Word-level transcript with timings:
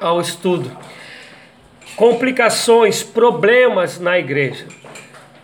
ao 0.00 0.20
estudo. 0.20 0.70
Complicações, 1.96 3.02
problemas 3.02 4.00
na 4.00 4.18
igreja. 4.18 4.66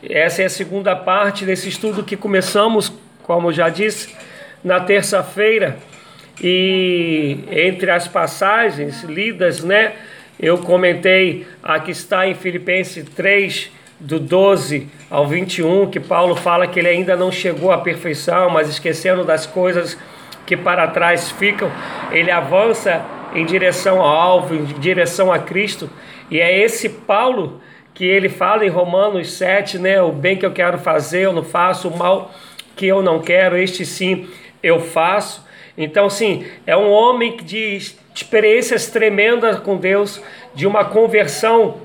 Essa 0.02 0.42
é 0.42 0.44
a 0.46 0.50
segunda 0.50 0.96
parte 0.96 1.44
desse 1.44 1.68
estudo 1.68 2.02
que 2.02 2.16
começamos, 2.16 2.92
como 3.22 3.52
já 3.52 3.68
disse, 3.68 4.14
na 4.64 4.80
terça-feira. 4.80 5.76
E 6.42 7.38
entre 7.50 7.90
as 7.90 8.08
passagens 8.08 9.02
lidas, 9.02 9.62
né, 9.62 9.92
eu 10.38 10.58
comentei 10.58 11.46
a 11.62 11.78
que 11.80 11.90
está 11.90 12.26
em 12.26 12.34
Filipenses 12.34 13.04
3, 13.14 13.70
do 13.98 14.18
12 14.18 14.88
ao 15.10 15.26
21, 15.26 15.90
que 15.90 15.98
Paulo 15.98 16.36
fala 16.36 16.66
que 16.66 16.78
ele 16.78 16.88
ainda 16.88 17.16
não 17.16 17.32
chegou 17.32 17.72
à 17.72 17.78
perfeição, 17.78 18.50
mas 18.50 18.68
esquecendo 18.68 19.24
das 19.24 19.46
coisas 19.46 19.96
que 20.44 20.56
para 20.56 20.86
trás 20.88 21.30
ficam, 21.30 21.70
ele 22.12 22.30
avança 22.30 23.04
em 23.36 23.44
direção 23.44 24.00
ao 24.00 24.08
alvo, 24.08 24.54
em 24.54 24.64
direção 24.64 25.32
a 25.32 25.38
Cristo. 25.38 25.90
E 26.30 26.40
é 26.40 26.58
esse 26.58 26.88
Paulo 26.88 27.60
que 27.94 28.04
ele 28.04 28.28
fala 28.28 28.64
em 28.64 28.68
Romanos 28.68 29.32
7, 29.32 29.78
né? 29.78 30.00
O 30.02 30.12
bem 30.12 30.36
que 30.36 30.44
eu 30.44 30.52
quero 30.52 30.78
fazer, 30.78 31.22
eu 31.22 31.32
não 31.32 31.44
faço, 31.44 31.88
o 31.88 31.96
mal 31.96 32.30
que 32.74 32.86
eu 32.86 33.02
não 33.02 33.20
quero, 33.20 33.56
este 33.56 33.86
sim 33.86 34.28
eu 34.62 34.80
faço. 34.80 35.46
Então, 35.78 36.08
sim, 36.08 36.46
é 36.66 36.76
um 36.76 36.90
homem 36.90 37.36
de 37.36 37.78
experiências 38.14 38.88
tremendas 38.88 39.58
com 39.58 39.76
Deus, 39.76 40.22
de 40.54 40.66
uma 40.66 40.84
conversão 40.84 41.82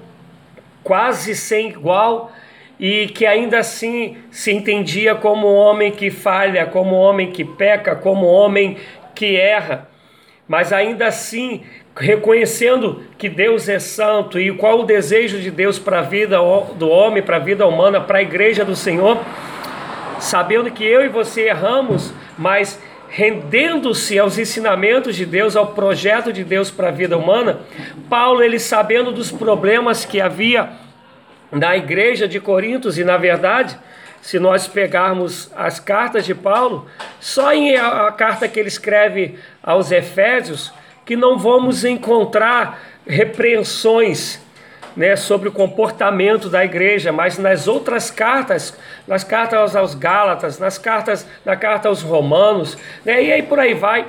quase 0.84 1.36
sem 1.36 1.70
igual 1.70 2.32
e 2.80 3.08
que 3.10 3.26
ainda 3.26 3.60
assim 3.60 4.18
se 4.32 4.52
entendia 4.52 5.14
como 5.14 5.48
homem 5.48 5.92
que 5.92 6.10
falha, 6.10 6.66
como 6.66 6.96
homem 6.96 7.32
que 7.32 7.46
peca, 7.46 7.96
como 7.96 8.26
homem 8.26 8.78
que 9.14 9.36
erra, 9.36 9.91
mas 10.48 10.74
ainda 10.74 11.08
assim 11.08 11.64
reconhecendo 11.96 13.04
que 13.18 13.30
Deus 13.30 13.68
é 13.68 13.80
santo 13.80 14.40
e 14.40 14.52
qual 14.52 14.80
o 14.80 14.86
desejo 14.86 15.40
de 15.40 15.52
Deus 15.52 15.78
para 15.78 16.00
a 16.00 16.04
vida 16.04 16.38
do 16.76 16.90
homem, 16.90 17.22
para 17.22 17.38
a 17.38 17.40
vida 17.40 17.66
humana, 17.68 18.00
para 18.00 18.20
a 18.20 18.22
igreja 18.22 18.64
do 18.64 18.76
Senhor, 18.76 19.18
sabendo 20.20 20.72
que 20.72 20.86
eu 20.86 21.04
e 21.04 21.10
você 21.10 21.48
erramos, 21.48 22.14
mas 22.38 22.82
rendendo-se 23.10 24.18
aos 24.18 24.38
ensinamentos 24.38 25.18
de 25.18 25.26
Deus, 25.26 25.56
ao 25.58 25.68
projeto 25.68 26.32
de 26.32 26.46
Deus 26.46 26.72
para 26.72 26.88
a 26.88 26.92
vida 26.92 27.18
humana, 27.18 27.60
Paulo, 28.10 28.42
ele 28.42 28.58
sabendo 28.58 29.12
dos 29.12 29.32
problemas 29.32 30.06
que 30.06 30.22
havia 30.22 30.70
na 31.52 31.76
igreja 31.76 32.26
de 32.26 32.40
Corintos, 32.40 32.98
e 32.98 33.04
na 33.04 33.18
verdade, 33.18 33.78
se 34.22 34.40
nós 34.40 34.68
pegarmos 34.68 35.52
as 35.56 35.80
cartas 35.80 36.26
de 36.26 36.36
Paulo, 36.36 36.88
só 37.20 37.52
em 37.54 37.76
a, 37.76 38.12
carta 38.12 38.48
que 38.48 38.60
ele 38.60 38.70
escreve 38.70 39.40
aos 39.64 39.92
Efésios, 39.92 40.72
que 41.06 41.16
não 41.16 41.38
vamos 41.38 41.84
encontrar 41.84 42.80
repreensões 43.06 44.40
né, 44.96 45.16
sobre 45.16 45.50
o 45.50 45.52
comportamento 45.52 46.50
da 46.50 46.64
igreja, 46.64 47.12
mas 47.12 47.38
nas 47.38 47.68
outras 47.68 48.12
cartas, 48.12 48.78
nas 49.08 49.24
cartas 49.24 49.76
aos 49.76 49.96
Gálatas, 49.96 50.60
nas 50.60 50.78
cartas, 50.78 51.28
na 51.44 51.56
carta 51.56 51.90
aos 51.90 52.02
Romanos, 52.02 52.78
né, 53.04 53.24
e 53.24 53.32
aí 53.32 53.44
por 53.44 53.60
aí 53.60 53.74
vai. 53.74 54.06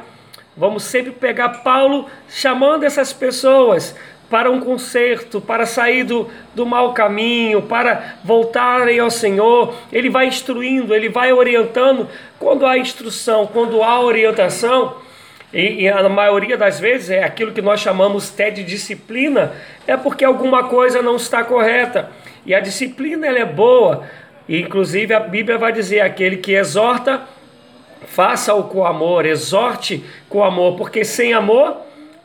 Vamos 0.54 0.82
sempre 0.82 1.12
pegar 1.12 1.48
Paulo 1.62 2.06
chamando 2.28 2.84
essas 2.84 3.10
pessoas 3.10 3.94
para 4.32 4.50
um 4.50 4.60
conserto, 4.60 5.42
para 5.42 5.66
sair 5.66 6.04
do, 6.04 6.26
do 6.54 6.64
mau 6.64 6.94
caminho, 6.94 7.60
para 7.60 8.14
voltarem 8.24 8.98
ao 8.98 9.10
Senhor. 9.10 9.74
Ele 9.92 10.08
vai 10.08 10.26
instruindo, 10.26 10.94
ele 10.94 11.10
vai 11.10 11.34
orientando. 11.34 12.08
Quando 12.38 12.64
há 12.64 12.78
instrução, 12.78 13.46
quando 13.46 13.82
há 13.82 14.00
orientação, 14.00 14.96
e, 15.52 15.82
e 15.82 15.88
a 15.88 16.08
maioria 16.08 16.56
das 16.56 16.80
vezes 16.80 17.10
é 17.10 17.22
aquilo 17.22 17.52
que 17.52 17.60
nós 17.60 17.80
chamamos 17.80 18.32
até 18.32 18.48
de 18.48 18.64
disciplina, 18.64 19.52
é 19.86 19.98
porque 19.98 20.24
alguma 20.24 20.64
coisa 20.64 21.02
não 21.02 21.16
está 21.16 21.44
correta. 21.44 22.08
E 22.46 22.54
a 22.54 22.60
disciplina 22.60 23.26
ela 23.26 23.38
é 23.38 23.44
boa. 23.44 24.04
E, 24.48 24.58
inclusive 24.62 25.12
a 25.12 25.20
Bíblia 25.20 25.58
vai 25.58 25.74
dizer: 25.74 26.00
aquele 26.00 26.38
que 26.38 26.52
exorta, 26.52 27.20
faça-o 28.06 28.62
com 28.62 28.86
amor, 28.86 29.26
exorte 29.26 30.02
com 30.30 30.42
amor, 30.42 30.78
porque 30.78 31.04
sem 31.04 31.34
amor, 31.34 31.82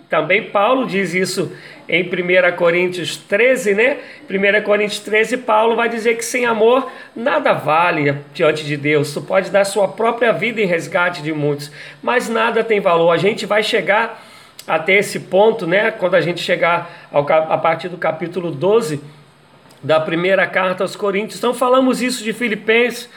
também 0.10 0.44
Paulo 0.44 0.88
diz 0.88 1.14
isso 1.14 1.52
em 1.90 2.04
1 2.04 2.56
Coríntios 2.58 3.16
13, 3.16 3.74
né? 3.74 3.98
1 4.30 4.62
Coríntios 4.64 5.00
13, 5.00 5.38
Paulo 5.38 5.76
vai 5.76 5.88
dizer 5.88 6.18
que 6.18 6.26
sem 6.26 6.46
amor 6.46 6.92
nada 7.16 7.54
vale 7.54 8.18
diante 8.34 8.66
de 8.66 8.76
Deus. 8.76 9.14
Tu 9.14 9.22
pode 9.22 9.50
dar 9.50 9.64
sua 9.64 9.88
própria 9.88 10.34
vida 10.34 10.60
em 10.62 10.66
resgate 10.66 11.22
de 11.22 11.32
muitos, 11.32 11.72
mas 12.04 12.28
nada 12.28 12.64
tem 12.64 12.82
valor. 12.82 13.12
A 13.12 13.18
gente 13.18 13.46
vai 13.46 13.64
chegar 13.64 14.22
até 14.68 14.98
esse 14.98 15.22
ponto, 15.22 15.66
né? 15.66 15.92
Quando 15.92 16.16
a 16.16 16.22
gente 16.22 16.42
chegar 16.42 17.08
ao, 17.12 17.26
a 17.32 17.58
partir 17.58 17.88
do 17.88 17.98
capítulo 17.98 18.52
12 18.52 19.02
da 19.82 20.00
primeira 20.00 20.46
carta 20.46 20.84
aos 20.84 20.96
Coríntios. 20.96 21.38
Então 21.38 21.54
falamos 21.54 22.02
isso 22.02 22.22
de 22.22 22.34
Filipenses, 22.34 23.10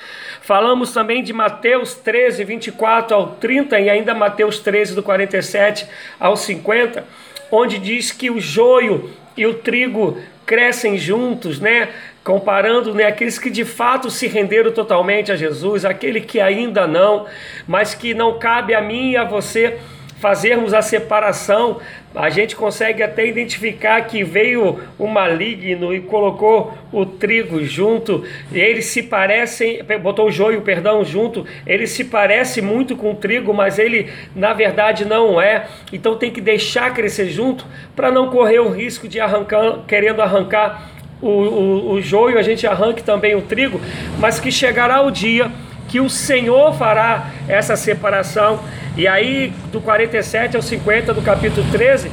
falamos 0.43 0.93
também 0.93 1.25
de 1.25 1.33
Mateus 1.33 1.95
13, 1.95 2.45
24 2.45 3.17
ao 3.17 3.27
30 3.33 3.81
e 3.81 3.91
ainda 3.91 4.15
Mateus 4.15 4.61
13 4.61 4.95
do 4.95 5.03
47 5.03 5.89
ao 6.21 6.37
50 6.37 7.05
onde 7.50 7.78
diz 7.78 8.11
que 8.12 8.31
o 8.31 8.41
joio 8.41 9.11
e 9.37 9.47
o 9.47 9.55
trigo 9.55 10.19
crescem 10.44 10.99
juntos, 10.99 11.61
né? 11.61 11.88
Comparando 12.25 12.93
né, 12.93 13.05
aqueles 13.05 13.38
que 13.38 13.49
de 13.49 13.65
fato 13.65 14.11
se 14.11 14.27
renderam 14.27 14.72
totalmente 14.72 15.33
a 15.33 15.37
Jesus, 15.37 15.84
aquele 15.84 16.21
que 16.21 16.41
ainda 16.41 16.87
não, 16.87 17.27
mas 17.66 17.94
que 17.94 18.12
não 18.12 18.39
cabe 18.39 18.75
a 18.75 18.81
mim 18.81 19.12
e 19.12 19.16
a 19.16 19.25
você 19.25 19.78
fazermos 20.21 20.75
a 20.75 20.83
separação, 20.83 21.79
a 22.15 22.29
gente 22.29 22.55
consegue 22.55 23.03
até 23.03 23.27
identificar 23.27 24.03
que 24.03 24.23
veio 24.23 24.79
o 24.99 25.07
maligno 25.07 25.95
e 25.95 26.01
colocou 26.01 26.75
o 26.93 27.07
trigo 27.07 27.65
junto, 27.65 28.23
eles 28.53 28.85
se 28.87 29.03
parecem, 29.03 29.81
botou 30.03 30.29
o 30.29 30.31
joio, 30.31 30.61
perdão, 30.61 31.03
junto, 31.05 31.47
ele 31.67 31.87
se 31.87 32.05
parece 32.05 32.61
muito 32.61 32.97
com 32.97 33.13
o 33.13 33.15
trigo, 33.15 33.55
mas 33.55 33.79
ele 33.79 34.11
na 34.37 34.53
verdade 34.53 35.07
não 35.07 35.41
é. 35.41 35.67
Então 35.91 36.17
tem 36.17 36.31
que 36.31 36.41
deixar 36.41 36.93
crescer 36.93 37.31
junto 37.31 37.65
para 37.97 38.11
não 38.11 38.29
correr 38.29 38.59
o 38.59 38.69
risco 38.69 39.09
de 39.09 39.19
arrancar, 39.19 39.79
querendo 39.89 40.21
arrancar 40.21 40.91
o, 41.23 41.29
o, 41.29 41.93
o 41.93 42.03
joio, 42.03 42.39
a 42.39 42.43
gente 42.43 42.67
arranque 42.67 43.03
também 43.03 43.35
o 43.35 43.43
trigo, 43.43 43.81
mas 44.19 44.39
que 44.39 44.53
chegará 44.53 45.01
o 45.01 45.11
dia 45.11 45.51
que 45.91 45.99
o 46.01 46.09
Senhor 46.09 46.73
fará 46.75 47.31
essa 47.49 47.75
separação. 47.75 48.61
E 48.97 49.09
aí, 49.09 49.53
do 49.73 49.81
47 49.81 50.55
ao 50.55 50.62
50 50.62 51.12
do 51.12 51.21
capítulo 51.21 51.67
13, 51.73 52.11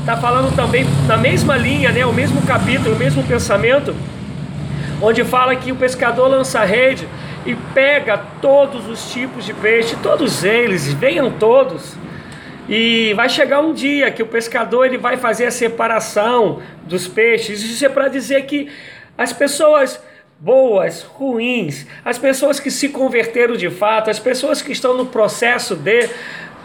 está 0.00 0.16
falando 0.16 0.54
também 0.56 0.86
na 1.06 1.18
mesma 1.18 1.54
linha, 1.54 1.92
né, 1.92 2.06
o 2.06 2.12
mesmo 2.12 2.40
capítulo, 2.42 2.94
o 2.94 2.98
mesmo 2.98 3.22
pensamento, 3.24 3.94
onde 5.02 5.22
fala 5.24 5.54
que 5.54 5.70
o 5.70 5.76
pescador 5.76 6.26
lança 6.28 6.60
a 6.60 6.64
rede 6.64 7.06
e 7.44 7.54
pega 7.54 8.16
todos 8.40 8.88
os 8.88 9.12
tipos 9.12 9.44
de 9.44 9.52
peixe, 9.52 9.94
todos 10.02 10.42
eles, 10.42 10.90
venham 10.94 11.30
todos. 11.30 11.94
E 12.66 13.12
vai 13.14 13.28
chegar 13.28 13.60
um 13.60 13.74
dia 13.74 14.10
que 14.10 14.22
o 14.22 14.26
pescador 14.26 14.86
ele 14.86 14.98
vai 14.98 15.18
fazer 15.18 15.46
a 15.46 15.50
separação 15.50 16.60
dos 16.86 17.06
peixes. 17.06 17.62
Isso 17.62 17.84
é 17.84 17.88
para 17.90 18.08
dizer 18.08 18.42
que 18.46 18.70
as 19.16 19.32
pessoas 19.32 20.00
boas, 20.40 21.02
ruins, 21.02 21.86
as 22.04 22.18
pessoas 22.18 22.60
que 22.60 22.70
se 22.70 22.88
converteram 22.90 23.56
de 23.56 23.70
fato, 23.70 24.10
as 24.10 24.18
pessoas 24.18 24.62
que 24.62 24.72
estão 24.72 24.96
no 24.96 25.06
processo 25.06 25.74
de, 25.74 26.08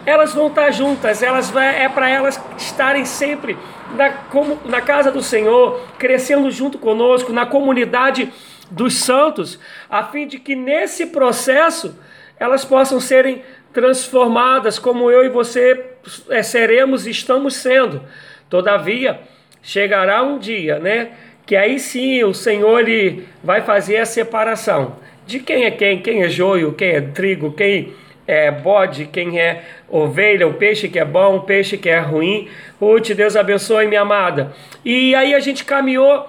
elas 0.06 0.32
vão 0.32 0.48
estar 0.48 0.70
juntas, 0.70 1.22
elas 1.22 1.50
vai, 1.50 1.82
é 1.84 1.88
para 1.88 2.08
elas 2.08 2.40
estarem 2.56 3.04
sempre 3.04 3.56
na, 3.96 4.10
como, 4.10 4.60
na 4.64 4.80
casa 4.80 5.10
do 5.10 5.22
Senhor, 5.22 5.80
crescendo 5.98 6.50
junto 6.50 6.78
conosco, 6.78 7.32
na 7.32 7.46
comunidade 7.46 8.32
dos 8.70 8.94
santos, 8.94 9.58
a 9.90 10.04
fim 10.04 10.26
de 10.26 10.38
que 10.38 10.54
nesse 10.54 11.06
processo 11.06 11.98
elas 12.38 12.64
possam 12.64 13.00
serem 13.00 13.42
transformadas, 13.72 14.78
como 14.78 15.10
eu 15.10 15.24
e 15.24 15.28
você 15.28 15.84
é, 16.28 16.42
seremos 16.42 17.06
e 17.06 17.10
estamos 17.10 17.56
sendo. 17.56 18.02
Todavia, 18.48 19.20
chegará 19.62 20.22
um 20.22 20.38
dia, 20.38 20.78
né? 20.78 21.12
Que 21.46 21.56
aí 21.56 21.78
sim 21.78 22.22
o 22.24 22.32
Senhor 22.32 22.80
ele 22.80 23.26
vai 23.42 23.62
fazer 23.62 23.98
a 23.98 24.06
separação 24.06 24.96
de 25.26 25.40
quem 25.40 25.64
é 25.64 25.70
quem, 25.70 26.00
quem 26.00 26.22
é 26.22 26.28
joio, 26.28 26.72
quem 26.72 26.90
é 26.90 27.00
trigo, 27.00 27.52
quem 27.52 27.92
é 28.26 28.50
bode, 28.50 29.06
quem 29.06 29.38
é 29.38 29.64
ovelha, 29.88 30.46
o 30.46 30.54
peixe 30.54 30.88
que 30.88 30.98
é 30.98 31.04
bom, 31.04 31.36
o 31.36 31.40
peixe 31.42 31.76
que 31.76 31.88
é 31.88 31.98
ruim. 31.98 32.48
Ruth, 32.80 33.10
Deus 33.10 33.36
abençoe, 33.36 33.86
minha 33.86 34.00
amada. 34.00 34.54
E 34.84 35.14
aí 35.14 35.34
a 35.34 35.40
gente 35.40 35.64
caminhou 35.64 36.26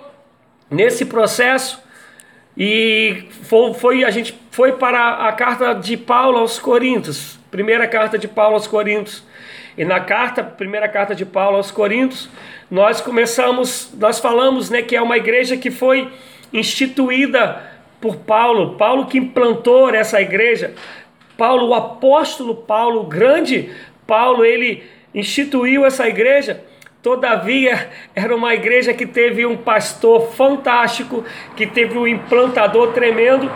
nesse 0.70 1.06
processo 1.06 1.82
e 2.58 3.28
foi, 3.44 3.74
foi, 3.74 4.04
a 4.04 4.10
gente 4.10 4.38
foi 4.52 4.74
para 4.74 5.28
a 5.28 5.32
carta 5.34 5.74
de 5.74 5.98
Paulo 5.98 6.38
aos 6.38 6.60
Coríntios, 6.60 7.40
primeira 7.52 7.88
carta 7.88 8.18
de 8.18 8.28
Paulo 8.28 8.56
aos 8.56 8.68
Coríntios. 8.68 9.24
E 9.78 9.84
na 9.84 10.00
carta, 10.00 10.42
primeira 10.42 10.88
carta 10.88 11.14
de 11.14 11.26
Paulo 11.26 11.58
aos 11.58 11.70
Coríntios, 11.70 12.30
nós 12.70 13.00
começamos, 13.00 13.94
nós 13.98 14.20
falamos, 14.20 14.70
né, 14.70 14.82
que 14.82 14.96
é 14.96 15.02
uma 15.02 15.18
igreja 15.18 15.56
que 15.56 15.70
foi 15.70 16.10
instituída 16.52 17.62
por 18.02 18.18
Paulo, 18.18 18.76
Paulo 18.76 19.06
que 19.06 19.18
implantou 19.18 19.90
essa 19.90 20.22
igreja. 20.22 20.74
Paulo, 21.38 21.68
o 21.68 21.74
apóstolo 21.74 22.56
Paulo, 22.56 23.02
o 23.02 23.06
grande 23.06 23.70
Paulo, 24.08 24.46
ele 24.46 24.84
instituiu 25.14 25.86
essa 25.86 26.08
igreja. 26.08 26.64
Todavia, 27.02 27.90
era 28.16 28.36
uma 28.36 28.54
igreja 28.54 28.94
que 28.94 29.06
teve 29.06 29.46
um 29.46 29.58
pastor 29.58 30.32
fantástico, 30.34 31.24
que 31.56 31.68
teve 31.68 31.98
um 31.98 32.08
implantador 32.08 32.94
tremendo, 32.94 33.52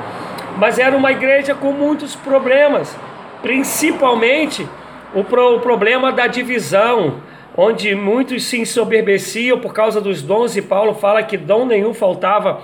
mas 0.58 0.78
era 0.78 0.96
uma 0.96 1.12
igreja 1.12 1.56
com 1.56 1.72
muitos 1.72 2.16
problemas, 2.16 2.96
principalmente 3.42 4.68
o, 5.14 5.24
pro, 5.24 5.56
o 5.56 5.60
problema 5.60 6.12
da 6.12 6.28
divisão, 6.28 7.22
onde 7.62 7.94
muitos 7.94 8.46
se 8.46 8.58
ensoberbeciam 8.58 9.60
por 9.60 9.74
causa 9.74 10.00
dos 10.00 10.22
dons, 10.22 10.56
e 10.56 10.62
Paulo 10.62 10.94
fala 10.94 11.22
que 11.22 11.36
dom 11.36 11.66
nenhum 11.66 11.94
faltava 11.94 12.62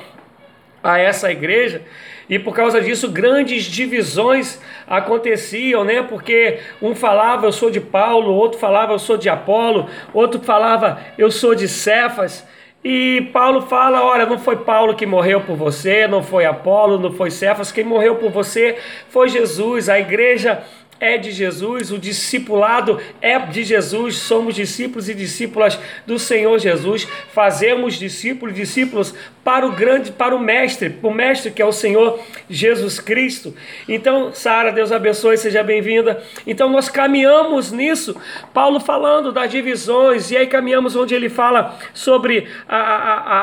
a 0.81 0.97
essa 0.97 1.29
igreja. 1.29 1.81
E 2.29 2.39
por 2.39 2.55
causa 2.55 2.79
disso, 2.79 3.11
grandes 3.11 3.65
divisões 3.65 4.61
aconteciam, 4.87 5.83
né? 5.83 6.01
Porque 6.01 6.59
um 6.81 6.95
falava 6.95 7.45
eu 7.45 7.51
sou 7.51 7.69
de 7.69 7.81
Paulo, 7.81 8.33
outro 8.33 8.57
falava 8.57 8.93
eu 8.93 8.99
sou 8.99 9.17
de 9.17 9.27
Apolo, 9.27 9.89
outro 10.13 10.39
falava 10.39 10.99
eu 11.17 11.29
sou 11.29 11.53
de 11.53 11.67
Cefas. 11.67 12.47
E 12.81 13.29
Paulo 13.33 13.63
fala: 13.63 14.01
olha, 14.01 14.25
não 14.25 14.39
foi 14.39 14.55
Paulo 14.55 14.95
que 14.95 15.05
morreu 15.05 15.41
por 15.41 15.57
você, 15.57 16.07
não 16.07 16.23
foi 16.23 16.45
Apolo, 16.45 16.97
não 16.97 17.11
foi 17.11 17.31
Cefas, 17.31 17.71
quem 17.71 17.83
morreu 17.83 18.15
por 18.15 18.31
você 18.31 18.77
foi 19.09 19.27
Jesus. 19.27 19.89
A 19.89 19.99
igreja 19.99 20.63
é 20.99 21.17
de 21.17 21.31
Jesus, 21.31 21.91
o 21.91 21.97
discipulado 21.97 22.99
é 23.21 23.37
de 23.37 23.63
Jesus, 23.63 24.17
somos 24.17 24.55
discípulos 24.55 25.09
e 25.09 25.13
discípulas 25.13 25.79
do 26.05 26.17
Senhor 26.17 26.57
Jesus, 26.57 27.07
fazemos 27.33 27.95
discípulos 27.95 28.55
e 28.55 28.61
discípulos 28.61 29.13
para 29.43 29.67
o 29.67 29.73
grande, 29.73 30.11
para 30.11 30.35
o 30.35 30.39
mestre, 30.39 30.97
o 31.03 31.11
mestre 31.11 31.51
que 31.51 31.61
é 31.61 31.65
o 31.65 31.71
Senhor 31.71 32.19
Jesus 32.49 32.99
Cristo. 32.99 33.55
Então, 33.87 34.33
Sara, 34.33 34.71
Deus 34.71 34.91
abençoe, 34.91 35.37
seja 35.37 35.61
bem-vinda. 35.61 36.23
Então, 36.47 36.69
nós 36.69 36.89
caminhamos 36.89 37.71
nisso, 37.71 38.19
Paulo 38.53 38.79
falando 38.79 39.31
das 39.31 39.51
divisões, 39.51 40.31
e 40.31 40.37
aí 40.37 40.47
caminhamos 40.47 40.95
onde 40.95 41.13
ele 41.13 41.29
fala 41.29 41.77
sobre 41.93 42.47
a, 42.67 42.77
a, 42.77 43.13
a, 43.13 43.41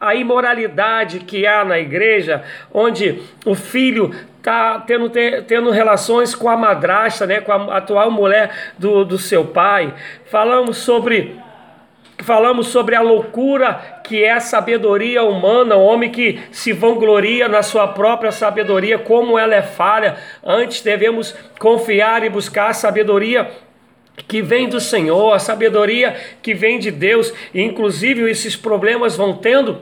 a, 0.00 0.08
a 0.08 0.14
imoralidade 0.14 1.20
que 1.20 1.46
há 1.46 1.64
na 1.64 1.80
igreja, 1.80 2.44
onde 2.72 3.20
o 3.44 3.56
filho 3.56 4.14
está 4.42 4.80
tendo, 4.80 5.08
tendo 5.46 5.70
relações 5.70 6.34
com 6.34 6.50
a 6.50 6.56
madrasta, 6.56 7.24
né, 7.24 7.40
com 7.40 7.52
a 7.52 7.78
atual 7.78 8.10
mulher 8.10 8.50
do, 8.76 9.04
do 9.04 9.16
seu 9.16 9.44
pai. 9.44 9.94
Falamos 10.26 10.78
sobre 10.78 11.40
falamos 12.18 12.68
sobre 12.68 12.94
a 12.94 13.00
loucura 13.00 14.00
que 14.04 14.22
é 14.22 14.32
a 14.32 14.40
sabedoria 14.40 15.24
humana, 15.24 15.74
o 15.74 15.82
homem 15.82 16.10
que 16.10 16.40
se 16.52 16.72
vangloria 16.72 17.48
na 17.48 17.62
sua 17.62 17.88
própria 17.88 18.30
sabedoria, 18.30 18.96
como 18.98 19.38
ela 19.38 19.54
é 19.54 19.62
falha. 19.62 20.16
Antes 20.44 20.82
devemos 20.82 21.34
confiar 21.58 22.22
e 22.22 22.28
buscar 22.28 22.68
a 22.68 22.74
sabedoria 22.74 23.50
que 24.28 24.40
vem 24.40 24.68
do 24.68 24.78
Senhor, 24.78 25.32
a 25.32 25.38
sabedoria 25.38 26.14
que 26.42 26.54
vem 26.54 26.78
de 26.78 26.90
Deus, 26.90 27.32
e 27.52 27.60
inclusive 27.60 28.30
esses 28.30 28.54
problemas 28.54 29.16
vão 29.16 29.34
tendo 29.34 29.80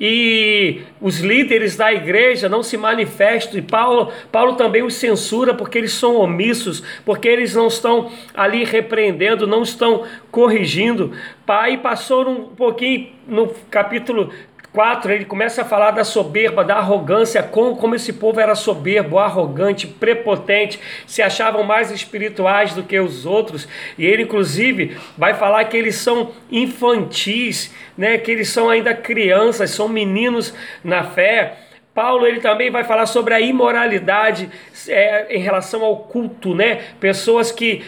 e 0.00 0.80
os 1.00 1.18
líderes 1.20 1.76
da 1.76 1.92
igreja 1.92 2.48
não 2.48 2.62
se 2.62 2.76
manifestam, 2.76 3.58
e 3.58 3.62
Paulo, 3.62 4.10
Paulo 4.32 4.54
também 4.54 4.82
os 4.82 4.94
censura 4.94 5.52
porque 5.52 5.76
eles 5.76 5.92
são 5.92 6.16
omissos, 6.16 6.82
porque 7.04 7.28
eles 7.28 7.54
não 7.54 7.66
estão 7.66 8.10
ali 8.34 8.64
repreendendo, 8.64 9.46
não 9.46 9.62
estão 9.62 10.04
corrigindo. 10.30 11.12
Pai 11.44 11.76
passou 11.76 12.28
um 12.28 12.46
pouquinho 12.46 13.08
no 13.26 13.48
capítulo 13.70 14.32
4, 14.72 15.12
ele 15.12 15.24
começa 15.24 15.62
a 15.62 15.64
falar 15.64 15.90
da 15.90 16.04
soberba, 16.04 16.62
da 16.62 16.76
arrogância, 16.76 17.42
como, 17.42 17.76
como 17.76 17.96
esse 17.96 18.12
povo 18.12 18.38
era 18.38 18.54
soberbo, 18.54 19.18
arrogante, 19.18 19.86
prepotente, 19.86 20.78
se 21.06 21.20
achavam 21.20 21.64
mais 21.64 21.90
espirituais 21.90 22.72
do 22.72 22.84
que 22.84 22.98
os 22.98 23.26
outros. 23.26 23.66
E 23.98 24.06
ele, 24.06 24.22
inclusive, 24.22 24.96
vai 25.18 25.34
falar 25.34 25.64
que 25.64 25.76
eles 25.76 25.96
são 25.96 26.30
infantis, 26.50 27.74
né? 27.98 28.16
que 28.18 28.30
eles 28.30 28.48
são 28.48 28.70
ainda 28.70 28.94
crianças, 28.94 29.70
são 29.70 29.88
meninos 29.88 30.54
na 30.84 31.02
fé. 31.02 31.56
Paulo 31.92 32.24
ele 32.24 32.40
também 32.40 32.70
vai 32.70 32.84
falar 32.84 33.06
sobre 33.06 33.34
a 33.34 33.40
imoralidade 33.40 34.48
é, 34.88 35.36
em 35.36 35.40
relação 35.40 35.84
ao 35.84 35.96
culto, 35.96 36.54
né? 36.54 36.82
Pessoas 37.00 37.50
que 37.50 37.82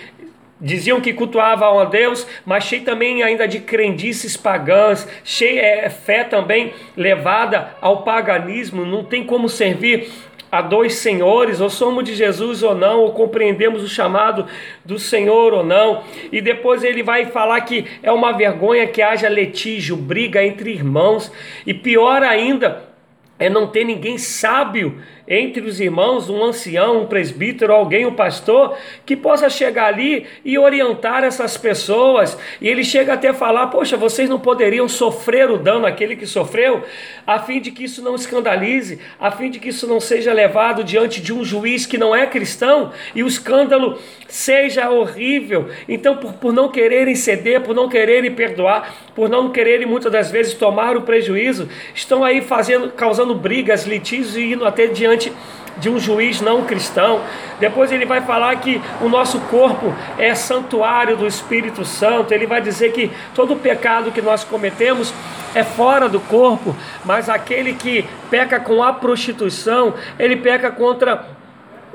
Diziam 0.64 1.00
que 1.00 1.12
cultuavam 1.12 1.81
a 1.81 1.85
Deus, 1.87 2.25
mas 2.47 2.62
cheio 2.62 2.85
também 2.85 3.20
ainda 3.20 3.49
de 3.49 3.59
crendices 3.59 4.37
pagãs, 4.37 5.09
cheio 5.25 5.59
é, 5.59 5.91
fé 5.91 6.23
também 6.23 6.73
levada 6.97 7.75
ao 7.81 8.05
paganismo, 8.05 8.85
não 8.85 9.03
tem 9.03 9.25
como 9.25 9.49
servir 9.49 10.09
a 10.53 10.62
dois 10.62 10.94
senhores, 10.94 11.61
ou 11.61 11.69
somos 11.69 12.05
de 12.05 12.14
Jesus 12.14 12.62
ou 12.62 12.76
não, 12.76 13.00
ou 13.00 13.11
compreendemos 13.11 13.82
o 13.82 13.88
chamado 13.88 14.47
do 14.85 15.00
Senhor 15.00 15.53
ou 15.53 15.64
não. 15.64 16.05
E 16.31 16.41
depois 16.41 16.85
ele 16.85 17.03
vai 17.03 17.26
falar 17.26 17.61
que 17.62 17.87
é 18.00 18.12
uma 18.12 18.32
vergonha 18.32 18.87
que 18.87 19.03
haja 19.03 19.29
litígio, 19.29 19.97
briga 19.97 20.44
entre 20.44 20.70
irmãos, 20.70 21.32
e 21.67 21.75
pior 21.75 22.23
ainda 22.23 22.85
é 23.37 23.50
não 23.50 23.67
ter 23.67 23.82
ninguém 23.82 24.17
sábio 24.17 25.00
entre 25.26 25.62
os 25.62 25.80
irmãos, 25.80 26.28
um 26.28 26.42
ancião, 26.42 27.02
um 27.02 27.06
presbítero, 27.06 27.72
alguém, 27.72 28.06
um 28.06 28.14
pastor, 28.14 28.76
que 29.06 29.16
possa 29.16 29.48
chegar 29.48 29.86
ali 29.86 30.26
e 30.44 30.58
orientar 30.58 31.24
essas 31.24 31.56
pessoas. 31.56 32.36
E 32.60 32.69
ele 32.69 32.84
chega 32.84 33.12
até 33.12 33.32
falar: 33.32 33.69
Poxa, 33.69 33.96
vocês 33.96 34.28
não 34.28 34.40
poderiam 34.40 34.88
sofrer 34.88 35.50
o 35.50 35.58
dano 35.58 35.86
aquele 35.86 36.16
que 36.16 36.26
sofreu, 36.26 36.82
a 37.26 37.38
fim 37.38 37.60
de 37.60 37.70
que 37.70 37.84
isso 37.84 38.02
não 38.02 38.14
escandalize, 38.14 38.98
a 39.19 39.30
fim 39.30 39.50
de 39.50 39.58
que 39.58 39.69
isso 39.69 39.86
não 39.86 40.00
seja 40.00 40.32
levado 40.32 40.82
diante 40.82 41.20
de 41.20 41.32
um 41.32 41.44
juiz 41.44 41.86
que 41.86 41.98
não 41.98 42.14
é 42.14 42.26
cristão 42.26 42.92
e 43.14 43.22
o 43.22 43.26
escândalo 43.26 43.98
seja 44.28 44.90
horrível. 44.90 45.68
Então, 45.88 46.16
por, 46.16 46.32
por 46.34 46.52
não 46.52 46.68
quererem 46.68 47.14
ceder, 47.14 47.60
por 47.60 47.75
não 47.75 47.88
quererem 47.88 48.34
perdoar, 48.34 48.94
por 49.14 49.28
não 49.28 49.50
quererem 49.50 49.86
muitas 49.86 50.10
das 50.10 50.30
vezes 50.30 50.54
tomar 50.54 50.96
o 50.96 51.02
prejuízo, 51.02 51.68
estão 51.94 52.25
aí 52.25 52.40
fazendo, 52.40 52.90
causando 52.90 53.34
brigas, 53.34 53.86
litígios 53.86 54.36
e 54.36 54.52
indo 54.52 54.64
até 54.64 54.86
diante 54.86 55.12
diante 55.17 55.32
de 55.79 55.88
um 55.88 55.99
juiz 55.99 56.41
não 56.41 56.64
cristão. 56.64 57.23
Depois 57.59 57.91
ele 57.91 58.05
vai 58.05 58.20
falar 58.20 58.56
que 58.56 58.81
o 59.00 59.09
nosso 59.09 59.41
corpo 59.43 59.94
é 60.19 60.35
santuário 60.35 61.17
do 61.17 61.26
Espírito 61.26 61.85
Santo. 61.85 62.32
Ele 62.32 62.47
vai 62.47 62.61
dizer 62.61 62.93
que 62.93 63.11
todo 63.35 63.56
pecado 63.56 64.12
que 64.12 64.20
nós 64.20 64.44
cometemos 64.44 65.12
é 65.55 65.62
fora 65.62 66.09
do 66.09 66.20
corpo, 66.20 66.75
mas 67.05 67.29
aquele 67.29 67.75
que 67.75 68.06
peca 68.31 68.59
com 68.59 68.82
a 68.82 68.93
prostituição, 68.93 69.94
ele 70.19 70.37
peca 70.37 70.70
contra 70.70 71.26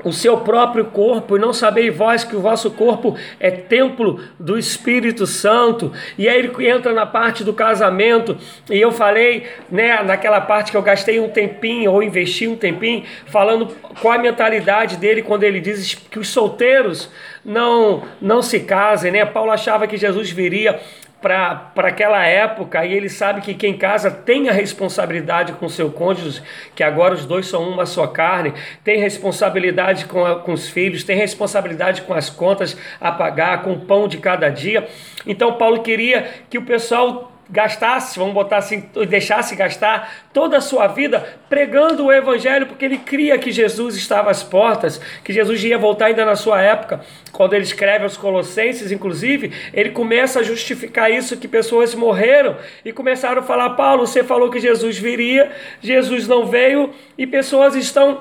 o 0.04 0.12
seu 0.12 0.38
próprio 0.38 0.86
corpo, 0.86 1.36
e 1.36 1.40
não 1.40 1.52
sabeis 1.52 1.94
vós 1.94 2.24
que 2.24 2.36
o 2.36 2.40
vosso 2.40 2.70
corpo 2.70 3.16
é 3.40 3.50
templo 3.50 4.20
do 4.38 4.58
Espírito 4.58 5.26
Santo. 5.26 5.92
E 6.16 6.28
aí 6.28 6.38
ele 6.38 6.68
entra 6.68 6.92
na 6.92 7.06
parte 7.06 7.42
do 7.44 7.52
casamento, 7.52 8.36
e 8.70 8.80
eu 8.80 8.92
falei, 8.92 9.46
né, 9.70 10.02
naquela 10.02 10.40
parte 10.40 10.70
que 10.70 10.76
eu 10.76 10.82
gastei 10.82 11.20
um 11.20 11.28
tempinho, 11.28 11.92
ou 11.92 12.02
investi 12.02 12.46
um 12.46 12.56
tempinho, 12.56 13.04
falando 13.26 13.68
qual 14.00 14.14
a 14.14 14.18
mentalidade 14.18 14.96
dele 14.96 15.22
quando 15.22 15.44
ele 15.44 15.60
diz 15.60 15.94
que 15.94 16.18
os 16.18 16.28
solteiros 16.28 17.10
não, 17.44 18.02
não 18.20 18.42
se 18.42 18.60
casem, 18.60 19.12
né? 19.12 19.24
Paulo 19.24 19.50
achava 19.50 19.86
que 19.86 19.96
Jesus 19.96 20.30
viria 20.30 20.78
para 21.20 21.72
aquela 21.76 22.24
época 22.24 22.84
e 22.84 22.92
ele 22.92 23.08
sabe 23.08 23.40
que 23.40 23.54
quem 23.54 23.76
casa 23.76 24.10
tem 24.10 24.48
a 24.48 24.52
responsabilidade 24.52 25.52
com 25.54 25.68
seu 25.68 25.90
cônjuge, 25.90 26.42
que 26.74 26.82
agora 26.82 27.14
os 27.14 27.24
dois 27.24 27.46
são 27.46 27.68
uma 27.68 27.86
só 27.86 28.06
carne, 28.06 28.54
tem 28.84 29.00
responsabilidade 29.00 30.06
com, 30.06 30.24
a, 30.24 30.36
com 30.36 30.52
os 30.52 30.68
filhos, 30.68 31.02
tem 31.02 31.16
responsabilidade 31.16 32.02
com 32.02 32.14
as 32.14 32.30
contas 32.30 32.76
a 33.00 33.10
pagar, 33.10 33.62
com 33.62 33.72
o 33.72 33.80
pão 33.80 34.06
de 34.06 34.18
cada 34.18 34.48
dia. 34.48 34.86
Então 35.26 35.54
Paulo 35.54 35.82
queria 35.82 36.28
que 36.48 36.58
o 36.58 36.62
pessoal 36.62 37.32
gastasse, 37.50 38.18
vamos 38.18 38.34
botar 38.34 38.58
assim, 38.58 38.90
deixasse 39.08 39.56
gastar 39.56 40.26
toda 40.34 40.58
a 40.58 40.60
sua 40.60 40.86
vida 40.86 41.38
pregando 41.48 42.04
o 42.04 42.12
evangelho, 42.12 42.66
porque 42.66 42.84
ele 42.84 42.98
cria 42.98 43.38
que 43.38 43.50
Jesus 43.50 43.96
estava 43.96 44.30
às 44.30 44.42
portas, 44.42 45.00
que 45.24 45.32
Jesus 45.32 45.64
ia 45.64 45.78
voltar 45.78 46.06
ainda 46.06 46.24
na 46.26 46.36
sua 46.36 46.60
época. 46.60 47.00
Quando 47.32 47.54
ele 47.54 47.64
escreve 47.64 48.04
aos 48.04 48.16
Colossenses, 48.16 48.92
inclusive, 48.92 49.52
ele 49.72 49.90
começa 49.90 50.40
a 50.40 50.42
justificar 50.42 51.10
isso 51.10 51.38
que 51.38 51.48
pessoas 51.48 51.94
morreram 51.94 52.56
e 52.84 52.92
começaram 52.92 53.40
a 53.40 53.44
falar: 53.44 53.70
"Paulo, 53.70 54.06
você 54.06 54.22
falou 54.22 54.50
que 54.50 54.60
Jesus 54.60 54.98
viria, 54.98 55.50
Jesus 55.80 56.28
não 56.28 56.46
veio 56.46 56.90
e 57.16 57.26
pessoas 57.26 57.74
estão 57.74 58.20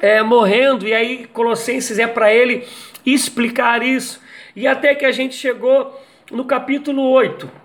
é, 0.00 0.22
morrendo". 0.22 0.88
E 0.88 0.92
aí 0.92 1.26
Colossenses 1.26 2.00
é 2.00 2.06
para 2.06 2.34
ele 2.34 2.66
explicar 3.06 3.82
isso. 3.82 4.20
E 4.56 4.66
até 4.66 4.94
que 4.94 5.04
a 5.04 5.12
gente 5.12 5.36
chegou 5.36 6.00
no 6.32 6.44
capítulo 6.44 7.02
8. 7.10 7.59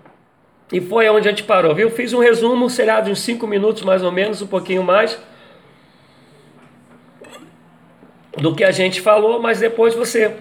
E 0.72 0.80
foi 0.80 1.08
onde 1.08 1.28
a 1.28 1.30
gente 1.30 1.44
parou, 1.44 1.74
viu? 1.74 1.90
Fiz 1.90 2.12
um 2.12 2.18
resumo, 2.18 2.68
sei 2.68 2.86
lá, 2.86 3.00
de 3.00 3.10
uns 3.10 3.20
5 3.20 3.46
minutos 3.46 3.82
mais 3.82 4.02
ou 4.02 4.10
menos, 4.10 4.42
um 4.42 4.46
pouquinho 4.46 4.82
mais, 4.82 5.18
do 8.36 8.54
que 8.54 8.64
a 8.64 8.70
gente 8.70 9.00
falou, 9.00 9.40
mas 9.40 9.60
depois 9.60 9.94
você 9.94 10.36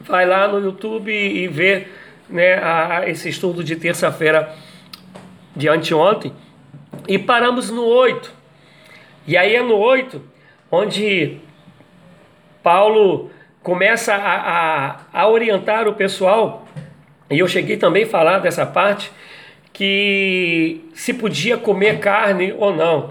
vai 0.00 0.26
lá 0.26 0.46
no 0.46 0.60
YouTube 0.60 1.12
e, 1.12 1.46
vê 1.48 1.86
né, 2.28 2.54
a, 2.54 3.08
esse 3.08 3.28
estudo 3.28 3.62
de 3.62 3.76
terça-feira 3.76 4.54
de 5.54 5.68
anteontem. 5.68 6.32
E 7.08 7.18
paramos 7.18 7.68
no 7.68 7.84
8. 7.84 8.32
E 9.26 9.36
aí 9.36 9.56
é 9.56 9.62
no 9.62 9.76
8 9.76 10.22
onde 10.70 11.38
Paulo 12.62 13.30
começa 13.62 14.14
a, 14.14 14.88
a, 14.88 14.96
a 15.12 15.28
orientar 15.28 15.86
o 15.86 15.94
pessoal 15.94 16.66
E 17.30 17.38
eu 17.38 17.46
cheguei 17.46 17.76
também 17.76 18.04
a 18.04 18.08
falar 18.08 18.38
dessa 18.38 18.64
parte 18.64 19.12
que 19.72 20.84
se 20.94 21.14
podia 21.14 21.56
comer 21.56 21.98
carne 21.98 22.54
ou 22.58 22.74
não. 22.74 23.08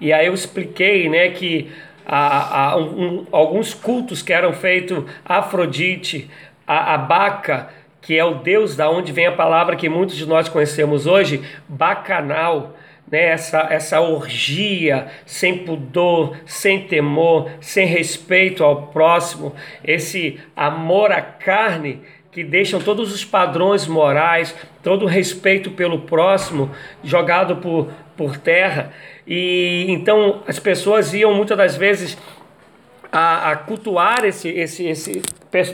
E 0.00 0.12
aí 0.12 0.26
eu 0.26 0.34
expliquei 0.34 1.08
né, 1.08 1.28
que 1.30 1.70
a, 2.06 2.70
a, 2.70 2.76
um, 2.76 3.26
alguns 3.30 3.74
cultos 3.74 4.22
que 4.22 4.32
eram 4.32 4.52
feitos 4.52 5.04
Afrodite, 5.24 6.30
a, 6.66 6.94
a 6.94 6.98
Baca, 6.98 7.68
que 8.00 8.16
é 8.16 8.24
o 8.24 8.34
deus 8.34 8.74
da 8.74 8.90
onde 8.90 9.12
vem 9.12 9.26
a 9.26 9.32
palavra 9.32 9.76
que 9.76 9.88
muitos 9.88 10.16
de 10.16 10.26
nós 10.26 10.48
conhecemos 10.48 11.06
hoje, 11.06 11.42
bacanal, 11.68 12.74
né? 13.10 13.26
essa, 13.26 13.66
essa 13.70 14.00
orgia 14.00 15.08
sem 15.26 15.58
pudor, 15.58 16.36
sem 16.46 16.86
temor, 16.86 17.50
sem 17.60 17.86
respeito 17.86 18.64
ao 18.64 18.86
próximo, 18.86 19.54
esse 19.84 20.40
amor 20.56 21.12
à 21.12 21.20
carne 21.20 22.00
que 22.32 22.44
deixam 22.44 22.80
todos 22.80 23.12
os 23.12 23.24
padrões 23.24 23.86
morais, 23.86 24.54
todo 24.82 25.04
o 25.04 25.08
respeito 25.08 25.70
pelo 25.72 26.00
próximo 26.00 26.70
jogado 27.02 27.56
por, 27.56 27.88
por 28.16 28.36
terra. 28.36 28.92
E 29.26 29.86
então 29.88 30.42
as 30.46 30.58
pessoas 30.58 31.12
iam 31.12 31.34
muitas 31.34 31.58
das 31.58 31.76
vezes 31.76 32.16
a, 33.10 33.50
a 33.50 33.56
cultuar 33.56 34.24
esse, 34.24 34.48
esse, 34.48 34.88
esse 34.88 35.22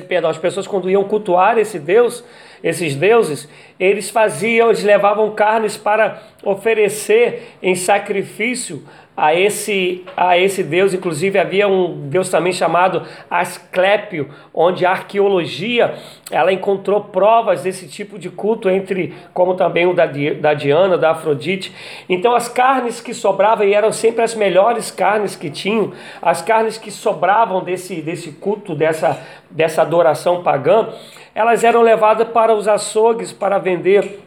perdão, 0.08 0.30
as 0.30 0.38
pessoas 0.38 0.66
quando 0.66 0.88
iam 0.88 1.04
cultuar 1.04 1.58
esse 1.58 1.78
Deus, 1.78 2.25
esses 2.64 2.96
deuses, 2.96 3.48
eles 3.78 4.08
faziam, 4.08 4.68
eles 4.68 4.82
levavam 4.82 5.30
carnes 5.32 5.76
para 5.76 6.22
oferecer 6.42 7.52
em 7.62 7.75
sacrifício 7.75 8.82
a 9.16 9.35
esse, 9.35 10.04
a 10.16 10.38
esse 10.38 10.62
deus. 10.62 10.92
Inclusive 10.92 11.38
havia 11.38 11.66
um 11.66 12.08
deus 12.08 12.28
também 12.28 12.52
chamado 12.52 13.02
Asclépio, 13.30 14.28
onde 14.52 14.85
a 14.85 14.90
arqueologia 14.90 15.94
ela 16.30 16.52
encontrou 16.52 17.00
provas 17.04 17.62
desse 17.62 17.88
tipo 17.88 18.18
de 18.18 18.28
culto 18.28 18.68
entre, 18.68 19.14
como 19.32 19.54
também 19.54 19.87
o 19.87 19.94
da, 19.94 20.06
da 20.06 20.52
Diana, 20.52 20.99
da 20.99 21.12
Afrodite. 21.12 21.73
Então 22.08 22.35
as 22.35 22.49
carnes 22.49 23.00
que 23.00 23.14
sobravam 23.14 23.66
e 23.66 23.73
eram 23.73 23.90
sempre 23.92 24.23
as 24.23 24.35
melhores 24.35 24.90
carnes 24.90 25.35
que 25.35 25.49
tinham, 25.49 25.92
as 26.20 26.42
carnes 26.42 26.76
que 26.76 26.90
sobravam 26.90 27.64
desse, 27.64 28.02
desse 28.02 28.32
culto, 28.32 28.75
dessa, 28.75 29.18
dessa 29.50 29.80
adoração 29.80 30.42
pagã, 30.42 30.88
elas 31.35 31.64
eram 31.64 31.82
levadas 31.82 32.28
para 32.28 32.54
os 32.54 32.68
açougues 32.68 33.32
para 33.32 33.58
vender 33.58 34.20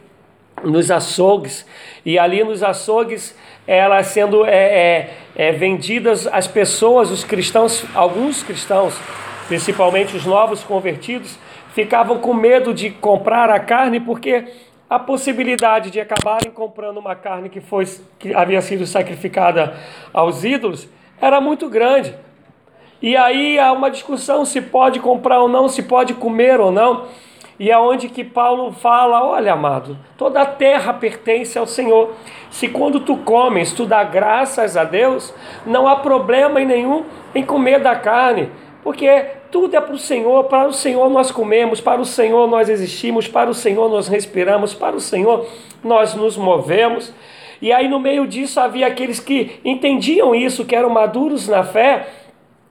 nos 0.64 0.92
açougues 0.92 1.66
e 2.06 2.20
ali 2.20 2.44
nos 2.44 2.64
açougues 2.64 3.36
elas 3.78 4.08
sendo 4.08 4.46
é, 4.46 4.50
é, 4.56 5.10
é, 5.36 5.52
vendidas 5.52 6.26
às 6.26 6.48
pessoas, 6.48 7.12
os 7.12 7.24
cristãos, 7.24 7.86
alguns 7.94 8.42
cristãos, 8.42 9.00
principalmente 9.48 10.18
os 10.18 10.26
novos 10.26 10.64
convertidos, 10.64 11.38
ficavam 11.76 12.18
com 12.18 12.34
medo 12.34 12.74
de 12.74 12.90
comprar 12.90 13.50
a 13.52 13.60
carne 13.60 14.00
porque 14.00 14.46
a 14.90 14.98
possibilidade 14.98 15.92
de 15.92 16.00
acabarem 16.00 16.52
comprando 16.52 16.98
uma 16.98 17.14
carne 17.14 17.48
que, 17.48 17.62
foi, 17.62 17.86
que 18.18 18.34
havia 18.34 18.60
sido 18.60 18.88
sacrificada 18.88 19.76
aos 20.12 20.44
ídolos 20.44 20.90
era 21.22 21.40
muito 21.40 21.70
grande. 21.70 22.16
E 23.00 23.16
aí 23.16 23.60
há 23.60 23.72
uma 23.72 23.92
discussão 23.92 24.46
se 24.46 24.62
pode 24.62 25.00
comprar 25.00 25.42
ou 25.42 25.48
não, 25.48 25.70
se 25.70 25.84
pode 25.84 26.16
comer 26.16 26.60
ou 26.60 26.72
não. 26.72 27.06
E 27.60 27.70
é 27.70 27.78
onde 27.78 28.10
que 28.10 28.24
Paulo 28.24 28.72
fala: 28.72 29.24
olha, 29.24 29.54
amado, 29.54 29.98
toda 30.18 30.42
a 30.42 30.46
terra 30.46 30.94
pertence 30.94 31.60
ao 31.60 31.68
Senhor. 31.68 32.16
Se 32.50 32.68
quando 32.68 33.00
tu 33.00 33.18
comes, 33.18 33.72
tu 33.72 33.86
dá 33.86 34.04
graças 34.04 34.76
a 34.76 34.84
Deus, 34.84 35.34
não 35.66 35.88
há 35.88 35.98
problema 35.98 36.60
nenhum 36.60 37.06
em 37.34 37.46
comer 37.46 37.80
da 37.80 37.96
carne, 37.96 38.50
porque 38.84 39.26
tudo 39.52 39.76
é 39.76 39.82
para 39.82 39.94
o 39.94 40.00
Senhor, 40.00 40.46
para 40.46 40.68
o 40.68 40.74
Senhor 40.74 41.10
nós 41.10 41.32
comemos, 41.32 41.80
para 41.80 42.02
o 42.02 42.06
Senhor 42.06 42.48
nós 42.48 42.70
existimos, 42.70 43.28
para 43.28 43.50
o 43.50 43.54
Senhor 43.54 43.90
nós 43.90 44.08
respiramos, 44.08 44.74
para 44.74 44.96
o 44.96 45.00
Senhor 45.00 45.48
nós 45.84 46.16
nos 46.16 46.38
movemos. 46.38 47.14
E 47.62 47.72
aí 47.74 47.88
no 47.88 48.00
meio 48.00 48.26
disso 48.26 48.60
havia 48.60 48.88
aqueles 48.88 49.20
que 49.20 49.60
entendiam 49.64 50.34
isso, 50.34 50.66
que 50.66 50.76
eram 50.76 50.90
maduros 50.90 51.48
na 51.48 51.64
fé, 51.64 52.08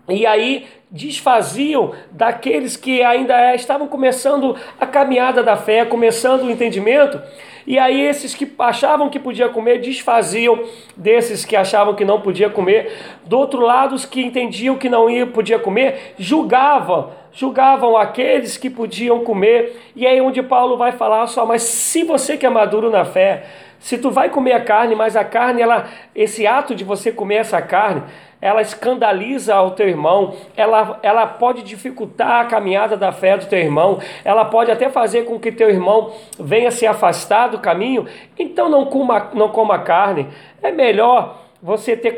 e 0.09 0.27
aí 0.27 0.67
desfaziam 0.91 1.93
daqueles 2.11 2.77
que 2.77 3.03
ainda 3.03 3.55
estavam 3.55 3.87
começando 3.87 4.57
a 4.81 4.87
caminhada 4.87 5.43
da 5.43 5.57
fé, 5.57 5.85
começando 5.85 6.45
o 6.45 6.51
entendimento, 6.51 7.21
e 7.69 7.79
aí 7.79 8.01
esses 8.01 8.35
que 8.35 8.51
achavam 8.61 9.11
que 9.11 9.19
podia 9.19 9.51
comer 9.51 9.83
desfaziam 9.83 10.59
desses 10.97 11.45
que 11.45 11.55
achavam 11.55 11.95
que 11.95 12.03
não 12.03 12.19
podia 12.19 12.49
comer. 12.49 12.91
Do 13.27 13.37
outro 13.37 13.61
lado, 13.61 13.95
os 13.95 14.07
que 14.07 14.23
entendiam 14.23 14.79
que 14.79 14.89
não 14.89 15.11
ia 15.11 15.27
podia 15.27 15.59
comer, 15.59 16.15
julgavam, 16.19 17.11
julgavam 17.31 17.95
aqueles 17.95 18.57
que 18.57 18.71
podiam 18.71 19.23
comer. 19.23 19.79
E 19.95 20.07
aí 20.07 20.19
onde 20.19 20.43
Paulo 20.43 20.79
vai 20.79 20.93
falar 20.93 21.27
só, 21.27 21.45
mas 21.45 21.61
se 21.61 22.05
você 22.05 22.39
que 22.39 22.47
é 22.47 22.49
maduro 22.49 22.89
na 22.89 23.05
fé, 23.05 23.45
se 23.79 23.99
tu 23.99 24.11
vai 24.11 24.29
comer 24.29 24.53
a 24.53 24.65
carne, 24.65 24.95
mas 24.95 25.17
a 25.17 25.25
carne, 25.25 25.63
ela, 25.63 25.87
esse 26.15 26.47
ato 26.47 26.75
de 26.75 26.85
você 26.85 27.13
comer 27.13 27.37
essa 27.37 27.63
carne, 27.63 28.03
ela 28.41 28.63
escandaliza 28.63 29.55
ao 29.55 29.73
teu 29.73 29.89
irmão, 29.89 30.35
ela, 30.57 30.99
ela 31.03 31.27
pode 31.27 31.63
dificultar 31.63 32.41
a 32.41 32.45
caminhada 32.45 32.97
da 32.97 33.11
fé 33.11 33.37
do 33.37 33.47
teu 33.47 33.59
irmão, 33.59 33.99
ela 34.25 34.45
pode 34.45 34.71
até 34.71 34.89
fazer 34.89 35.25
com 35.25 35.39
que 35.39 35.51
teu 35.51 35.69
irmão 35.69 36.13
venha 36.39 36.71
se 36.71 36.87
afastar 36.87 37.49
do 37.49 37.59
caminho, 37.59 38.07
então 38.39 38.69
não 38.69 38.87
coma, 38.87 39.31
não 39.35 39.49
coma 39.49 39.79
carne. 39.81 40.29
É 40.63 40.71
melhor 40.71 41.48
você 41.61 41.97
ter 41.97 42.17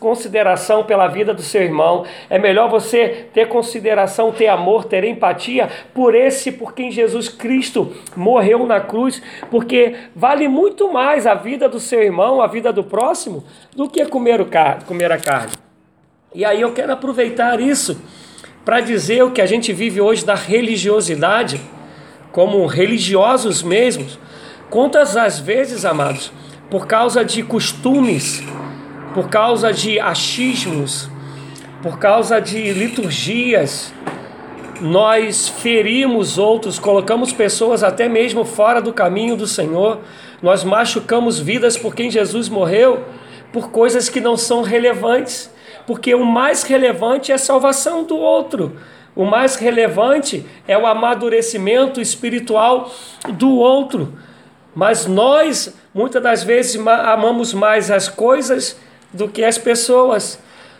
consideração 0.00 0.82
pela 0.82 1.06
vida 1.06 1.32
do 1.32 1.42
seu 1.42 1.62
irmão, 1.62 2.04
é 2.28 2.40
melhor 2.40 2.68
você 2.68 3.28
ter 3.32 3.46
consideração, 3.46 4.32
ter 4.32 4.48
amor, 4.48 4.84
ter 4.84 5.04
empatia 5.04 5.68
por 5.94 6.12
esse 6.12 6.50
por 6.50 6.74
quem 6.74 6.90
Jesus 6.90 7.28
Cristo 7.28 7.94
morreu 8.16 8.66
na 8.66 8.80
cruz, 8.80 9.22
porque 9.48 9.94
vale 10.14 10.48
muito 10.48 10.92
mais 10.92 11.24
a 11.24 11.34
vida 11.34 11.68
do 11.68 11.78
seu 11.78 12.02
irmão, 12.02 12.42
a 12.42 12.48
vida 12.48 12.72
do 12.72 12.82
próximo, 12.82 13.44
do 13.76 13.88
que 13.88 14.04
comer, 14.06 14.40
o 14.40 14.46
car 14.46 14.84
comer 14.84 15.12
a 15.12 15.18
carne. 15.18 15.52
E 16.34 16.44
aí 16.44 16.60
eu 16.60 16.72
quero 16.72 16.92
aproveitar 16.92 17.60
isso 17.60 18.02
para 18.64 18.80
dizer 18.80 19.22
o 19.22 19.30
que 19.30 19.40
a 19.40 19.46
gente 19.46 19.72
vive 19.72 20.00
hoje 20.00 20.24
da 20.24 20.34
religiosidade, 20.34 21.60
como 22.32 22.66
religiosos 22.66 23.62
mesmos. 23.62 24.18
Quantas 24.68 25.16
as 25.16 25.38
vezes, 25.38 25.84
amados, 25.84 26.32
por 26.68 26.86
causa 26.86 27.24
de 27.24 27.42
costumes, 27.42 28.44
por 29.14 29.28
causa 29.28 29.72
de 29.72 29.98
achismos, 29.98 31.10
por 31.82 31.98
causa 31.98 32.40
de 32.40 32.72
liturgias, 32.72 33.92
nós 34.80 35.48
ferimos 35.48 36.38
outros, 36.38 36.78
colocamos 36.78 37.32
pessoas 37.32 37.82
até 37.82 38.08
mesmo 38.08 38.44
fora 38.44 38.80
do 38.80 38.92
caminho 38.92 39.36
do 39.36 39.46
Senhor, 39.46 39.98
nós 40.42 40.64
machucamos 40.64 41.38
vidas 41.38 41.76
por 41.76 41.94
quem 41.94 42.10
Jesus 42.10 42.48
morreu, 42.48 43.04
por 43.52 43.70
coisas 43.70 44.08
que 44.08 44.20
não 44.20 44.36
são 44.36 44.62
relevantes, 44.62 45.52
porque 45.86 46.14
o 46.14 46.24
mais 46.24 46.62
relevante 46.62 47.32
é 47.32 47.34
a 47.34 47.38
salvação 47.38 48.04
do 48.04 48.16
outro. 48.16 48.76
O 49.14 49.24
mais 49.24 49.56
relevante 49.56 50.46
é 50.68 50.78
o 50.78 50.86
amadurecimento 50.86 52.00
espiritual 52.00 52.90
do 53.30 53.56
outro. 53.56 54.14
Mas 54.74 55.06
nós, 55.06 55.76
muitas 55.92 56.22
das 56.22 56.44
vezes, 56.44 56.80
amamos 56.86 57.52
mais 57.52 57.90
as 57.90 58.08
coisas 58.08 58.78
do 59.12 59.28
que 59.28 59.44
as 59.44 59.58
pessoas. 59.58 60.38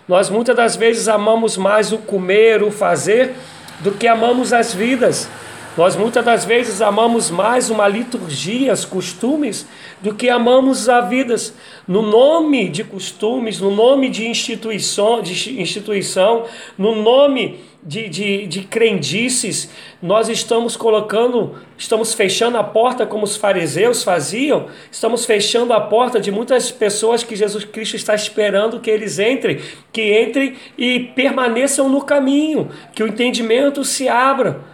Nós 0.09 0.29
muitas 0.29 0.57
das 0.57 0.77
vezes 0.77 1.09
amamos 1.09 1.57
mais 1.57 1.93
o 1.93 1.99
comer, 1.99 2.63
o 2.63 2.71
fazer, 2.71 3.35
do 3.81 3.93
que 3.93 4.07
amamos 4.07 4.53
as 4.53 4.75
vidas. 4.75 5.29
Nós 5.77 5.95
muitas 5.95 6.25
das 6.25 6.45
vezes 6.45 6.83
amamos 6.83 7.31
mais 7.31 7.71
uma 7.71 7.87
liturgia, 7.87 8.73
os 8.73 8.85
costumes, 8.85 9.69
do 10.01 10.13
que 10.13 10.29
amamos 10.29 10.89
as 10.89 11.09
vidas. 11.09 11.55
No 11.87 12.03
nome 12.03 12.69
de 12.69 12.83
costumes, 12.83 13.61
no 13.61 13.71
nome 13.71 14.09
de 14.09 14.27
instituição, 14.27 15.23
de 15.23 15.61
instituição 15.61 16.45
no 16.77 17.01
nome 17.01 17.61
de, 17.85 18.09
de, 18.09 18.47
de 18.49 18.63
crendices, 18.63 19.71
nós 20.03 20.29
estamos 20.29 20.77
colocando, 20.77 21.55
estamos 21.79 22.15
fechando 22.15 22.59
a 22.59 22.65
porta 22.65 23.07
como 23.07 23.23
os 23.23 23.37
fariseus 23.37 24.03
faziam, 24.03 24.67
estamos 24.91 25.25
fechando 25.25 25.73
a 25.73 25.81
porta 25.81 26.21
de 26.21 26.33
muitas 26.33 26.73
pessoas 26.73 27.23
que 27.23 27.37
Jesus 27.37 27.65
Cristo 27.65 27.95
está 27.95 28.15
esperando 28.15 28.81
que 28.81 28.91
eles 28.91 29.21
entrem, 29.21 29.61
que 29.93 30.21
entrem 30.21 30.57
e 30.77 30.99
permaneçam 31.15 31.89
no 31.89 32.03
caminho, 32.03 32.69
que 32.93 33.05
o 33.05 33.07
entendimento 33.07 33.85
se 33.85 34.09
abra. 34.09 34.69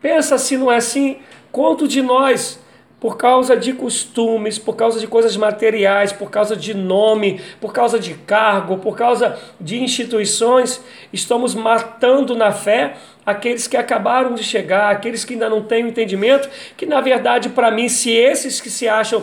Pensa 0.00 0.38
se 0.38 0.56
não 0.56 0.70
é 0.70 0.76
assim, 0.76 1.18
quanto 1.50 1.88
de 1.88 2.02
nós 2.02 2.60
por 3.00 3.16
causa 3.16 3.56
de 3.56 3.72
costumes, 3.72 4.58
por 4.58 4.74
causa 4.74 4.98
de 4.98 5.06
coisas 5.06 5.36
materiais, 5.36 6.12
por 6.12 6.30
causa 6.30 6.56
de 6.56 6.74
nome, 6.74 7.40
por 7.60 7.72
causa 7.72 7.98
de 7.98 8.14
cargo, 8.14 8.78
por 8.78 8.96
causa 8.96 9.38
de 9.60 9.80
instituições, 9.80 10.82
estamos 11.12 11.54
matando 11.54 12.34
na 12.34 12.50
fé 12.50 12.94
aqueles 13.24 13.68
que 13.68 13.76
acabaram 13.76 14.34
de 14.34 14.42
chegar, 14.42 14.90
aqueles 14.90 15.24
que 15.24 15.34
ainda 15.34 15.48
não 15.48 15.62
têm 15.62 15.84
o 15.84 15.88
entendimento, 15.88 16.50
que 16.76 16.86
na 16.86 17.00
verdade, 17.00 17.50
para 17.50 17.70
mim, 17.70 17.88
se 17.88 18.10
esses 18.10 18.60
que 18.60 18.70
se 18.70 18.88
acham 18.88 19.22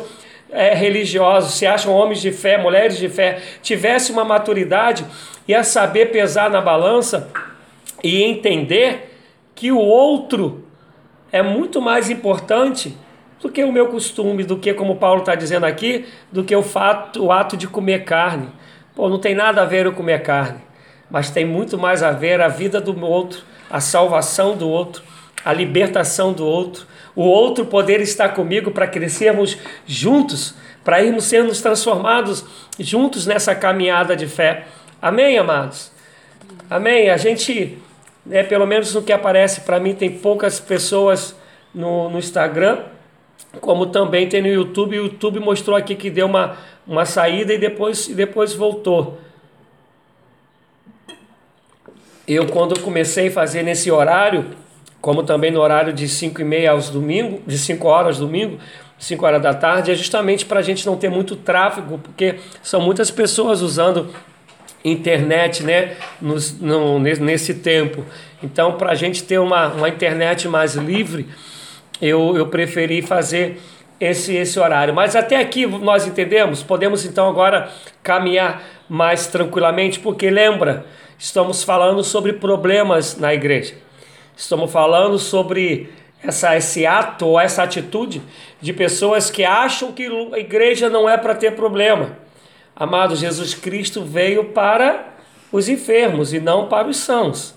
é, 0.50 0.74
religiosos, 0.74 1.56
se 1.56 1.66
acham 1.66 1.94
homens 1.94 2.22
de 2.22 2.32
fé, 2.32 2.58
mulheres 2.58 2.98
de 2.98 3.10
fé, 3.10 3.42
tivessem 3.62 4.14
uma 4.14 4.24
maturidade 4.24 5.06
e 5.46 5.54
a 5.54 5.64
saber 5.64 6.12
pesar 6.12 6.50
na 6.50 6.62
balança 6.62 7.30
e 8.02 8.24
entender 8.24 9.12
que 9.54 9.72
o 9.72 9.80
outro 9.80 10.65
é 11.36 11.44
muito 11.44 11.82
mais 11.82 12.10
importante 12.10 12.96
do 13.42 13.50
que 13.50 13.62
o 13.62 13.70
meu 13.70 13.88
costume, 13.88 14.46
do 14.46 14.58
que, 14.58 14.74
como 14.74 14.96
Paulo 14.96 15.20
está 15.20 15.36
dizendo 15.36 15.66
aqui, 15.66 16.06
do 16.32 16.46
que 16.46 16.56
o, 16.56 16.64
fato, 16.64 17.26
o 17.26 17.30
ato 17.30 17.58
de 17.58 17.68
comer 17.68 18.06
carne. 18.06 18.48
Pô, 18.96 19.10
não 19.10 19.20
tem 19.20 19.36
nada 19.36 19.62
a 19.62 19.66
ver 19.66 19.86
eu 19.86 19.92
comer 19.92 20.22
carne, 20.22 20.62
mas 21.12 21.30
tem 21.30 21.44
muito 21.44 21.78
mais 21.78 22.02
a 22.02 22.12
ver 22.12 22.40
a 22.40 22.48
vida 22.48 22.80
do 22.80 22.98
outro, 23.06 23.44
a 23.70 23.82
salvação 23.82 24.56
do 24.56 24.70
outro, 24.70 25.04
a 25.44 25.52
libertação 25.52 26.32
do 26.32 26.46
outro, 26.46 26.88
o 27.14 27.24
outro 27.24 27.66
poder 27.66 28.00
estar 28.00 28.30
comigo 28.30 28.72
para 28.72 28.88
crescermos 28.88 29.58
juntos, 29.86 30.56
para 30.86 31.04
irmos 31.04 31.26
sendo 31.26 31.54
transformados 31.54 32.46
juntos 32.80 33.26
nessa 33.26 33.54
caminhada 33.54 34.16
de 34.16 34.26
fé. 34.26 34.68
Amém, 35.02 35.38
amados? 35.38 35.92
Amém? 36.70 37.10
A 37.10 37.18
gente, 37.18 37.78
né, 38.26 38.44
pelo 38.44 38.66
menos 38.66 38.94
no 38.94 39.02
que 39.02 39.14
aparece 39.14 39.62
para 39.62 39.80
mim, 39.80 39.94
tem 39.94 40.10
poucas 40.10 40.60
pessoas 40.60 41.36
no, 41.74 42.10
no 42.10 42.18
Instagram 42.18 42.84
como 43.60 43.88
também 43.88 44.28
tem 44.28 44.42
no 44.42 44.48
YouTube. 44.48 45.00
O 45.00 45.04
YouTube 45.06 45.40
mostrou 45.40 45.76
aqui 45.76 45.96
que 45.96 46.10
deu 46.10 46.26
uma, 46.26 46.58
uma 46.86 47.06
saída 47.06 47.54
e 47.54 47.58
depois, 47.58 48.08
e 48.08 48.14
depois 48.14 48.54
voltou. 48.54 49.18
Eu, 52.28 52.48
quando 52.48 52.80
comecei 52.80 53.28
a 53.28 53.32
fazer 53.32 53.64
nesse 53.64 53.92
horário, 53.92 54.46
como 55.00 55.24
também 55.24 55.52
no 55.52 55.62
horário 55.62 55.94
de 55.94 56.08
5 56.08 56.42
e 56.42 56.44
meia 56.44 56.72
aos 56.72 56.90
domingos, 56.90 57.42
de 57.46 57.58
5 57.58 57.88
horas 57.88 58.18
domingo, 58.18 58.58
5 58.98 59.26
horas 59.26 59.42
da 59.42 59.54
tarde, 59.54 59.92
é 59.92 59.96
justamente 59.96 60.46
para 60.46 60.60
a 60.60 60.64
gente 60.64 60.86
não 60.86 60.98
ter 60.98 61.10
muito 61.10 61.36
tráfego, 61.36 62.00
porque 62.00 62.40
são 62.64 62.82
muitas 62.82 63.12
pessoas 63.12 63.62
usando 63.62 64.10
internet 64.92 65.64
né, 65.64 65.96
nos, 66.22 66.60
no, 66.60 67.00
nesse 67.00 67.56
tempo. 67.56 68.06
Então, 68.44 68.74
para 68.74 68.92
a 68.92 68.96
gente 68.96 69.24
ter 69.24 69.40
uma, 69.40 69.68
uma 69.70 69.90
internet 69.90 70.48
mais 70.48 70.76
livre, 70.76 71.28
eu, 72.02 72.38
eu 72.38 72.48
preferi 72.48 73.02
fazer 73.02 73.60
esse, 74.00 74.36
esse 74.36 74.60
horário. 74.60 74.94
Mas 74.94 75.16
até 75.16 75.38
aqui 75.38 75.66
nós 75.66 76.06
entendemos, 76.06 76.62
podemos 76.62 77.04
então 77.06 77.28
agora 77.28 77.70
caminhar 78.04 78.64
mais 78.88 79.26
tranquilamente, 79.28 80.00
porque 80.00 80.30
lembra, 80.30 80.86
estamos 81.18 81.64
falando 81.64 82.04
sobre 82.04 82.34
problemas 82.34 83.18
na 83.18 83.34
igreja. 83.34 83.74
Estamos 84.38 84.72
falando 84.72 85.18
sobre 85.18 85.90
essa, 86.22 86.56
esse 86.56 86.86
ato 86.86 87.26
ou 87.26 87.40
essa 87.40 87.64
atitude 87.64 88.22
de 88.62 88.74
pessoas 88.74 89.32
que 89.32 89.44
acham 89.44 89.92
que 89.92 90.08
a 90.34 90.40
igreja 90.40 90.90
não 90.90 91.10
é 91.10 91.18
para 91.18 91.34
ter 91.34 91.56
problema. 91.56 92.25
Amado, 92.76 93.16
Jesus 93.16 93.54
Cristo 93.54 94.04
veio 94.04 94.46
para 94.46 95.14
os 95.52 95.70
enfermos 95.70 96.34
e 96.34 96.40
não 96.40 96.68
para 96.68 96.88
os 96.88 96.98
sãos. 96.98 97.56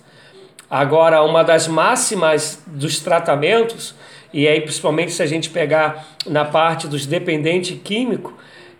Agora, 0.70 1.22
uma 1.22 1.42
das 1.42 1.66
máximas 1.66 2.62
dos 2.66 3.00
tratamentos 3.00 3.94
e 4.32 4.46
aí 4.46 4.60
principalmente 4.60 5.12
se 5.12 5.22
a 5.22 5.26
gente 5.26 5.50
pegar 5.50 6.06
na 6.26 6.44
parte 6.44 6.86
dos 6.86 7.06
dependentes 7.06 7.78
químicos, 7.82 8.32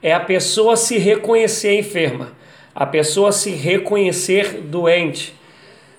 é 0.03 0.13
a 0.13 0.21
pessoa 0.21 0.77
se 0.77 0.99
reconhecer 0.99 1.79
enferma, 1.79 2.33
a 2.75 2.87
pessoa 2.87 3.33
se 3.33 3.51
reconhecer 3.51 4.61
doente. 4.61 5.35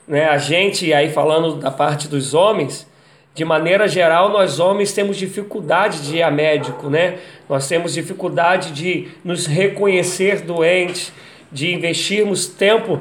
Né? 0.08 0.26
A 0.26 0.38
gente, 0.38 0.94
aí 0.94 1.12
falando 1.12 1.56
da 1.56 1.72
parte 1.72 2.08
dos 2.08 2.34
homens, 2.34 2.88
de 3.36 3.46
maneira 3.46 3.88
geral, 3.88 4.30
nós 4.30 4.60
homens 4.60 4.92
temos 4.92 5.16
dificuldade 5.18 6.02
de 6.02 6.18
ir 6.18 6.24
a 6.24 6.32
médico, 6.32 6.90
né? 6.90 7.20
Nós 7.48 7.68
temos 7.68 7.94
dificuldade 7.94 8.72
de 8.72 9.08
nos 9.24 9.46
reconhecer 9.46 10.42
doentes, 10.42 11.14
de 11.52 11.74
investirmos 11.74 12.48
tempo 12.48 13.00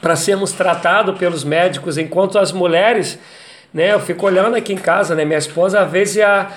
para 0.00 0.14
sermos 0.14 0.52
tratados 0.52 1.16
pelos 1.18 1.42
médicos, 1.42 1.96
enquanto 1.96 2.38
as 2.38 2.52
mulheres 2.52 3.18
né? 3.76 3.92
Eu 3.92 4.00
fico 4.00 4.24
olhando 4.24 4.56
aqui 4.56 4.72
em 4.72 4.78
casa, 4.78 5.14
né? 5.14 5.22
Minha 5.22 5.38
esposa, 5.38 5.80
às 5.82 5.90
vezes, 5.90 6.22
há 6.22 6.50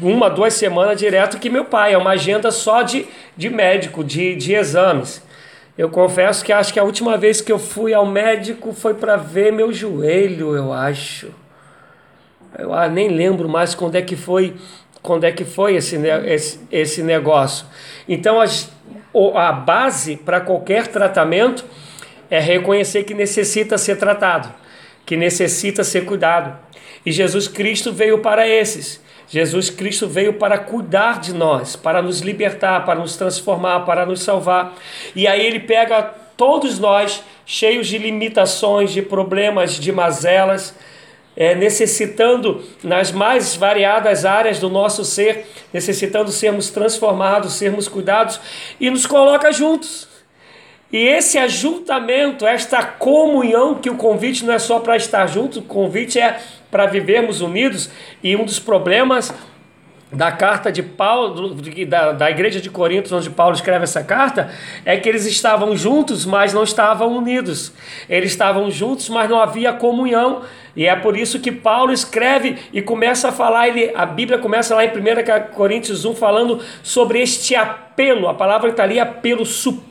uma, 0.00 0.30
duas 0.30 0.54
semanas 0.54 0.98
direto 0.98 1.38
que 1.38 1.50
meu 1.50 1.66
pai, 1.66 1.92
é 1.92 1.98
uma 1.98 2.12
agenda 2.12 2.50
só 2.50 2.80
de, 2.80 3.06
de 3.36 3.50
médico, 3.50 4.02
de, 4.02 4.34
de 4.34 4.54
exames. 4.54 5.22
Eu 5.76 5.90
confesso 5.90 6.42
que 6.42 6.50
acho 6.50 6.72
que 6.72 6.80
a 6.80 6.82
última 6.82 7.18
vez 7.18 7.42
que 7.42 7.52
eu 7.52 7.58
fui 7.58 7.92
ao 7.92 8.06
médico 8.06 8.72
foi 8.72 8.94
para 8.94 9.16
ver 9.16 9.52
meu 9.52 9.70
joelho, 9.70 10.56
eu 10.56 10.72
acho. 10.72 11.28
Eu 12.56 12.72
ah, 12.72 12.88
nem 12.88 13.08
lembro 13.08 13.48
mais 13.48 13.74
quando 13.74 13.96
é 13.96 14.02
que 14.02 14.14
foi, 14.14 14.54
quando 15.02 15.24
é 15.24 15.32
que 15.32 15.44
foi 15.44 15.74
esse, 15.74 15.96
esse, 16.26 16.60
esse 16.70 17.02
negócio. 17.02 17.66
Então, 18.08 18.40
as, 18.40 18.70
a 19.34 19.52
base 19.52 20.16
para 20.16 20.40
qualquer 20.40 20.86
tratamento 20.86 21.64
é 22.30 22.38
reconhecer 22.38 23.02
que 23.04 23.14
necessita 23.14 23.76
ser 23.76 23.96
tratado 23.96 24.54
que 25.08 25.16
necessita 25.16 25.82
ser 25.82 26.04
cuidado. 26.04 26.58
E 27.04 27.10
Jesus 27.10 27.48
Cristo 27.48 27.90
veio 27.90 28.18
para 28.18 28.46
esses. 28.46 29.02
Jesus 29.26 29.70
Cristo 29.70 30.06
veio 30.06 30.34
para 30.34 30.58
cuidar 30.58 31.18
de 31.18 31.32
nós, 31.32 31.74
para 31.74 32.02
nos 32.02 32.20
libertar, 32.20 32.84
para 32.84 33.00
nos 33.00 33.16
transformar, 33.16 33.86
para 33.86 34.04
nos 34.04 34.20
salvar. 34.20 34.74
E 35.16 35.26
aí 35.26 35.46
ele 35.46 35.60
pega 35.60 36.02
todos 36.36 36.78
nós, 36.78 37.22
cheios 37.46 37.86
de 37.86 37.96
limitações, 37.96 38.92
de 38.92 39.00
problemas, 39.00 39.80
de 39.80 39.90
mazelas, 39.90 40.74
é, 41.38 41.54
necessitando 41.54 42.64
nas 42.82 43.12
mais 43.12 43.54
variadas 43.54 44.24
áreas 44.24 44.58
do 44.58 44.68
nosso 44.68 45.04
ser, 45.04 45.46
necessitando 45.72 46.32
sermos 46.32 46.68
transformados, 46.68 47.52
sermos 47.52 47.86
cuidados, 47.86 48.40
e 48.80 48.90
nos 48.90 49.06
coloca 49.06 49.52
juntos. 49.52 50.08
E 50.92 50.96
esse 50.96 51.38
ajuntamento, 51.38 52.44
esta 52.44 52.82
comunhão, 52.82 53.76
que 53.76 53.88
o 53.88 53.94
convite 53.94 54.44
não 54.44 54.52
é 54.52 54.58
só 54.58 54.80
para 54.80 54.96
estar 54.96 55.28
juntos, 55.28 55.58
o 55.58 55.62
convite 55.62 56.18
é 56.18 56.40
para 56.72 56.86
vivermos 56.86 57.40
unidos. 57.40 57.88
E 58.20 58.34
um 58.34 58.44
dos 58.44 58.58
problemas 58.58 59.32
da 60.10 60.32
carta 60.32 60.72
de 60.72 60.82
Paulo, 60.82 61.54
da, 61.86 62.12
da 62.12 62.30
igreja 62.30 62.60
de 62.60 62.70
Corinto, 62.70 63.14
onde 63.14 63.28
Paulo 63.28 63.54
escreve 63.54 63.84
essa 63.84 64.02
carta, 64.02 64.50
é 64.84 64.96
que 64.96 65.08
eles 65.08 65.26
estavam 65.26 65.76
juntos, 65.76 66.24
mas 66.24 66.54
não 66.54 66.62
estavam 66.62 67.16
unidos. 67.16 67.72
Eles 68.08 68.30
estavam 68.30 68.70
juntos, 68.70 69.08
mas 69.08 69.28
não 69.28 69.40
havia 69.40 69.72
comunhão. 69.72 70.42
E 70.74 70.86
é 70.86 70.94
por 70.94 71.16
isso 71.16 71.40
que 71.40 71.52
Paulo 71.52 71.92
escreve 71.92 72.56
e 72.72 72.80
começa 72.80 73.28
a 73.28 73.32
falar, 73.32 73.68
ele, 73.68 73.90
a 73.94 74.06
Bíblia 74.06 74.38
começa 74.38 74.74
lá 74.74 74.84
em 74.84 74.88
1 74.88 75.52
Coríntios 75.52 76.04
1 76.04 76.14
falando 76.14 76.60
sobre 76.82 77.20
este 77.20 77.54
apelo, 77.54 78.28
a 78.28 78.34
palavra 78.34 78.70
está 78.70 78.84
ali, 78.84 79.00
apelo, 79.00 79.42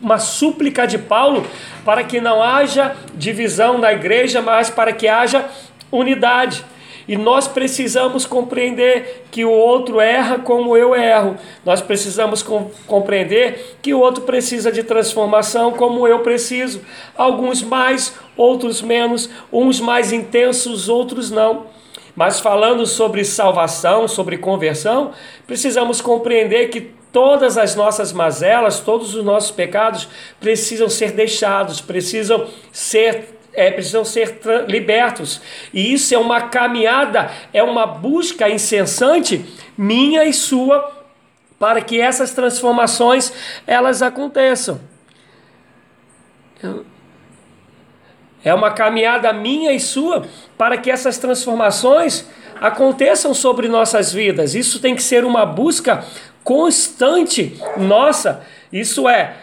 uma 0.01 0.17
súplica 0.17 0.88
de 0.88 0.97
Paulo 0.97 1.45
para 1.84 2.03
que 2.03 2.21
não 2.21 2.41
haja 2.41 2.95
divisão 3.13 3.77
na 3.77 3.91
igreja, 3.91 4.41
mas 4.41 4.69
para 4.69 4.93
que 4.93 5.08
haja 5.08 5.45
unidade. 5.91 6.63
E 7.07 7.15
nós 7.15 7.47
precisamos 7.47 8.25
compreender 8.25 9.25
que 9.31 9.45
o 9.45 9.51
outro 9.51 10.01
erra 10.01 10.39
como 10.39 10.75
eu 10.75 10.93
erro. 10.93 11.37
Nós 11.65 11.81
precisamos 11.81 12.43
com, 12.43 12.69
compreender 12.85 13.77
que 13.81 13.93
o 13.93 13.99
outro 13.99 14.23
precisa 14.23 14.71
de 14.71 14.83
transformação 14.83 15.71
como 15.71 16.05
eu 16.05 16.19
preciso. 16.19 16.81
Alguns 17.15 17.61
mais, 17.63 18.13
outros 18.35 18.81
menos, 18.81 19.29
uns 19.51 19.79
mais 19.79 20.11
intensos, 20.11 20.89
outros 20.89 21.31
não. 21.31 21.67
Mas 22.13 22.39
falando 22.39 22.85
sobre 22.85 23.23
salvação, 23.23 24.07
sobre 24.07 24.37
conversão, 24.37 25.11
precisamos 25.45 26.01
compreender 26.01 26.69
que 26.69 26.81
todas 27.11 27.57
as 27.57 27.73
nossas 27.75 28.11
mazelas, 28.11 28.79
todos 28.79 29.15
os 29.15 29.23
nossos 29.23 29.51
pecados 29.51 30.09
precisam 30.39 30.89
ser 30.89 31.11
deixados, 31.11 31.79
precisam 31.79 32.47
ser 32.71 33.37
é, 33.57 33.71
precisam 33.71 34.05
ser 34.05 34.39
libertos. 34.67 35.41
E 35.73 35.91
isso 35.91 36.13
é 36.13 36.17
uma 36.17 36.41
caminhada, 36.41 37.31
é 37.51 37.63
uma 37.63 37.87
busca 37.87 38.47
incessante 38.47 39.43
minha 39.75 40.23
e 40.25 40.31
sua 40.31 40.95
para 41.57 41.81
que 41.81 41.99
essas 41.99 42.31
transformações 42.31 43.33
elas 43.65 44.03
aconteçam. 44.03 44.79
É 48.43 48.53
uma 48.53 48.71
caminhada 48.71 49.33
minha 49.33 49.73
e 49.73 49.79
sua 49.79 50.27
para 50.55 50.77
que 50.77 50.91
essas 50.91 51.17
transformações 51.17 52.27
aconteçam 52.61 53.33
sobre 53.33 53.67
nossas 53.67 54.13
vidas. 54.13 54.53
Isso 54.53 54.79
tem 54.79 54.95
que 54.95 55.01
ser 55.01 55.25
uma 55.25 55.47
busca 55.47 56.05
constante 56.43 57.59
nossa. 57.75 58.45
Isso 58.71 59.09
é 59.09 59.33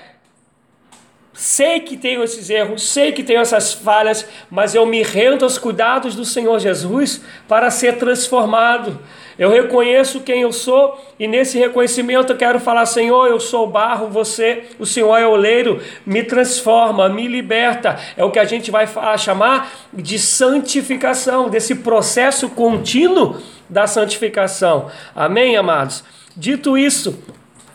Sei 1.35 1.81
que 1.81 1.97
tenho 1.97 2.23
esses 2.23 2.49
erros, 2.49 2.89
sei 2.89 3.11
que 3.11 3.25
tenho 3.25 3.41
essas 3.41 3.73
falhas, 3.73 4.25
mas 4.49 4.73
eu 4.73 4.87
me 4.87 5.03
rendo 5.03 5.45
aos 5.45 5.59
cuidados 5.59 6.15
do 6.15 6.25
Senhor 6.25 6.61
Jesus 6.61 7.23
para 7.49 7.73
ser 7.73 7.99
transformado. 7.99 9.01
Eu 9.37 9.51
reconheço 9.51 10.21
quem 10.21 10.43
eu 10.43 10.53
sou 10.53 10.97
e 11.19 11.27
nesse 11.27 11.59
reconhecimento 11.59 12.33
eu 12.33 12.37
quero 12.37 12.61
falar: 12.61 12.87
Senhor, 12.87 13.27
eu 13.27 13.41
sou 13.41 13.67
barro, 13.67 14.07
você, 14.07 14.63
o 14.79 14.87
Senhor 14.87 15.17
é 15.17 15.27
oleiro, 15.27 15.83
me 16.07 16.23
transforma, 16.23 17.09
me 17.09 17.27
liberta. 17.27 17.99
É 18.17 18.25
o 18.25 18.31
que 18.31 18.39
a 18.39 18.45
gente 18.45 18.71
vai 18.71 18.87
chamar 19.19 19.73
de 19.93 20.21
santificação, 20.21 21.49
desse 21.49 21.75
processo 21.75 22.49
contínuo 22.49 23.43
da 23.69 23.89
santificação. 23.89 24.89
Amém, 25.17 25.57
amados? 25.57 26.05
Dito 26.37 26.79
isso, 26.79 27.21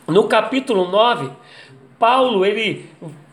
no 0.08 0.30
capítulo 0.30 0.90
9, 0.90 1.30
Paulo 2.00 2.46
ele 2.46 2.90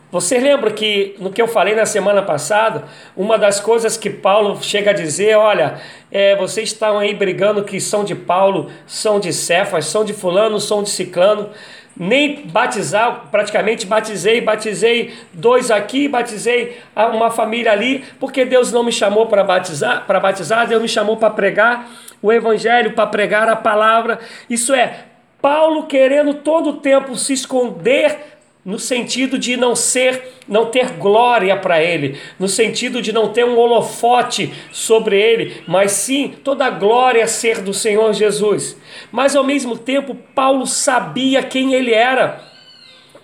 Você 0.09 0.39
lembra 0.39 0.71
que 0.71 1.15
no 1.19 1.31
que 1.31 1.41
eu 1.41 1.49
falei 1.49 1.75
na 1.75 1.85
semana 1.85 2.21
passada, 2.21 2.85
uma 3.15 3.37
das 3.37 3.59
coisas 3.59 3.97
que 3.97 4.09
Paulo 4.09 4.57
chega 4.61 4.91
a 4.91 4.93
dizer, 4.93 5.35
olha, 5.35 5.81
é, 6.09 6.33
vocês 6.37 6.69
estão 6.69 6.97
aí 6.97 7.13
brigando 7.13 7.61
que 7.61 7.81
são 7.81 8.05
de 8.05 8.15
Paulo, 8.15 8.71
são 8.85 9.19
de 9.19 9.33
Cefas, 9.33 9.85
são 9.85 10.05
de 10.05 10.13
fulano, 10.13 10.61
são 10.61 10.81
de 10.81 10.89
ciclano, 10.89 11.49
nem 11.93 12.47
batizar, 12.47 13.25
praticamente 13.29 13.85
batizei, 13.85 14.39
batizei 14.39 15.13
dois 15.33 15.69
aqui, 15.69 16.07
batizei 16.07 16.77
uma 16.95 17.29
família 17.29 17.73
ali, 17.73 18.05
porque 18.17 18.45
Deus 18.45 18.71
não 18.71 18.83
me 18.83 18.93
chamou 18.93 19.25
para 19.25 19.43
batizar, 19.43 20.05
para 20.07 20.21
batizar, 20.21 20.67
Deus 20.67 20.81
me 20.81 20.87
chamou 20.87 21.17
para 21.17 21.31
pregar 21.31 21.85
o 22.21 22.31
evangelho, 22.31 22.93
para 22.93 23.07
pregar 23.07 23.49
a 23.49 23.57
palavra. 23.57 24.19
Isso 24.49 24.73
é 24.73 25.05
Paulo 25.41 25.85
querendo 25.85 26.35
todo 26.35 26.69
o 26.69 26.73
tempo 26.77 27.13
se 27.17 27.33
esconder 27.33 28.36
no 28.67 28.77
sentido 28.77 29.39
de 29.39 29.55
não 29.55 29.77
ser, 29.77 30.41
não 30.45 30.65
ter 30.65 30.89
glória 30.97 31.55
para 31.55 31.81
ele, 31.81 32.19
no 32.37 32.49
sentido 32.49 33.01
de 33.01 33.13
não 33.13 33.29
ter 33.29 33.45
um 33.45 33.57
holofote 33.57 34.53
sobre 34.73 35.17
ele, 35.17 35.63
mas 35.65 35.93
sim 35.93 36.35
toda 36.43 36.65
a 36.65 36.69
glória 36.69 37.25
ser 37.29 37.61
do 37.61 37.73
Senhor 37.73 38.11
Jesus. 38.11 38.75
Mas 39.09 39.37
ao 39.37 39.43
mesmo 39.45 39.77
tempo, 39.77 40.13
Paulo 40.35 40.67
sabia 40.67 41.41
quem 41.41 41.75
ele 41.75 41.93
era 41.93 42.43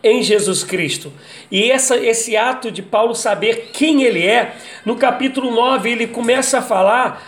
em 0.01 0.23
Jesus 0.23 0.63
Cristo. 0.63 1.11
E 1.51 1.69
essa, 1.69 1.97
esse 1.97 2.37
ato 2.37 2.71
de 2.71 2.81
Paulo 2.81 3.13
saber 3.13 3.71
quem 3.73 4.01
ele 4.03 4.25
é, 4.25 4.55
no 4.85 4.95
capítulo 4.95 5.51
9, 5.51 5.91
ele 5.91 6.07
começa 6.07 6.59
a 6.59 6.61
falar 6.61 7.21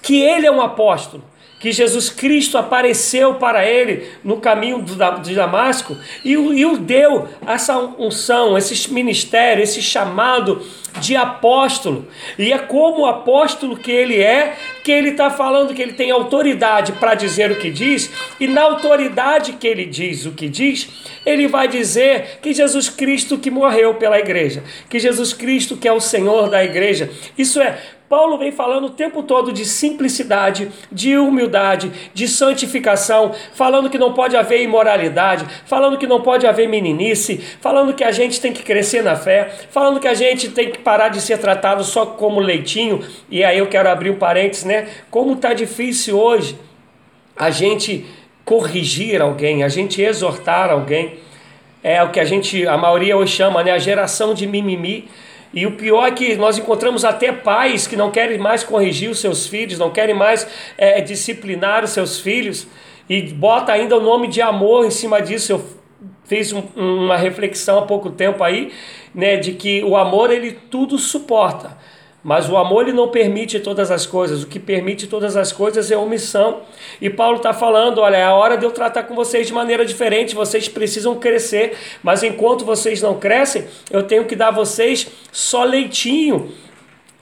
que 0.00 0.22
ele 0.22 0.46
é 0.46 0.52
um 0.52 0.60
apóstolo 0.60 1.24
que 1.60 1.72
Jesus 1.72 2.08
Cristo 2.08 2.56
apareceu 2.56 3.34
para 3.34 3.66
ele 3.66 4.08
no 4.22 4.38
caminho 4.38 4.82
de 4.82 5.34
Damasco 5.34 5.96
e 6.24 6.36
o 6.36 6.78
deu 6.78 7.28
essa 7.46 7.76
unção, 7.76 8.56
esse 8.56 8.92
ministério, 8.92 9.62
esse 9.62 9.82
chamado 9.82 10.62
de 11.00 11.16
apóstolo. 11.16 12.06
E 12.38 12.52
é 12.52 12.58
como 12.58 13.06
apóstolo 13.06 13.76
que 13.76 13.90
ele 13.90 14.20
é, 14.20 14.56
que 14.82 14.90
ele 14.90 15.10
está 15.10 15.30
falando 15.30 15.74
que 15.74 15.82
ele 15.82 15.92
tem 15.92 16.10
autoridade 16.10 16.92
para 16.92 17.14
dizer 17.14 17.50
o 17.50 17.56
que 17.56 17.70
diz, 17.70 18.10
e 18.40 18.46
na 18.46 18.62
autoridade 18.62 19.52
que 19.54 19.66
ele 19.66 19.84
diz 19.84 20.26
o 20.26 20.32
que 20.32 20.48
diz, 20.48 20.88
ele 21.26 21.46
vai 21.46 21.68
dizer 21.68 22.38
que 22.40 22.52
Jesus 22.52 22.88
Cristo 22.88 23.38
que 23.38 23.50
morreu 23.50 23.94
pela 23.94 24.18
igreja, 24.18 24.62
que 24.88 24.98
Jesus 24.98 25.32
Cristo 25.32 25.76
que 25.76 25.88
é 25.88 25.92
o 25.92 26.00
Senhor 26.00 26.48
da 26.48 26.64
igreja. 26.64 27.10
Isso 27.36 27.60
é 27.60 27.78
Paulo 28.08 28.38
vem 28.38 28.50
falando 28.50 28.86
o 28.86 28.90
tempo 28.90 29.22
todo 29.22 29.52
de 29.52 29.66
simplicidade, 29.66 30.70
de 30.90 31.18
humildade, 31.18 31.92
de 32.14 32.26
santificação, 32.26 33.34
falando 33.52 33.90
que 33.90 33.98
não 33.98 34.14
pode 34.14 34.34
haver 34.34 34.62
imoralidade, 34.62 35.44
falando 35.66 35.98
que 35.98 36.06
não 36.06 36.22
pode 36.22 36.46
haver 36.46 36.66
meninice, 36.68 37.36
falando 37.60 37.92
que 37.92 38.02
a 38.02 38.10
gente 38.10 38.40
tem 38.40 38.50
que 38.50 38.62
crescer 38.62 39.02
na 39.02 39.14
fé, 39.14 39.50
falando 39.70 40.00
que 40.00 40.08
a 40.08 40.14
gente 40.14 40.48
tem 40.48 40.70
que 40.70 40.78
parar 40.78 41.10
de 41.10 41.20
ser 41.20 41.36
tratado 41.36 41.84
só 41.84 42.06
como 42.06 42.40
leitinho. 42.40 43.04
E 43.28 43.44
aí 43.44 43.58
eu 43.58 43.66
quero 43.66 43.90
abrir 43.90 44.08
um 44.08 44.16
parênteses, 44.16 44.64
né? 44.64 44.88
Como 45.10 45.36
tá 45.36 45.52
difícil 45.52 46.18
hoje 46.18 46.58
a 47.36 47.50
gente 47.50 48.06
corrigir 48.42 49.20
alguém, 49.20 49.62
a 49.62 49.68
gente 49.68 50.00
exortar 50.00 50.70
alguém. 50.70 51.18
É 51.82 52.02
o 52.02 52.10
que 52.10 52.18
a 52.18 52.24
gente, 52.24 52.66
a 52.66 52.78
maioria 52.78 53.16
hoje 53.18 53.36
chama, 53.36 53.62
né, 53.62 53.70
a 53.70 53.78
geração 53.78 54.32
de 54.32 54.46
mimimi 54.46 55.08
e 55.52 55.66
o 55.66 55.72
pior 55.72 56.06
é 56.06 56.10
que 56.10 56.36
nós 56.36 56.58
encontramos 56.58 57.04
até 57.04 57.32
pais 57.32 57.86
que 57.86 57.96
não 57.96 58.10
querem 58.10 58.38
mais 58.38 58.62
corrigir 58.62 59.10
os 59.10 59.18
seus 59.18 59.46
filhos, 59.46 59.78
não 59.78 59.90
querem 59.90 60.14
mais 60.14 60.46
é, 60.76 61.00
disciplinar 61.00 61.84
os 61.84 61.90
seus 61.90 62.20
filhos 62.20 62.66
e 63.08 63.22
bota 63.22 63.72
ainda 63.72 63.96
o 63.96 64.00
nome 64.00 64.28
de 64.28 64.42
amor 64.42 64.84
em 64.84 64.90
cima 64.90 65.22
disso. 65.22 65.52
Eu 65.52 65.64
fiz 66.24 66.52
um, 66.52 66.62
uma 66.76 67.16
reflexão 67.16 67.78
há 67.78 67.82
pouco 67.82 68.10
tempo 68.10 68.44
aí, 68.44 68.72
né, 69.14 69.36
de 69.36 69.52
que 69.52 69.82
o 69.82 69.96
amor 69.96 70.30
ele 70.30 70.52
tudo 70.52 70.98
suporta. 70.98 71.78
Mas 72.28 72.46
o 72.46 72.58
amor 72.58 72.82
ele 72.82 72.92
não 72.92 73.08
permite 73.08 73.58
todas 73.58 73.90
as 73.90 74.04
coisas. 74.04 74.42
O 74.42 74.46
que 74.46 74.58
permite 74.58 75.06
todas 75.06 75.34
as 75.34 75.50
coisas 75.50 75.90
é 75.90 75.96
omissão. 75.96 76.60
E 77.00 77.08
Paulo 77.08 77.38
está 77.38 77.54
falando: 77.54 78.02
olha, 78.02 78.18
é 78.18 78.24
a 78.24 78.34
hora 78.34 78.58
de 78.58 78.66
eu 78.66 78.70
tratar 78.70 79.04
com 79.04 79.14
vocês 79.14 79.46
de 79.46 79.52
maneira 79.54 79.82
diferente. 79.82 80.34
Vocês 80.34 80.68
precisam 80.68 81.14
crescer. 81.14 81.74
Mas 82.02 82.22
enquanto 82.22 82.66
vocês 82.66 83.00
não 83.00 83.18
crescem, 83.18 83.64
eu 83.90 84.02
tenho 84.02 84.26
que 84.26 84.36
dar 84.36 84.48
a 84.48 84.50
vocês 84.50 85.06
só 85.32 85.64
leitinho. 85.64 86.52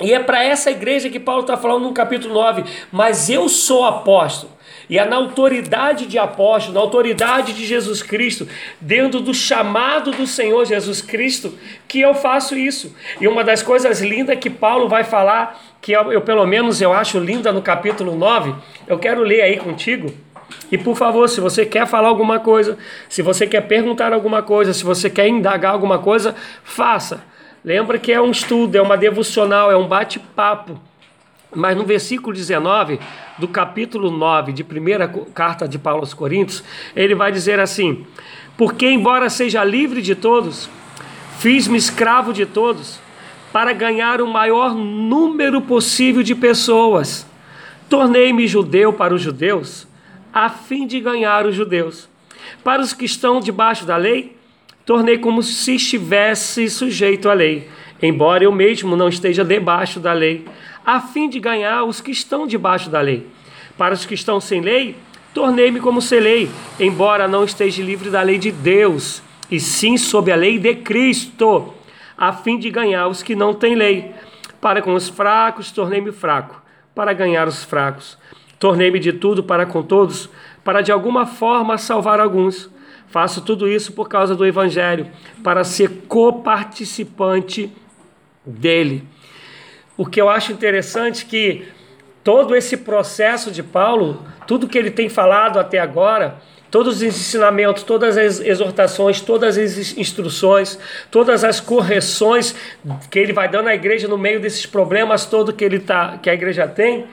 E 0.01 0.13
é 0.13 0.19
para 0.19 0.43
essa 0.43 0.73
igreja 0.73 1.09
que 1.09 1.21
Paulo 1.21 1.43
está 1.43 1.57
falando 1.57 1.85
no 1.85 1.93
capítulo 1.93 2.35
9. 2.35 2.65
Mas 2.91 3.31
eu 3.31 3.49
sou 3.49 3.85
apóstolo. 3.85 4.56
E 4.89 4.99
é 4.99 5.05
na 5.05 5.17
autoridade 5.17 6.07
de 6.07 6.19
apóstolo, 6.19 6.75
na 6.75 6.81
autoridade 6.81 7.53
de 7.53 7.67
Jesus 7.67 8.03
Cristo, 8.03 8.49
dentro 8.81 9.21
do 9.21 9.35
chamado 9.35 10.13
do 10.13 10.27
Senhor 10.27 10.65
Jesus 10.65 11.03
Cristo, 11.03 11.55
que 11.89 12.01
eu 12.01 12.15
faço 12.15 12.57
isso. 12.57 12.95
E 13.21 13.27
uma 13.27 13.43
das 13.43 13.63
coisas 13.63 14.01
lindas 14.01 14.39
que 14.39 14.49
Paulo 14.49 14.89
vai 14.89 15.03
falar, 15.03 15.61
que 15.83 15.93
eu, 15.93 16.13
eu 16.13 16.21
pelo 16.21 16.47
menos 16.47 16.81
eu 16.81 16.93
acho 16.93 17.19
linda 17.19 17.53
no 17.53 17.63
capítulo 17.63 18.15
9, 18.15 18.55
eu 18.87 18.99
quero 18.99 19.23
ler 19.23 19.43
aí 19.43 19.57
contigo. 19.57 20.13
E 20.71 20.79
por 20.79 20.97
favor, 20.97 21.29
se 21.29 21.41
você 21.41 21.67
quer 21.67 21.87
falar 21.87 22.09
alguma 22.09 22.39
coisa, 22.39 22.79
se 23.09 23.23
você 23.23 23.47
quer 23.47 23.63
perguntar 23.63 24.13
alguma 24.13 24.43
coisa, 24.43 24.73
se 24.73 24.85
você 24.85 25.11
quer 25.11 25.27
indagar 25.27 25.73
alguma 25.73 25.99
coisa, 25.99 26.35
faça. 26.63 27.25
Lembra 27.65 27.99
que 27.99 28.13
é 28.13 28.21
um 28.21 28.31
estudo, 28.31 28.77
é 28.77 28.83
uma 28.83 28.97
devocional, 28.97 29.73
é 29.73 29.77
um 29.77 29.89
bate-papo. 29.89 30.81
Mas 31.57 31.75
no 31.75 31.85
versículo 31.85 32.37
19 32.37 33.01
do 33.39 33.49
capítulo 33.49 34.11
9 34.11 34.53
de 34.53 34.63
primeira 34.63 35.09
carta 35.09 35.67
de 35.67 35.79
Paulo 35.79 36.01
aos 36.01 36.13
Coríntios, 36.13 36.63
ele 36.95 37.15
vai 37.15 37.33
dizer 37.33 37.59
assim: 37.59 38.07
Porque, 38.59 38.87
embora 38.91 39.31
seja 39.31 39.65
livre 39.65 40.03
de 40.03 40.15
todos, 40.15 40.69
fiz-me 41.39 41.79
escravo 41.79 42.35
de 42.35 42.45
todos, 42.45 43.01
para 43.55 43.73
ganhar 43.73 44.21
o 44.21 44.27
maior 44.27 44.75
número 44.75 45.63
possível 45.63 46.23
de 46.23 46.35
pessoas. 46.35 47.27
Tornei-me 47.89 48.47
judeu 48.47 48.93
para 48.93 49.15
os 49.15 49.23
judeus, 49.23 49.89
a 50.35 50.51
fim 50.51 50.87
de 50.87 51.01
ganhar 51.01 51.47
os 51.47 51.55
judeus. 51.55 52.07
Para 52.63 52.83
os 52.83 52.93
que 52.93 53.07
estão 53.07 53.41
debaixo 53.41 53.87
da 53.87 53.97
lei, 53.97 54.37
tornei 54.85 55.17
como 55.17 55.43
se 55.43 55.77
estivesse 55.77 56.69
sujeito 56.69 57.31
à 57.31 57.33
lei, 57.33 57.71
embora 58.03 58.45
eu 58.45 58.53
mesmo 58.53 58.95
não 58.95 59.09
esteja 59.09 59.43
debaixo 59.43 59.99
da 59.99 60.13
lei 60.13 60.45
a 60.87 61.01
fim 61.01 61.29
de 61.29 61.41
ganhar 61.41 61.83
os 61.83 62.01
que 62.01 62.13
estão 62.13 62.47
debaixo 62.47 62.89
da 62.89 63.01
lei. 63.01 63.27
Para 63.77 63.93
os 63.93 64.07
que 64.07 64.15
estão 64.15 64.41
sem 64.41 64.61
lei, 64.61 64.97
tornei-me 65.35 65.81
como 65.81 66.01
sem 66.01 66.21
lei, 66.21 66.49
embora 66.79 67.27
não 67.27 67.43
esteja 67.43 67.83
livre 67.83 68.09
da 68.09 68.23
lei 68.23 68.39
de 68.39 68.53
Deus, 68.53 69.21
e 69.51 69.59
sim 69.59 69.97
sob 69.97 70.31
a 70.31 70.37
lei 70.37 70.61
de 70.61 70.77
Cristo, 70.77 71.75
a 72.17 72.33
fim 72.33 72.57
de 72.57 72.71
ganhar 72.71 73.09
os 73.09 73.21
que 73.21 73.35
não 73.35 73.53
têm 73.53 73.75
lei. 73.75 74.15
Para 74.61 74.81
com 74.81 74.95
os 74.95 75.09
fracos, 75.09 75.73
tornei-me 75.73 76.13
fraco, 76.13 76.63
para 76.95 77.13
ganhar 77.13 77.49
os 77.49 77.65
fracos. 77.65 78.17
Tornei-me 78.59 79.01
de 79.01 79.13
tudo 79.13 79.43
para 79.43 79.67
com 79.67 79.83
todos, 79.83 80.31
para 80.65 80.83
de 80.83 80.93
alguma 80.93 81.27
forma 81.27 81.77
salvar 81.77 82.21
alguns. 82.21 82.71
Faço 83.09 83.41
tudo 83.41 83.69
isso 83.69 83.93
por 83.93 84.09
causa 84.09 84.37
do 84.37 84.47
Evangelho, 84.47 85.09
para 85.43 85.65
ser 85.65 86.05
coparticipante 86.09 87.71
dele. 88.45 89.05
O 89.97 90.05
que 90.05 90.21
eu 90.21 90.29
acho 90.29 90.53
interessante 90.53 91.25
é 91.25 91.29
que 91.29 91.69
todo 92.23 92.55
esse 92.55 92.77
processo 92.77 93.51
de 93.51 93.63
Paulo, 93.63 94.23
tudo 94.47 94.69
que 94.69 94.77
ele 94.77 94.91
tem 94.91 95.09
falado 95.09 95.59
até 95.59 95.79
agora, 95.79 96.37
todos 96.71 96.97
os 96.97 97.03
ensinamentos, 97.03 97.83
todas 97.83 98.19
as 98.19 98.41
exortações, 98.41 99.21
todas 99.21 99.57
as 99.57 99.97
instruções, 99.97 100.79
todas 101.11 101.45
as 101.45 101.61
correções 101.61 102.55
que 103.11 103.19
ele 103.19 103.33
vai 103.33 103.49
dando 103.49 103.69
à 103.69 103.75
igreja 103.75 104.07
no 104.09 104.19
meio 104.19 104.41
desses 104.41 104.67
problemas 104.67 105.25
todo 105.25 105.53
que 105.53 105.65
ele 105.65 105.79
tá, 105.79 106.19
que 106.23 106.29
a 106.29 106.35
igreja 106.35 106.69
tem, 106.69 107.07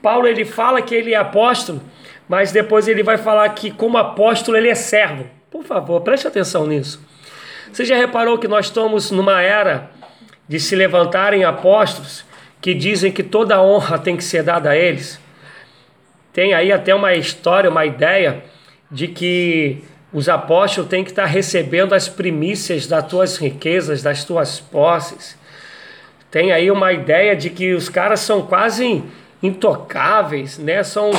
Paulo 0.00 0.26
ele 0.26 0.44
fala 0.44 0.80
que 0.80 0.94
ele 0.94 1.12
é 1.12 1.16
apóstolo, 1.16 1.82
mas 2.28 2.50
depois 2.50 2.88
ele 2.88 3.02
vai 3.02 3.18
falar 3.18 3.48
que 3.50 3.70
como 3.70 3.98
apóstolo 3.98 4.56
ele 4.56 4.68
é 4.68 4.74
servo. 4.74 5.26
Por 5.50 5.64
favor, 5.64 6.00
preste 6.00 6.26
atenção 6.26 6.66
nisso. 6.66 7.00
Você 7.72 7.84
já 7.84 7.96
reparou 7.96 8.38
que 8.38 8.48
nós 8.48 8.66
estamos 8.66 9.10
numa 9.10 9.42
era 9.42 9.90
de 10.48 10.60
se 10.60 10.76
levantarem 10.76 11.44
apóstolos 11.44 12.24
que 12.60 12.74
dizem 12.74 13.10
que 13.10 13.22
toda 13.22 13.60
honra 13.60 13.98
tem 13.98 14.16
que 14.16 14.24
ser 14.24 14.42
dada 14.42 14.70
a 14.70 14.76
eles. 14.76 15.20
Tem 16.32 16.54
aí 16.54 16.72
até 16.72 16.94
uma 16.94 17.14
história, 17.14 17.68
uma 17.68 17.84
ideia 17.84 18.42
de 18.90 19.08
que 19.08 19.82
os 20.12 20.28
apóstolos 20.28 20.88
têm 20.88 21.02
que 21.02 21.10
estar 21.10 21.24
recebendo 21.24 21.94
as 21.94 22.08
primícias 22.08 22.86
das 22.86 23.06
tuas 23.06 23.36
riquezas, 23.36 24.02
das 24.02 24.24
tuas 24.24 24.60
posses. 24.60 25.36
Tem 26.30 26.52
aí 26.52 26.70
uma 26.70 26.92
ideia 26.92 27.34
de 27.34 27.50
que 27.50 27.74
os 27.74 27.88
caras 27.88 28.20
são 28.20 28.42
quase 28.42 29.02
intocáveis, 29.42 30.58
né? 30.58 30.82
São 30.82 31.10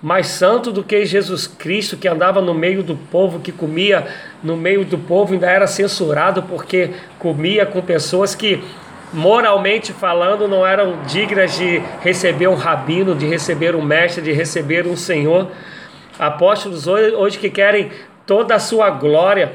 mais 0.00 0.28
santos 0.28 0.72
do 0.72 0.84
que 0.84 1.04
Jesus 1.04 1.46
Cristo, 1.46 1.96
que 1.96 2.06
andava 2.06 2.40
no 2.40 2.54
meio 2.54 2.82
do 2.82 2.96
povo, 2.96 3.40
que 3.40 3.50
comia 3.50 4.06
no 4.42 4.56
meio 4.56 4.84
do 4.84 4.96
povo, 4.96 5.32
ainda 5.32 5.50
era 5.50 5.66
censurado 5.66 6.42
porque 6.44 6.90
comia 7.18 7.66
com 7.66 7.82
pessoas 7.82 8.34
que, 8.34 8.62
moralmente 9.12 9.92
falando, 9.92 10.46
não 10.46 10.64
eram 10.64 11.02
dignas 11.06 11.56
de 11.56 11.82
receber 12.00 12.46
um 12.46 12.54
rabino, 12.54 13.14
de 13.14 13.26
receber 13.26 13.74
um 13.74 13.82
mestre, 13.82 14.22
de 14.22 14.32
receber 14.32 14.86
um 14.86 14.96
senhor. 14.96 15.50
Apóstolos 16.16 16.86
hoje, 16.86 17.14
hoje 17.14 17.38
que 17.38 17.50
querem 17.50 17.90
toda 18.24 18.54
a 18.54 18.58
sua 18.60 18.90
glória, 18.90 19.52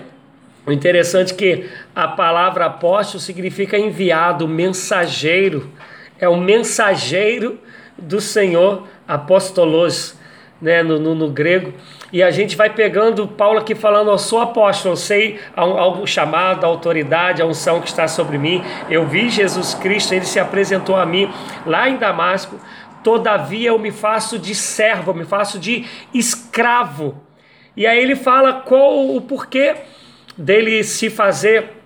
O 0.65 0.71
interessante 0.71 1.33
é 1.33 1.35
que 1.35 1.69
a 1.93 2.07
palavra 2.07 2.65
apóstolo 2.65 3.19
significa 3.19 3.77
enviado, 3.77 4.47
mensageiro. 4.47 5.69
É 6.17 6.27
o 6.29 6.37
mensageiro 6.37 7.59
do 7.97 8.21
Senhor, 8.21 8.87
apostolos, 9.05 10.15
né, 10.63 10.81
no, 10.81 10.97
no, 10.97 11.13
no, 11.13 11.29
grego. 11.29 11.73
E 12.11 12.23
a 12.23 12.31
gente 12.31 12.55
vai 12.55 12.69
pegando 12.69 13.27
Paulo 13.27 13.59
aqui 13.59 13.75
falando, 13.75 14.09
eu 14.09 14.17
sou 14.17 14.39
apóstolo, 14.39 14.93
eu 14.93 14.97
sei 14.97 15.39
o 15.57 16.07
chamado, 16.07 16.63
a 16.63 16.67
autoridade, 16.67 17.41
a 17.41 17.45
unção 17.45 17.81
que 17.81 17.87
está 17.87 18.07
sobre 18.07 18.37
mim. 18.37 18.63
Eu 18.89 19.05
vi 19.05 19.29
Jesus 19.29 19.73
Cristo, 19.75 20.13
ele 20.13 20.25
se 20.25 20.39
apresentou 20.39 20.95
a 20.95 21.05
mim 21.05 21.29
lá 21.65 21.89
em 21.89 21.97
Damasco. 21.97 22.57
Todavia 23.03 23.69
eu 23.69 23.77
me 23.77 23.91
faço 23.91 24.39
de 24.39 24.55
servo, 24.55 25.11
eu 25.11 25.15
me 25.15 25.25
faço 25.25 25.59
de 25.59 25.85
escravo. 26.13 27.21
E 27.75 27.85
aí 27.85 28.01
ele 28.01 28.15
fala 28.15 28.53
qual 28.53 29.13
o 29.13 29.19
porquê 29.19 29.75
dele 30.37 30.81
se 30.83 31.09
fazer 31.09 31.82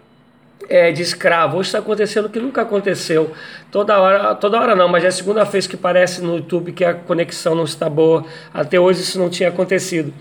é, 0.69 0.91
de 0.91 1.01
escravo. 1.01 1.57
Hoje 1.57 1.69
está 1.69 1.79
acontecendo 1.79 2.25
o 2.25 2.29
que 2.29 2.39
nunca 2.39 2.61
aconteceu. 2.61 3.31
Toda 3.71 3.99
hora, 3.99 4.35
toda 4.35 4.59
hora 4.59 4.75
não, 4.75 4.87
mas 4.87 5.03
é 5.03 5.07
a 5.07 5.11
segunda 5.11 5.43
vez 5.43 5.67
que 5.67 5.77
parece 5.77 6.21
no 6.21 6.37
YouTube 6.37 6.71
que 6.71 6.83
a 6.83 6.93
conexão 6.93 7.55
não 7.55 7.63
está 7.63 7.89
boa. 7.89 8.25
Até 8.53 8.79
hoje 8.79 9.01
isso 9.01 9.19
não 9.19 9.29
tinha 9.29 9.49
acontecido. 9.49 10.13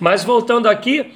Mas 0.00 0.24
voltando 0.24 0.68
aqui, 0.68 1.12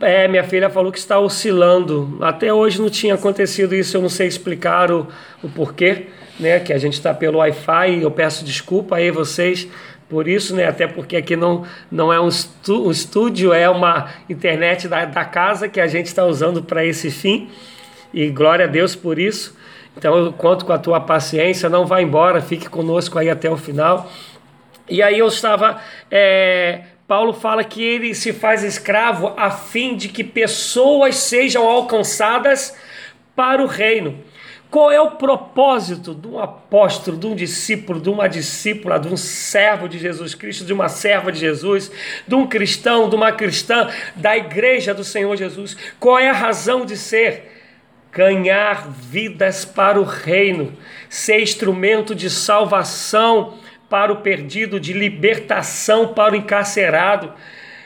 é, 0.00 0.26
minha 0.26 0.44
filha 0.44 0.70
falou 0.70 0.90
que 0.90 0.98
está 0.98 1.18
oscilando. 1.18 2.18
Até 2.20 2.52
hoje 2.52 2.80
não 2.80 2.88
tinha 2.88 3.14
acontecido 3.14 3.74
isso, 3.74 3.96
eu 3.96 4.02
não 4.02 4.08
sei 4.08 4.26
explicar 4.26 4.90
o, 4.90 5.06
o 5.42 5.48
porquê, 5.48 6.06
né? 6.38 6.58
Que 6.58 6.72
a 6.72 6.78
gente 6.78 6.94
está 6.94 7.12
pelo 7.12 7.38
Wi-Fi, 7.38 8.02
eu 8.02 8.10
peço 8.10 8.44
desculpa 8.44 8.96
aí 8.96 9.10
vocês 9.10 9.68
por 10.10 10.26
isso, 10.26 10.56
né, 10.56 10.66
até 10.66 10.88
porque 10.88 11.16
aqui 11.16 11.36
não, 11.36 11.64
não 11.90 12.12
é 12.12 12.20
um, 12.20 12.26
estu, 12.26 12.88
um 12.88 12.90
estúdio, 12.90 13.52
é 13.52 13.70
uma 13.70 14.10
internet 14.28 14.88
da, 14.88 15.04
da 15.04 15.24
casa 15.24 15.68
que 15.68 15.80
a 15.80 15.86
gente 15.86 16.06
está 16.06 16.26
usando 16.26 16.64
para 16.64 16.84
esse 16.84 17.12
fim. 17.12 17.48
E 18.12 18.28
glória 18.28 18.64
a 18.64 18.68
Deus 18.68 18.96
por 18.96 19.20
isso. 19.20 19.56
Então 19.96 20.16
eu 20.16 20.32
conto 20.32 20.64
com 20.64 20.72
a 20.72 20.78
tua 20.78 21.00
paciência, 21.00 21.68
não 21.68 21.86
vá 21.86 22.02
embora, 22.02 22.40
fique 22.40 22.68
conosco 22.68 23.18
aí 23.20 23.30
até 23.30 23.48
o 23.48 23.56
final. 23.56 24.10
E 24.88 25.00
aí 25.00 25.20
eu 25.20 25.28
estava. 25.28 25.80
É, 26.10 26.80
Paulo 27.06 27.32
fala 27.32 27.62
que 27.62 27.80
ele 27.80 28.12
se 28.12 28.32
faz 28.32 28.64
escravo 28.64 29.32
a 29.36 29.50
fim 29.50 29.96
de 29.96 30.08
que 30.08 30.24
pessoas 30.24 31.16
sejam 31.16 31.68
alcançadas 31.68 32.76
para 33.36 33.62
o 33.62 33.66
reino. 33.66 34.18
Qual 34.70 34.92
é 34.92 35.00
o 35.00 35.12
propósito 35.12 36.14
de 36.14 36.28
um 36.28 36.38
apóstolo, 36.38 37.16
de 37.16 37.26
um 37.26 37.34
discípulo, 37.34 38.00
de 38.00 38.08
uma 38.08 38.28
discípula, 38.28 39.00
de 39.00 39.08
um 39.08 39.16
servo 39.16 39.88
de 39.88 39.98
Jesus 39.98 40.32
Cristo, 40.32 40.64
de 40.64 40.72
uma 40.72 40.88
serva 40.88 41.32
de 41.32 41.40
Jesus, 41.40 41.90
de 42.26 42.34
um 42.36 42.46
cristão, 42.46 43.08
de 43.08 43.16
uma 43.16 43.32
cristã, 43.32 43.88
da 44.14 44.36
igreja 44.36 44.94
do 44.94 45.02
Senhor 45.02 45.36
Jesus? 45.36 45.76
Qual 45.98 46.18
é 46.18 46.30
a 46.30 46.34
razão 46.34 46.86
de 46.86 46.96
ser? 46.96 47.50
Ganhar 48.12 48.88
vidas 48.88 49.64
para 49.64 50.00
o 50.00 50.04
reino, 50.04 50.72
ser 51.08 51.40
instrumento 51.40 52.14
de 52.14 52.30
salvação 52.30 53.58
para 53.88 54.12
o 54.12 54.20
perdido, 54.20 54.78
de 54.78 54.92
libertação 54.92 56.14
para 56.14 56.34
o 56.34 56.36
encarcerado 56.36 57.32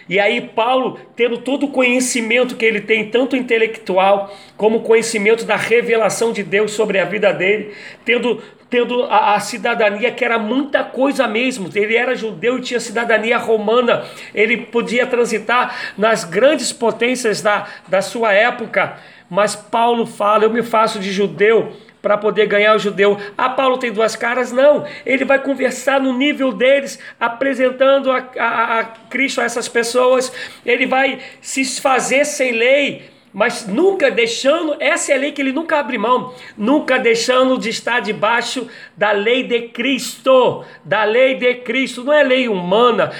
e 0.08 0.20
aí, 0.20 0.40
Paulo, 0.40 0.98
tendo 1.16 1.38
todo 1.38 1.64
o 1.64 1.70
conhecimento 1.70 2.56
que 2.56 2.64
ele 2.64 2.80
tem, 2.80 3.08
tanto 3.08 3.36
intelectual 3.36 4.34
como 4.56 4.80
conhecimento 4.80 5.44
da 5.44 5.56
revelação 5.56 6.30
de 6.32 6.42
Deus 6.42 6.72
sobre 6.72 6.98
a 6.98 7.06
vida 7.06 7.32
dele, 7.32 7.74
tendo, 8.04 8.42
tendo 8.68 9.04
a, 9.04 9.34
a, 9.34 9.40
cidadania 9.40 10.10
que 10.10 10.24
era 10.24 10.38
muita 10.38 10.84
coisa 10.84 11.26
mesmo, 11.26 11.70
ele 11.74 11.96
era 11.96 12.14
judeu 12.14 12.58
e 12.58 12.60
tinha 12.60 12.80
cidadania 12.80 13.38
romana, 13.38 14.04
ele 14.34 14.58
podia 14.58 15.06
transitar 15.06 15.94
nas 15.96 16.24
grandes 16.24 16.70
potências 16.70 17.40
da, 17.40 17.66
da 17.88 18.02
sua 18.02 18.32
época. 18.32 18.98
Mas 19.30 19.56
Paulo 19.56 20.04
fala: 20.04 20.44
Eu 20.44 20.50
me 20.50 20.62
faço 20.62 20.98
de 20.98 21.10
judeu 21.10 21.72
para 22.04 22.18
poder 22.18 22.44
ganhar 22.44 22.76
o 22.76 22.78
judeu. 22.78 23.18
Ah, 23.36 23.48
Paulo 23.48 23.78
tem 23.78 23.90
duas 23.90 24.14
caras? 24.14 24.52
Não. 24.52 24.84
Ele 25.06 25.24
vai 25.24 25.38
conversar 25.38 25.98
no 25.98 26.12
nível 26.12 26.52
deles, 26.52 26.98
apresentando 27.18 28.12
a, 28.12 28.28
a, 28.38 28.80
a 28.80 28.84
Cristo 28.84 29.40
a 29.40 29.44
essas 29.44 29.68
pessoas. 29.68 30.30
Ele 30.66 30.84
vai 30.84 31.18
se 31.40 31.64
fazer 31.80 32.26
sem 32.26 32.52
lei, 32.52 33.04
mas 33.32 33.66
nunca 33.66 34.10
deixando, 34.10 34.76
essa 34.78 35.12
é 35.12 35.14
a 35.16 35.18
lei 35.18 35.32
que 35.32 35.40
ele 35.40 35.50
nunca 35.50 35.78
abre 35.78 35.96
mão, 35.96 36.34
nunca 36.58 36.98
deixando 36.98 37.56
de 37.56 37.70
estar 37.70 38.00
debaixo 38.00 38.68
da 38.94 39.12
lei 39.12 39.44
de 39.44 39.62
Cristo, 39.68 40.62
da 40.84 41.04
lei 41.04 41.36
de 41.36 41.54
Cristo, 41.54 42.04
não 42.04 42.12
é 42.12 42.22
lei 42.22 42.48
humana. 42.48 43.12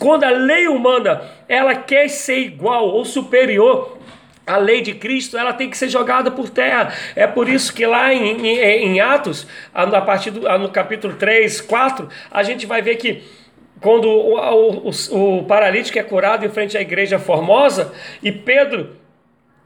Quando 0.00 0.24
a 0.24 0.30
lei 0.30 0.66
humana, 0.66 1.22
ela 1.48 1.76
quer 1.76 2.08
ser 2.08 2.40
igual 2.40 2.88
ou 2.88 3.04
superior 3.04 4.01
a 4.46 4.56
lei 4.56 4.80
de 4.82 4.94
Cristo 4.94 5.36
ela 5.38 5.52
tem 5.52 5.70
que 5.70 5.78
ser 5.78 5.88
jogada 5.88 6.30
por 6.30 6.50
terra. 6.50 6.92
É 7.14 7.26
por 7.26 7.48
isso 7.48 7.72
que 7.72 7.86
lá 7.86 8.12
em, 8.12 8.46
em, 8.46 8.58
em 8.86 9.00
Atos, 9.00 9.46
a 9.72 10.00
partir 10.00 10.30
do 10.30 10.40
no 10.58 10.68
capítulo 10.68 11.14
3, 11.14 11.60
4, 11.60 12.08
a 12.30 12.42
gente 12.42 12.66
vai 12.66 12.82
ver 12.82 12.96
que 12.96 13.22
quando 13.80 14.08
o, 14.08 14.88
o, 14.88 15.38
o, 15.38 15.44
paralítico 15.44 15.98
é 15.98 16.02
curado 16.02 16.46
em 16.46 16.48
frente 16.48 16.76
à 16.78 16.80
igreja 16.80 17.18
formosa 17.18 17.92
e 18.22 18.30
Pedro 18.30 18.90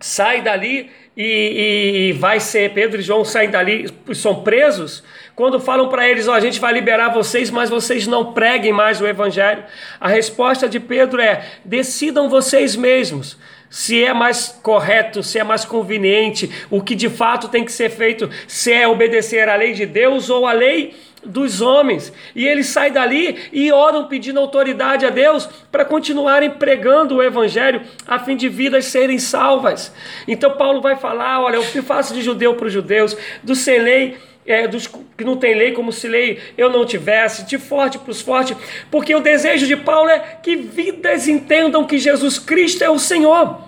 sai 0.01 0.41
dali 0.41 0.91
e, 1.17 2.11
e, 2.11 2.13
vai 2.13 2.41
ser 2.41 2.73
Pedro 2.73 3.01
e 3.01 3.03
João 3.03 3.25
saem 3.25 3.51
dali, 3.51 3.89
são 4.15 4.43
presos. 4.43 5.03
Quando 5.35 5.59
falam 5.59 5.89
para 5.89 6.07
eles, 6.07 6.29
ó, 6.29 6.35
a 6.35 6.41
gente 6.41 6.61
vai 6.61 6.75
liberar 6.75 7.09
vocês, 7.09 7.51
mas 7.51 7.71
vocês 7.71 8.07
não 8.07 8.35
preguem 8.35 8.73
mais 8.73 9.01
o 9.01 9.07
evangelho. 9.07 9.65
A 9.99 10.09
resposta 10.09 10.69
de 10.69 10.79
Pedro 10.79 11.21
é: 11.21 11.47
decidam 11.65 12.29
vocês 12.29 12.77
mesmos 12.77 13.39
se 13.71 14.03
é 14.03 14.13
mais 14.13 14.59
correto, 14.63 15.23
se 15.23 15.39
é 15.39 15.45
mais 15.45 15.65
conveniente, 15.65 16.51
o 16.71 16.83
que 16.83 16.95
de 16.95 17.09
fato 17.09 17.49
tem 17.49 17.65
que 17.65 17.73
ser 17.73 17.91
feito, 17.91 18.31
se 18.47 18.73
é 18.73 18.87
obedecer 18.87 19.49
à 19.49 19.57
lei 19.57 19.73
de 19.73 19.87
Deus 19.87 20.31
ou 20.31 20.47
à 20.47 20.53
lei 20.53 20.95
dos 21.25 21.61
homens. 21.61 22.13
E 22.35 22.47
eles 22.47 22.67
saem 22.67 22.93
dali 22.93 23.49
e 23.53 23.73
oram 23.73 24.07
pedindo 24.07 24.39
autoridade 24.41 25.05
a 25.05 25.11
Deus 25.11 25.49
para 25.71 25.85
continuarem 25.85 26.51
pregando 26.51 27.17
o 27.17 27.23
evangelho 27.23 27.83
a 28.07 28.19
fim 28.19 28.37
de 28.37 28.49
vidas 28.49 28.87
serem 28.87 29.19
salvas. 29.19 29.93
Então 30.27 30.53
Paulo 30.53 30.81
vai 30.81 30.97
falar, 30.97 31.41
olha, 31.43 31.57
eu 31.57 31.83
faço 31.83 32.15
de 32.15 32.23
judeu 32.23 32.55
para 32.55 32.67
os 32.67 32.73
judeus, 32.73 33.17
do 33.43 33.55
sem 33.55 33.81
lei 33.81 34.17
é, 34.47 34.67
dos 34.69 34.87
que 34.87 35.25
não 35.25 35.37
tem 35.37 35.55
lei, 35.55 35.73
como 35.73 35.93
se 35.93 36.07
lei 36.09 36.39
eu 36.57 36.71
não 36.71 36.85
tivesse, 36.85 37.45
de 37.45 37.59
forte 37.59 37.99
para 37.99 38.11
os 38.11 38.21
fortes, 38.21 38.57
porque 38.91 39.15
o 39.15 39.21
desejo 39.21 39.67
de 39.67 39.77
Paulo 39.77 40.09
é 40.09 40.19
que 40.19 40.57
vidas 40.57 41.27
entendam 41.27 41.85
que 41.85 41.99
Jesus 41.99 42.39
Cristo 42.39 42.85
é 42.85 42.91
o 42.91 42.99
Senhor. 42.99 43.61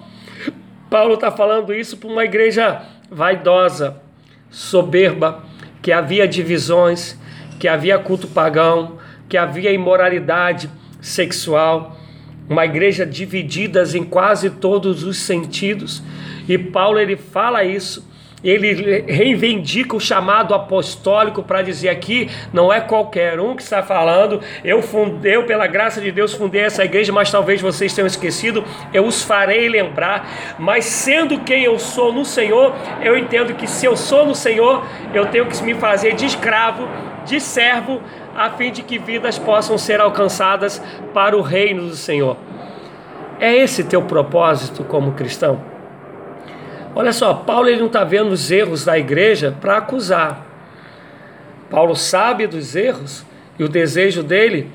Paulo 0.89 1.15
está 1.15 1.31
falando 1.31 1.75
isso 1.75 1.97
para 1.97 2.09
uma 2.09 2.25
igreja 2.25 2.83
vaidosa, 3.11 4.01
soberba, 4.51 5.45
que 5.83 5.93
havia 5.93 6.27
divisões, 6.27 7.19
que 7.59 7.69
havia 7.69 7.99
culto 7.99 8.29
pagão, 8.29 8.99
que 9.29 9.37
havia 9.37 9.73
imoralidade 9.73 10.71
sexual, 11.01 11.99
uma 12.49 12.65
igreja 12.65 13.05
dividida 13.05 13.85
em 13.95 14.05
quase 14.05 14.51
todos 14.51 15.05
os 15.05 15.19
sentidos. 15.19 16.03
E 16.49 16.57
Paulo 16.57 16.99
ele 16.99 17.17
fala 17.17 17.65
isso 17.65 18.09
ele 18.43 19.05
reivindica 19.07 19.97
o 19.97 20.01
chamado 20.01 20.55
apostólico 20.55 21.43
para 21.43 21.63
dizer 21.63 21.89
aqui, 21.89 22.31
não 22.53 22.73
é 22.73 22.81
qualquer 22.81 23.41
um 23.41 23.57
que 23.57 23.63
está 23.63 23.83
falando, 23.83 24.41
eu 24.65 24.83
fundei, 24.83 25.43
pela 25.43 25.67
graça 25.67 26.01
de 26.01 26.13
Deus 26.13 26.35
fundei 26.35 26.63
essa 26.63 26.85
igreja, 26.85 27.13
mas 27.13 27.31
talvez 27.31 27.61
vocês 27.61 27.93
tenham 27.95 28.07
esquecido, 28.07 28.65
eu 28.93 29.05
os 29.05 29.23
farei 29.23 29.69
lembrar, 29.69 30.57
mas 30.59 30.85
sendo 30.85 31.41
quem 31.41 31.65
eu 31.65 31.79
sou 31.79 32.13
no 32.13 32.25
Senhor, 32.25 32.75
eu 33.03 33.17
entendo 33.17 33.55
que 33.55 33.67
se 33.67 33.87
eu 33.87 33.97
sou 33.97 34.27
no 34.27 34.35
Senhor, 34.35 34.85
eu 35.13 35.27
tenho 35.27 35.47
que 35.47 35.63
me 35.63 35.75
fazer 35.75 36.15
de 36.15 36.27
escravo, 36.27 36.89
de 37.25 37.41
servo, 37.41 38.01
a 38.37 38.51
fim 38.51 38.71
de 38.71 38.83
que 38.83 38.99
vidas 38.99 39.39
possam 39.39 39.77
ser 39.77 40.01
alcançadas 40.01 40.83
para 41.13 41.37
o 41.37 41.43
reino 41.43 41.89
do 41.89 41.97
Senhor. 41.97 42.37
É 43.41 43.55
esse 43.57 43.85
teu 43.85 44.03
propósito 44.03 44.85
como 44.85 45.13
cristão? 45.13 45.78
Olha 46.99 47.13
só, 47.13 47.33
Paulo 47.33 47.69
ele 47.69 47.79
não 47.79 47.87
está 47.87 48.03
vendo 48.03 48.33
os 48.33 48.51
erros 48.51 48.85
da 48.85 48.99
igreja 48.99 49.55
para 49.61 49.77
acusar. 49.77 50.45
Paulo 51.71 51.95
sabe 51.95 52.45
dos 52.45 52.75
erros 52.75 53.25
e 53.57 53.63
o 53.63 53.69
desejo 53.69 54.21
dele 54.21 54.69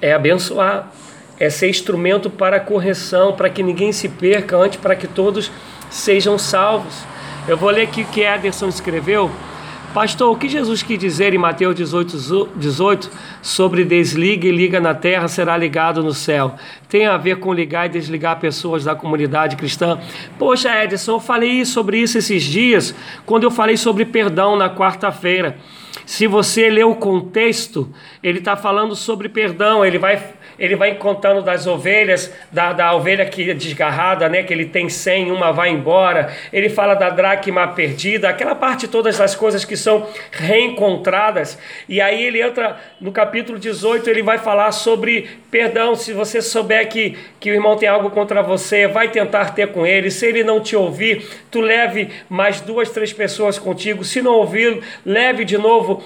é 0.00 0.14
abençoar, 0.14 0.90
é 1.38 1.50
ser 1.50 1.68
instrumento 1.68 2.30
para 2.30 2.58
correção, 2.58 3.34
para 3.34 3.50
que 3.50 3.62
ninguém 3.62 3.92
se 3.92 4.08
perca, 4.08 4.56
antes 4.56 4.80
para 4.80 4.96
que 4.96 5.06
todos 5.06 5.52
sejam 5.90 6.38
salvos. 6.38 7.04
Eu 7.46 7.58
vou 7.58 7.68
ler 7.68 7.82
aqui 7.82 8.04
o 8.04 8.06
que 8.06 8.22
Ederson 8.22 8.68
escreveu 8.68 9.30
Pastor, 9.96 10.30
o 10.30 10.36
que 10.36 10.46
Jesus 10.46 10.82
quis 10.82 10.98
dizer 10.98 11.32
em 11.32 11.38
Mateus 11.38 11.74
18, 11.74 12.50
18 12.54 13.10
sobre 13.40 13.82
desliga 13.82 14.46
e 14.46 14.50
liga 14.50 14.78
na 14.78 14.94
terra 14.94 15.26
será 15.26 15.56
ligado 15.56 16.02
no 16.02 16.12
céu? 16.12 16.54
Tem 16.86 17.06
a 17.06 17.16
ver 17.16 17.38
com 17.38 17.50
ligar 17.50 17.86
e 17.86 17.88
desligar 17.88 18.38
pessoas 18.38 18.84
da 18.84 18.94
comunidade 18.94 19.56
cristã? 19.56 19.98
Poxa, 20.38 20.84
Edson, 20.84 21.12
eu 21.12 21.20
falei 21.20 21.64
sobre 21.64 21.96
isso 21.96 22.18
esses 22.18 22.42
dias, 22.42 22.94
quando 23.24 23.44
eu 23.44 23.50
falei 23.50 23.78
sobre 23.78 24.04
perdão 24.04 24.54
na 24.54 24.68
quarta-feira. 24.68 25.56
Se 26.04 26.26
você 26.26 26.68
ler 26.68 26.84
o 26.84 26.94
contexto, 26.94 27.90
ele 28.22 28.40
está 28.40 28.54
falando 28.54 28.94
sobre 28.94 29.30
perdão, 29.30 29.82
ele 29.82 29.98
vai 29.98 30.22
ele 30.58 30.74
vai 30.74 30.94
contando 30.94 31.42
das 31.42 31.66
ovelhas, 31.66 32.32
da, 32.50 32.72
da 32.72 32.94
ovelha 32.94 33.26
que 33.26 33.50
é 33.50 33.54
desgarrada, 33.54 34.28
né? 34.28 34.42
Que 34.42 34.52
ele 34.52 34.66
tem 34.66 34.88
100, 34.88 35.30
uma 35.30 35.52
vai 35.52 35.70
embora. 35.70 36.34
Ele 36.52 36.68
fala 36.68 36.94
da 36.94 37.10
dracma 37.10 37.68
perdida, 37.68 38.28
aquela 38.28 38.54
parte 38.54 38.88
todas 38.88 39.18
das 39.18 39.34
coisas 39.34 39.64
que 39.64 39.76
são 39.76 40.06
reencontradas. 40.30 41.58
E 41.88 42.00
aí 42.00 42.24
ele 42.24 42.40
entra 42.40 42.78
no 43.00 43.12
capítulo 43.12 43.58
18, 43.58 44.08
ele 44.08 44.22
vai 44.22 44.38
falar 44.38 44.72
sobre 44.72 45.28
perdão. 45.50 45.94
Se 45.94 46.12
você 46.12 46.40
souber 46.40 46.88
que, 46.88 47.16
que 47.38 47.50
o 47.50 47.54
irmão 47.54 47.76
tem 47.76 47.88
algo 47.88 48.10
contra 48.10 48.42
você, 48.42 48.86
vai 48.86 49.08
tentar 49.08 49.54
ter 49.54 49.68
com 49.68 49.86
ele. 49.86 50.10
Se 50.10 50.26
ele 50.26 50.42
não 50.42 50.60
te 50.60 50.74
ouvir, 50.74 51.26
tu 51.50 51.60
leve 51.60 52.10
mais 52.28 52.60
duas, 52.60 52.90
três 52.90 53.12
pessoas 53.12 53.58
contigo. 53.58 54.04
Se 54.04 54.22
não 54.22 54.32
ouvir, 54.32 54.80
leve 55.04 55.44
de 55.44 55.58
novo, 55.58 56.02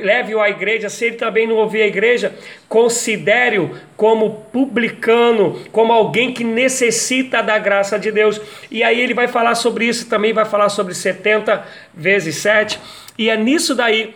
leve-o 0.00 0.40
à 0.40 0.50
igreja. 0.50 0.88
Se 0.88 1.06
ele 1.06 1.16
também 1.16 1.46
não 1.46 1.56
ouvir 1.56 1.82
a 1.82 1.86
igreja, 1.86 2.34
considere-o 2.68 3.83
como 3.96 4.46
publicano, 4.52 5.60
como 5.70 5.92
alguém 5.92 6.32
que 6.32 6.42
necessita 6.44 7.42
da 7.42 7.58
graça 7.58 7.98
de 7.98 8.10
Deus. 8.10 8.40
E 8.70 8.82
aí 8.82 9.00
ele 9.00 9.14
vai 9.14 9.28
falar 9.28 9.54
sobre 9.54 9.86
isso, 9.86 10.08
também 10.08 10.32
vai 10.32 10.44
falar 10.44 10.68
sobre 10.68 10.94
70 10.94 11.64
vezes 11.94 12.36
7. 12.36 12.80
E 13.16 13.30
é 13.30 13.36
nisso 13.36 13.74
daí 13.74 14.14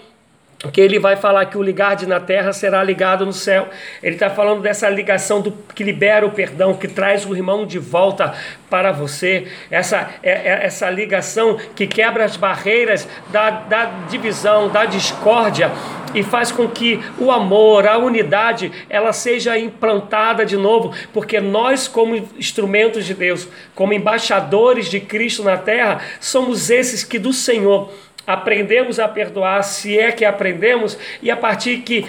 que 0.73 0.81
ele 0.81 0.99
vai 0.99 1.14
falar 1.14 1.47
que 1.47 1.57
o 1.57 1.62
ligar 1.62 2.05
na 2.09 2.18
terra 2.18 2.53
será 2.53 2.83
ligado 2.83 3.25
no 3.25 3.33
céu. 3.33 3.68
Ele 4.03 4.16
está 4.16 4.29
falando 4.29 4.61
dessa 4.61 4.90
ligação 4.90 5.40
do, 5.40 5.53
que 5.53 5.85
libera 5.85 6.27
o 6.27 6.33
perdão, 6.33 6.75
que 6.75 6.88
traz 6.88 7.25
o 7.25 7.35
irmão 7.35 7.64
de 7.64 7.79
volta 7.79 8.35
para 8.68 8.90
você. 8.90 9.47
Essa, 9.71 10.11
é, 10.21 10.31
é, 10.31 10.66
essa 10.66 10.90
ligação 10.90 11.57
que 11.77 11.87
quebra 11.87 12.25
as 12.25 12.37
barreiras 12.37 13.09
da, 13.31 13.51
da 13.51 13.85
divisão, 14.11 14.68
da 14.68 14.85
discórdia 14.85 15.71
e 16.12 16.25
faz 16.25 16.51
com 16.51 16.68
que 16.68 17.01
o 17.18 17.31
amor, 17.31 17.87
a 17.87 17.97
unidade, 17.99 18.73
ela 18.88 19.12
seja 19.12 19.57
implantada 19.59 20.44
de 20.44 20.57
novo, 20.57 20.92
porque 21.12 21.40
nós, 21.40 21.87
como 21.87 22.16
instrumentos 22.37 23.05
de 23.05 23.14
Deus, 23.14 23.47
como 23.75 23.92
embaixadores 23.92 24.87
de 24.87 25.01
Cristo 25.01 25.44
na 25.44 25.57
terra, 25.57 26.01
somos 26.18 26.71
esses 26.71 27.05
que 27.05 27.18
do 27.18 27.33
Senhor 27.33 27.92
aprendemos 28.29 29.01
a 29.01 29.09
perdoar, 29.09 29.62
se 29.62 29.99
é 29.99 30.12
que 30.12 30.23
aprendemos, 30.23 30.99
e 31.23 31.31
a 31.31 31.37
partir 31.37 31.79
que 31.79 32.05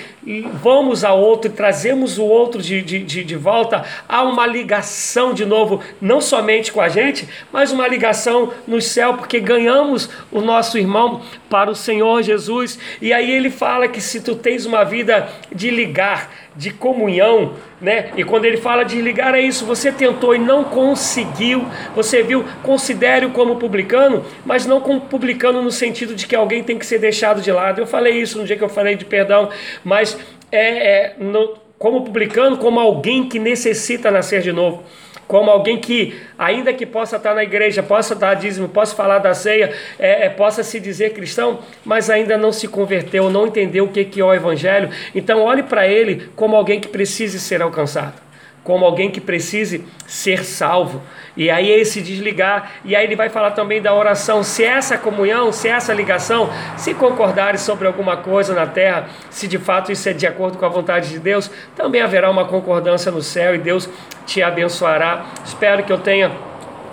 vamos 0.56 1.06
a 1.06 1.14
outro 1.14 1.50
e 1.50 1.54
trazemos 1.54 2.18
o 2.18 2.26
outro 2.26 2.62
de, 2.62 2.82
de, 2.82 3.00
de, 3.00 3.24
de, 3.24 3.36
volta, 3.38 3.86
há 4.06 4.22
uma 4.24 4.46
ligação 4.46 5.34
de 5.34 5.46
novo, 5.46 5.82
não 6.02 6.20
somente 6.20 6.74
com 6.74 6.82
a 6.82 6.90
gente, 6.90 7.26
mas 7.54 7.72
uma 7.72 7.88
ligação 7.88 8.52
no 8.68 8.82
céu, 8.82 9.14
porque 9.14 9.40
ganhamos 9.40 10.10
o 10.30 10.42
nosso 10.42 10.78
irmão 10.78 11.22
para 11.50 11.72
o 11.72 11.76
Senhor 11.76 12.22
Jesus. 12.22 12.78
E 13.02 13.14
aí 13.14 13.32
ele 13.32 13.50
fala 13.50 13.88
que 13.88 14.02
se 14.02 14.20
tu 14.20 14.36
tens 14.36 14.66
uma 14.66 14.84
vida 14.84 15.30
de 15.56 15.70
ligar, 15.70 16.30
de 16.56 16.72
comunhão, 16.72 17.54
né? 17.80 18.12
E 18.18 18.24
quando 18.24 18.46
ele 18.46 18.58
fala 18.58 18.84
de 18.84 19.02
ligar 19.02 19.36
é 19.36 19.42
isso, 19.42 19.66
você 19.66 19.92
tentou 19.92 20.36
e 20.36 20.40
não 20.40 20.64
conseguiu, 20.64 21.66
você 21.96 22.24
viu, 22.24 22.44
considere-o 22.64 23.32
como 23.32 23.56
publicano, 23.56 24.26
mas 24.46 24.66
não 24.66 24.82
como 24.82 25.02
publicano 25.02 25.62
no 25.62 25.72
sentido 25.72 26.16
de 26.16 26.28
que 26.28 26.36
alguém 26.36 26.64
tem 26.64 26.78
que 26.78 26.86
ser 26.86 27.00
deixado 27.00 27.42
de 27.42 27.52
lado. 27.52 27.80
Eu 27.80 27.88
falei 27.88 28.20
isso 28.20 28.38
no 28.38 28.46
dia 28.46 28.58
que 28.58 28.64
eu 28.64 28.70
falei 28.70 28.96
de 28.96 29.06
perdão, 29.06 29.50
mas 29.84 30.18
é, 30.52 31.12
é 31.12 31.16
no, 31.20 31.56
como 31.78 32.04
publicano, 32.04 32.58
como 32.58 32.80
alguém 32.80 33.30
que 33.30 33.40
necessita 33.40 34.12
nascer 34.12 34.42
de 34.42 34.52
novo 34.52 34.84
como 35.30 35.52
alguém 35.52 35.78
que, 35.78 36.20
ainda 36.40 36.74
que 36.74 36.88
possa 36.88 37.18
estar 37.18 37.36
na 37.36 37.44
igreja, 37.44 37.84
possa 37.84 38.16
dar 38.16 38.34
dízimo, 38.34 38.68
possa 38.68 38.96
falar 38.96 39.20
da 39.20 39.32
ceia, 39.36 39.72
é, 40.00 40.26
é, 40.26 40.30
possa 40.30 40.64
se 40.64 40.80
dizer 40.80 41.14
cristão, 41.14 41.60
mas 41.86 42.10
ainda 42.10 42.36
não 42.36 42.52
se 42.52 42.68
converteu, 42.68 43.30
não 43.30 43.46
entendeu 43.46 43.86
o 43.86 43.90
que, 43.90 44.04
que 44.06 44.20
é 44.20 44.26
o 44.26 44.34
evangelho. 44.34 44.90
Então, 45.14 45.44
olhe 45.44 45.62
para 45.62 45.88
ele 45.88 46.32
como 46.36 46.56
alguém 46.56 46.80
que 46.80 46.88
precise 46.88 47.40
ser 47.40 47.62
alcançado, 47.62 48.16
como 48.64 48.86
alguém 48.86 49.10
que 49.10 49.22
precise 49.22 49.86
ser 50.08 50.44
salvo. 50.44 51.02
E 51.36 51.50
aí 51.50 51.70
ele 51.70 51.86
se 51.86 52.02
desligar, 52.02 52.74
e 52.84 52.96
aí 52.96 53.06
ele 53.06 53.16
vai 53.16 53.30
falar 53.30 53.52
também 53.52 53.82
da 53.82 53.94
oração. 53.94 54.44
Se 54.44 54.64
essa 54.64 54.98
comunhão, 54.98 55.52
se 55.52 55.68
essa 55.68 55.94
ligação, 55.94 56.50
se 56.78 56.94
concordares 56.94 57.62
sobre 57.62 57.88
alguma 57.88 58.18
coisa 58.18 58.54
na 58.54 58.68
terra, 58.68 59.08
se 59.30 59.48
de 59.48 59.58
fato 59.58 59.92
isso 59.92 60.08
é 60.10 60.14
de 60.14 60.28
acordo 60.28 60.58
com 60.58 60.66
a 60.66 60.70
vontade 60.70 61.10
de 61.10 61.20
Deus, 61.20 61.50
também 61.76 62.02
haverá 62.02 62.30
uma 62.30 62.46
concordância 62.46 63.12
no 63.12 63.22
céu 63.22 63.56
e 63.56 63.58
Deus 63.58 63.90
te 64.26 64.42
abençoará. 64.42 65.26
Espero 65.46 65.84
que 65.84 65.92
eu 65.92 65.98
tenha 65.98 66.32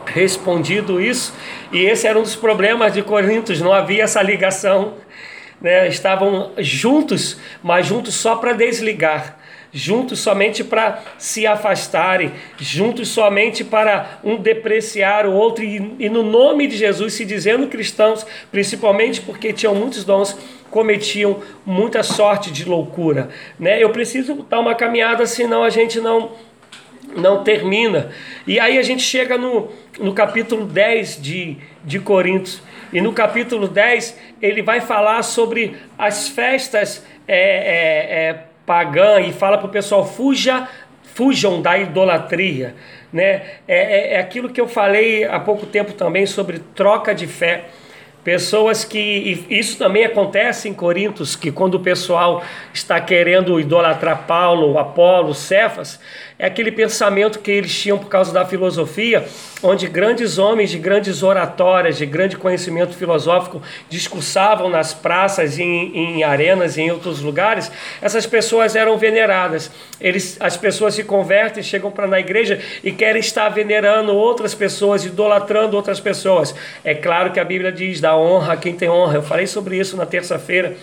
respondido 0.07 1.01
isso. 1.01 1.35
E 1.73 1.85
esse 1.85 2.07
era 2.07 2.19
um 2.19 2.23
dos 2.23 2.37
problemas 2.37 2.93
de 2.93 3.03
Corintos, 3.03 3.61
não 3.61 3.73
havia 3.73 4.05
essa 4.05 4.23
ligação. 4.23 4.95
Né? 5.61 5.89
Estavam 5.89 6.53
juntos, 6.59 7.39
mas 7.63 7.87
juntos 7.87 8.15
só 8.15 8.37
para 8.37 8.53
desligar 8.53 9.36
juntos 9.77 10.21
somente 10.21 10.65
para 10.65 11.03
se 11.19 11.47
afastarem, 11.47 12.33
juntos 12.59 13.09
somente 13.09 13.63
para 13.63 14.21
um 14.25 14.37
depreciar 14.37 15.27
o 15.27 15.35
outro, 15.35 15.63
e, 15.63 15.95
e, 15.99 16.09
no 16.09 16.23
nome 16.23 16.67
de 16.67 16.79
Jesus 16.79 17.13
se 17.13 17.27
dizendo 17.27 17.67
cristãos, 17.67 18.27
principalmente 18.51 19.21
porque 19.21 19.53
tinham 19.53 19.75
muitos 19.75 20.03
dons, 20.03 20.35
cometiam 20.71 21.43
muita 21.65 22.03
sorte 22.03 22.51
de 22.51 22.65
loucura. 22.65 23.29
Né? 23.59 23.83
Eu 23.83 23.91
preciso 23.91 24.47
dar 24.49 24.61
uma 24.61 24.75
caminhada, 24.75 25.27
senão 25.27 25.63
a 25.63 25.69
gente 25.69 26.01
não, 26.01 26.33
não 27.15 27.45
termina. 27.45 28.11
E 28.47 28.59
aí 28.59 28.79
a 28.79 28.83
gente 28.83 29.03
chega 29.03 29.37
no, 29.37 29.69
no 30.01 30.15
capítulo 30.15 30.65
10 30.65 31.21
de, 31.21 31.59
de 31.85 31.99
Coríntios. 32.01 32.63
E 32.95 33.01
no 33.03 33.13
capítulo 33.13 33.69
10 33.69 34.19
ele 34.41 34.63
vai 34.63 34.81
falar 34.81 35.23
sobre 35.23 35.77
as 35.99 36.29
festas 36.29 37.05
é, 37.29 37.37
é, 37.37 38.31
é, 38.31 38.45
pagã 38.67 39.21
e 39.21 39.33
fala 39.33 39.57
para 39.57 39.69
o 39.69 39.71
pessoal: 39.71 40.05
fuja, 40.05 40.69
fujam 41.15 41.63
da 41.63 41.79
idolatria. 41.79 42.75
Né? 43.13 43.43
É, 43.67 44.13
é, 44.13 44.15
é 44.15 44.19
aquilo 44.19 44.51
que 44.51 44.61
eu 44.61 44.69
falei 44.69 45.25
há 45.25 45.41
pouco 45.41 45.65
tempo 45.65 45.93
também 45.93 46.27
sobre 46.27 46.59
troca 46.75 47.15
de 47.15 47.27
fé. 47.27 47.67
Pessoas 48.27 48.85
que. 48.85 49.47
Isso 49.49 49.79
também 49.79 50.05
acontece 50.05 50.69
em 50.69 50.75
Corintos, 50.75 51.37
que 51.37 51.53
quando 51.53 51.77
o 51.77 51.81
pessoal 51.81 52.43
está 52.75 53.01
querendo 53.01 53.61
idolatrar 53.61 54.27
Paulo, 54.27 54.77
Apolo, 54.79 55.33
Cefas, 55.33 56.01
é 56.39 56.47
aquele 56.47 56.71
pensamento 56.71 57.39
que 57.39 57.51
eles 57.51 57.75
tinham 57.75 57.99
por 57.99 58.09
causa 58.09 58.31
da 58.31 58.45
filosofia, 58.45 59.27
onde 59.63 59.87
grandes 59.87 60.37
homens 60.37 60.71
de 60.71 60.79
grandes 60.79 61.23
oratórias, 61.23 61.97
de 61.97 62.05
grande 62.05 62.37
conhecimento 62.37 62.95
filosófico, 62.95 63.63
discursavam 63.89 64.69
nas 64.69 64.93
praças, 64.93 65.59
em, 65.59 65.97
em 65.97 66.25
arenas, 66.25 66.77
em 66.77 66.91
outros 66.91 67.21
lugares. 67.21 67.73
Essas 68.03 68.27
pessoas 68.27 68.77
eram 68.77 68.99
veneradas. 68.99 69.71
Eles, 69.99 70.37
as 70.39 70.59
pessoas 70.59 70.95
se 70.95 71.05
convertem, 71.05 71.63
chegam 71.63 71.91
para 71.91 72.07
na 72.07 72.21
igreja 72.21 72.61
e 72.85 72.93
querem 72.93 73.21
estar 73.21 73.49
venerando 73.49 74.15
outras 74.15 74.55
pessoas, 74.55 75.07
idolatrando 75.07 75.75
outras 75.75 76.01
pessoas. 76.01 76.55
É 76.85 76.95
claro 76.95 77.33
que 77.33 77.41
a 77.41 77.45
Bíblia 77.45 77.73
diz: 77.73 77.99
dá 77.99 78.15
honra 78.15 78.53
a 78.53 78.57
quem 78.59 78.75
tem 78.75 78.91
honra. 78.91 79.15
Eu 79.15 79.23
falei 79.23 79.47
sobre 79.47 79.79
isso 79.79 79.97
na 79.97 80.05
terça-feira. 80.05 80.77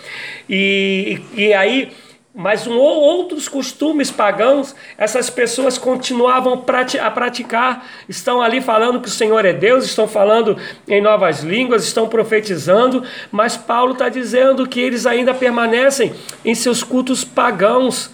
E, 0.49 1.21
e, 1.35 1.43
e 1.43 1.53
aí 1.53 1.91
mas 2.35 2.65
um, 2.65 2.75
outros 2.75 3.47
costumes 3.47 4.09
pagãos, 4.09 4.75
essas 4.97 5.29
pessoas 5.29 5.77
continuavam 5.77 6.63
a 6.99 7.11
praticar, 7.11 7.87
estão 8.09 8.41
ali 8.41 8.59
falando 8.59 8.99
que 8.99 9.07
o 9.07 9.11
Senhor 9.11 9.45
é 9.45 9.53
Deus, 9.53 9.85
estão 9.85 10.07
falando 10.07 10.57
em 10.87 10.99
novas 10.99 11.41
línguas, 11.41 11.83
estão 11.83 12.07
profetizando, 12.07 13.03
mas 13.31 13.55
Paulo 13.55 13.93
está 13.93 14.09
dizendo 14.09 14.67
que 14.67 14.79
eles 14.79 15.05
ainda 15.05 15.31
permanecem 15.31 16.11
em 16.43 16.55
seus 16.55 16.83
cultos 16.83 17.23
pagãos, 17.23 18.09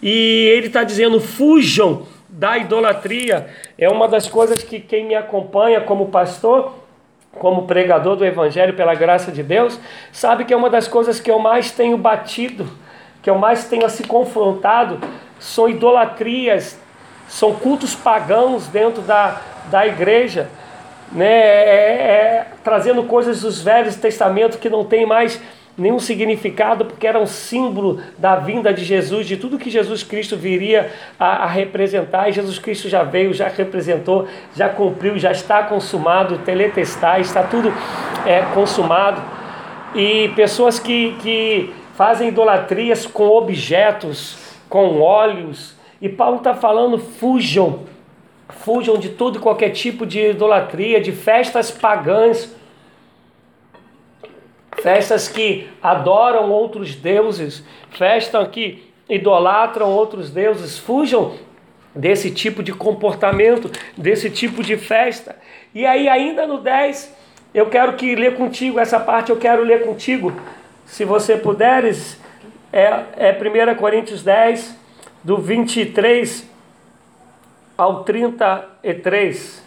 e 0.00 0.48
ele 0.54 0.68
está 0.68 0.84
dizendo: 0.84 1.20
fujam 1.20 2.06
da 2.28 2.56
idolatria. 2.58 3.48
É 3.76 3.88
uma 3.88 4.06
das 4.06 4.28
coisas 4.28 4.62
que 4.62 4.78
quem 4.78 5.06
me 5.06 5.14
acompanha 5.14 5.80
como 5.80 6.06
pastor 6.06 6.84
como 7.38 7.66
pregador 7.66 8.14
do 8.14 8.24
Evangelho 8.24 8.74
pela 8.74 8.94
graça 8.94 9.32
de 9.32 9.42
Deus, 9.42 9.80
sabe 10.12 10.44
que 10.44 10.54
é 10.54 10.56
uma 10.56 10.70
das 10.70 10.86
coisas 10.86 11.18
que 11.18 11.28
eu 11.28 11.40
mais 11.40 11.72
tenho 11.72 11.96
batido 11.96 12.68
que 13.24 13.30
eu 13.30 13.38
mais 13.38 13.64
tenho 13.64 13.88
se 13.88 14.04
confrontado 14.04 15.00
são 15.40 15.66
idolatrias, 15.66 16.78
são 17.26 17.54
cultos 17.54 17.94
pagãos 17.94 18.66
dentro 18.68 19.00
da, 19.00 19.40
da 19.70 19.86
igreja, 19.86 20.50
né? 21.10 21.26
É, 21.26 21.64
é, 21.64 22.02
é, 22.02 22.46
trazendo 22.62 23.02
coisas 23.04 23.40
dos 23.40 23.62
velhos 23.62 23.96
testamentos 23.96 24.58
que 24.58 24.68
não 24.68 24.84
tem 24.84 25.06
mais 25.06 25.40
nenhum 25.76 25.98
significado, 25.98 26.84
porque 26.84 27.06
era 27.06 27.18
um 27.18 27.26
símbolo 27.26 27.98
da 28.18 28.36
vinda 28.36 28.74
de 28.74 28.84
Jesus, 28.84 29.26
de 29.26 29.38
tudo 29.38 29.58
que 29.58 29.70
Jesus 29.70 30.02
Cristo 30.02 30.36
viria 30.36 30.92
a, 31.18 31.44
a, 31.44 31.46
representar, 31.46 32.28
e 32.28 32.32
Jesus 32.32 32.58
Cristo 32.58 32.90
já 32.90 33.02
veio, 33.02 33.32
já 33.32 33.48
representou, 33.48 34.28
já 34.54 34.68
cumpriu, 34.68 35.18
já 35.18 35.32
está 35.32 35.62
consumado, 35.62 36.38
teletestar, 36.38 37.20
está 37.20 37.42
tudo 37.42 37.72
é, 38.26 38.42
consumado. 38.52 39.20
E 39.94 40.28
pessoas 40.36 40.78
que, 40.78 41.16
que 41.22 41.74
fazem 41.96 42.28
idolatrias 42.28 43.06
com 43.06 43.28
objetos, 43.28 44.36
com 44.68 45.00
óleos. 45.00 45.74
E 46.00 46.08
Paulo 46.08 46.38
está 46.38 46.54
falando: 46.54 46.98
fujam, 46.98 47.80
fujam 48.48 48.98
de 48.98 49.10
todo 49.10 49.38
e 49.38 49.40
qualquer 49.40 49.70
tipo 49.70 50.04
de 50.06 50.30
idolatria, 50.30 51.00
de 51.00 51.12
festas 51.12 51.70
pagãs, 51.70 52.54
festas 54.82 55.28
que 55.28 55.68
adoram 55.82 56.50
outros 56.50 56.94
deuses, 56.94 57.64
festas 57.90 58.48
que 58.48 58.92
idolatram 59.08 59.90
outros 59.90 60.30
deuses, 60.30 60.78
fujam 60.78 61.34
desse 61.94 62.30
tipo 62.30 62.62
de 62.62 62.72
comportamento, 62.72 63.70
desse 63.96 64.28
tipo 64.28 64.62
de 64.62 64.76
festa. 64.76 65.36
E 65.74 65.86
aí, 65.86 66.08
ainda 66.08 66.46
no 66.46 66.58
10, 66.58 67.14
eu 67.54 67.66
quero 67.66 67.92
que 67.94 68.16
ler 68.16 68.34
contigo, 68.34 68.80
essa 68.80 68.98
parte 68.98 69.30
eu 69.30 69.36
quero 69.36 69.62
ler 69.62 69.84
contigo, 69.86 70.32
se 70.86 71.04
você 71.04 71.36
puderes, 71.36 72.18
é, 72.72 73.04
é 73.16 73.72
1 73.72 73.76
Coríntios 73.76 74.22
10, 74.22 74.76
do 75.22 75.38
23 75.38 76.48
ao 77.76 78.04
33. 78.04 79.62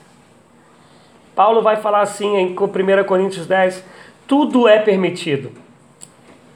Paulo 1.35 1.61
vai 1.61 1.77
falar 1.77 2.01
assim 2.01 2.35
em 2.35 2.53
1 2.53 3.03
Coríntios 3.05 3.47
10: 3.47 3.83
tudo 4.27 4.67
é 4.67 4.79
permitido, 4.79 5.51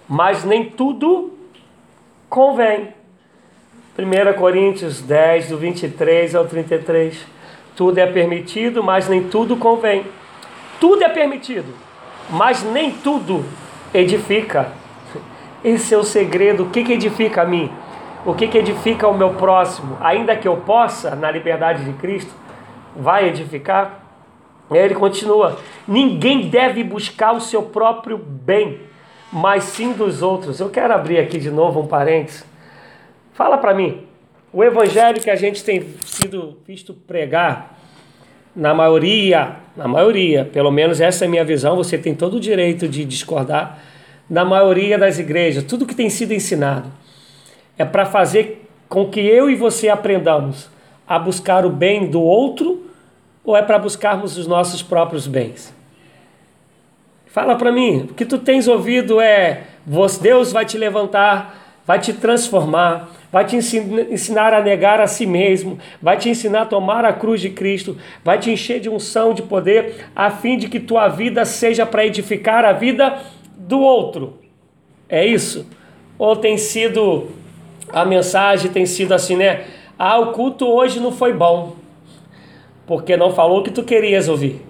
mas 0.08 0.44
nem 0.44 0.70
tudo 0.70 1.38
convém. 2.30 2.94
1 3.98 4.40
Coríntios 4.40 5.02
10, 5.02 5.50
do 5.50 5.58
23 5.58 6.36
ao 6.36 6.46
33. 6.46 7.26
Tudo 7.76 7.98
é 7.98 8.06
permitido, 8.06 8.84
mas 8.84 9.08
nem 9.08 9.24
tudo 9.24 9.56
convém. 9.56 10.06
Tudo 10.80 11.04
é 11.04 11.10
permitido, 11.10 11.74
mas 12.30 12.64
nem 12.64 12.92
tudo 12.92 13.46
edifica. 13.94 14.72
Esse 15.64 15.94
é 15.94 15.98
o 15.98 16.04
segredo. 16.04 16.64
O 16.64 16.70
que, 16.70 16.84
que 16.84 16.94
edifica 16.94 17.44
a 17.44 17.46
mim? 17.46 17.72
O 18.26 18.34
que, 18.34 18.48
que 18.48 18.58
edifica 18.58 19.08
o 19.08 19.18
meu 19.18 19.34
próximo? 19.34 19.98
Ainda 20.00 20.36
que 20.36 20.48
eu 20.48 20.58
possa, 20.58 21.16
na 21.16 21.32
liberdade 21.32 21.84
de 21.84 21.94
Cristo, 21.94 22.32
vai 22.96 23.28
edificar? 23.28 24.00
Ele 24.70 24.96
continua: 24.96 25.60
ninguém 25.88 26.50
deve 26.50 26.84
buscar 26.84 27.34
o 27.34 27.42
seu 27.42 27.64
próprio 27.64 28.18
bem, 28.18 28.82
mas 29.32 29.64
sim 29.66 29.94
dos 29.94 30.22
outros. 30.22 30.60
Eu 30.60 30.70
quero 30.70 30.94
abrir 30.94 31.20
aqui 31.20 31.40
de 31.40 31.50
novo 31.50 31.82
um 31.82 31.88
parênteses. 31.88 32.46
Fala 33.34 33.58
para 33.58 33.74
mim, 33.74 34.06
o 34.54 34.64
evangelho 34.64 35.22
que 35.22 35.30
a 35.30 35.36
gente 35.36 35.64
tem 35.64 35.82
sido 36.06 36.58
visto 36.66 36.94
pregar, 36.94 37.78
na 38.56 38.74
maioria, 38.74 39.56
na 39.76 39.88
maioria, 39.88 40.46
pelo 40.46 40.72
menos 40.72 41.00
essa 41.00 41.26
é 41.26 41.28
a 41.28 41.32
minha 41.32 41.46
visão, 41.46 41.76
você 41.76 41.98
tem 41.98 42.14
todo 42.14 42.38
o 42.38 42.40
direito 42.40 42.88
de 42.88 43.06
discordar, 43.06 43.80
na 44.30 44.46
maioria 44.46 44.98
das 44.98 45.20
igrejas, 45.20 45.64
tudo 45.64 45.86
que 45.86 45.96
tem 45.96 46.10
sido 46.10 46.34
ensinado 46.34 46.90
é 47.78 47.86
para 47.86 48.06
fazer 48.06 48.68
com 48.88 49.10
que 49.10 49.20
eu 49.20 49.50
e 49.50 49.56
você 49.56 49.90
aprendamos 49.90 50.70
a 51.08 51.18
buscar 51.18 51.66
o 51.66 51.70
bem 51.70 52.10
do 52.10 52.22
outro 52.22 52.86
ou 53.44 53.58
é 53.58 53.62
para 53.62 53.80
buscarmos 53.80 54.38
os 54.38 54.48
nossos 54.48 54.82
próprios 54.82 55.28
bens? 55.28 55.74
Fala 57.26 57.56
para 57.56 57.72
mim, 57.72 58.08
o 58.10 58.14
que 58.14 58.26
tu 58.26 58.38
tens 58.38 58.68
ouvido 58.68 59.20
é 59.20 59.64
Deus 60.22 60.52
vai 60.52 60.66
te 60.66 60.78
levantar, 60.78 61.80
vai 61.86 62.00
te 62.00 62.14
transformar, 62.14 63.10
vai 63.32 63.46
te 63.46 63.56
ensinar 63.56 64.54
a 64.54 64.62
negar 64.62 65.00
a 65.00 65.08
si 65.08 65.26
mesmo, 65.26 65.80
vai 66.02 66.18
te 66.18 66.30
ensinar 66.30 66.64
a 66.64 66.66
tomar 66.66 67.06
a 67.06 67.14
cruz 67.14 67.40
de 67.40 67.50
Cristo, 67.50 67.98
vai 68.24 68.38
te 68.38 68.52
encher 68.52 68.80
de 68.80 68.90
unção, 68.90 69.34
de 69.34 69.42
poder, 69.42 70.08
a 70.16 70.30
fim 70.30 70.58
de 70.58 70.68
que 70.68 70.80
tua 70.80 71.08
vida 71.08 71.46
seja 71.46 71.86
para 71.86 72.06
edificar 72.06 72.66
a 72.66 72.74
vida 72.74 73.20
do 73.56 73.80
outro. 73.80 74.38
É 75.08 75.26
isso? 75.26 75.66
Ou 76.18 76.36
tem 76.36 76.58
sido 76.58 77.30
a 77.94 78.06
mensagem 78.06 78.72
tem 78.72 78.86
sido 78.86 79.14
assim, 79.14 79.36
né? 79.36 79.66
Ah, 79.98 80.18
o 80.18 80.32
culto 80.32 80.66
hoje 80.68 81.00
não 81.00 81.12
foi 81.12 81.34
bom, 81.34 81.76
porque 82.88 83.18
não 83.18 83.32
falou 83.32 83.60
o 83.60 83.64
que 83.64 83.72
tu 83.72 83.84
querias 83.84 84.28
ouvir, 84.28 84.62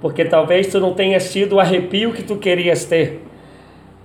porque 0.00 0.24
talvez 0.24 0.68
tu 0.68 0.80
não 0.80 0.94
tenhas 0.94 1.32
tido 1.32 1.54
o 1.56 1.60
arrepio 1.60 2.12
que 2.12 2.22
tu 2.22 2.36
querias 2.36 2.84
ter 2.84 3.23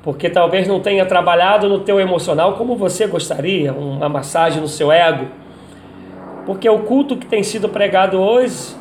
porque 0.01 0.29
talvez 0.29 0.67
não 0.67 0.79
tenha 0.79 1.05
trabalhado 1.05 1.67
no 1.67 1.79
teu 1.79 1.99
emocional 1.99 2.53
como 2.53 2.75
você 2.75 3.05
gostaria, 3.05 3.73
uma 3.73 4.07
massagem 4.07 4.61
no 4.61 4.67
seu 4.67 4.91
ego. 4.91 5.27
Porque 6.45 6.69
o 6.69 6.79
culto 6.79 7.17
que 7.17 7.25
tem 7.25 7.43
sido 7.43 7.67
pregado 7.67 8.19
hoje 8.19 8.75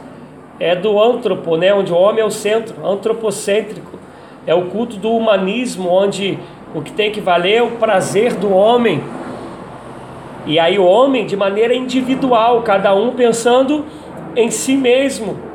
é 0.61 0.75
do 0.75 1.01
antropo, 1.01 1.57
né, 1.57 1.75
onde 1.75 1.93
o 1.93 1.97
homem 1.97 2.23
é 2.23 2.25
o 2.25 2.31
centro, 2.31 2.87
antropocêntrico. 2.87 3.99
É 4.47 4.55
o 4.55 4.67
culto 4.67 4.97
do 4.97 5.11
humanismo, 5.11 5.91
onde 5.91 6.39
o 6.75 6.81
que 6.81 6.93
tem 6.93 7.11
que 7.11 7.21
valer 7.21 7.57
é 7.57 7.63
o 7.63 7.73
prazer 7.73 8.35
do 8.35 8.51
homem. 8.51 9.03
E 10.47 10.59
aí 10.59 10.79
o 10.79 10.85
homem 10.85 11.27
de 11.27 11.37
maneira 11.37 11.75
individual, 11.75 12.63
cada 12.63 12.95
um 12.95 13.11
pensando 13.11 13.85
em 14.35 14.51
si 14.51 14.77
mesmo. 14.77 15.48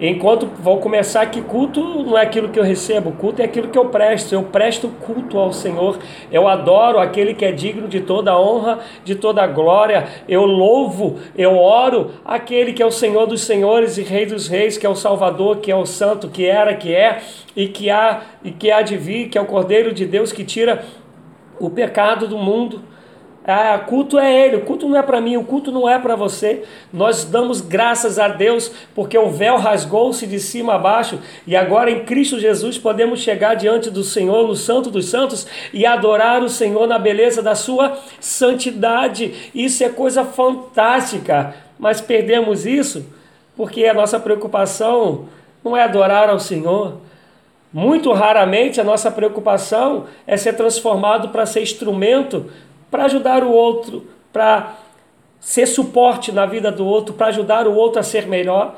Enquanto 0.00 0.46
vou 0.46 0.78
começar 0.78 1.26
que 1.26 1.42
culto 1.42 1.82
não 2.04 2.16
é 2.16 2.22
aquilo 2.22 2.50
que 2.50 2.58
eu 2.58 2.62
recebo, 2.62 3.10
culto 3.12 3.42
é 3.42 3.44
aquilo 3.44 3.66
que 3.66 3.76
eu 3.76 3.86
presto. 3.86 4.32
Eu 4.32 4.44
presto 4.44 4.88
culto 4.88 5.36
ao 5.36 5.52
Senhor. 5.52 5.98
Eu 6.30 6.46
adoro 6.46 7.00
aquele 7.00 7.34
que 7.34 7.44
é 7.44 7.50
digno 7.50 7.88
de 7.88 8.00
toda 8.00 8.38
honra, 8.38 8.78
de 9.04 9.16
toda 9.16 9.44
glória. 9.48 10.06
Eu 10.28 10.44
louvo, 10.44 11.18
eu 11.36 11.56
oro 11.58 12.12
aquele 12.24 12.72
que 12.72 12.82
é 12.82 12.86
o 12.86 12.92
Senhor 12.92 13.26
dos 13.26 13.42
senhores 13.42 13.98
e 13.98 14.02
Rei 14.02 14.24
dos 14.24 14.46
reis, 14.46 14.78
que 14.78 14.86
é 14.86 14.88
o 14.88 14.94
Salvador, 14.94 15.58
que 15.58 15.70
é 15.70 15.76
o 15.76 15.84
Santo, 15.84 16.28
que 16.28 16.46
era, 16.46 16.74
que 16.76 16.94
é 16.94 17.20
e 17.56 17.66
que 17.66 17.90
há 17.90 18.22
e 18.44 18.52
que 18.52 18.70
há 18.70 18.82
de 18.82 18.96
vir, 18.96 19.28
que 19.28 19.36
é 19.36 19.40
o 19.40 19.46
Cordeiro 19.46 19.92
de 19.92 20.06
Deus 20.06 20.30
que 20.30 20.44
tira 20.44 20.84
o 21.58 21.68
pecado 21.68 22.28
do 22.28 22.38
mundo. 22.38 22.82
Ah, 23.50 23.78
culto 23.78 24.18
é 24.18 24.44
Ele, 24.44 24.56
o 24.56 24.60
culto 24.66 24.86
não 24.86 24.98
é 24.98 25.02
para 25.02 25.22
mim, 25.22 25.38
o 25.38 25.42
culto 25.42 25.72
não 25.72 25.88
é 25.88 25.98
para 25.98 26.14
você. 26.14 26.64
Nós 26.92 27.24
damos 27.24 27.62
graças 27.62 28.18
a 28.18 28.28
Deus 28.28 28.70
porque 28.94 29.16
o 29.16 29.30
véu 29.30 29.56
rasgou-se 29.56 30.26
de 30.26 30.38
cima 30.38 30.74
a 30.74 30.78
baixo 30.78 31.18
e 31.46 31.56
agora 31.56 31.90
em 31.90 32.04
Cristo 32.04 32.38
Jesus 32.38 32.76
podemos 32.76 33.20
chegar 33.20 33.54
diante 33.54 33.90
do 33.90 34.04
Senhor, 34.04 34.46
no 34.46 34.54
Santo 34.54 34.90
dos 34.90 35.06
Santos, 35.06 35.46
e 35.72 35.86
adorar 35.86 36.42
o 36.42 36.48
Senhor 36.50 36.86
na 36.86 36.98
beleza 36.98 37.40
da 37.40 37.54
Sua 37.54 37.96
santidade. 38.20 39.50
Isso 39.54 39.82
é 39.82 39.88
coisa 39.88 40.26
fantástica, 40.26 41.54
mas 41.78 42.02
perdemos 42.02 42.66
isso 42.66 43.06
porque 43.56 43.86
a 43.86 43.94
nossa 43.94 44.20
preocupação 44.20 45.24
não 45.64 45.74
é 45.74 45.84
adorar 45.84 46.28
ao 46.28 46.38
Senhor. 46.38 46.98
Muito 47.72 48.12
raramente 48.12 48.78
a 48.78 48.84
nossa 48.84 49.10
preocupação 49.10 50.04
é 50.26 50.36
ser 50.36 50.54
transformado 50.54 51.30
para 51.30 51.46
ser 51.46 51.62
instrumento 51.62 52.50
para 52.90 53.04
ajudar 53.04 53.42
o 53.44 53.50
outro, 53.50 54.06
para 54.32 54.76
ser 55.40 55.66
suporte 55.66 56.32
na 56.32 56.46
vida 56.46 56.70
do 56.70 56.84
outro, 56.86 57.14
para 57.14 57.28
ajudar 57.28 57.66
o 57.66 57.74
outro 57.74 58.00
a 58.00 58.02
ser 58.02 58.26
melhor. 58.26 58.76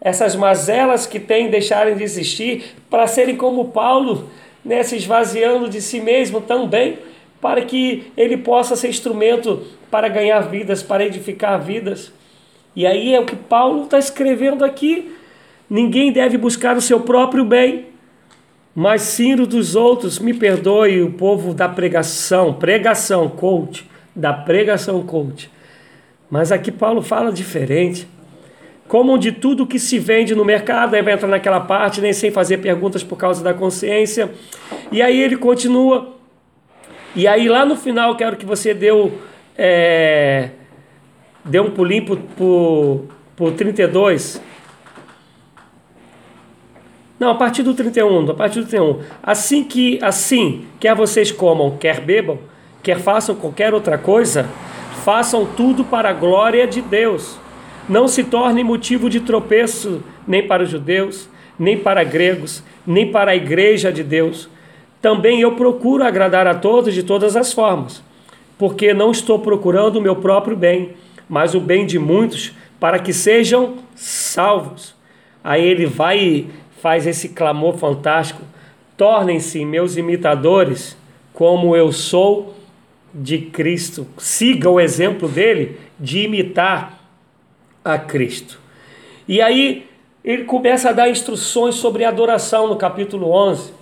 Essas 0.00 0.36
mazelas 0.36 1.06
que 1.06 1.18
tem 1.18 1.50
deixarem 1.50 1.96
de 1.96 2.02
existir, 2.02 2.76
para 2.90 3.06
serem 3.06 3.36
como 3.36 3.66
Paulo, 3.68 4.28
né, 4.64 4.82
se 4.82 4.96
esvaziando 4.96 5.68
de 5.68 5.80
si 5.80 6.00
mesmo 6.00 6.40
também, 6.40 6.98
para 7.40 7.62
que 7.62 8.12
ele 8.16 8.36
possa 8.36 8.76
ser 8.76 8.88
instrumento 8.88 9.62
para 9.90 10.08
ganhar 10.08 10.40
vidas, 10.40 10.82
para 10.82 11.04
edificar 11.04 11.60
vidas. 11.60 12.12
E 12.74 12.86
aí 12.86 13.14
é 13.14 13.20
o 13.20 13.24
que 13.24 13.36
Paulo 13.36 13.84
está 13.84 13.98
escrevendo 13.98 14.64
aqui. 14.64 15.14
Ninguém 15.68 16.12
deve 16.12 16.36
buscar 16.36 16.76
o 16.76 16.80
seu 16.80 17.00
próprio 17.00 17.44
bem, 17.44 17.86
mas 18.76 19.00
sim 19.00 19.32
o 19.32 19.46
dos 19.46 19.74
outros. 19.74 20.18
Me 20.18 20.34
perdoe 20.34 21.00
o 21.00 21.10
povo 21.10 21.54
da 21.54 21.66
pregação, 21.66 22.52
pregação 22.52 23.26
coach, 23.26 23.88
da 24.14 24.34
pregação 24.34 25.02
coach. 25.02 25.50
Mas 26.30 26.52
aqui 26.52 26.70
Paulo 26.70 27.00
fala 27.00 27.32
diferente. 27.32 28.06
Como 28.86 29.16
de 29.16 29.32
tudo 29.32 29.66
que 29.66 29.78
se 29.78 29.98
vende 29.98 30.34
no 30.34 30.44
mercado, 30.44 30.94
aí 30.94 31.00
vai 31.00 31.14
entrar 31.14 31.26
naquela 31.26 31.58
parte, 31.58 32.02
nem 32.02 32.12
sem 32.12 32.30
fazer 32.30 32.58
perguntas 32.58 33.02
por 33.02 33.16
causa 33.16 33.42
da 33.42 33.54
consciência. 33.54 34.30
E 34.92 35.00
aí 35.00 35.22
ele 35.22 35.38
continua. 35.38 36.14
E 37.14 37.26
aí 37.26 37.48
lá 37.48 37.64
no 37.64 37.76
final, 37.76 38.14
quero 38.14 38.36
que 38.36 38.44
você 38.44 38.74
deu, 38.74 39.10
é, 39.56 40.50
dê 41.42 41.58
um 41.58 41.70
pulinho 41.70 42.04
por, 42.04 42.18
por, 42.36 43.04
por 43.34 43.52
32. 43.52 44.38
Não, 47.18 47.30
a 47.30 47.34
partir 47.34 47.62
do 47.62 47.72
31, 47.72 48.30
a 48.30 48.34
partir 48.34 48.60
do 48.60 48.66
31. 48.66 49.00
Assim 49.22 49.64
que, 49.64 49.98
assim, 50.02 50.66
quer 50.78 50.94
vocês 50.94 51.32
comam, 51.32 51.76
quer 51.78 52.00
bebam, 52.00 52.38
quer 52.82 52.98
façam 52.98 53.34
qualquer 53.34 53.72
outra 53.72 53.96
coisa, 53.96 54.46
façam 55.02 55.46
tudo 55.46 55.84
para 55.84 56.10
a 56.10 56.12
glória 56.12 56.66
de 56.66 56.82
Deus. 56.82 57.38
Não 57.88 58.06
se 58.06 58.24
torne 58.24 58.62
motivo 58.62 59.08
de 59.08 59.20
tropeço 59.20 60.02
nem 60.26 60.46
para 60.46 60.64
os 60.64 60.68
judeus, 60.68 61.28
nem 61.58 61.78
para 61.78 62.04
gregos, 62.04 62.62
nem 62.86 63.10
para 63.10 63.30
a 63.30 63.36
igreja 63.36 63.90
de 63.90 64.02
Deus. 64.02 64.48
Também 65.00 65.40
eu 65.40 65.52
procuro 65.52 66.04
agradar 66.04 66.46
a 66.46 66.54
todos 66.54 66.92
de 66.92 67.02
todas 67.02 67.36
as 67.36 67.52
formas, 67.52 68.02
porque 68.58 68.92
não 68.92 69.10
estou 69.10 69.38
procurando 69.38 69.96
o 69.96 70.02
meu 70.02 70.16
próprio 70.16 70.56
bem, 70.56 70.90
mas 71.28 71.54
o 71.54 71.60
bem 71.60 71.86
de 71.86 71.98
muitos, 71.98 72.52
para 72.78 72.98
que 72.98 73.12
sejam 73.12 73.76
salvos. 73.94 74.94
Aí 75.42 75.64
ele 75.64 75.86
vai 75.86 76.46
faz 76.86 77.04
esse 77.04 77.30
clamor 77.30 77.76
fantástico: 77.76 78.42
tornem-se 78.96 79.64
meus 79.64 79.96
imitadores, 79.96 80.96
como 81.34 81.74
eu 81.74 81.90
sou 81.90 82.54
de 83.12 83.38
Cristo. 83.38 84.06
Siga 84.16 84.70
o 84.70 84.78
exemplo 84.78 85.28
dele 85.28 85.80
de 85.98 86.20
imitar 86.20 87.00
a 87.84 87.98
Cristo. 87.98 88.60
E 89.26 89.42
aí 89.42 89.88
ele 90.24 90.44
começa 90.44 90.90
a 90.90 90.92
dar 90.92 91.10
instruções 91.10 91.74
sobre 91.74 92.04
adoração 92.04 92.68
no 92.68 92.76
capítulo 92.76 93.32
11. 93.32 93.72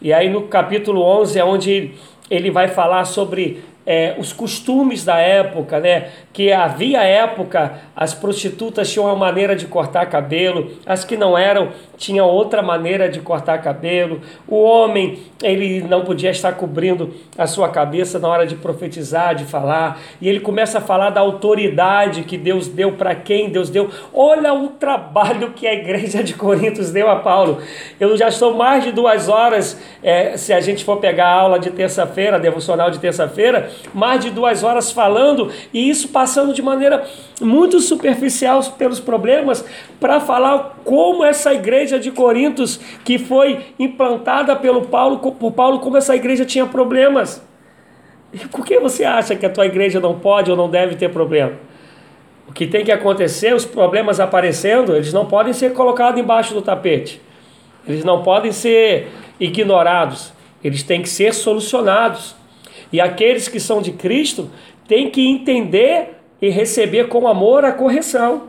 E 0.00 0.12
aí 0.12 0.30
no 0.30 0.42
capítulo 0.42 1.02
11 1.02 1.36
é 1.36 1.44
onde 1.44 1.90
ele 2.30 2.52
vai 2.52 2.68
falar 2.68 3.04
sobre 3.04 3.64
é, 3.84 4.14
os 4.16 4.32
costumes 4.32 5.04
da 5.04 5.18
época, 5.18 5.80
né? 5.80 6.12
Que 6.34 6.52
havia 6.52 7.02
época, 7.02 7.78
as 7.94 8.12
prostitutas 8.12 8.92
tinham 8.92 9.06
uma 9.06 9.16
maneira 9.16 9.54
de 9.54 9.66
cortar 9.66 10.06
cabelo, 10.06 10.72
as 10.84 11.04
que 11.04 11.16
não 11.16 11.38
eram 11.38 11.70
tinham 11.96 12.26
outra 12.26 12.62
maneira 12.62 13.08
de 13.08 13.20
cortar 13.20 13.58
cabelo. 13.62 14.20
O 14.46 14.62
homem, 14.62 15.18
ele 15.42 15.82
não 15.82 16.04
podia 16.04 16.30
estar 16.30 16.52
cobrindo 16.52 17.14
a 17.36 17.46
sua 17.46 17.68
cabeça 17.68 18.18
na 18.18 18.28
hora 18.28 18.46
de 18.46 18.56
profetizar, 18.56 19.34
de 19.34 19.44
falar. 19.44 20.00
E 20.20 20.28
ele 20.28 20.40
começa 20.40 20.78
a 20.78 20.80
falar 20.80 21.10
da 21.10 21.20
autoridade 21.20 22.24
que 22.24 22.36
Deus 22.36 22.68
deu 22.68 22.92
para 22.92 23.14
quem 23.14 23.50
Deus 23.50 23.70
deu. 23.70 23.90
Olha 24.12 24.52
o 24.52 24.68
trabalho 24.68 25.52
que 25.52 25.66
a 25.66 25.74
igreja 25.74 26.22
de 26.22 26.34
Coríntios 26.34 26.90
deu 26.90 27.08
a 27.08 27.16
Paulo. 27.16 27.60
Eu 27.98 28.16
já 28.16 28.28
estou 28.28 28.54
mais 28.54 28.84
de 28.84 28.92
duas 28.92 29.28
horas, 29.28 29.80
é, 30.02 30.36
se 30.36 30.52
a 30.52 30.60
gente 30.60 30.84
for 30.84 30.98
pegar 30.98 31.26
a 31.26 31.40
aula 31.40 31.58
de 31.58 31.70
terça-feira, 31.70 32.38
devocional 32.38 32.90
de 32.90 32.98
terça-feira, 32.98 33.70
mais 33.92 34.22
de 34.22 34.30
duas 34.30 34.62
horas 34.62 34.90
falando, 34.90 35.50
e 35.72 35.88
isso 35.88 36.08
passando 36.24 36.54
de 36.54 36.62
maneira 36.62 37.04
muito 37.38 37.80
superficial 37.80 38.62
pelos 38.78 38.98
problemas, 38.98 39.62
para 40.00 40.20
falar 40.20 40.78
como 40.82 41.22
essa 41.22 41.52
igreja 41.52 41.98
de 41.98 42.10
Corintos, 42.10 42.80
que 43.04 43.18
foi 43.18 43.60
implantada 43.78 44.56
pelo 44.56 44.86
Paulo, 44.86 45.18
por 45.18 45.52
Paulo, 45.52 45.80
como 45.80 45.98
essa 45.98 46.16
igreja 46.16 46.46
tinha 46.46 46.64
problemas. 46.64 47.46
E 48.32 48.38
por 48.38 48.64
que 48.64 48.80
você 48.80 49.04
acha 49.04 49.36
que 49.36 49.44
a 49.44 49.50
tua 49.50 49.66
igreja 49.66 50.00
não 50.00 50.18
pode 50.18 50.50
ou 50.50 50.56
não 50.56 50.70
deve 50.70 50.96
ter 50.96 51.10
problema? 51.10 51.52
O 52.48 52.52
que 52.54 52.66
tem 52.66 52.82
que 52.82 52.90
acontecer, 52.90 53.54
os 53.54 53.66
problemas 53.66 54.18
aparecendo, 54.18 54.96
eles 54.96 55.12
não 55.12 55.26
podem 55.26 55.52
ser 55.52 55.74
colocados 55.74 56.18
embaixo 56.18 56.54
do 56.54 56.62
tapete. 56.62 57.20
Eles 57.86 58.02
não 58.02 58.22
podem 58.22 58.50
ser 58.50 59.08
ignorados. 59.38 60.32
Eles 60.64 60.82
têm 60.82 61.02
que 61.02 61.08
ser 61.08 61.34
solucionados. 61.34 62.34
E 62.90 63.00
aqueles 63.00 63.46
que 63.46 63.60
são 63.60 63.82
de 63.82 63.92
Cristo 63.92 64.48
têm 64.86 65.10
que 65.10 65.26
entender 65.26 66.18
e 66.40 66.48
receber 66.48 67.08
com 67.08 67.26
amor 67.26 67.64
a 67.64 67.72
correção, 67.72 68.44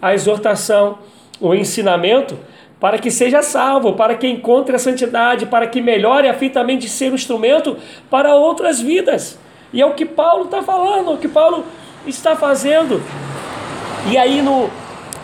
a 0.00 0.14
exortação, 0.14 0.98
o 1.40 1.54
ensinamento, 1.54 2.38
para 2.80 2.98
que 2.98 3.10
seja 3.10 3.42
salvo, 3.42 3.94
para 3.94 4.14
que 4.14 4.26
encontre 4.26 4.76
a 4.76 4.78
santidade, 4.78 5.46
para 5.46 5.66
que 5.66 5.80
melhore 5.80 6.28
a 6.28 6.34
fim 6.34 6.48
também 6.48 6.78
de 6.78 6.88
ser 6.88 7.10
um 7.10 7.14
instrumento 7.14 7.76
para 8.10 8.34
outras 8.34 8.80
vidas. 8.80 9.38
E 9.72 9.80
é 9.80 9.86
o 9.86 9.94
que 9.94 10.04
Paulo 10.04 10.44
está 10.44 10.62
falando, 10.62 11.12
o 11.12 11.18
que 11.18 11.28
Paulo 11.28 11.64
está 12.06 12.36
fazendo. 12.36 13.02
E 14.10 14.16
aí 14.18 14.42
no, 14.42 14.70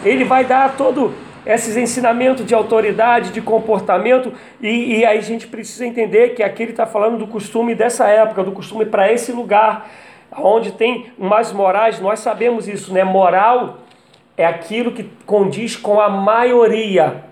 ele 0.05 0.25
vai 0.25 0.45
dar 0.45 0.77
todo 0.77 1.15
esses 1.45 1.77
ensinamentos 1.77 2.47
de 2.47 2.55
autoridade, 2.55 3.31
de 3.31 3.41
comportamento, 3.41 4.33
e, 4.61 4.99
e 4.99 5.05
aí 5.05 5.19
a 5.19 5.23
gente 5.23 5.47
precisa 5.47 5.85
entender 5.85 6.31
que 6.31 6.43
aqui 6.43 6.63
ele 6.63 6.71
está 6.71 6.87
falando 6.87 7.19
do 7.19 7.27
costume 7.27 7.75
dessa 7.75 8.07
época, 8.09 8.45
do 8.45 8.53
costume 8.53 8.87
para 8.87 9.13
esse 9.13 9.33
lugar, 9.33 9.91
onde 10.37 10.73
tem 10.73 11.13
mais 11.19 11.53
morais, 11.53 12.01
nós 12.01 12.21
sabemos 12.21 12.69
isso, 12.69 12.93
né? 12.93 13.05
Moral 13.05 13.79
é 14.37 14.47
aquilo 14.47 14.93
que 14.93 15.05
condiz 15.27 15.77
com 15.77 16.01
a 16.01 16.09
maioria. 16.09 17.25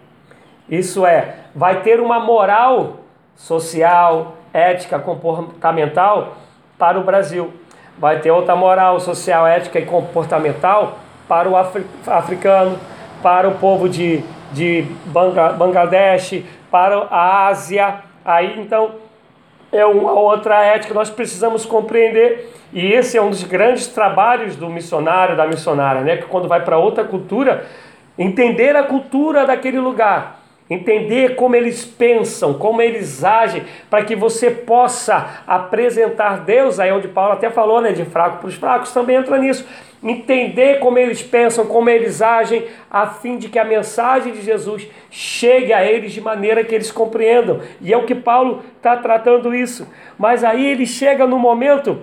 Isso 0.68 1.04
é, 1.04 1.36
vai 1.54 1.82
ter 1.82 2.00
uma 2.00 2.20
moral 2.20 3.00
social, 3.34 4.36
ética, 4.52 4.98
comportamental 4.98 6.36
para 6.78 6.98
o 6.98 7.04
Brasil. 7.04 7.52
Vai 7.98 8.20
ter 8.20 8.30
outra 8.30 8.54
moral 8.54 9.00
social, 9.00 9.46
ética 9.46 9.78
e 9.78 9.84
comportamental 9.86 10.98
para 11.26 11.48
o 11.48 11.56
africano 11.56 12.78
para 13.22 13.48
o 13.48 13.54
povo 13.56 13.88
de, 13.88 14.22
de 14.52 14.84
Bangladesh, 15.58 16.42
para 16.70 17.06
a 17.10 17.48
Ásia. 17.48 18.00
Aí 18.24 18.58
então 18.60 18.92
é 19.72 19.84
uma 19.84 20.12
outra 20.12 20.64
ética 20.64 20.94
nós 20.94 21.10
precisamos 21.10 21.64
compreender. 21.64 22.52
E 22.72 22.92
esse 22.92 23.16
é 23.16 23.22
um 23.22 23.30
dos 23.30 23.42
grandes 23.42 23.88
trabalhos 23.88 24.56
do 24.56 24.68
missionário, 24.68 25.36
da 25.36 25.46
missionária, 25.46 26.02
né? 26.02 26.16
Que 26.16 26.26
quando 26.26 26.48
vai 26.48 26.64
para 26.64 26.78
outra 26.78 27.04
cultura, 27.04 27.66
entender 28.18 28.76
a 28.76 28.84
cultura 28.84 29.46
daquele 29.46 29.78
lugar 29.78 30.39
entender 30.70 31.34
como 31.34 31.56
eles 31.56 31.84
pensam, 31.84 32.54
como 32.54 32.80
eles 32.80 33.24
agem, 33.24 33.64
para 33.90 34.04
que 34.04 34.14
você 34.14 34.48
possa 34.48 35.42
apresentar 35.44 36.44
Deus, 36.44 36.78
aí 36.78 36.92
onde 36.92 37.08
Paulo 37.08 37.32
até 37.32 37.50
falou, 37.50 37.80
né, 37.80 37.90
de 37.90 38.04
fraco 38.04 38.38
para 38.38 38.48
os 38.48 38.54
fracos, 38.54 38.92
também 38.92 39.16
entra 39.16 39.36
nisso. 39.36 39.66
Entender 40.00 40.78
como 40.78 40.96
eles 40.96 41.22
pensam, 41.22 41.66
como 41.66 41.90
eles 41.90 42.22
agem, 42.22 42.64
a 42.88 43.08
fim 43.08 43.36
de 43.36 43.48
que 43.48 43.58
a 43.58 43.64
mensagem 43.64 44.32
de 44.32 44.42
Jesus 44.42 44.86
chegue 45.10 45.72
a 45.72 45.84
eles 45.84 46.12
de 46.12 46.20
maneira 46.20 46.62
que 46.62 46.74
eles 46.74 46.92
compreendam. 46.92 47.60
E 47.80 47.92
é 47.92 47.96
o 47.96 48.06
que 48.06 48.14
Paulo 48.14 48.62
está 48.76 48.96
tratando 48.96 49.52
isso. 49.52 49.86
Mas 50.16 50.44
aí 50.44 50.64
ele 50.64 50.86
chega 50.86 51.26
no 51.26 51.38
momento 51.38 51.98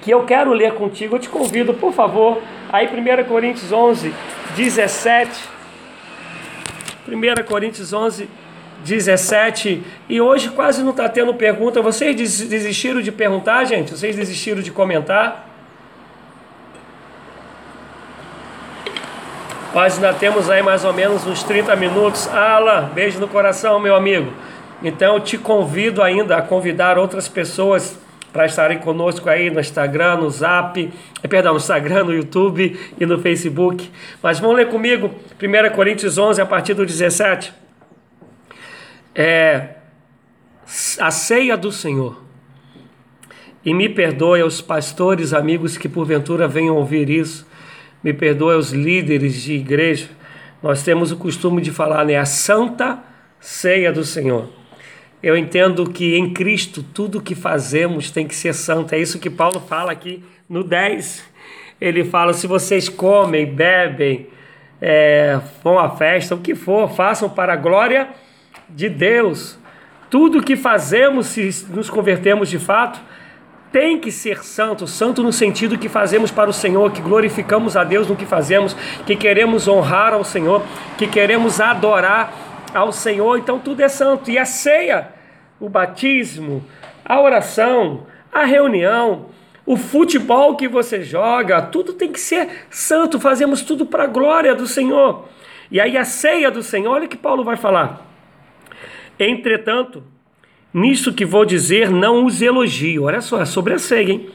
que 0.00 0.12
eu 0.12 0.24
quero 0.24 0.52
ler 0.52 0.74
contigo, 0.74 1.16
eu 1.16 1.20
te 1.20 1.28
convido, 1.28 1.74
por 1.74 1.92
favor, 1.92 2.38
aí 2.72 2.86
1 2.86 3.24
Coríntios 3.24 3.72
11, 3.72 4.14
17 4.56 5.59
1 7.14 7.44
Coríntios 7.44 7.92
11, 7.92 8.28
17. 8.84 9.82
E 10.08 10.20
hoje 10.20 10.48
quase 10.50 10.82
não 10.82 10.90
está 10.90 11.08
tendo 11.08 11.34
pergunta. 11.34 11.82
Vocês 11.82 12.16
desistiram 12.16 13.00
de 13.00 13.12
perguntar, 13.12 13.64
gente? 13.64 13.90
Vocês 13.90 14.16
desistiram 14.16 14.62
de 14.62 14.70
comentar? 14.70 15.48
Nós 19.72 19.94
ainda 19.94 20.12
temos 20.12 20.50
aí 20.50 20.62
mais 20.62 20.84
ou 20.84 20.92
menos 20.92 21.26
uns 21.26 21.42
30 21.44 21.76
minutos. 21.76 22.26
Ala, 22.28 22.90
beijo 22.92 23.20
no 23.20 23.28
coração, 23.28 23.78
meu 23.78 23.94
amigo. 23.94 24.32
Então 24.82 25.14
eu 25.14 25.20
te 25.20 25.38
convido 25.38 26.02
ainda 26.02 26.36
a 26.36 26.42
convidar 26.42 26.98
outras 26.98 27.28
pessoas 27.28 27.98
para 28.32 28.46
estarem 28.46 28.78
conosco 28.78 29.28
aí 29.28 29.50
no 29.50 29.60
Instagram, 29.60 30.18
no 30.18 30.30
Zap, 30.30 30.78
eh, 31.22 31.28
perdão, 31.28 31.52
no 31.52 31.58
Instagram, 31.58 32.04
no 32.04 32.14
YouTube 32.14 32.78
e 32.98 33.06
no 33.06 33.18
Facebook. 33.18 33.90
Mas 34.22 34.38
vamos 34.38 34.56
ler 34.56 34.68
comigo 34.68 35.10
1 35.40 35.74
Coríntios 35.74 36.16
11, 36.16 36.40
a 36.40 36.46
partir 36.46 36.74
do 36.74 36.86
17. 36.86 37.52
É 39.14 39.76
a 41.00 41.10
ceia 41.10 41.56
do 41.56 41.72
Senhor. 41.72 42.22
E 43.64 43.74
me 43.74 43.88
perdoe 43.88 44.40
aos 44.40 44.60
pastores, 44.60 45.34
amigos 45.34 45.76
que 45.76 45.88
porventura 45.88 46.48
venham 46.48 46.76
ouvir 46.76 47.10
isso. 47.10 47.46
Me 48.02 48.12
perdoe 48.14 48.54
aos 48.54 48.70
líderes 48.70 49.42
de 49.42 49.54
igreja. 49.54 50.08
Nós 50.62 50.82
temos 50.82 51.10
o 51.12 51.16
costume 51.16 51.60
de 51.60 51.70
falar, 51.70 52.04
né? 52.04 52.16
A 52.16 52.24
santa 52.24 53.02
ceia 53.38 53.92
do 53.92 54.04
Senhor. 54.04 54.59
Eu 55.22 55.36
entendo 55.36 55.90
que 55.90 56.16
em 56.16 56.32
Cristo 56.32 56.82
tudo 56.82 57.20
que 57.20 57.34
fazemos 57.34 58.10
tem 58.10 58.26
que 58.26 58.34
ser 58.34 58.54
santo. 58.54 58.94
É 58.94 58.98
isso 58.98 59.18
que 59.18 59.28
Paulo 59.28 59.60
fala 59.60 59.92
aqui 59.92 60.24
no 60.48 60.64
10. 60.64 61.22
Ele 61.78 62.04
fala: 62.04 62.32
se 62.32 62.46
vocês 62.46 62.88
comem, 62.88 63.44
bebem, 63.44 64.28
é, 64.80 65.38
vão 65.62 65.78
à 65.78 65.90
festa, 65.90 66.34
o 66.34 66.38
que 66.38 66.54
for, 66.54 66.90
façam 66.90 67.28
para 67.28 67.52
a 67.52 67.56
glória 67.56 68.08
de 68.68 68.88
Deus. 68.88 69.58
Tudo 70.08 70.42
que 70.42 70.56
fazemos, 70.56 71.26
se 71.26 71.66
nos 71.68 71.90
convertemos 71.90 72.48
de 72.48 72.58
fato, 72.58 73.00
tem 73.70 73.98
que 74.00 74.10
ser 74.10 74.42
santo, 74.42 74.86
santo 74.86 75.22
no 75.22 75.32
sentido 75.32 75.78
que 75.78 75.88
fazemos 75.88 76.30
para 76.30 76.50
o 76.50 76.52
Senhor, 76.52 76.90
que 76.90 77.00
glorificamos 77.00 77.76
a 77.76 77.84
Deus 77.84 78.08
no 78.08 78.16
que 78.16 78.26
fazemos, 78.26 78.74
que 79.06 79.14
queremos 79.14 79.68
honrar 79.68 80.12
ao 80.12 80.24
Senhor, 80.24 80.62
que 80.98 81.06
queremos 81.06 81.60
adorar 81.60 82.49
ao 82.74 82.92
Senhor, 82.92 83.38
então 83.38 83.58
tudo 83.58 83.80
é 83.80 83.88
santo. 83.88 84.30
E 84.30 84.38
a 84.38 84.44
ceia, 84.44 85.08
o 85.58 85.68
batismo, 85.68 86.64
a 87.04 87.20
oração, 87.20 88.06
a 88.32 88.44
reunião, 88.44 89.26
o 89.66 89.76
futebol 89.76 90.56
que 90.56 90.68
você 90.68 91.02
joga, 91.02 91.62
tudo 91.62 91.92
tem 91.92 92.10
que 92.10 92.20
ser 92.20 92.66
santo, 92.70 93.20
fazemos 93.20 93.62
tudo 93.62 93.86
para 93.86 94.04
a 94.04 94.08
glória 94.08 94.54
do 94.54 94.66
Senhor. 94.66 95.28
E 95.70 95.80
aí 95.80 95.96
a 95.96 96.04
ceia 96.04 96.50
do 96.50 96.62
Senhor, 96.62 96.92
olha 96.92 97.08
que 97.08 97.16
Paulo 97.16 97.44
vai 97.44 97.56
falar. 97.56 98.06
Entretanto, 99.18 100.02
nisso 100.72 101.12
que 101.12 101.24
vou 101.24 101.44
dizer, 101.44 101.90
não 101.90 102.24
os 102.24 102.42
elogio. 102.42 103.04
Olha 103.04 103.20
só, 103.20 103.40
é 103.40 103.44
sobre 103.44 103.74
a 103.74 103.78
ceia, 103.78 104.10
hein? 104.10 104.30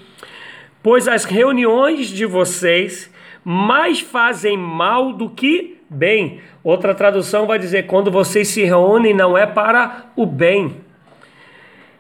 Pois 0.82 1.08
as 1.08 1.26
reuniões 1.26 2.08
de 2.08 2.26
vocês 2.26 3.12
mais 3.44 4.00
fazem 4.00 4.58
mal 4.58 5.12
do 5.12 5.30
que 5.30 5.75
bem. 5.90 6.42
Outra 6.64 6.94
tradução 6.94 7.46
vai 7.46 7.60
dizer: 7.60 7.84
quando 7.88 8.12
vocês 8.12 8.48
se 8.48 8.64
reúnem, 8.64 9.14
não 9.14 9.38
é 9.38 9.46
para 9.46 10.06
o 10.16 10.26
bem. 10.26 10.82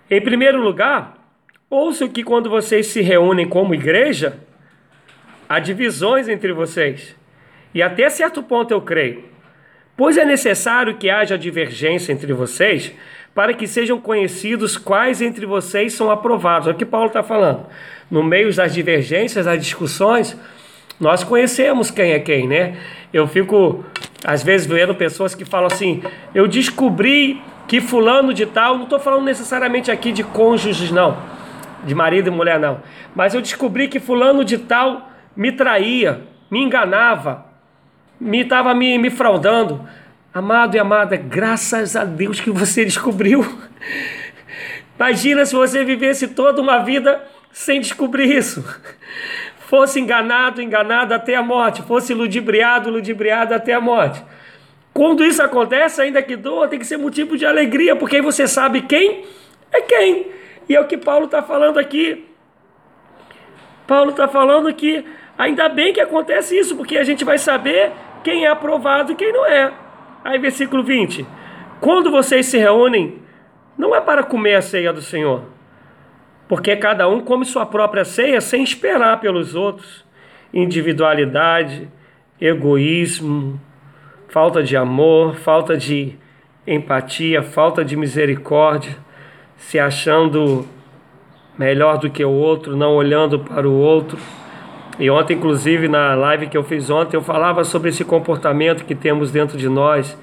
Em 0.10 0.22
primeiro 0.22 0.62
lugar, 0.62 1.18
ouço 1.70 2.10
que 2.10 2.24
quando 2.24 2.50
vocês 2.50 2.88
se 2.88 3.02
reúnem 3.02 3.48
como 3.48 3.74
igreja, 3.74 4.38
há 5.50 5.60
divisões 5.60 6.28
entre 6.28 6.54
vocês. 6.54 7.16
E 7.74 7.82
até 7.82 8.10
certo 8.10 8.44
ponto 8.44 8.72
eu 8.72 8.82
creio. 8.82 9.24
Pois 9.98 10.18
é 10.18 10.26
necessário 10.26 10.98
que 10.98 11.10
haja 11.10 11.38
divergência 11.38 12.12
entre 12.12 12.34
vocês, 12.34 12.94
para 13.34 13.54
que 13.54 13.68
sejam 13.68 14.00
conhecidos 14.00 14.78
quais 14.78 15.22
entre 15.22 15.46
vocês 15.46 15.94
são 15.94 16.12
aprovados. 16.12 16.68
É 16.68 16.72
o 16.72 16.76
que 16.76 16.86
Paulo 16.86 17.08
está 17.08 17.24
falando. 17.24 17.66
No 18.12 18.24
meio 18.24 18.54
das 18.54 18.74
divergências, 18.74 19.46
das 19.46 19.60
discussões, 19.60 20.38
nós 21.00 21.24
conhecemos 21.24 21.92
quem 21.92 22.12
é 22.12 22.20
quem, 22.20 22.48
né? 22.48 22.78
Eu 23.14 23.28
fico, 23.28 23.84
às 24.24 24.44
vezes, 24.44 24.68
vendo 24.68 24.96
pessoas 24.96 25.36
que 25.36 25.44
falam 25.44 25.68
assim: 25.68 26.02
eu 26.34 26.48
descobri 26.48 27.42
que 27.68 27.82
fulano 27.82 28.34
de 28.34 28.46
tal, 28.46 28.76
não 28.76 28.84
estou 28.84 29.00
falando 29.00 29.26
necessariamente 29.26 29.92
aqui 29.92 30.12
de 30.12 30.24
cônjuges, 30.24 30.92
não. 30.92 31.18
de 31.84 31.94
marido 31.94 32.28
e 32.28 32.32
mulher 32.32 32.60
não. 32.60 32.82
Mas 33.16 33.34
eu 33.34 33.42
descobri 33.42 33.88
que 33.88 34.00
fulano 34.00 34.44
de 34.44 34.58
tal 34.58 35.10
me 35.36 35.52
traía, 35.52 36.22
me 36.50 36.62
enganava, 36.62 37.46
me 38.20 38.42
estava 38.42 38.74
me, 38.74 38.98
me 38.98 39.10
fraudando. 39.10 39.88
Amado 40.34 40.76
e 40.76 40.80
amada, 40.80 41.16
graças 41.16 41.96
a 41.96 42.04
Deus 42.04 42.42
que 42.42 42.52
você 42.52 42.84
descobriu. 42.84 43.46
Imagina 44.98 45.46
se 45.46 45.56
você 45.56 45.84
vivesse 45.84 46.30
toda 46.30 46.62
uma 46.62 46.80
vida 46.80 47.22
sem 47.52 47.80
descobrir 47.80 48.36
isso. 48.36 48.64
Fosse 49.68 50.00
enganado, 50.00 50.62
enganado 50.62 51.14
até 51.14 51.36
a 51.36 51.42
morte. 51.42 51.82
Fosse 51.82 52.14
ludibriado, 52.14 52.90
ludibriado 52.90 53.54
até 53.54 53.74
a 53.74 53.82
morte. 53.82 54.24
Quando 54.94 55.26
isso 55.26 55.42
acontece, 55.44 56.02
ainda 56.02 56.22
que 56.22 56.36
doa, 56.36 56.68
tem 56.68 56.80
que 56.80 56.86
ser 56.86 56.98
motivo 56.98 57.38
de 57.38 57.46
alegria, 57.46 57.96
porque 57.96 58.18
aí 58.18 58.22
você 58.22 58.48
sabe 58.48 58.82
quem 58.82 59.26
é 59.72 59.82
quem. 59.82 60.28
E 60.70 60.76
é 60.76 60.80
o 60.80 60.88
que 60.88 60.98
Paulo 60.98 61.26
está 61.26 61.42
falando 61.42 61.80
aqui. 61.80 62.26
Paulo 63.86 64.12
está 64.12 64.28
falando 64.28 64.74
que 64.74 65.04
ainda 65.38 65.68
bem 65.68 65.94
que 65.94 66.00
acontece 66.00 66.58
isso, 66.58 66.76
porque 66.76 66.98
a 66.98 67.04
gente 67.04 67.26
vai 67.26 67.38
saber 67.38 67.92
quem 68.24 68.46
é 68.46 68.48
aprovado 68.48 69.12
e 69.12 69.16
quem 69.16 69.34
não 69.34 69.46
é. 69.46 69.74
Aí, 70.24 70.38
versículo 70.40 70.84
20: 70.84 71.26
Quando 71.82 72.10
vocês 72.10 72.46
se 72.46 72.58
reúnem, 72.58 73.22
não 73.78 73.96
é 73.96 74.00
para 74.00 74.24
comer 74.24 74.56
a 74.56 74.62
ceia 74.62 74.94
do 74.94 75.02
Senhor, 75.02 75.44
porque 76.48 76.76
cada 76.76 77.08
um 77.08 77.22
come 77.22 77.46
sua 77.46 77.66
própria 77.66 78.06
ceia 78.06 78.40
sem 78.40 78.64
esperar 78.64 79.20
pelos 79.20 79.56
outros. 79.56 80.06
Individualidade, 80.54 81.90
egoísmo, 82.40 83.60
falta 84.30 84.62
de 84.62 84.78
amor, 84.78 85.36
falta 85.36 85.78
de 85.78 86.16
empatia, 86.68 87.42
falta 87.44 87.84
de 87.84 87.96
misericórdia 87.96 88.96
se 89.58 89.80
achando 89.80 90.68
melhor 91.58 91.98
do 91.98 92.10
que 92.10 92.24
o 92.24 92.30
outro, 92.30 92.76
não 92.76 92.96
olhando 92.96 93.40
para 93.40 93.68
o 93.68 93.74
outro. 93.74 94.18
E 95.00 95.10
ontem, 95.10 95.36
inclusive, 95.36 95.88
na 95.88 96.14
live 96.16 96.48
que 96.48 96.58
eu 96.58 96.64
fiz 96.64 96.90
ontem, 96.90 97.18
eu 97.18 97.22
falava 97.22 97.64
sobre 97.64 97.90
esse 97.90 98.04
comportamento 98.04 98.86
que 98.86 98.96
temos 98.96 99.32
dentro 99.32 99.58
de 99.58 99.68
nós, 99.68 100.18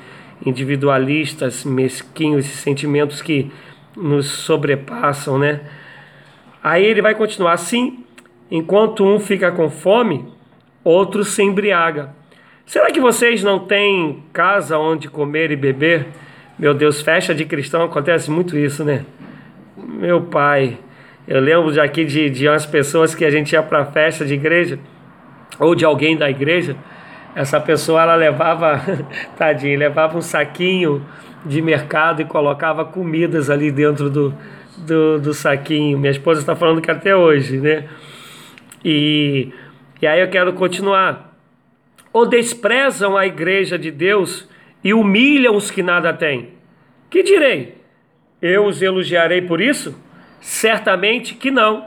individualistas, 0.44 1.64
mesquinhos, 1.64 2.46
esses 2.46 2.60
sentimentos 2.60 3.20
que 3.20 3.50
nos 3.96 4.26
sobrepassam, 4.26 5.38
né? 5.38 5.60
Aí 6.62 6.84
ele 6.84 7.02
vai 7.02 7.14
continuar 7.14 7.52
assim: 7.52 8.04
enquanto 8.50 9.04
um 9.04 9.18
fica 9.18 9.50
com 9.50 9.68
fome, 9.68 10.28
outro 10.84 11.24
se 11.24 11.42
embriaga. 11.42 12.14
Será 12.64 12.90
que 12.90 13.00
vocês 13.00 13.42
não 13.42 13.58
têm 13.58 14.22
casa 14.32 14.78
onde 14.78 15.08
comer 15.08 15.50
e 15.50 15.56
beber? 15.56 16.06
Meu 16.58 16.72
Deus, 16.72 17.02
festa 17.02 17.34
de 17.34 17.44
cristão 17.44 17.82
acontece 17.82 18.30
muito 18.30 18.56
isso, 18.56 18.84
né? 18.84 19.04
Meu 19.76 20.22
pai, 20.22 20.78
eu 21.26 21.40
lembro 21.40 21.72
de 21.72 21.80
aqui 21.80 22.04
de, 22.04 22.30
de 22.30 22.48
umas 22.48 22.64
pessoas 22.64 23.14
que 23.14 23.24
a 23.24 23.30
gente 23.30 23.52
ia 23.52 23.62
para 23.62 23.84
festa 23.86 24.24
de 24.24 24.34
igreja, 24.34 24.78
ou 25.58 25.74
de 25.74 25.84
alguém 25.84 26.16
da 26.16 26.30
igreja, 26.30 26.76
essa 27.34 27.60
pessoa 27.60 28.02
ela 28.02 28.14
levava, 28.14 28.80
tadinho, 29.36 29.78
levava 29.78 30.16
um 30.16 30.20
saquinho 30.20 31.04
de 31.44 31.60
mercado 31.60 32.22
e 32.22 32.24
colocava 32.24 32.84
comidas 32.84 33.50
ali 33.50 33.70
dentro 33.70 34.08
do, 34.08 34.34
do, 34.82 35.18
do 35.18 35.34
saquinho. 35.34 35.98
Minha 35.98 36.12
esposa 36.12 36.40
está 36.40 36.54
falando 36.54 36.80
que 36.80 36.90
até 36.90 37.14
hoje, 37.14 37.58
né? 37.58 37.88
E, 38.84 39.52
e 40.00 40.06
aí 40.06 40.20
eu 40.20 40.28
quero 40.28 40.52
continuar. 40.52 41.36
Ou 42.12 42.26
desprezam 42.26 43.16
a 43.16 43.26
igreja 43.26 43.78
de 43.78 43.90
Deus 43.90 44.48
e 44.84 44.92
humilham 44.92 45.56
os 45.56 45.70
que 45.70 45.82
nada 45.82 46.12
têm. 46.12 46.50
Que 47.08 47.22
direi? 47.22 47.82
eu 48.42 48.66
os 48.66 48.82
elogiarei 48.82 49.40
por 49.40 49.60
isso? 49.60 49.94
Certamente 50.40 51.34
que 51.34 51.50
não. 51.50 51.86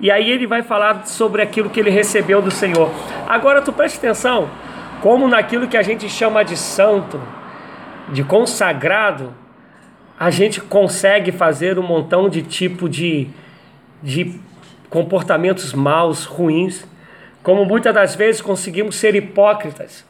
E 0.00 0.10
aí 0.10 0.28
ele 0.28 0.48
vai 0.48 0.62
falar 0.62 1.06
sobre 1.06 1.40
aquilo 1.40 1.70
que 1.70 1.78
ele 1.78 1.90
recebeu 1.90 2.42
do 2.42 2.50
Senhor. 2.50 2.90
Agora 3.28 3.62
tu 3.62 3.72
preste 3.72 3.98
atenção, 3.98 4.50
como 5.00 5.28
naquilo 5.28 5.68
que 5.68 5.76
a 5.76 5.82
gente 5.82 6.08
chama 6.08 6.44
de 6.44 6.56
santo, 6.56 7.22
de 8.08 8.24
consagrado, 8.24 9.32
a 10.18 10.30
gente 10.30 10.60
consegue 10.60 11.32
fazer 11.32 11.78
um 11.78 11.82
montão 11.82 12.28
de 12.28 12.42
tipo 12.42 12.88
de, 12.88 13.28
de 14.02 14.38
comportamentos 14.88 15.72
maus, 15.72 16.24
ruins, 16.24 16.86
como 17.42 17.64
muitas 17.64 17.94
das 17.94 18.14
vezes 18.14 18.40
conseguimos 18.40 18.96
ser 18.96 19.14
hipócritas. 19.14 20.04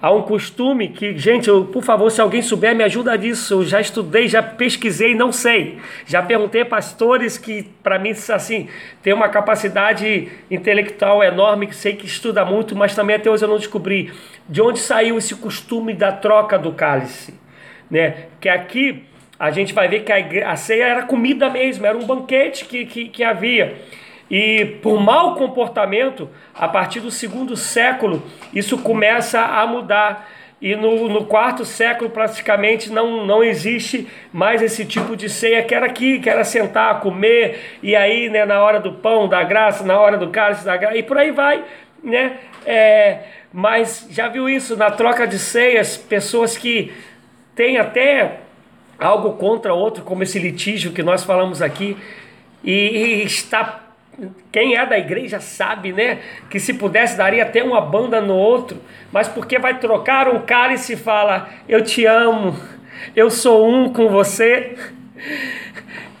Há 0.00 0.12
um 0.12 0.22
costume 0.22 0.90
que, 0.90 1.18
gente, 1.18 1.48
eu, 1.48 1.64
por 1.64 1.82
favor, 1.82 2.08
se 2.08 2.20
alguém 2.20 2.40
souber, 2.40 2.72
me 2.72 2.84
ajuda 2.84 3.18
disso. 3.18 3.54
Eu 3.54 3.64
já 3.64 3.80
estudei, 3.80 4.28
já 4.28 4.40
pesquisei, 4.40 5.12
não 5.12 5.32
sei. 5.32 5.78
Já 6.06 6.22
perguntei 6.22 6.60
a 6.60 6.66
pastores 6.66 7.36
que, 7.36 7.64
para 7.82 7.98
mim, 7.98 8.10
assim, 8.10 8.68
tem 9.02 9.12
uma 9.12 9.28
capacidade 9.28 10.28
intelectual 10.48 11.20
enorme, 11.24 11.66
que 11.66 11.74
sei 11.74 11.96
que 11.96 12.06
estuda 12.06 12.44
muito, 12.44 12.76
mas 12.76 12.94
também 12.94 13.16
até 13.16 13.28
hoje 13.28 13.44
eu 13.44 13.48
não 13.48 13.56
descobri 13.56 14.12
de 14.48 14.62
onde 14.62 14.78
saiu 14.78 15.18
esse 15.18 15.34
costume 15.34 15.92
da 15.92 16.12
troca 16.12 16.56
do 16.56 16.72
cálice. 16.72 17.34
Né? 17.90 18.26
Que 18.40 18.48
aqui 18.48 19.04
a 19.38 19.50
gente 19.50 19.72
vai 19.72 19.88
ver 19.88 20.00
que 20.00 20.12
a, 20.12 20.50
a 20.50 20.56
ceia 20.56 20.84
era 20.84 21.02
comida 21.02 21.48
mesmo, 21.48 21.86
era 21.86 21.96
um 21.96 22.04
banquete 22.04 22.64
que, 22.64 22.84
que, 22.84 23.08
que 23.08 23.22
havia. 23.22 23.76
E 24.30 24.64
por 24.82 25.00
mau 25.00 25.34
comportamento, 25.36 26.28
a 26.54 26.68
partir 26.68 27.00
do 27.00 27.10
segundo 27.10 27.56
século, 27.56 28.22
isso 28.52 28.78
começa 28.78 29.40
a 29.40 29.66
mudar. 29.66 30.28
E 30.60 30.74
no, 30.74 31.08
no 31.08 31.24
quarto 31.24 31.64
século, 31.64 32.10
praticamente, 32.10 32.90
não, 32.90 33.24
não 33.24 33.44
existe 33.44 34.08
mais 34.32 34.60
esse 34.60 34.84
tipo 34.84 35.16
de 35.16 35.28
ceia 35.28 35.62
que 35.62 35.72
era 35.72 35.86
aqui, 35.86 36.18
que 36.18 36.28
era 36.28 36.42
sentar, 36.42 37.00
comer, 37.00 37.78
e 37.80 37.94
aí, 37.94 38.28
né, 38.28 38.44
na 38.44 38.60
hora 38.60 38.80
do 38.80 38.92
pão, 38.92 39.28
da 39.28 39.42
graça, 39.44 39.84
na 39.84 39.98
hora 39.98 40.18
do 40.18 40.30
cálice, 40.30 40.64
da 40.64 40.76
graça, 40.76 40.96
e 40.96 41.02
por 41.04 41.16
aí 41.16 41.30
vai, 41.30 41.64
né? 42.02 42.38
É, 42.66 43.18
mas 43.52 44.08
já 44.10 44.26
viu 44.26 44.48
isso 44.48 44.76
na 44.76 44.90
troca 44.90 45.28
de 45.28 45.38
ceias, 45.38 45.96
pessoas 45.96 46.58
que 46.58 46.92
têm 47.58 47.76
até 47.76 48.38
algo 48.96 49.32
contra 49.32 49.74
outro, 49.74 50.04
como 50.04 50.22
esse 50.22 50.38
litígio 50.38 50.92
que 50.92 51.02
nós 51.02 51.24
falamos 51.24 51.60
aqui, 51.60 51.96
e, 52.62 53.24
está 53.24 53.80
quem 54.50 54.76
é 54.76 54.86
da 54.86 54.98
igreja 54.98 55.40
sabe, 55.40 55.92
né? 55.92 56.18
Que 56.50 56.58
se 56.58 56.74
pudesse 56.74 57.16
daria 57.16 57.42
até 57.42 57.62
uma 57.62 57.80
banda 57.80 58.20
no 58.20 58.34
outro, 58.34 58.78
mas 59.12 59.28
porque 59.28 59.58
vai 59.58 59.78
trocar 59.78 60.28
um 60.28 60.40
cálice 60.40 60.92
e 60.92 60.96
fala: 60.96 61.48
Eu 61.68 61.82
te 61.82 62.04
amo, 62.04 62.56
eu 63.14 63.28
sou 63.28 63.68
um 63.68 63.92
com 63.92 64.08
você, 64.08 64.76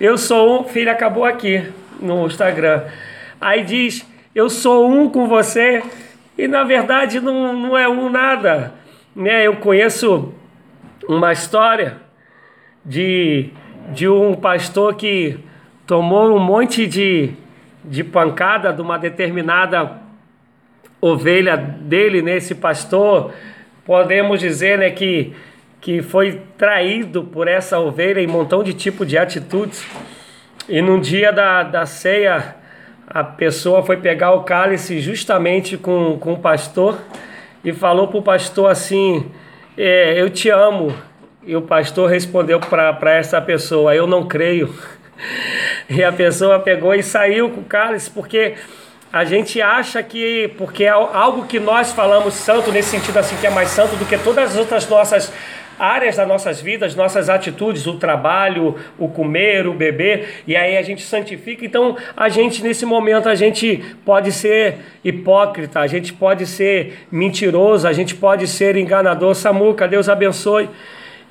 eu 0.00 0.18
sou 0.18 0.60
um. 0.60 0.64
Filho, 0.64 0.90
acabou 0.90 1.24
aqui 1.24 1.72
no 2.00 2.26
Instagram. 2.26 2.84
Aí 3.40 3.62
diz: 3.62 4.06
Eu 4.34 4.48
sou 4.48 4.88
um 4.88 5.08
com 5.08 5.26
você, 5.26 5.82
e 6.36 6.46
na 6.46 6.62
verdade 6.62 7.20
não, 7.20 7.52
não 7.52 7.78
é 7.78 7.88
um 7.88 8.08
nada. 8.08 8.74
Né? 9.14 9.44
Eu 9.44 9.56
conheço 9.56 10.32
uma 11.08 11.32
história 11.32 11.96
de, 12.84 13.50
de 13.92 14.08
um 14.08 14.34
pastor 14.34 14.94
que 14.94 15.40
tomou 15.86 16.36
um 16.36 16.38
monte 16.38 16.86
de 16.86 17.34
de 17.88 18.04
pancada 18.04 18.72
de 18.72 18.82
uma 18.82 18.98
determinada 18.98 19.92
ovelha 21.00 21.56
dele, 21.56 22.20
nesse 22.20 22.54
né, 22.54 22.60
pastor, 22.60 23.32
podemos 23.84 24.40
dizer 24.40 24.78
né, 24.78 24.90
que, 24.90 25.32
que 25.80 26.02
foi 26.02 26.42
traído 26.58 27.24
por 27.24 27.48
essa 27.48 27.78
ovelha 27.78 28.20
em 28.20 28.26
um 28.26 28.32
montão 28.32 28.62
de 28.62 28.74
tipo 28.74 29.06
de 29.06 29.16
atitudes. 29.16 29.86
E 30.68 30.82
num 30.82 31.00
dia 31.00 31.32
da, 31.32 31.62
da 31.62 31.86
ceia, 31.86 32.56
a 33.06 33.24
pessoa 33.24 33.82
foi 33.82 33.96
pegar 33.96 34.32
o 34.32 34.42
cálice 34.42 35.00
justamente 35.00 35.78
com, 35.78 36.18
com 36.18 36.34
o 36.34 36.38
pastor 36.38 36.98
e 37.64 37.72
falou 37.72 38.08
para 38.08 38.18
o 38.18 38.22
pastor 38.22 38.70
assim: 38.70 39.30
é, 39.78 40.20
Eu 40.20 40.28
te 40.28 40.50
amo. 40.50 40.94
E 41.46 41.56
o 41.56 41.62
pastor 41.62 42.10
respondeu 42.10 42.60
para 42.60 43.14
essa 43.14 43.40
pessoa: 43.40 43.94
Eu 43.94 44.06
não 44.06 44.26
creio. 44.26 44.74
E 45.90 46.04
a 46.04 46.12
pessoa 46.12 46.60
pegou 46.60 46.94
e 46.94 47.02
saiu 47.02 47.50
com 47.50 47.62
o 47.62 47.64
cálice, 47.64 48.08
porque 48.08 48.54
a 49.12 49.24
gente 49.24 49.60
acha 49.60 50.02
que, 50.02 50.52
porque 50.58 50.84
é 50.84 50.90
algo 50.90 51.46
que 51.46 51.58
nós 51.58 51.92
falamos 51.92 52.34
santo, 52.34 52.70
nesse 52.70 52.90
sentido 52.90 53.18
assim, 53.18 53.34
que 53.36 53.46
é 53.46 53.50
mais 53.50 53.70
santo 53.70 53.96
do 53.96 54.04
que 54.04 54.18
todas 54.18 54.50
as 54.50 54.56
outras 54.56 54.86
nossas 54.86 55.32
áreas 55.78 56.16
das 56.16 56.26
nossas 56.26 56.60
vidas, 56.60 56.94
nossas 56.94 57.28
atitudes, 57.28 57.86
o 57.86 57.94
trabalho, 57.94 58.74
o 58.98 59.08
comer, 59.08 59.66
o 59.66 59.74
beber, 59.74 60.42
e 60.46 60.56
aí 60.56 60.76
a 60.76 60.82
gente 60.82 61.02
santifica. 61.02 61.64
Então, 61.64 61.96
a 62.16 62.28
gente 62.28 62.62
nesse 62.62 62.84
momento 62.84 63.28
a 63.28 63.34
gente 63.34 63.84
pode 64.04 64.32
ser 64.32 64.78
hipócrita, 65.04 65.80
a 65.80 65.86
gente 65.86 66.12
pode 66.12 66.46
ser 66.46 67.06
mentiroso, 67.10 67.86
a 67.86 67.92
gente 67.92 68.14
pode 68.14 68.46
ser 68.46 68.76
enganador. 68.76 69.34
Samuca, 69.34 69.86
Deus 69.86 70.08
abençoe. 70.08 70.68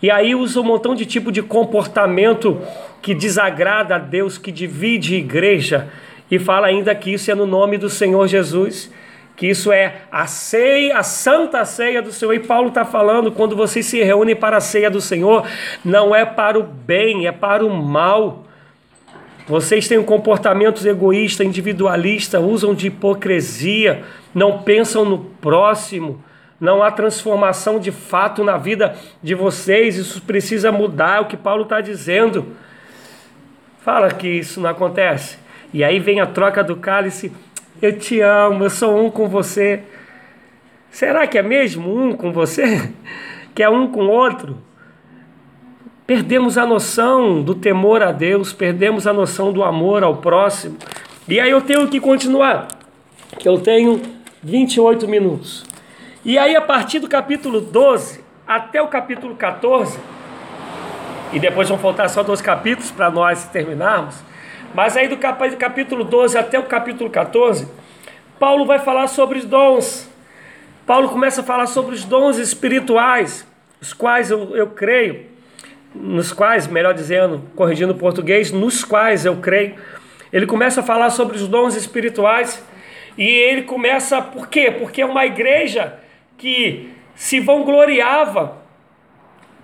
E 0.01 0.11
aí 0.11 0.35
usa 0.35 0.61
um 0.61 0.63
montão 0.63 0.93
de 0.93 1.05
tipo 1.05 1.31
de 1.31 1.41
comportamento 1.41 2.61
que 3.01 3.15
desagrada 3.15 3.95
a 3.95 3.99
Deus, 3.99 4.37
que 4.37 4.51
divide 4.51 5.15
a 5.15 5.17
igreja, 5.17 5.87
e 6.29 6.37
fala 6.37 6.67
ainda 6.67 6.93
que 6.93 7.13
isso 7.13 7.31
é 7.31 7.35
no 7.35 7.47
nome 7.47 7.77
do 7.77 7.89
Senhor 7.89 8.27
Jesus, 8.27 8.91
que 9.37 9.45
isso 9.45 9.71
é 9.71 10.01
a 10.11 10.25
ceia, 10.25 10.97
a 10.97 11.03
santa 11.03 11.63
ceia 11.63 12.01
do 12.01 12.11
Senhor. 12.11 12.33
E 12.33 12.39
Paulo 12.39 12.69
está 12.69 12.83
falando, 12.83 13.31
quando 13.31 13.55
vocês 13.55 13.85
se 13.85 14.03
reúnem 14.03 14.35
para 14.35 14.57
a 14.57 14.61
ceia 14.61 14.89
do 14.89 14.99
Senhor, 14.99 15.47
não 15.85 16.13
é 16.13 16.25
para 16.25 16.57
o 16.59 16.63
bem, 16.63 17.27
é 17.27 17.31
para 17.31 17.63
o 17.63 17.69
mal. 17.69 18.43
Vocês 19.47 19.87
têm 19.87 19.99
um 19.99 20.03
comportamento 20.03 20.85
egoísta, 20.85 21.43
individualista, 21.43 22.39
usam 22.39 22.73
de 22.73 22.87
hipocrisia, 22.87 24.03
não 24.33 24.63
pensam 24.63 25.05
no 25.05 25.19
próximo, 25.19 26.21
não 26.59 26.81
há 26.81 26.89
transformação 26.89 27.79
de 27.79 27.91
fato 27.91 28.43
na 28.43 28.57
vida 28.57 28.95
de 29.21 29.35
vocês. 29.35 29.97
Isso 29.97 30.19
precisa 30.23 30.71
mudar, 30.71 31.17
é 31.17 31.19
o 31.21 31.25
que 31.25 31.37
Paulo 31.37 31.61
está 31.61 31.79
dizendo. 31.79 32.55
Fala 33.81 34.09
que 34.09 34.27
isso 34.27 34.59
não 34.59 34.71
acontece. 34.71 35.37
E 35.71 35.83
aí 35.83 35.99
vem 35.99 36.19
a 36.19 36.25
troca 36.25 36.63
do 36.63 36.75
cálice. 36.75 37.31
Eu 37.79 37.97
te 37.97 38.19
amo, 38.21 38.63
eu 38.63 38.69
sou 38.69 39.05
um 39.05 39.09
com 39.11 39.27
você. 39.27 39.83
Será 40.89 41.27
que 41.27 41.37
é 41.37 41.43
mesmo 41.43 41.95
um 41.95 42.13
com 42.13 42.31
você? 42.31 42.91
Que 43.53 43.63
é 43.63 43.69
um 43.69 43.87
com 43.87 44.05
o 44.05 44.09
outro? 44.11 44.55
Perdemos 46.05 46.59
a 46.59 46.65
noção 46.65 47.41
do 47.41 47.55
temor 47.55 48.03
a 48.03 48.11
Deus, 48.11 48.53
perdemos 48.53 49.07
a 49.07 49.13
noção 49.13 49.51
do 49.51 49.63
amor 49.63 50.03
ao 50.03 50.17
próximo. 50.17 50.77
E 51.27 51.39
aí 51.39 51.49
eu 51.49 51.59
tenho 51.61 51.87
que 51.87 51.99
continuar, 51.99 52.67
eu 53.43 53.59
tenho 53.59 53.99
28 54.43 55.07
minutos. 55.07 55.65
E 56.23 56.37
aí 56.37 56.55
a 56.55 56.61
partir 56.61 56.99
do 56.99 57.09
capítulo 57.09 57.59
12 57.59 58.23
até 58.47 58.79
o 58.79 58.87
capítulo 58.87 59.35
14, 59.35 59.99
e 61.33 61.39
depois 61.39 61.67
vão 61.67 61.79
faltar 61.79 62.09
só 62.11 62.21
dois 62.21 62.41
capítulos 62.41 62.91
para 62.91 63.09
nós 63.09 63.47
terminarmos, 63.47 64.15
mas 64.73 64.95
aí 64.95 65.07
do 65.07 65.17
capítulo 65.17 66.03
12 66.03 66.37
até 66.37 66.59
o 66.59 66.63
capítulo 66.63 67.09
14, 67.09 67.67
Paulo 68.39 68.65
vai 68.65 68.79
falar 68.79 69.07
sobre 69.07 69.39
os 69.39 69.45
dons. 69.45 70.09
Paulo 70.85 71.09
começa 71.09 71.41
a 71.41 71.43
falar 71.43 71.67
sobre 71.67 71.95
os 71.95 72.05
dons 72.05 72.37
espirituais, 72.37 73.45
os 73.81 73.93
quais 73.93 74.31
eu, 74.31 74.55
eu 74.55 74.67
creio 74.67 75.37
nos 75.93 76.31
quais, 76.31 76.67
melhor 76.67 76.93
dizendo, 76.93 77.41
corrigindo 77.55 77.93
o 77.93 77.97
português, 77.97 78.51
nos 78.51 78.83
quais 78.83 79.25
eu 79.25 79.37
creio. 79.37 79.75
Ele 80.31 80.45
começa 80.45 80.81
a 80.81 80.83
falar 80.83 81.09
sobre 81.09 81.35
os 81.35 81.47
dons 81.47 81.75
espirituais 81.75 82.63
e 83.17 83.27
ele 83.27 83.63
começa, 83.63 84.21
por 84.21 84.47
quê? 84.47 84.71
Porque 84.71 85.01
é 85.01 85.05
uma 85.05 85.25
igreja 85.25 85.99
que 86.37 86.93
se 87.15 87.39
vangloriava, 87.39 88.57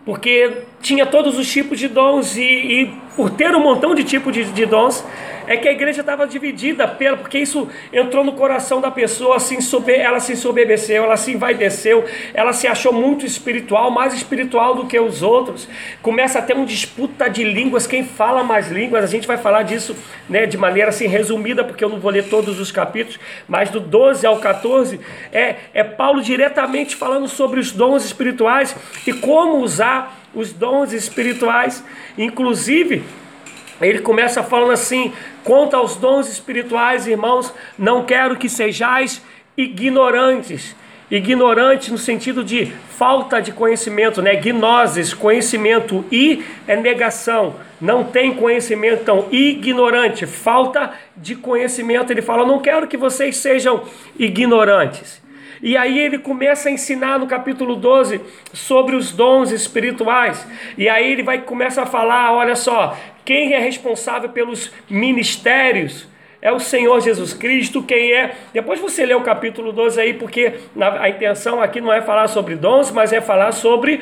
porque 0.06 0.64
tinha 0.82 1.06
todos 1.06 1.38
os 1.38 1.50
tipos 1.52 1.80
de 1.80 1.88
dons 1.88 2.36
e, 2.36 2.44
e 2.44 2.94
por 3.16 3.30
ter 3.30 3.56
um 3.56 3.60
montão 3.62 3.96
de 3.96 4.04
tipos 4.04 4.34
de, 4.34 4.44
de 4.46 4.66
dons, 4.66 5.04
é 5.48 5.58
que 5.58 5.68
a 5.68 5.72
igreja 5.72 6.02
estava 6.02 6.26
dividida, 6.28 6.88
pelo, 6.88 7.18
porque 7.18 7.40
isso 7.40 7.68
entrou 7.92 8.24
no 8.24 8.34
coração 8.34 8.80
da 8.80 8.90
pessoa, 8.90 9.38
assim, 9.38 9.58
ela 9.88 10.20
se 10.20 10.34
ensoberbeceu, 10.34 11.04
ela 11.04 11.18
se 11.18 11.32
envaideceu, 11.32 12.06
ela 12.34 12.54
se 12.54 12.68
achou 12.68 12.94
muito 12.94 13.26
espiritual, 13.26 13.92
mais 13.92 14.14
espiritual 14.14 14.76
do 14.76 14.86
que 14.86 15.00
os 15.00 15.22
outros. 15.22 15.68
Começa 16.02 16.40
a 16.40 16.42
ter 16.42 16.54
uma 16.56 16.66
disputa 16.66 17.30
de 17.30 17.44
línguas, 17.44 17.88
quem 17.88 18.04
fala 18.04 18.44
mais 18.44 18.72
línguas, 18.72 19.04
a 19.04 19.08
gente 19.08 19.28
vai 19.28 19.38
falar 19.38 19.64
disso 19.64 19.96
né, 20.30 20.46
de 20.46 20.58
maneira 20.58 20.90
assim 20.90 21.08
resumida, 21.08 21.64
porque 21.64 21.84
eu 21.84 21.90
não 21.90 22.00
vou 22.00 22.12
ler 22.12 22.30
todos 22.30 22.60
os 22.60 22.72
capítulos, 22.72 23.20
mas 23.48 23.70
do 23.70 23.80
12 23.80 24.26
ao 24.26 24.40
14 24.40 25.00
é, 25.32 25.56
é 25.74 25.84
Paulo 25.84 26.22
diretamente 26.22 26.96
falando 26.96 27.28
sobre 27.28 27.60
os 27.60 27.72
dons 27.72 28.06
espirituais 28.06 28.76
e 29.06 29.14
como 29.14 29.58
usar 29.58 30.20
os 30.34 30.52
dons 30.52 30.92
espirituais, 30.94 31.84
inclusive 32.18 33.04
ele 33.90 34.00
começa 34.00 34.44
falando 34.44 34.72
assim: 34.72 35.14
quanto 35.44 35.76
aos 35.76 35.96
dons 35.96 36.30
espirituais, 36.30 37.08
irmãos, 37.08 37.54
não 37.78 38.04
quero 38.06 38.38
que 38.38 38.50
sejais 38.50 39.22
ignorantes. 39.58 40.76
Ignorante 41.12 41.92
no 41.92 41.98
sentido 41.98 42.44
de 42.44 42.66
falta 42.90 43.40
de 43.40 43.52
conhecimento, 43.52 44.22
né? 44.22 44.36
Gnoses, 44.36 45.14
conhecimento 45.14 46.04
e 46.12 46.44
é 46.68 46.76
negação. 46.76 47.56
Não 47.80 48.04
tem 48.04 48.34
conhecimento, 48.34 49.02
então 49.02 49.28
ignorante, 49.32 50.26
falta 50.26 50.94
de 51.16 51.36
conhecimento. 51.36 52.12
Ele 52.12 52.22
fala: 52.22 52.46
não 52.46 52.60
quero 52.60 52.88
que 52.88 52.98
vocês 52.98 53.38
sejam 53.38 53.84
ignorantes. 54.18 55.22
E 55.64 55.78
aí 55.78 55.98
ele 55.98 56.18
começa 56.18 56.68
a 56.68 56.72
ensinar 56.74 57.18
no 57.18 57.26
capítulo 57.26 57.78
12 57.78 58.20
sobre 58.52 58.98
os 58.98 59.14
dons 59.14 59.50
espirituais. 59.50 60.46
E 60.78 60.90
aí 60.90 61.10
ele 61.10 61.24
vai 61.24 61.42
começa 61.42 61.84
a 61.84 61.86
falar, 61.86 62.34
olha 62.34 62.54
só, 62.54 62.98
quem 63.26 63.54
é 63.54 63.60
responsável 63.60 64.30
pelos 64.30 64.72
ministérios? 64.90 66.08
É 66.42 66.52
o 66.52 66.60
Senhor 66.60 67.00
Jesus 67.00 67.34
Cristo, 67.34 67.82
quem 67.82 68.12
é. 68.12 68.36
Depois 68.54 68.80
você 68.80 69.06
lê 69.06 69.14
o 69.14 69.22
capítulo 69.22 69.72
12 69.72 70.02
aí, 70.02 70.14
porque 70.14 70.54
a 70.78 71.08
intenção 71.08 71.62
aqui 71.62 71.80
não 71.80 71.94
é 71.94 72.02
falar 72.02 72.28
sobre 72.28 72.56
dons, 72.56 72.92
mas 72.92 73.14
é 73.14 73.22
falar 73.22 73.54
sobre 73.54 74.02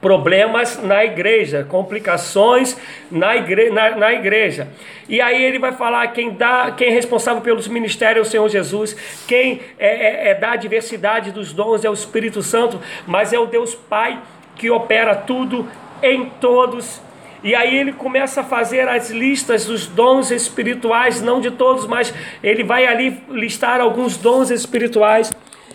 problemas 0.00 0.82
na 0.82 1.02
igreja, 1.04 1.66
complicações 1.68 2.76
na, 3.10 3.36
igre 3.36 3.70
na, 3.70 3.96
na, 3.96 4.12
igreja. 4.12 4.68
E 5.08 5.20
aí 5.20 5.42
ele 5.42 5.58
vai 5.58 5.72
falar 5.72 6.06
quem 6.08 6.32
dá, 6.32 6.70
quem 6.76 6.88
é 6.88 6.90
responsável 6.90 7.40
pelos 7.40 7.66
ministérios 7.66 8.26
é 8.26 8.28
o 8.28 8.30
Senhor 8.30 8.48
Jesus, 8.50 8.94
quem 9.26 9.62
é, 9.78 10.28
é, 10.28 10.30
é 10.30 10.34
dá 10.34 10.52
a 10.52 10.56
diversidade 10.56 11.32
dos 11.32 11.54
dons 11.54 11.84
é 11.84 11.90
o 11.90 11.94
Espírito 11.94 12.42
Santo, 12.42 12.78
mas 13.06 13.32
é 13.32 13.38
o 13.38 13.46
Deus 13.46 13.74
Pai 13.74 14.20
que 14.54 14.70
opera 14.70 15.14
tudo 15.14 15.66
em 16.02 16.26
todos 16.40 17.00
e 17.42 17.54
aí 17.54 17.76
ele 17.76 17.92
começa 17.92 18.40
a 18.40 18.44
fazer 18.44 18.88
as 18.88 19.10
listas 19.10 19.66
dos 19.66 19.86
dons 19.86 20.30
espirituais, 20.30 21.22
não 21.22 21.40
de 21.40 21.50
todos, 21.50 21.86
mas 21.86 22.12
ele 22.42 22.64
vai 22.64 22.86
ali 22.86 23.18
listar 23.30 23.80
alguns 23.80 24.16
dons 24.16 24.50
espirituais. 24.50 25.32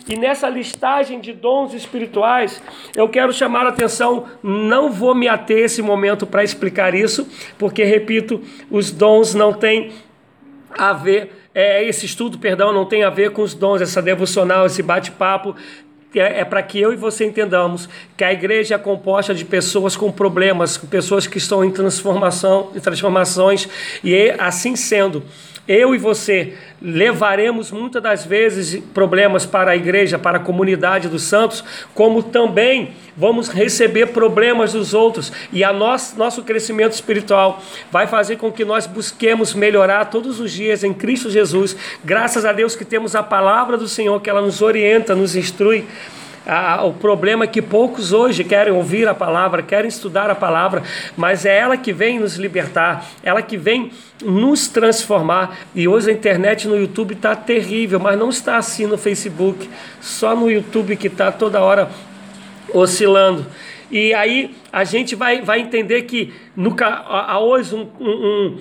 E 0.08 0.16
nessa 0.16 0.48
listagem 0.48 1.20
de 1.20 1.32
dons 1.32 1.74
espirituais, 1.74 2.60
eu 2.96 3.08
quero 3.08 3.32
chamar 3.32 3.66
a 3.66 3.68
atenção, 3.68 4.26
não 4.42 4.90
vou 4.90 5.14
me 5.14 5.28
ater 5.28 5.58
esse 5.58 5.80
momento 5.80 6.26
para 6.26 6.42
explicar 6.42 6.94
isso, 6.94 7.28
porque, 7.56 7.84
repito, 7.84 8.42
os 8.68 8.90
dons 8.90 9.32
não 9.34 9.52
têm 9.52 9.92
a 10.76 10.92
ver, 10.92 11.30
é, 11.54 11.84
esse 11.84 12.06
estudo, 12.06 12.38
perdão, 12.38 12.72
não 12.72 12.84
tem 12.84 13.04
a 13.04 13.10
ver 13.10 13.30
com 13.30 13.42
os 13.42 13.54
dons, 13.54 13.80
essa 13.80 14.02
devocional, 14.02 14.66
esse 14.66 14.82
bate-papo 14.82 15.54
é, 16.20 16.40
é 16.40 16.44
para 16.44 16.62
que 16.62 16.80
eu 16.80 16.92
e 16.92 16.96
você 16.96 17.24
entendamos 17.24 17.88
que 18.16 18.24
a 18.24 18.32
igreja 18.32 18.74
é 18.74 18.78
composta 18.78 19.34
de 19.34 19.44
pessoas 19.44 19.96
com 19.96 20.10
problemas, 20.10 20.76
pessoas 20.76 21.26
que 21.26 21.38
estão 21.38 21.64
em 21.64 21.70
transformação, 21.70 22.70
em 22.74 22.80
transformações, 22.80 23.68
e 24.02 24.34
assim 24.38 24.76
sendo, 24.76 25.22
eu 25.66 25.94
e 25.94 25.98
você 25.98 26.54
levaremos 26.80 27.70
muitas 27.70 28.02
das 28.02 28.26
vezes 28.26 28.82
problemas 28.92 29.46
para 29.46 29.70
a 29.70 29.76
igreja, 29.76 30.18
para 30.18 30.38
a 30.38 30.40
comunidade 30.40 31.08
dos 31.08 31.22
santos, 31.22 31.62
como 31.94 32.22
também 32.22 32.92
vamos 33.16 33.48
receber 33.48 34.06
problemas 34.08 34.72
dos 34.72 34.92
outros. 34.92 35.32
E 35.52 35.62
a 35.62 35.72
nosso, 35.72 36.18
nosso 36.18 36.42
crescimento 36.42 36.92
espiritual 36.92 37.62
vai 37.92 38.06
fazer 38.06 38.36
com 38.36 38.50
que 38.50 38.64
nós 38.64 38.86
busquemos 38.86 39.54
melhorar 39.54 40.06
todos 40.06 40.40
os 40.40 40.50
dias 40.50 40.82
em 40.82 40.92
Cristo 40.92 41.30
Jesus. 41.30 41.76
Graças 42.04 42.44
a 42.44 42.52
Deus 42.52 42.74
que 42.74 42.84
temos 42.84 43.14
a 43.14 43.22
palavra 43.22 43.76
do 43.76 43.86
Senhor, 43.86 44.20
que 44.20 44.28
ela 44.28 44.42
nos 44.42 44.62
orienta, 44.62 45.14
nos 45.14 45.36
instrui. 45.36 45.84
Ah, 46.44 46.84
o 46.84 46.92
problema 46.92 47.44
é 47.44 47.46
que 47.46 47.62
poucos 47.62 48.12
hoje 48.12 48.42
querem 48.42 48.72
ouvir 48.72 49.06
a 49.06 49.14
palavra, 49.14 49.62
querem 49.62 49.88
estudar 49.88 50.28
a 50.28 50.34
palavra, 50.34 50.82
mas 51.16 51.46
é 51.46 51.56
ela 51.56 51.76
que 51.76 51.92
vem 51.92 52.18
nos 52.18 52.36
libertar, 52.36 53.06
ela 53.22 53.40
que 53.40 53.56
vem 53.56 53.92
nos 54.20 54.66
transformar. 54.66 55.56
E 55.72 55.86
hoje 55.86 56.10
a 56.10 56.12
internet 56.12 56.66
no 56.66 56.76
YouTube 56.76 57.14
está 57.14 57.36
terrível, 57.36 58.00
mas 58.00 58.18
não 58.18 58.28
está 58.28 58.56
assim 58.56 58.86
no 58.86 58.98
Facebook, 58.98 59.70
só 60.00 60.34
no 60.34 60.50
YouTube 60.50 60.96
que 60.96 61.06
está 61.06 61.30
toda 61.30 61.60
hora 61.60 61.88
oscilando. 62.74 63.46
E 63.88 64.12
aí 64.12 64.56
a 64.72 64.82
gente 64.82 65.14
vai, 65.14 65.42
vai 65.42 65.60
entender 65.60 66.02
que 66.02 66.32
há 67.06 67.38
hoje 67.38 67.74
um, 67.74 67.88
um, 68.00 68.58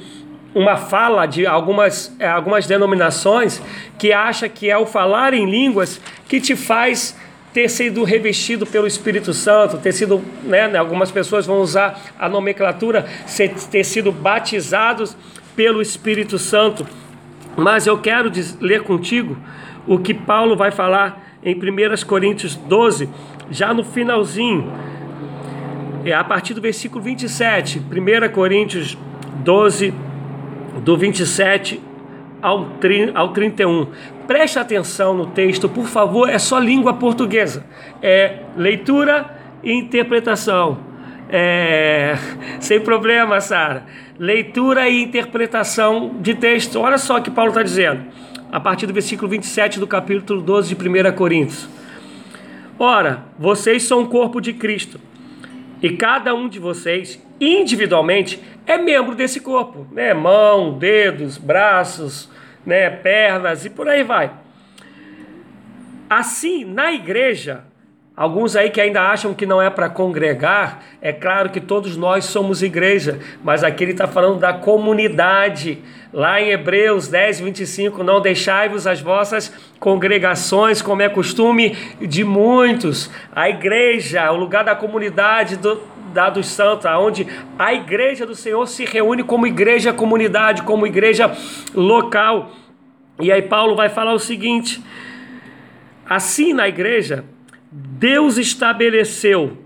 uma 0.53 0.77
fala 0.77 1.25
de 1.25 1.47
algumas, 1.47 2.15
é, 2.19 2.27
algumas 2.27 2.67
denominações 2.67 3.59
que 3.97 4.13
acha 4.13 4.47
que 4.47 4.69
é 4.69 4.77
o 4.77 4.85
falar 4.85 5.33
em 5.33 5.49
línguas 5.49 5.99
que 6.27 6.39
te 6.39 6.55
faz 6.55 7.15
ter 7.53 7.69
sido 7.69 8.03
revestido 8.03 8.65
pelo 8.65 8.87
Espírito 8.87 9.33
Santo, 9.33 9.77
ter 9.77 9.91
sido, 9.91 10.21
né, 10.43 10.67
né, 10.67 10.79
algumas 10.79 11.11
pessoas 11.11 11.45
vão 11.45 11.59
usar 11.59 12.01
a 12.17 12.29
nomenclatura, 12.29 13.05
ter 13.69 13.83
sido 13.83 14.11
batizados 14.11 15.15
pelo 15.55 15.81
Espírito 15.81 16.39
Santo. 16.39 16.87
Mas 17.57 17.85
eu 17.85 17.97
quero 17.97 18.31
ler 18.59 18.83
contigo 18.83 19.37
o 19.85 19.99
que 19.99 20.13
Paulo 20.13 20.55
vai 20.55 20.71
falar 20.71 21.35
em 21.43 21.55
1 21.55 22.05
Coríntios 22.07 22.55
12, 22.55 23.09
já 23.49 23.73
no 23.73 23.83
finalzinho, 23.83 24.71
é 26.05 26.13
a 26.13 26.23
partir 26.23 26.53
do 26.53 26.61
versículo 26.61 27.03
27, 27.03 27.79
1 27.79 28.31
Coríntios 28.31 28.97
12, 29.43 29.93
do 30.83 30.97
27 30.97 31.90
ao, 32.41 32.67
ao 33.13 33.29
31. 33.33 33.87
Preste 34.27 34.59
atenção 34.59 35.13
no 35.13 35.27
texto, 35.27 35.67
por 35.67 35.87
favor, 35.87 36.29
é 36.29 36.39
só 36.39 36.57
língua 36.57 36.93
portuguesa. 36.93 37.65
É 38.01 38.39
leitura 38.55 39.29
e 39.63 39.73
interpretação. 39.73 40.77
É, 41.29 42.15
sem 42.59 42.79
problema, 42.79 43.39
Sara. 43.39 43.85
Leitura 44.17 44.89
e 44.89 45.01
interpretação 45.01 46.15
de 46.19 46.35
texto. 46.35 46.79
Olha 46.79 46.97
só 46.97 47.17
o 47.17 47.21
que 47.21 47.31
Paulo 47.31 47.51
está 47.51 47.63
dizendo, 47.63 48.05
a 48.51 48.59
partir 48.59 48.85
do 48.87 48.93
versículo 48.93 49.29
27 49.29 49.79
do 49.79 49.87
capítulo 49.87 50.41
12 50.41 50.75
de 50.75 50.89
1 50.89 51.11
Coríntios. 51.13 51.67
Ora, 52.77 53.25
vocês 53.37 53.83
são 53.83 54.01
o 54.01 54.07
corpo 54.07 54.41
de 54.41 54.53
Cristo, 54.53 54.99
e 55.83 55.91
cada 55.91 56.33
um 56.33 56.49
de 56.49 56.57
vocês, 56.57 57.21
individualmente, 57.39 58.39
é 58.65 58.77
membro 58.77 59.13
desse 59.13 59.39
corpo, 59.39 59.87
né? 59.91 60.13
Mão, 60.13 60.77
dedos, 60.79 61.37
braços, 61.37 62.27
né? 62.65 62.89
pernas 62.89 63.65
e 63.65 63.69
por 63.69 63.87
aí 63.87 64.03
vai. 64.03 64.31
Assim, 66.09 66.65
na 66.65 66.91
igreja, 66.91 67.63
Alguns 68.21 68.57
aí 68.57 68.69
que 68.69 68.79
ainda 68.79 69.01
acham 69.01 69.33
que 69.33 69.45
não 69.45 69.61
é 69.61 69.69
para 69.69 69.89
congregar, 69.89 70.83
é 71.01 71.13
claro 71.13 71.49
que 71.49 71.61
todos 71.61 71.95
nós 71.95 72.25
somos 72.25 72.61
igreja, 72.61 73.17
mas 73.41 73.63
aqui 73.63 73.85
ele 73.85 73.93
está 73.93 74.05
falando 74.05 74.37
da 74.37 74.53
comunidade. 74.53 75.79
Lá 76.13 76.41
em 76.41 76.49
Hebreus 76.49 77.07
10, 77.07 77.39
25, 77.39 78.03
não 78.03 78.19
deixai-vos 78.19 78.85
as 78.85 79.01
vossas 79.01 79.51
congregações, 79.79 80.81
como 80.81 81.01
é 81.01 81.07
costume 81.07 81.75
de 82.01 82.23
muitos. 82.25 83.09
A 83.33 83.49
igreja, 83.49 84.29
o 84.29 84.35
lugar 84.35 84.65
da 84.65 84.75
comunidade 84.75 85.55
do, 85.55 85.81
da 86.11 86.29
dos 86.29 86.47
santos, 86.47 86.85
onde 86.85 87.27
a 87.57 87.73
igreja 87.73 88.25
do 88.25 88.35
Senhor 88.35 88.65
se 88.67 88.85
reúne 88.85 89.23
como 89.23 89.47
igreja 89.47 89.91
comunidade, 89.93 90.63
como 90.63 90.85
igreja 90.85 91.35
local. 91.73 92.51
E 93.19 93.31
aí 93.31 93.41
Paulo 93.41 93.75
vai 93.75 93.89
falar 93.89 94.13
o 94.13 94.19
seguinte: 94.19 94.81
assim 96.07 96.53
na 96.53 96.67
igreja 96.67 97.25
Deus 97.71 98.37
estabeleceu, 98.37 99.57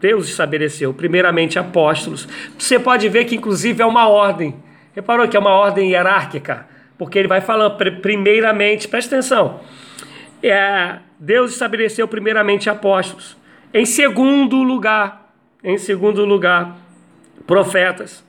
Deus 0.00 0.28
estabeleceu, 0.28 0.94
primeiramente 0.94 1.58
apóstolos. 1.58 2.26
Você 2.58 2.78
pode 2.78 3.08
ver 3.08 3.26
que 3.26 3.36
inclusive 3.36 3.82
é 3.82 3.86
uma 3.86 4.08
ordem. 4.08 4.54
Reparou 4.94 5.28
que 5.28 5.36
é 5.36 5.40
uma 5.40 5.50
ordem 5.50 5.90
hierárquica? 5.90 6.66
Porque 6.96 7.18
ele 7.18 7.28
vai 7.28 7.40
falando 7.40 7.76
primeiramente, 8.00 8.88
presta 8.88 9.16
atenção. 9.16 9.60
É, 10.42 10.98
Deus 11.18 11.52
estabeleceu 11.52 12.08
primeiramente 12.08 12.70
apóstolos. 12.70 13.36
Em 13.72 13.84
segundo 13.84 14.62
lugar, 14.62 15.21
em 15.62 15.78
segundo 15.78 16.24
lugar, 16.24 16.76
profetas. 17.46 18.24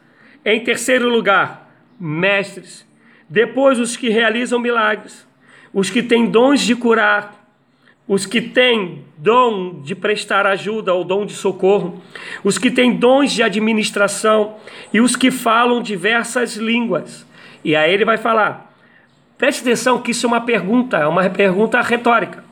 Em 0.46 0.64
terceiro 0.64 1.10
lugar, 1.10 1.72
mestres. 2.00 2.86
Depois 3.30 3.80
os 3.80 3.98
que 3.98 4.10
realizam 4.10 4.60
milagres, 4.60 5.28
os 5.74 5.90
que 5.90 6.04
têm 6.04 6.28
dons 6.28 6.62
de 6.62 6.76
curar, 6.76 7.44
os 8.08 8.26
que 8.26 8.42
têm 8.42 9.06
dom 9.18 9.82
de 9.82 9.96
prestar 9.96 10.46
ajuda 10.46 10.94
ou 10.94 11.04
dom 11.04 11.26
de 11.26 11.34
socorro, 11.34 12.02
os 12.44 12.58
que 12.58 12.70
têm 12.70 12.96
dons 12.96 13.32
de 13.32 13.42
administração 13.42 14.58
e 14.94 15.00
os 15.00 15.16
que 15.16 15.32
falam 15.32 15.82
diversas 15.82 16.56
línguas. 16.56 17.26
E 17.64 17.76
aí 17.76 17.94
ele 17.94 18.06
vai 18.06 18.18
falar: 18.18 18.74
preste 19.38 19.62
atenção 19.62 20.02
que 20.02 20.12
isso 20.12 20.26
é 20.26 20.28
uma 20.28 20.42
pergunta, 20.42 20.98
é 20.98 21.08
uma 21.08 21.30
pergunta 21.30 21.82
retórica. 21.82 22.44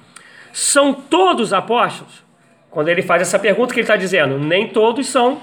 São 0.53 0.93
todos 0.93 1.53
apóstolos? 1.53 2.23
Quando 2.71 2.87
ele 2.87 3.01
faz 3.01 3.21
essa 3.21 3.37
pergunta, 3.37 3.73
que 3.73 3.81
ele 3.81 3.83
está 3.83 3.97
dizendo? 3.97 4.39
Nem 4.39 4.69
todos 4.69 5.05
são 5.07 5.41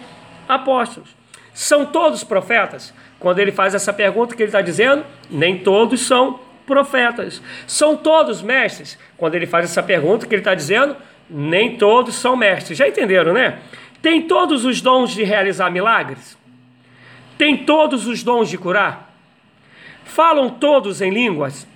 apóstolos. 0.49 1.11
São 1.53 1.85
todos 1.85 2.25
profetas? 2.25 2.95
Quando 3.21 3.39
ele 3.39 3.53
faz 3.53 3.75
essa 3.75 3.93
pergunta, 3.93 4.35
que 4.35 4.43
ele 4.43 4.49
está 4.49 4.63
dizendo? 4.63 5.05
Nem 5.31 5.59
todos 5.59 6.01
são 6.01 6.41
profetas. 6.67 7.43
São 7.67 7.97
todos 7.97 8.41
mestres? 8.41 8.99
Quando 9.17 9.35
ele 9.35 9.47
faz 9.47 9.67
essa 9.67 9.83
pergunta, 9.83 10.27
que 10.27 10.35
ele 10.35 10.41
está 10.41 10.55
dizendo, 10.55 10.97
nem 11.29 11.77
todos 11.77 12.15
são 12.15 12.35
mestres. 12.35 12.79
Já 12.79 12.89
entenderam, 12.89 13.35
né? 13.35 13.59
Tem 14.01 14.23
todos 14.23 14.65
os 14.65 14.81
dons 14.81 15.11
de 15.11 15.23
realizar 15.23 15.71
milagres? 15.71 16.39
Tem 17.37 17.59
todos 17.59 18.07
os 18.07 18.23
dons 18.23 18.49
de 18.49 18.57
curar? 18.57 19.13
Falam 20.05 20.49
todos 20.49 21.03
em 21.03 21.11
línguas? 21.11 21.67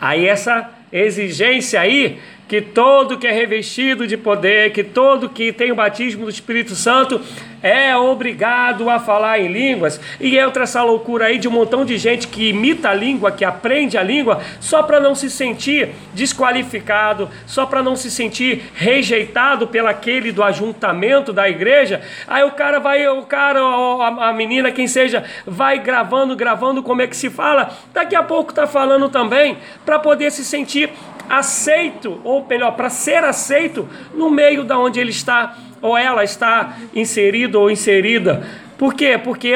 Aí 0.00 0.26
essa 0.26 0.70
exigência 0.92 1.80
aí 1.80 2.20
que 2.48 2.60
todo 2.60 3.18
que 3.18 3.26
é 3.26 3.32
revestido 3.32 4.06
de 4.06 4.16
poder, 4.16 4.72
que 4.72 4.84
todo 4.84 5.28
que 5.28 5.52
tem 5.52 5.72
o 5.72 5.74
batismo 5.74 6.24
do 6.24 6.30
Espírito 6.30 6.74
Santo 6.74 7.20
é 7.62 7.96
obrigado 7.96 8.88
a 8.88 9.00
falar 9.00 9.40
em 9.40 9.48
línguas. 9.48 10.00
E 10.20 10.38
entra 10.38 10.62
essa 10.62 10.82
loucura 10.82 11.26
aí 11.26 11.38
de 11.38 11.48
um 11.48 11.50
montão 11.50 11.84
de 11.84 11.98
gente 11.98 12.28
que 12.28 12.50
imita 12.50 12.90
a 12.90 12.94
língua, 12.94 13.32
que 13.32 13.44
aprende 13.44 13.98
a 13.98 14.02
língua, 14.02 14.40
só 14.60 14.82
para 14.84 15.00
não 15.00 15.14
se 15.14 15.28
sentir 15.28 15.88
desqualificado, 16.14 17.28
só 17.46 17.66
para 17.66 17.82
não 17.82 17.96
se 17.96 18.10
sentir 18.10 18.70
rejeitado 18.74 19.66
pelo 19.66 19.88
aquele 19.88 20.30
do 20.30 20.44
ajuntamento 20.44 21.32
da 21.32 21.48
igreja. 21.48 22.00
Aí 22.28 22.44
o 22.44 22.52
cara 22.52 22.78
vai, 22.78 23.08
o 23.08 23.22
cara, 23.22 23.60
a 23.60 24.32
menina, 24.32 24.70
quem 24.70 24.86
seja, 24.86 25.24
vai 25.44 25.80
gravando, 25.80 26.36
gravando 26.36 26.82
como 26.82 27.02
é 27.02 27.06
que 27.08 27.16
se 27.16 27.30
fala. 27.30 27.70
Daqui 27.92 28.14
a 28.14 28.22
pouco 28.22 28.54
tá 28.54 28.66
falando 28.66 29.08
também 29.08 29.58
para 29.84 29.98
poder 29.98 30.30
se 30.30 30.44
sentir 30.44 30.90
aceito, 31.28 32.20
ou 32.24 32.44
melhor, 32.46 32.72
para 32.72 32.90
ser 32.90 33.24
aceito 33.24 33.88
no 34.14 34.30
meio 34.30 34.64
da 34.64 34.78
onde 34.78 35.00
ele 35.00 35.10
está 35.10 35.56
ou 35.80 35.96
ela 35.96 36.24
está 36.24 36.76
inserido 36.94 37.60
ou 37.60 37.70
inserida. 37.70 38.46
Por 38.78 38.94
quê? 38.94 39.18
Porque 39.22 39.52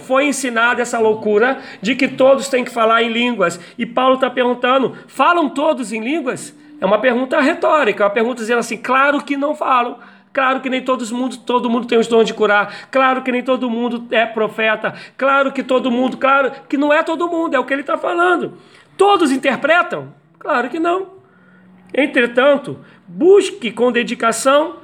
foi 0.00 0.26
ensinada 0.26 0.80
essa 0.80 0.98
loucura 0.98 1.58
de 1.82 1.94
que 1.94 2.08
todos 2.08 2.48
têm 2.48 2.64
que 2.64 2.70
falar 2.70 3.02
em 3.02 3.08
línguas. 3.08 3.60
E 3.76 3.84
Paulo 3.84 4.14
está 4.14 4.30
perguntando: 4.30 4.96
falam 5.06 5.48
todos 5.48 5.92
em 5.92 6.00
línguas? 6.00 6.54
É 6.80 6.86
uma 6.86 6.98
pergunta 6.98 7.40
retórica, 7.40 8.02
é 8.02 8.06
uma 8.06 8.12
pergunta 8.12 8.40
dizendo 8.40 8.60
assim: 8.60 8.76
claro 8.76 9.22
que 9.22 9.36
não 9.36 9.54
falam. 9.54 9.98
Claro 10.32 10.60
que 10.60 10.68
nem 10.68 10.82
todo 10.82 11.06
mundo, 11.14 11.36
todo 11.38 11.70
mundo 11.70 11.86
tem 11.86 11.96
os 11.96 12.08
dons 12.08 12.26
de 12.26 12.34
curar. 12.34 12.88
Claro 12.90 13.22
que 13.22 13.30
nem 13.30 13.42
todo 13.42 13.70
mundo 13.70 14.04
é 14.10 14.26
profeta. 14.26 14.92
Claro 15.16 15.52
que 15.52 15.62
todo 15.62 15.92
mundo, 15.92 16.16
claro 16.16 16.50
que 16.68 16.76
não 16.76 16.92
é 16.92 17.04
todo 17.04 17.28
mundo, 17.28 17.54
é 17.54 17.58
o 17.58 17.64
que 17.64 17.72
ele 17.72 17.82
está 17.82 17.96
falando. 17.96 18.54
Todos 18.96 19.30
interpretam? 19.30 20.12
Claro 20.44 20.68
que 20.68 20.78
não. 20.78 21.06
Entretanto, 21.94 22.78
busque 23.08 23.72
com 23.72 23.90
dedicação 23.90 24.76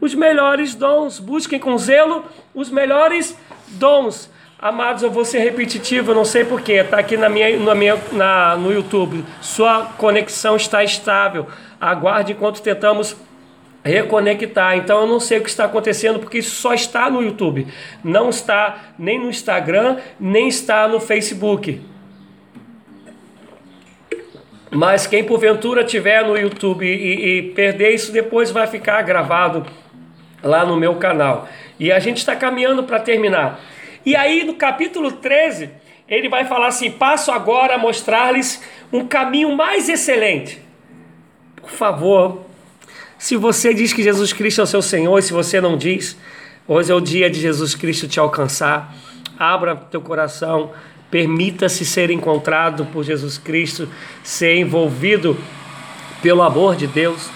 os 0.00 0.12
melhores 0.12 0.74
dons, 0.74 1.20
busquem 1.20 1.60
com 1.60 1.78
zelo 1.78 2.24
os 2.52 2.68
melhores 2.68 3.38
dons. 3.68 4.28
Amados, 4.58 5.04
eu 5.04 5.10
vou 5.12 5.24
ser 5.24 5.38
repetitivo, 5.38 6.10
eu 6.10 6.14
não 6.16 6.24
sei 6.24 6.44
porquê, 6.44 6.72
está 6.72 6.98
aqui 6.98 7.16
na 7.16 7.28
minha, 7.28 7.56
na 7.60 7.76
minha, 7.76 7.96
na, 8.10 8.56
no 8.56 8.72
YouTube. 8.72 9.24
Sua 9.40 9.84
conexão 9.96 10.56
está 10.56 10.82
estável. 10.82 11.46
Aguarde 11.80 12.32
enquanto 12.32 12.60
tentamos 12.60 13.16
reconectar. 13.84 14.76
Então 14.76 15.02
eu 15.02 15.06
não 15.06 15.20
sei 15.20 15.38
o 15.38 15.42
que 15.42 15.48
está 15.48 15.66
acontecendo 15.66 16.18
porque 16.18 16.38
isso 16.38 16.56
só 16.56 16.74
está 16.74 17.08
no 17.08 17.22
YouTube. 17.22 17.68
Não 18.02 18.30
está 18.30 18.94
nem 18.98 19.20
no 19.20 19.30
Instagram, 19.30 19.98
nem 20.18 20.48
está 20.48 20.88
no 20.88 20.98
Facebook. 20.98 21.93
Mas 24.74 25.06
quem 25.06 25.22
porventura 25.22 25.84
tiver 25.84 26.26
no 26.26 26.36
YouTube 26.36 26.84
e, 26.84 27.38
e, 27.38 27.42
perder 27.52 27.94
isso 27.94 28.10
depois 28.10 28.50
vai 28.50 28.66
ficar 28.66 29.00
gravado 29.02 29.64
lá 30.42 30.66
no 30.66 30.76
meu 30.76 30.96
canal. 30.96 31.48
E 31.78 31.92
a 31.92 32.00
gente 32.00 32.18
está 32.18 32.34
caminhando 32.34 32.82
para 32.82 32.98
terminar. 32.98 33.60
E 34.04 34.16
aí 34.16 34.42
no 34.42 34.54
capítulo 34.54 35.12
13, 35.12 35.70
ele 36.08 36.28
vai 36.28 36.44
falar 36.44 36.66
assim: 36.66 36.90
passo 36.90 37.30
agora 37.30 37.76
a 37.76 37.78
mostrar-lhes 37.78 38.60
um 38.92 39.06
caminho 39.06 39.56
mais 39.56 39.88
excelente. 39.88 40.60
Por 41.54 41.70
favor, 41.70 42.44
se 43.16 43.36
você 43.36 43.72
diz 43.72 43.92
que 43.92 44.02
Jesus 44.02 44.32
Cristo 44.32 44.60
é 44.60 44.64
o 44.64 44.66
seu 44.66 44.82
Senhor, 44.82 45.16
e 45.16 45.22
se 45.22 45.32
você 45.32 45.60
não 45.60 45.76
diz, 45.76 46.18
hoje 46.66 46.90
é 46.90 46.94
o 46.94 47.00
dia 47.00 47.30
de 47.30 47.40
Jesus 47.40 47.76
Cristo 47.76 48.08
te 48.08 48.18
alcançar. 48.18 48.92
Abra 49.38 49.76
teu 49.76 50.00
coração 50.00 50.72
Permita-se 51.14 51.84
ser 51.84 52.10
encontrado 52.10 52.86
por 52.86 53.04
Jesus 53.04 53.38
Cristo, 53.38 53.88
ser 54.20 54.56
envolvido 54.56 55.38
pelo 56.20 56.42
amor 56.42 56.74
de 56.74 56.88
Deus. 56.88 57.30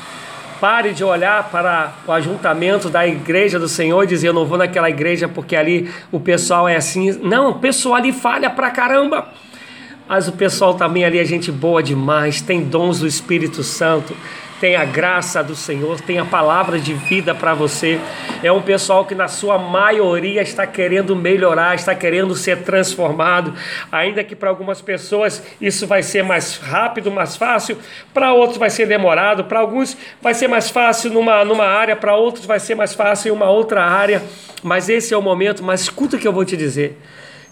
Pare 0.60 0.92
de 0.92 1.04
olhar 1.04 1.48
para 1.48 1.94
o 2.04 2.10
ajuntamento 2.10 2.90
da 2.90 3.06
igreja 3.06 3.56
do 3.56 3.68
Senhor 3.68 4.02
e 4.02 4.08
dizer: 4.08 4.26
Eu 4.26 4.32
não 4.32 4.44
vou 4.44 4.58
naquela 4.58 4.90
igreja 4.90 5.28
porque 5.28 5.54
ali 5.54 5.88
o 6.10 6.18
pessoal 6.18 6.68
é 6.68 6.74
assim. 6.74 7.20
Não, 7.22 7.50
o 7.50 7.54
pessoal 7.60 7.94
ali 7.94 8.12
falha 8.12 8.50
pra 8.50 8.68
caramba. 8.68 9.28
Mas 10.08 10.26
o 10.26 10.32
pessoal 10.32 10.74
também 10.74 11.04
ali 11.04 11.20
é 11.20 11.24
gente 11.24 11.52
boa 11.52 11.80
demais, 11.80 12.40
tem 12.40 12.64
dons 12.64 12.98
do 12.98 13.06
Espírito 13.06 13.62
Santo 13.62 14.12
tem 14.60 14.76
a 14.76 14.84
graça 14.84 15.42
do 15.42 15.54
Senhor, 15.54 16.00
tem 16.00 16.18
a 16.18 16.24
palavra 16.24 16.78
de 16.78 16.92
vida 16.92 17.34
para 17.34 17.54
você. 17.54 18.00
É 18.42 18.50
um 18.50 18.60
pessoal 18.60 19.04
que, 19.04 19.14
na 19.14 19.28
sua 19.28 19.58
maioria, 19.58 20.42
está 20.42 20.66
querendo 20.66 21.14
melhorar, 21.14 21.74
está 21.74 21.94
querendo 21.94 22.34
ser 22.34 22.62
transformado. 22.62 23.54
Ainda 23.90 24.24
que 24.24 24.34
para 24.34 24.48
algumas 24.48 24.80
pessoas 24.80 25.42
isso 25.60 25.86
vai 25.86 26.02
ser 26.02 26.24
mais 26.24 26.56
rápido, 26.56 27.10
mais 27.10 27.36
fácil, 27.36 27.78
para 28.12 28.32
outros 28.32 28.58
vai 28.58 28.70
ser 28.70 28.86
demorado, 28.86 29.44
para 29.44 29.60
alguns 29.60 29.96
vai 30.20 30.34
ser 30.34 30.48
mais 30.48 30.68
fácil 30.68 31.12
numa, 31.12 31.44
numa 31.44 31.66
área, 31.66 31.94
para 31.94 32.16
outros 32.16 32.44
vai 32.44 32.58
ser 32.58 32.74
mais 32.74 32.94
fácil 32.94 33.28
em 33.28 33.36
uma 33.36 33.48
outra 33.48 33.84
área. 33.84 34.22
Mas 34.62 34.88
esse 34.88 35.14
é 35.14 35.16
o 35.16 35.22
momento. 35.22 35.62
Mas 35.62 35.82
escuta 35.82 36.16
o 36.16 36.18
que 36.18 36.26
eu 36.26 36.32
vou 36.32 36.44
te 36.44 36.56
dizer: 36.56 36.98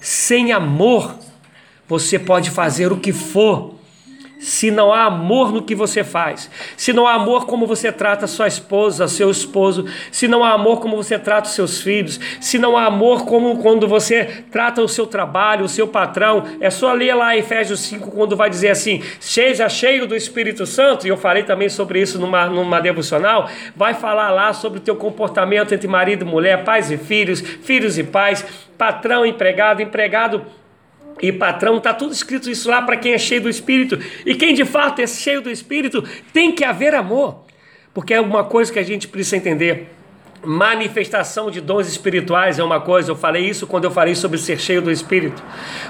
sem 0.01 0.53
amor, 0.53 1.15
você 1.87 2.19
pode 2.19 2.51
fazer 2.51 2.93
o 2.93 2.97
que 2.97 3.13
for 3.13 3.76
se 4.39 4.71
não 4.71 4.93
há 4.93 5.05
amor 5.05 5.53
no 5.53 5.63
que 5.63 5.75
você 5.75 6.05
faz, 6.05 6.51
se 6.77 6.93
não 6.93 7.07
há 7.07 7.15
amor 7.15 7.47
como 7.47 7.67
você 7.67 7.91
trata 7.91 8.27
sua 8.27 8.47
esposa, 8.47 9.09
seu 9.09 9.31
esposo, 9.31 9.87
se 10.11 10.29
não 10.29 10.45
há 10.45 10.53
amor 10.53 10.81
como 10.81 10.97
você 10.97 11.19
trata 11.19 11.49
os 11.49 11.55
seus 11.55 11.81
filhos, 11.81 12.21
se 12.41 12.59
não 12.59 12.77
há 12.77 12.87
amor 12.87 13.25
como 13.25 13.59
quando 13.59 13.89
você 13.89 14.45
trata 14.51 14.83
o 14.83 14.89
seu 14.89 15.07
trabalho, 15.07 15.65
o 15.65 15.69
seu 15.69 15.89
patrão, 15.89 16.45
é 16.61 16.71
só 16.71 16.93
ler 16.93 17.15
lá 17.15 17.37
Efésios 17.37 17.81
5 17.81 18.11
quando 18.11 18.37
vai 18.37 18.51
dizer 18.51 18.71
assim: 18.71 19.03
seja 19.19 19.69
cheio 19.69 20.07
do 20.07 20.15
Espírito 20.15 20.67
Santo, 20.67 21.07
e 21.07 21.11
eu 21.11 21.17
falei 21.17 21.43
também 21.43 21.69
sobre 21.69 22.01
isso 22.01 22.19
numa, 22.19 22.47
numa 22.47 22.81
devocional, 22.81 23.49
vai 23.75 23.95
falar 23.95 24.31
lá 24.31 24.53
sobre 24.53 24.79
o 24.79 24.83
teu 24.83 24.97
comportamento 24.97 25.73
entre 25.73 25.89
marido 25.89 26.25
e 26.25 26.29
mulher, 26.29 26.65
pais 26.65 26.91
e 26.91 26.99
filhos, 26.99 27.41
filhos 27.41 27.99
e 27.99 28.05
pais, 28.05 28.45
patrão, 28.77 29.25
empregado, 29.25 29.81
empregado 29.81 30.45
e 31.21 31.33
patrão, 31.33 31.79
está 31.79 31.95
tudo 31.95 32.13
escrito 32.13 32.51
isso 32.51 32.69
lá 32.69 32.83
para 32.83 32.97
quem 32.97 33.13
é 33.13 33.19
cheio 33.19 33.41
do 33.41 33.49
Espírito. 33.49 33.99
E 34.25 34.35
quem 34.35 34.55
de 34.55 34.65
fato 34.65 35.01
é 35.01 35.07
cheio 35.07 35.41
do 35.41 35.51
Espírito, 35.51 36.05
tem 36.33 36.53
que 36.53 36.65
haver 36.65 36.95
amor. 36.95 37.45
Porque 37.95 38.13
é 38.13 38.21
uma 38.21 38.45
coisa 38.45 38.73
que 38.73 38.79
a 38.79 38.83
gente 38.83 39.09
precisa 39.09 39.37
entender. 39.37 39.96
Manifestação 40.45 41.51
de 41.51 41.61
dons 41.61 41.89
espirituais 41.89 42.59
é 42.59 42.63
uma 42.63 42.81
coisa, 42.81 43.11
eu 43.11 43.17
falei 43.17 43.45
isso 43.49 43.67
quando 43.67 43.85
eu 43.85 43.91
falei 43.91 44.15
sobre 44.15 44.39
ser 44.39 44.59
cheio 44.59 44.81
do 44.81 44.91
Espírito. 44.91 45.43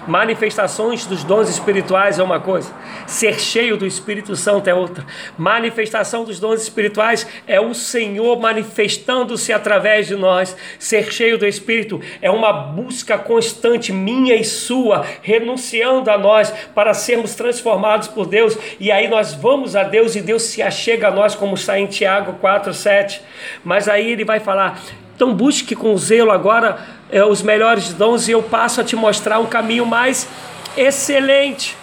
Manifestações 0.07 1.05
dos 1.05 1.24
dons 1.24 1.49
espirituais 1.49 2.18
é 2.18 2.22
uma 2.22 2.40
coisa, 2.40 2.72
ser 3.07 3.38
cheio 3.38 3.76
do 3.76 3.86
Espírito 3.86 4.34
Santo 4.36 4.68
é 4.68 4.74
outra. 4.74 5.05
Manifestação 5.36 6.24
dos 6.24 6.40
dons 6.40 6.62
espirituais 6.62 7.26
é 7.47 7.61
o 7.61 7.74
Senhor 7.74 8.38
manifestando-se 8.38 9.53
através 9.53 10.07
de 10.07 10.16
nós. 10.16 10.57
Ser 10.78 11.12
cheio 11.12 11.36
do 11.36 11.47
Espírito 11.47 12.01
é 12.22 12.30
uma 12.30 12.53
busca 12.53 13.18
constante, 13.18 13.92
minha 13.92 14.34
e 14.34 14.44
sua, 14.44 15.05
renunciando 15.22 16.11
a 16.11 16.16
nós 16.16 16.53
para 16.74 16.94
sermos 16.94 17.34
transformados 17.34 18.09
por 18.09 18.26
Deus. 18.26 18.57
E 18.80 18.90
aí 18.90 19.09
nós 19.09 19.34
vamos 19.34 19.76
a 19.76 19.82
Deus 19.82 20.16
e 20.16 20.20
Deus 20.20 20.42
se 20.42 20.62
achega 20.62 21.09
a 21.09 21.11
nós, 21.11 21.34
como 21.34 21.55
está 21.55 21.78
em 21.78 21.86
Tiago 21.86 22.34
4, 22.34 22.72
7. 22.72 23.20
Mas 23.64 23.88
aí 23.88 24.12
ele 24.12 24.24
vai 24.24 24.36
falar: 24.41 24.80
então 25.14 25.32
busque 25.34 25.74
com 25.74 25.97
zelo 25.97 26.30
agora 26.30 26.78
é, 27.11 27.24
os 27.24 27.41
melhores 27.43 27.93
dons 27.95 28.28
e 28.28 28.32
eu 28.32 28.43
passo 28.43 28.80
a 28.80 28.84
te 28.84 28.95
mostrar 28.95 29.39
um 29.39 29.47
caminho 29.47 29.87
mais 29.87 30.28
excelente. 30.76 31.76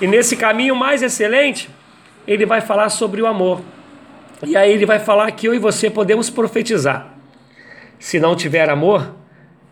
E 0.00 0.06
nesse 0.06 0.36
caminho 0.36 0.76
mais 0.76 1.02
excelente, 1.02 1.70
ele 2.26 2.44
vai 2.44 2.60
falar 2.60 2.90
sobre 2.90 3.22
o 3.22 3.26
amor. 3.26 3.62
E 4.46 4.56
aí 4.56 4.72
ele 4.72 4.84
vai 4.84 4.98
falar 4.98 5.30
que 5.32 5.48
eu 5.48 5.54
e 5.54 5.58
você 5.58 5.88
podemos 5.88 6.28
profetizar. 6.28 7.08
Se 7.98 8.20
não 8.20 8.36
tiver 8.36 8.68
amor, 8.68 9.14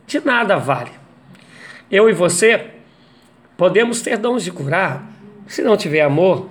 de 0.06 0.24
nada 0.24 0.56
vale. 0.56 0.90
Eu 1.90 2.08
e 2.08 2.14
você 2.14 2.68
podemos 3.56 4.00
ter 4.00 4.16
dons 4.16 4.42
de 4.42 4.50
curar. 4.50 5.02
Se 5.46 5.60
não 5.62 5.76
tiver 5.76 6.00
amor, 6.00 6.48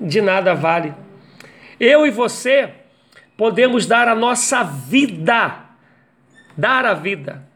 de 0.00 0.20
nada 0.20 0.54
vale. 0.54 0.94
Eu 1.80 2.06
e 2.06 2.10
você 2.10 2.70
podemos 3.38 3.86
dar 3.86 4.08
a 4.08 4.16
nossa 4.16 4.64
vida, 4.64 5.60
dar 6.56 6.84
a 6.84 6.92
vida 6.92 7.46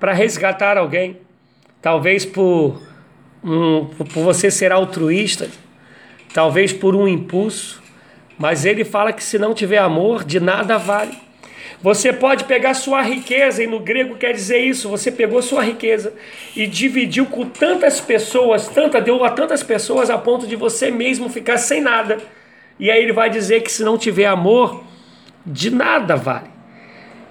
para 0.00 0.12
resgatar 0.12 0.76
alguém, 0.76 1.20
talvez 1.80 2.26
por, 2.26 2.82
um, 3.44 3.84
por 3.84 4.24
você 4.24 4.50
ser 4.50 4.72
altruísta, 4.72 5.48
talvez 6.34 6.72
por 6.72 6.96
um 6.96 7.06
impulso, 7.06 7.80
mas 8.36 8.64
ele 8.64 8.84
fala 8.84 9.12
que 9.12 9.22
se 9.22 9.38
não 9.38 9.54
tiver 9.54 9.78
amor, 9.78 10.24
de 10.24 10.40
nada 10.40 10.76
vale. 10.76 11.16
Você 11.80 12.12
pode 12.12 12.42
pegar 12.44 12.74
sua 12.74 13.00
riqueza, 13.00 13.62
e 13.62 13.66
no 13.68 13.78
grego 13.78 14.16
quer 14.16 14.32
dizer 14.32 14.58
isso: 14.58 14.88
você 14.88 15.10
pegou 15.10 15.40
sua 15.40 15.62
riqueza 15.62 16.12
e 16.56 16.66
dividiu 16.66 17.26
com 17.26 17.44
tantas 17.44 18.00
pessoas, 18.00 18.66
tanta, 18.66 19.00
deu 19.00 19.24
a 19.24 19.30
tantas 19.30 19.62
pessoas 19.62 20.10
a 20.10 20.18
ponto 20.18 20.48
de 20.48 20.56
você 20.56 20.90
mesmo 20.90 21.28
ficar 21.28 21.58
sem 21.58 21.80
nada. 21.80 22.18
E 22.78 22.90
aí 22.90 23.00
ele 23.02 23.12
vai 23.12 23.30
dizer 23.30 23.62
que 23.62 23.70
se 23.70 23.84
não 23.84 23.96
tiver 23.96 24.26
amor, 24.26 24.91
de 25.44 25.70
nada 25.70 26.16
vale. 26.16 26.50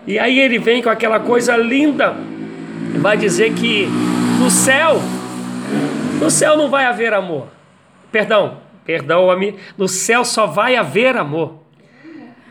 E 0.06 0.18
aí 0.18 0.40
ele 0.40 0.58
vem 0.58 0.82
com 0.82 0.90
aquela 0.90 1.20
coisa 1.20 1.56
linda, 1.56 2.16
vai 3.00 3.16
dizer 3.16 3.54
que 3.54 3.88
no 4.40 4.50
céu, 4.50 5.00
no 6.20 6.30
céu 6.30 6.58
não 6.58 6.70
vai 6.70 6.86
haver 6.86 7.14
amor. 7.14 7.48
Perdão, 8.12 8.58
perdão, 8.84 9.28
no 9.78 9.88
céu 9.88 10.26
só 10.26 10.48
vai 10.48 10.76
haver 10.76 11.16
amor. 11.16 11.62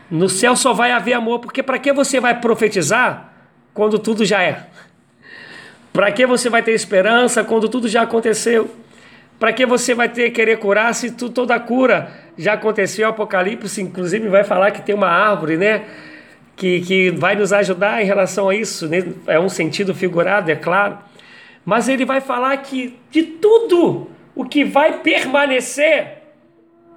No 0.09 0.27
céu 0.27 0.55
só 0.55 0.73
vai 0.73 0.91
haver 0.91 1.13
amor, 1.13 1.39
porque 1.39 1.63
para 1.63 1.79
que 1.79 1.93
você 1.93 2.19
vai 2.19 2.39
profetizar 2.39 3.33
quando 3.73 3.99
tudo 3.99 4.25
já 4.25 4.41
é? 4.41 4.65
Para 5.93 6.11
que 6.11 6.25
você 6.25 6.49
vai 6.49 6.63
ter 6.63 6.71
esperança 6.71 7.43
quando 7.43 7.69
tudo 7.69 7.87
já 7.87 8.01
aconteceu? 8.01 8.69
Para 9.39 9.51
que 9.51 9.65
você 9.65 9.93
vai 9.93 10.07
ter 10.07 10.31
querer 10.31 10.57
curar 10.57 10.93
se 10.93 11.11
tu, 11.11 11.29
toda 11.29 11.55
a 11.55 11.59
cura 11.59 12.11
já 12.41 12.53
aconteceu? 12.53 13.07
Apocalipse, 13.07 13.81
inclusive, 13.81 14.27
vai 14.27 14.43
falar 14.43 14.71
que 14.71 14.81
tem 14.81 14.95
uma 14.95 15.07
árvore, 15.07 15.57
né? 15.57 15.83
Que, 16.55 16.81
que 16.81 17.11
vai 17.11 17.35
nos 17.35 17.53
ajudar 17.53 18.01
em 18.01 18.05
relação 18.05 18.49
a 18.49 18.55
isso. 18.55 18.87
Né? 18.87 19.13
É 19.27 19.39
um 19.39 19.49
sentido 19.49 19.93
figurado, 19.93 20.49
é 20.49 20.55
claro. 20.55 20.97
Mas 21.63 21.87
ele 21.87 22.05
vai 22.05 22.19
falar 22.19 22.57
que 22.57 22.97
de 23.11 23.23
tudo 23.23 24.09
o 24.35 24.45
que 24.45 24.63
vai 24.63 24.99
permanecer 24.99 26.17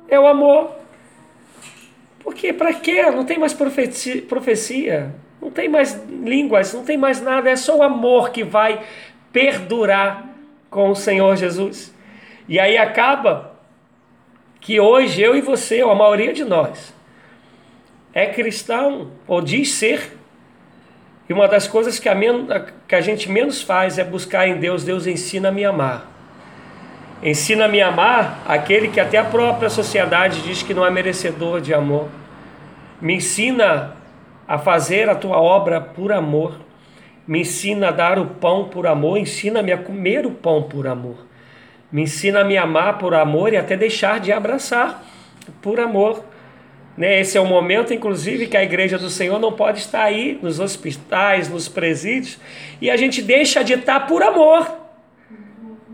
é 0.08 0.18
o 0.18 0.26
amor. 0.26 0.76
Porque 2.20 2.52
para 2.52 2.72
quê? 2.72 3.02
Não 3.10 3.24
tem 3.24 3.38
mais 3.38 3.52
profecia, 3.52 4.22
profecia, 4.22 5.14
não 5.40 5.50
tem 5.50 5.68
mais 5.68 6.02
línguas, 6.08 6.72
não 6.72 6.82
tem 6.82 6.96
mais 6.96 7.20
nada, 7.20 7.50
é 7.50 7.56
só 7.56 7.76
o 7.76 7.82
amor 7.82 8.30
que 8.30 8.42
vai 8.42 8.82
perdurar 9.30 10.26
com 10.70 10.88
o 10.88 10.96
Senhor 10.96 11.36
Jesus. 11.36 11.94
E 12.48 12.58
aí 12.58 12.78
acaba 12.78 13.53
que 14.64 14.80
hoje 14.80 15.20
eu 15.20 15.36
e 15.36 15.42
você, 15.42 15.82
ou 15.82 15.90
a 15.90 15.94
maioria 15.94 16.32
de 16.32 16.42
nós, 16.42 16.94
é 18.14 18.24
cristão, 18.24 19.10
ou 19.28 19.42
diz 19.42 19.72
ser, 19.72 20.16
e 21.28 21.34
uma 21.34 21.46
das 21.46 21.68
coisas 21.68 21.98
que 21.98 22.08
a, 22.08 22.16
que 22.88 22.94
a 22.94 23.00
gente 23.02 23.30
menos 23.30 23.60
faz 23.60 23.98
é 23.98 24.04
buscar 24.04 24.48
em 24.48 24.56
Deus, 24.56 24.82
Deus 24.82 25.06
ensina 25.06 25.50
a 25.50 25.52
me 25.52 25.66
amar. 25.66 26.10
Ensina 27.22 27.66
a 27.66 27.68
me 27.68 27.82
amar 27.82 28.42
aquele 28.48 28.88
que 28.88 28.98
até 28.98 29.18
a 29.18 29.24
própria 29.24 29.68
sociedade 29.68 30.40
diz 30.40 30.62
que 30.62 30.72
não 30.72 30.84
é 30.84 30.90
merecedor 30.90 31.60
de 31.60 31.74
amor. 31.74 32.08
Me 33.02 33.16
ensina 33.16 33.94
a 34.48 34.56
fazer 34.56 35.10
a 35.10 35.14
tua 35.14 35.38
obra 35.38 35.78
por 35.78 36.10
amor. 36.10 36.58
Me 37.26 37.40
ensina 37.40 37.88
a 37.88 37.92
dar 37.92 38.18
o 38.18 38.26
pão 38.26 38.68
por 38.68 38.86
amor. 38.86 39.18
Ensina-me 39.18 39.72
a 39.72 39.78
comer 39.78 40.24
o 40.24 40.30
pão 40.30 40.62
por 40.62 40.86
amor. 40.86 41.33
Me 41.94 42.02
ensina 42.02 42.40
a 42.40 42.44
me 42.44 42.58
amar 42.58 42.98
por 42.98 43.14
amor 43.14 43.52
e 43.52 43.56
até 43.56 43.76
deixar 43.76 44.18
de 44.18 44.32
abraçar 44.32 45.00
por 45.62 45.78
amor. 45.78 46.24
Né? 46.96 47.20
Esse 47.20 47.38
é 47.38 47.40
o 47.40 47.46
momento, 47.46 47.94
inclusive, 47.94 48.48
que 48.48 48.56
a 48.56 48.64
igreja 48.64 48.98
do 48.98 49.08
Senhor 49.08 49.38
não 49.38 49.52
pode 49.52 49.78
estar 49.78 50.02
aí 50.02 50.36
nos 50.42 50.58
hospitais, 50.58 51.48
nos 51.48 51.68
presídios, 51.68 52.36
e 52.80 52.90
a 52.90 52.96
gente 52.96 53.22
deixa 53.22 53.62
de 53.62 53.74
estar 53.74 54.08
por 54.08 54.24
amor, 54.24 54.68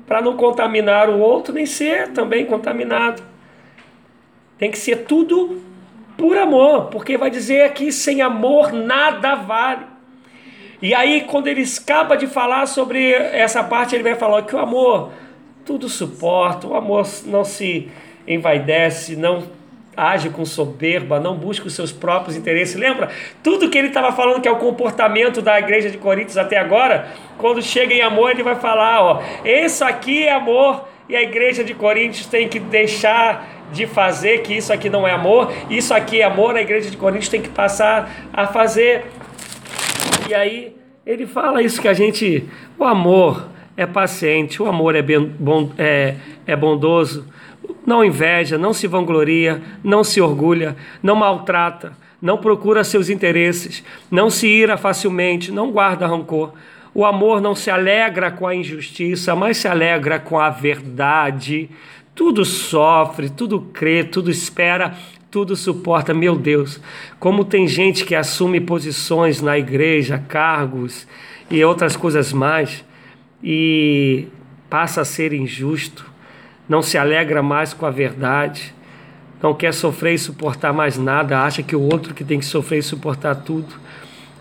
para 0.06 0.22
não 0.22 0.38
contaminar 0.38 1.10
o 1.10 1.18
outro, 1.18 1.52
nem 1.52 1.66
ser 1.66 2.08
também 2.12 2.46
contaminado. 2.46 3.22
Tem 4.56 4.70
que 4.70 4.78
ser 4.78 5.04
tudo 5.04 5.60
por 6.16 6.38
amor, 6.38 6.86
porque 6.86 7.18
vai 7.18 7.28
dizer 7.28 7.64
aqui: 7.64 7.92
sem 7.92 8.22
amor 8.22 8.72
nada 8.72 9.34
vale. 9.34 9.84
E 10.80 10.94
aí, 10.94 11.26
quando 11.28 11.46
ele 11.46 11.62
acaba 11.62 12.16
de 12.16 12.26
falar 12.26 12.64
sobre 12.64 13.12
essa 13.12 13.62
parte, 13.62 13.94
ele 13.94 14.02
vai 14.02 14.14
falar 14.14 14.44
que 14.44 14.56
o 14.56 14.58
amor 14.58 15.12
tudo 15.70 15.88
suporta, 15.88 16.66
o 16.66 16.74
amor 16.74 17.06
não 17.26 17.44
se 17.44 17.88
envaidece, 18.26 19.14
não 19.14 19.44
age 19.96 20.28
com 20.28 20.44
soberba, 20.44 21.20
não 21.20 21.36
busca 21.36 21.68
os 21.68 21.74
seus 21.74 21.92
próprios 21.92 22.36
interesses. 22.36 22.74
Lembra? 22.74 23.08
Tudo 23.40 23.70
que 23.70 23.78
ele 23.78 23.86
estava 23.86 24.10
falando 24.10 24.40
que 24.40 24.48
é 24.48 24.50
o 24.50 24.56
comportamento 24.56 25.40
da 25.40 25.60
igreja 25.60 25.88
de 25.88 25.96
Coríntios 25.96 26.36
até 26.36 26.58
agora, 26.58 27.06
quando 27.38 27.62
chega 27.62 27.94
em 27.94 28.00
amor, 28.00 28.32
ele 28.32 28.42
vai 28.42 28.56
falar, 28.56 29.00
ó, 29.00 29.22
isso 29.44 29.84
aqui 29.84 30.24
é 30.24 30.32
amor, 30.32 30.88
e 31.08 31.14
a 31.14 31.22
igreja 31.22 31.62
de 31.62 31.72
Coríntios 31.72 32.26
tem 32.26 32.48
que 32.48 32.58
deixar 32.58 33.48
de 33.72 33.86
fazer 33.86 34.42
que 34.42 34.54
isso 34.54 34.72
aqui 34.72 34.90
não 34.90 35.06
é 35.06 35.12
amor, 35.12 35.52
isso 35.70 35.94
aqui 35.94 36.20
é 36.20 36.24
amor, 36.24 36.56
a 36.56 36.62
igreja 36.62 36.90
de 36.90 36.96
Coríntios 36.96 37.28
tem 37.28 37.40
que 37.40 37.48
passar 37.48 38.10
a 38.32 38.44
fazer. 38.48 39.04
E 40.28 40.34
aí 40.34 40.74
ele 41.06 41.28
fala 41.28 41.62
isso 41.62 41.80
que 41.80 41.86
a 41.86 41.94
gente, 41.94 42.48
o 42.76 42.82
amor, 42.82 43.48
é 43.80 43.86
paciente, 43.86 44.62
o 44.62 44.66
amor 44.66 44.94
é, 44.94 45.00
bem, 45.00 45.34
bom, 45.38 45.70
é, 45.78 46.16
é 46.46 46.54
bondoso, 46.54 47.26
não 47.86 48.04
inveja, 48.04 48.58
não 48.58 48.74
se 48.74 48.86
vangloria, 48.86 49.62
não 49.82 50.04
se 50.04 50.20
orgulha, 50.20 50.76
não 51.02 51.16
maltrata, 51.16 51.96
não 52.20 52.36
procura 52.36 52.84
seus 52.84 53.08
interesses, 53.08 53.82
não 54.10 54.28
se 54.28 54.46
ira 54.46 54.76
facilmente, 54.76 55.50
não 55.50 55.72
guarda 55.72 56.06
rancor. 56.06 56.52
O 56.92 57.06
amor 57.06 57.40
não 57.40 57.54
se 57.54 57.70
alegra 57.70 58.30
com 58.30 58.46
a 58.46 58.54
injustiça, 58.54 59.34
mas 59.34 59.56
se 59.56 59.66
alegra 59.66 60.18
com 60.18 60.38
a 60.38 60.50
verdade. 60.50 61.70
Tudo 62.14 62.44
sofre, 62.44 63.30
tudo 63.30 63.62
crê, 63.72 64.04
tudo 64.04 64.30
espera, 64.30 64.94
tudo 65.30 65.56
suporta. 65.56 66.12
Meu 66.12 66.36
Deus, 66.36 66.78
como 67.18 67.46
tem 67.46 67.66
gente 67.66 68.04
que 68.04 68.14
assume 68.14 68.60
posições 68.60 69.40
na 69.40 69.58
igreja, 69.58 70.22
cargos 70.28 71.08
e 71.50 71.64
outras 71.64 71.96
coisas 71.96 72.30
mais 72.30 72.84
e 73.42 74.26
passa 74.68 75.00
a 75.00 75.04
ser 75.04 75.32
injusto, 75.32 76.10
não 76.68 76.82
se 76.82 76.96
alegra 76.96 77.42
mais 77.42 77.74
com 77.74 77.86
a 77.86 77.90
verdade, 77.90 78.74
não 79.42 79.54
quer 79.54 79.72
sofrer 79.72 80.14
e 80.14 80.18
suportar 80.18 80.72
mais 80.72 80.98
nada, 80.98 81.42
acha 81.42 81.62
que 81.62 81.74
o 81.74 81.80
outro 81.80 82.14
que 82.14 82.22
tem 82.22 82.38
que 82.38 82.44
sofrer 82.44 82.78
e 82.78 82.82
suportar 82.82 83.34
tudo. 83.34 83.74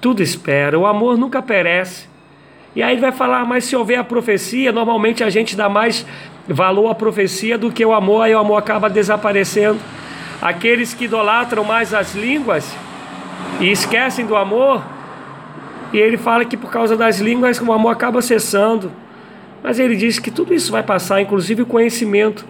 Tudo 0.01 0.21
espera, 0.21 0.77
o 0.77 0.85
amor 0.85 1.17
nunca 1.17 1.41
perece. 1.41 2.07
E 2.75 2.83
aí 2.83 2.93
ele 2.93 3.01
vai 3.01 3.11
falar, 3.11 3.45
mas 3.45 3.63
se 3.63 3.75
houver 3.75 3.97
a 3.97 4.03
profecia, 4.03 4.71
normalmente 4.71 5.23
a 5.23 5.29
gente 5.29 5.55
dá 5.55 5.67
mais 5.67 6.05
valor 6.47 6.89
à 6.89 6.95
profecia 6.95 7.57
do 7.57 7.71
que 7.71 7.85
o 7.85 7.93
amor, 7.93 8.21
aí 8.21 8.35
o 8.35 8.39
amor 8.39 8.57
acaba 8.57 8.89
desaparecendo. 8.89 9.79
Aqueles 10.41 10.93
que 10.93 11.05
idolatram 11.05 11.63
mais 11.63 11.93
as 11.93 12.15
línguas 12.15 12.75
e 13.59 13.71
esquecem 13.71 14.25
do 14.25 14.35
amor, 14.35 14.83
e 15.91 15.97
ele 15.97 16.17
fala 16.17 16.45
que 16.45 16.55
por 16.55 16.71
causa 16.71 16.95
das 16.95 17.19
línguas 17.19 17.59
o 17.59 17.71
amor 17.71 17.89
acaba 17.89 18.21
cessando. 18.21 18.91
Mas 19.63 19.79
ele 19.79 19.95
diz 19.95 20.19
que 20.19 20.31
tudo 20.31 20.53
isso 20.53 20.71
vai 20.71 20.83
passar, 20.83 21.21
inclusive 21.21 21.63
o 21.63 21.65
conhecimento, 21.65 22.45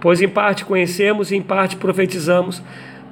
pois 0.00 0.20
em 0.20 0.28
parte 0.28 0.64
conhecemos 0.64 1.30
e 1.30 1.36
em 1.36 1.42
parte 1.42 1.76
profetizamos. 1.76 2.62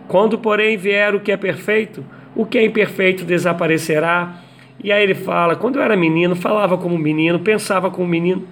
Quando, 0.07 0.39
porém, 0.39 0.76
vier 0.76 1.14
o 1.14 1.20
que 1.20 1.33
é 1.33 1.37
perfeito, 1.37 2.05
o 2.35 2.45
que 2.45 2.59
é 2.59 2.64
imperfeito 2.64 3.24
desaparecerá. 3.24 4.35
E 4.83 4.93
aí 4.93 5.03
ele 5.03 5.14
fala: 5.14 5.57
quando 5.57 5.76
eu 5.76 5.83
era 5.83 5.97
menino, 5.97 6.37
falava 6.37 6.76
como 6.76 6.97
menino, 6.99 7.39
pensava 7.39 7.91
como 7.91 8.07
menino 8.07 8.47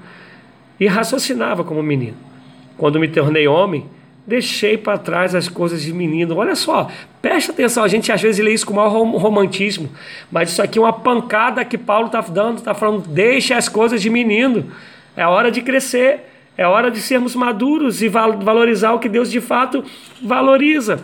e 0.81 0.87
raciocinava 0.87 1.65
como 1.65 1.83
menino. 1.83 2.17
Quando 2.77 3.01
me 3.01 3.09
tornei 3.09 3.49
homem, 3.49 3.87
deixei 4.29 4.77
para 4.77 4.99
trás 4.99 5.35
as 5.35 5.49
coisas 5.49 5.83
de 5.83 5.91
menino. 5.91 6.37
Olha 6.37 6.55
só, 6.55 6.91
preste 7.23 7.51
atenção, 7.51 7.83
a 7.83 7.89
gente 7.89 8.13
às 8.13 8.21
vezes 8.21 8.45
lê 8.45 8.53
isso 8.53 8.67
com 8.67 8.75
maior 8.75 8.91
romantismo, 8.91 9.89
mas 10.31 10.51
isso 10.51 10.61
aqui 10.63 10.79
é 10.79 10.83
uma 10.83 10.93
pancada 10.93 11.65
que 11.65 11.79
Paulo 11.79 12.09
está 12.09 12.21
dando, 12.21 12.59
está 12.59 12.75
falando, 12.75 13.09
deixe 13.09 13.55
as 13.55 13.71
coisas 13.71 14.03
de 14.03 14.11
menino. 14.11 14.71
É 15.17 15.27
hora 15.27 15.51
de 15.51 15.63
crescer, 15.63 16.27
é 16.59 16.67
hora 16.67 16.91
de 16.91 17.01
sermos 17.01 17.35
maduros 17.35 18.03
e 18.03 18.09
valorizar 18.09 18.93
o 18.93 18.99
que 18.99 19.09
Deus 19.09 19.31
de 19.31 19.41
fato 19.41 19.83
valoriza. 20.23 21.01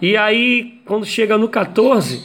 E 0.00 0.16
aí, 0.16 0.80
quando 0.86 1.04
chega 1.04 1.36
no 1.36 1.48
14, 1.48 2.22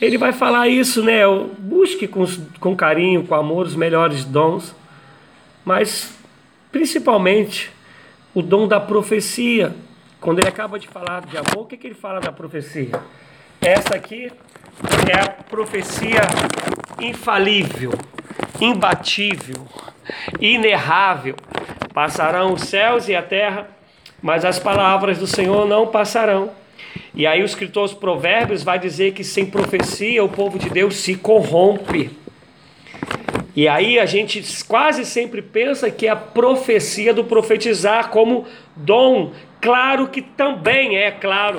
ele 0.00 0.16
vai 0.16 0.32
falar 0.32 0.68
isso, 0.68 1.02
né? 1.02 1.22
Busque 1.58 2.06
com, 2.06 2.24
com 2.60 2.76
carinho, 2.76 3.24
com 3.24 3.34
amor, 3.34 3.66
os 3.66 3.74
melhores 3.74 4.24
dons, 4.24 4.74
mas 5.64 6.16
principalmente 6.70 7.70
o 8.34 8.42
dom 8.42 8.66
da 8.66 8.80
profecia. 8.80 9.74
Quando 10.20 10.38
ele 10.38 10.48
acaba 10.48 10.78
de 10.78 10.86
falar 10.86 11.26
de 11.26 11.36
amor, 11.36 11.64
o 11.64 11.66
que, 11.66 11.76
que 11.76 11.86
ele 11.86 11.94
fala 11.94 12.20
da 12.20 12.30
profecia? 12.30 12.92
Essa 13.60 13.96
aqui 13.96 14.30
é 15.10 15.20
a 15.20 15.28
profecia 15.30 16.20
infalível, 17.00 17.92
imbatível, 18.60 19.66
inerrável. 20.40 21.34
Passarão 21.92 22.54
os 22.54 22.62
céus 22.62 23.08
e 23.08 23.14
a 23.14 23.22
terra, 23.22 23.68
mas 24.22 24.44
as 24.44 24.58
palavras 24.58 25.18
do 25.18 25.26
Senhor 25.26 25.66
não 25.66 25.88
passarão. 25.88 26.50
E 27.14 27.26
aí 27.26 27.42
o 27.42 27.44
escritor 27.44 27.92
Provérbios 27.96 28.62
vai 28.62 28.78
dizer 28.78 29.12
que 29.12 29.24
sem 29.24 29.44
profecia 29.44 30.24
o 30.24 30.28
povo 30.28 30.58
de 30.58 30.70
Deus 30.70 30.96
se 30.96 31.16
corrompe. 31.16 32.21
E 33.54 33.68
aí 33.68 33.98
a 33.98 34.06
gente 34.06 34.42
quase 34.64 35.04
sempre 35.04 35.42
pensa 35.42 35.90
que 35.90 36.06
é 36.06 36.10
a 36.10 36.16
profecia 36.16 37.12
do 37.12 37.24
profetizar 37.24 38.08
como 38.08 38.46
dom. 38.74 39.32
Claro 39.60 40.08
que 40.08 40.22
também 40.22 40.96
é, 40.96 41.10
claro. 41.10 41.58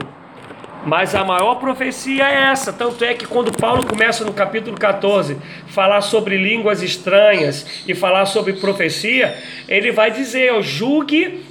Mas 0.86 1.16
a 1.16 1.24
maior 1.24 1.56
profecia 1.56 2.28
é 2.28 2.52
essa. 2.52 2.74
Tanto 2.74 3.06
é 3.06 3.14
que 3.14 3.26
quando 3.26 3.56
Paulo 3.56 3.86
começa 3.86 4.26
no 4.26 4.34
capítulo 4.34 4.76
14 4.76 5.38
falar 5.68 6.02
sobre 6.02 6.36
línguas 6.36 6.82
estranhas 6.82 7.84
e 7.88 7.94
falar 7.94 8.26
sobre 8.26 8.54
profecia, 8.54 9.38
ele 9.70 9.92
vai 9.92 10.12
dizer: 10.12 10.52
julgue 10.62 11.46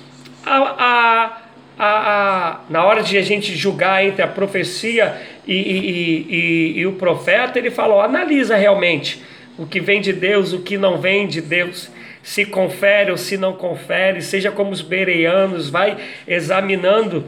a, 0.45 0.57
a, 0.57 1.43
a, 1.79 1.87
a, 1.87 2.61
na 2.69 2.85
hora 2.85 3.03
de 3.03 3.17
a 3.17 3.23
gente 3.23 3.57
julgar 3.57 4.05
entre 4.05 4.23
a 4.23 4.29
profecia 4.29 5.17
e, 5.47 5.55
e, 5.55 6.27
e, 6.29 6.79
e 6.81 6.87
o 6.87 6.95
profeta, 6.95 7.59
ele 7.59 7.71
falou: 7.71 8.01
analisa 8.01 8.57
realmente 8.57 9.23
o 9.63 9.67
que 9.67 9.79
vem 9.79 10.01
de 10.01 10.13
Deus, 10.13 10.53
o 10.53 10.59
que 10.61 10.77
não 10.77 10.99
vem 10.99 11.29
de 11.29 11.41
Deus, 11.41 11.89
se 12.21 12.45
confere 12.45 13.13
ou 13.13 13.17
se 13.17 13.37
não 13.37 13.53
confere, 13.53 14.21
seja 14.21 14.51
como 14.51 14.73
os 14.73 14.83
bereanos, 14.83 15.71
vai 15.71 15.97
examinando 16.27 17.25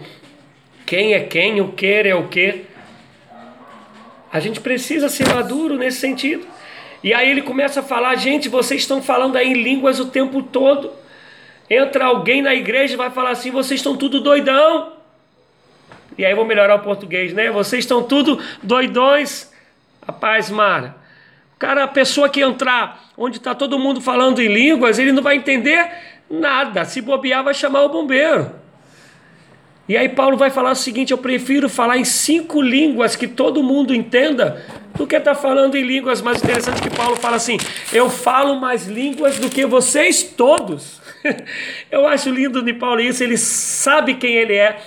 quem 0.85 1.15
é 1.15 1.21
quem, 1.21 1.61
o 1.61 1.69
que 1.69 1.87
é 1.87 2.13
o 2.13 2.27
que. 2.27 2.65
A 4.33 4.41
gente 4.41 4.61
precisa 4.61 5.09
ser 5.09 5.29
maduro 5.29 5.77
nesse 5.77 5.99
sentido. 5.99 6.45
E 7.05 7.15
aí 7.15 7.31
ele 7.31 7.41
começa 7.41 7.79
a 7.79 7.83
falar, 7.85 8.17
gente, 8.17 8.49
vocês 8.49 8.81
estão 8.81 9.01
falando 9.01 9.37
aí 9.37 9.51
em 9.51 9.63
línguas 9.63 10.01
o 10.01 10.07
tempo 10.07 10.43
todo. 10.43 10.91
Entra 11.71 12.07
alguém 12.07 12.43
na 12.43 12.53
igreja 12.53 12.95
e 12.95 12.97
vai 12.97 13.11
falar 13.11 13.31
assim, 13.31 13.53
vocês 13.53 13.79
estão 13.79 13.97
tudo 13.97 14.21
doidão. 14.21 14.95
E 16.19 16.25
aí 16.25 16.35
vou 16.35 16.45
melhorar 16.45 16.75
o 16.75 16.81
português, 16.81 17.33
né? 17.33 17.49
Vocês 17.53 17.85
estão 17.85 18.03
tudo 18.03 18.43
doidões. 18.61 19.53
Rapaz, 20.05 20.51
Mara, 20.51 21.04
Cara, 21.59 21.85
a 21.85 21.89
pessoa 21.89 22.29
que 22.29 22.41
entrar 22.41 23.11
onde 23.17 23.39
está 23.39 23.55
todo 23.55 23.79
mundo 23.79 24.01
falando 24.01 24.41
em 24.41 24.49
línguas, 24.49 24.99
ele 24.99 25.13
não 25.13 25.23
vai 25.23 25.37
entender 25.37 25.91
nada. 26.29 26.85
Se 26.85 27.01
bobear, 27.01 27.45
vai 27.45 27.55
chamar 27.55 27.83
o 27.83 27.89
bombeiro. 27.89 28.51
E 29.89 29.97
aí 29.97 30.09
Paulo 30.09 30.37
vai 30.37 30.51
falar 30.51 30.73
o 30.73 30.77
seguinte: 30.77 31.13
eu 31.13 31.19
prefiro 31.19 31.69
falar 31.69 31.99
em 31.99 32.05
cinco 32.05 32.61
línguas 32.61 33.17
que 33.17 33.29
todo 33.29 33.63
mundo 33.63 33.95
entenda 33.95 34.65
do 34.95 35.07
que 35.07 35.17
estar 35.17 35.35
tá 35.35 35.41
falando 35.41 35.77
em 35.77 35.83
línguas 35.83 36.23
mais 36.23 36.43
interessantes 36.43 36.81
que 36.81 36.91
Paulo 36.91 37.17
fala 37.17 37.37
assim: 37.37 37.59
eu 37.93 38.09
falo 38.09 38.59
mais 38.59 38.87
línguas 38.87 39.39
do 39.39 39.51
que 39.51 39.67
vocês 39.67 40.23
todos. 40.23 41.03
eu 41.91 42.07
acho 42.07 42.31
lindo 42.31 42.63
de 42.63 42.73
Paulo 42.73 43.01
isso, 43.01 43.23
ele 43.23 43.37
sabe 43.37 44.15
quem 44.15 44.35
ele 44.35 44.55
é 44.55 44.79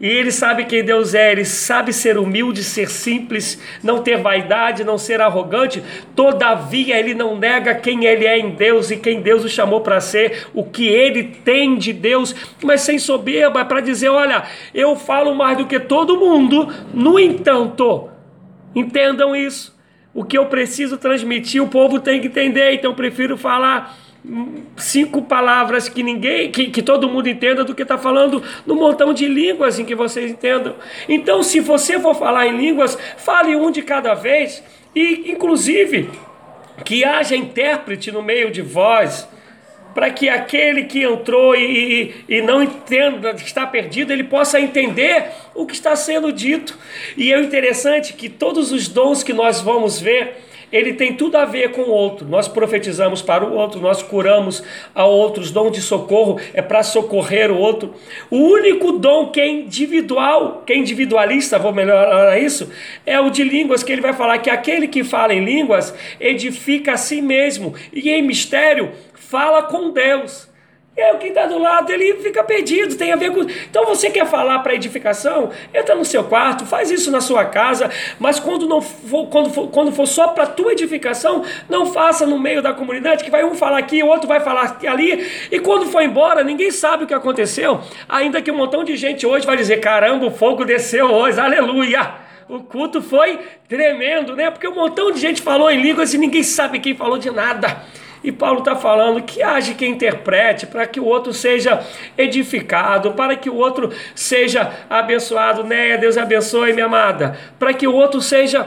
e 0.00 0.08
ele 0.08 0.32
sabe 0.32 0.64
quem 0.64 0.84
Deus 0.84 1.14
é, 1.14 1.30
ele 1.30 1.44
sabe 1.44 1.92
ser 1.92 2.18
humilde, 2.18 2.64
ser 2.64 2.90
simples, 2.90 3.60
não 3.82 4.02
ter 4.02 4.18
vaidade, 4.18 4.82
não 4.82 4.98
ser 4.98 5.20
arrogante. 5.20 5.82
Todavia, 6.16 6.98
ele 6.98 7.14
não 7.14 7.38
nega 7.38 7.74
quem 7.74 8.04
ele 8.04 8.26
é 8.26 8.38
em 8.38 8.50
Deus 8.50 8.90
e 8.90 8.96
quem 8.96 9.22
Deus 9.22 9.44
o 9.44 9.48
chamou 9.48 9.80
para 9.80 10.00
ser, 10.00 10.48
o 10.52 10.64
que 10.64 10.86
ele 10.86 11.24
tem 11.44 11.76
de 11.76 11.92
Deus, 11.92 12.34
mas 12.62 12.80
sem 12.80 12.98
soberba, 12.98 13.64
para 13.64 13.80
dizer: 13.80 14.08
olha, 14.08 14.44
eu 14.74 14.96
falo 14.96 15.34
mais 15.34 15.56
do 15.56 15.66
que 15.66 15.78
todo 15.78 16.18
mundo, 16.18 16.72
no 16.92 17.18
entanto, 17.18 18.08
entendam 18.74 19.34
isso. 19.34 19.74
O 20.12 20.24
que 20.24 20.38
eu 20.38 20.46
preciso 20.46 20.96
transmitir, 20.96 21.62
o 21.62 21.68
povo 21.68 21.98
tem 21.98 22.20
que 22.20 22.28
entender, 22.28 22.74
então 22.74 22.90
eu 22.90 22.96
prefiro 22.96 23.36
falar 23.36 23.96
cinco 24.76 25.22
palavras 25.22 25.88
que 25.88 26.02
ninguém, 26.02 26.50
que, 26.50 26.70
que 26.70 26.82
todo 26.82 27.08
mundo 27.08 27.28
entenda 27.28 27.62
do 27.62 27.74
que 27.74 27.82
está 27.82 27.98
falando 27.98 28.42
no 28.64 28.74
montão 28.74 29.12
de 29.12 29.28
línguas 29.28 29.78
em 29.78 29.84
que 29.84 29.94
vocês 29.94 30.30
entendam. 30.30 30.74
Então, 31.08 31.42
se 31.42 31.60
você 31.60 32.00
for 32.00 32.14
falar 32.14 32.46
em 32.46 32.56
línguas, 32.56 32.98
fale 33.18 33.54
um 33.54 33.70
de 33.70 33.82
cada 33.82 34.14
vez 34.14 34.62
e, 34.94 35.30
inclusive, 35.30 36.08
que 36.84 37.04
haja 37.04 37.36
intérprete 37.36 38.10
no 38.10 38.22
meio 38.22 38.50
de 38.50 38.62
vós, 38.62 39.28
para 39.94 40.10
que 40.10 40.28
aquele 40.28 40.84
que 40.84 41.04
entrou 41.04 41.54
e, 41.54 42.14
e, 42.28 42.36
e 42.36 42.42
não 42.42 42.62
entenda, 42.62 43.30
está 43.32 43.64
perdido, 43.64 44.12
ele 44.12 44.24
possa 44.24 44.58
entender 44.58 45.26
o 45.54 45.66
que 45.66 45.74
está 45.74 45.94
sendo 45.94 46.32
dito. 46.32 46.76
E 47.16 47.32
é 47.32 47.40
interessante 47.40 48.12
que 48.14 48.28
todos 48.28 48.72
os 48.72 48.88
dons 48.88 49.22
que 49.22 49.32
nós 49.32 49.60
vamos 49.60 50.00
ver 50.00 50.44
ele 50.74 50.92
tem 50.92 51.14
tudo 51.14 51.36
a 51.36 51.44
ver 51.44 51.70
com 51.70 51.82
o 51.82 51.90
outro. 51.90 52.26
Nós 52.26 52.48
profetizamos 52.48 53.22
para 53.22 53.44
o 53.44 53.54
outro, 53.54 53.80
nós 53.80 54.02
curamos 54.02 54.60
a 54.92 55.04
outros. 55.04 55.52
Dom 55.52 55.70
de 55.70 55.80
socorro 55.80 56.40
é 56.52 56.60
para 56.60 56.82
socorrer 56.82 57.52
o 57.52 57.56
outro. 57.56 57.94
O 58.28 58.38
único 58.38 58.90
dom 58.98 59.28
que 59.28 59.40
é 59.40 59.48
individual, 59.48 60.64
que 60.66 60.72
é 60.72 60.76
individualista, 60.76 61.60
vou 61.60 61.72
melhorar 61.72 62.36
isso, 62.40 62.72
é 63.06 63.20
o 63.20 63.30
de 63.30 63.44
línguas, 63.44 63.84
que 63.84 63.92
ele 63.92 64.00
vai 64.00 64.12
falar 64.12 64.38
que 64.38 64.50
aquele 64.50 64.88
que 64.88 65.04
fala 65.04 65.32
em 65.32 65.44
línguas 65.44 65.94
edifica 66.18 66.94
a 66.94 66.96
si 66.96 67.22
mesmo 67.22 67.72
e 67.92 68.10
em 68.10 68.20
mistério 68.22 68.90
fala 69.14 69.62
com 69.62 69.92
Deus. 69.92 70.52
E 70.96 71.02
aí, 71.02 71.16
quem 71.18 71.30
está 71.30 71.46
do 71.46 71.58
lado, 71.58 71.90
ele 71.90 72.22
fica 72.22 72.44
perdido, 72.44 72.94
tem 72.94 73.12
a 73.12 73.16
ver 73.16 73.32
com. 73.32 73.40
Então 73.40 73.84
você 73.84 74.10
quer 74.10 74.26
falar 74.26 74.60
para 74.60 74.76
edificação? 74.76 75.50
Entra 75.74 75.92
no 75.96 76.04
seu 76.04 76.22
quarto, 76.22 76.64
faz 76.64 76.88
isso 76.88 77.10
na 77.10 77.20
sua 77.20 77.44
casa, 77.44 77.90
mas 78.16 78.38
quando 78.38 78.68
não 78.68 78.80
for, 78.80 79.26
quando 79.26 79.50
for, 79.50 79.68
quando 79.70 79.90
for 79.90 80.06
só 80.06 80.28
para 80.28 80.46
tua 80.46 80.70
edificação, 80.70 81.44
não 81.68 81.86
faça 81.86 82.24
no 82.24 82.38
meio 82.38 82.62
da 82.62 82.72
comunidade, 82.72 83.24
que 83.24 83.30
vai 83.30 83.44
um 83.44 83.56
falar 83.56 83.78
aqui, 83.78 84.04
o 84.04 84.06
outro 84.06 84.28
vai 84.28 84.38
falar 84.38 84.78
ali, 84.86 85.26
e 85.50 85.58
quando 85.58 85.86
for 85.86 86.00
embora, 86.00 86.44
ninguém 86.44 86.70
sabe 86.70 87.02
o 87.02 87.06
que 87.08 87.14
aconteceu. 87.14 87.80
Ainda 88.08 88.40
que 88.40 88.52
um 88.52 88.56
montão 88.56 88.84
de 88.84 88.96
gente 88.96 89.26
hoje 89.26 89.44
vai 89.44 89.56
dizer: 89.56 89.78
caramba, 89.78 90.26
o 90.26 90.30
fogo 90.30 90.64
desceu 90.64 91.06
hoje, 91.06 91.40
aleluia! 91.40 92.22
O 92.48 92.60
culto 92.60 93.02
foi 93.02 93.40
tremendo, 93.68 94.36
né? 94.36 94.48
Porque 94.48 94.68
um 94.68 94.74
montão 94.74 95.10
de 95.10 95.18
gente 95.18 95.42
falou 95.42 95.68
em 95.70 95.80
línguas 95.80 96.14
e 96.14 96.18
ninguém 96.18 96.44
sabe 96.44 96.78
quem 96.78 96.94
falou 96.94 97.18
de 97.18 97.32
nada. 97.32 97.82
E 98.24 98.32
Paulo 98.32 98.60
está 98.60 98.74
falando 98.74 99.22
que 99.22 99.42
age 99.42 99.74
quem 99.74 99.92
interprete 99.92 100.66
para 100.66 100.86
que 100.86 100.98
o 100.98 101.04
outro 101.04 101.32
seja 101.34 101.84
edificado, 102.16 103.12
para 103.12 103.36
que 103.36 103.50
o 103.50 103.54
outro 103.54 103.92
seja 104.14 104.72
abençoado. 104.88 105.62
Né? 105.62 105.98
Deus 105.98 106.16
abençoe, 106.16 106.72
minha 106.72 106.86
amada. 106.86 107.38
Para 107.58 107.74
que 107.74 107.86
o 107.86 107.94
outro 107.94 108.22
seja 108.22 108.66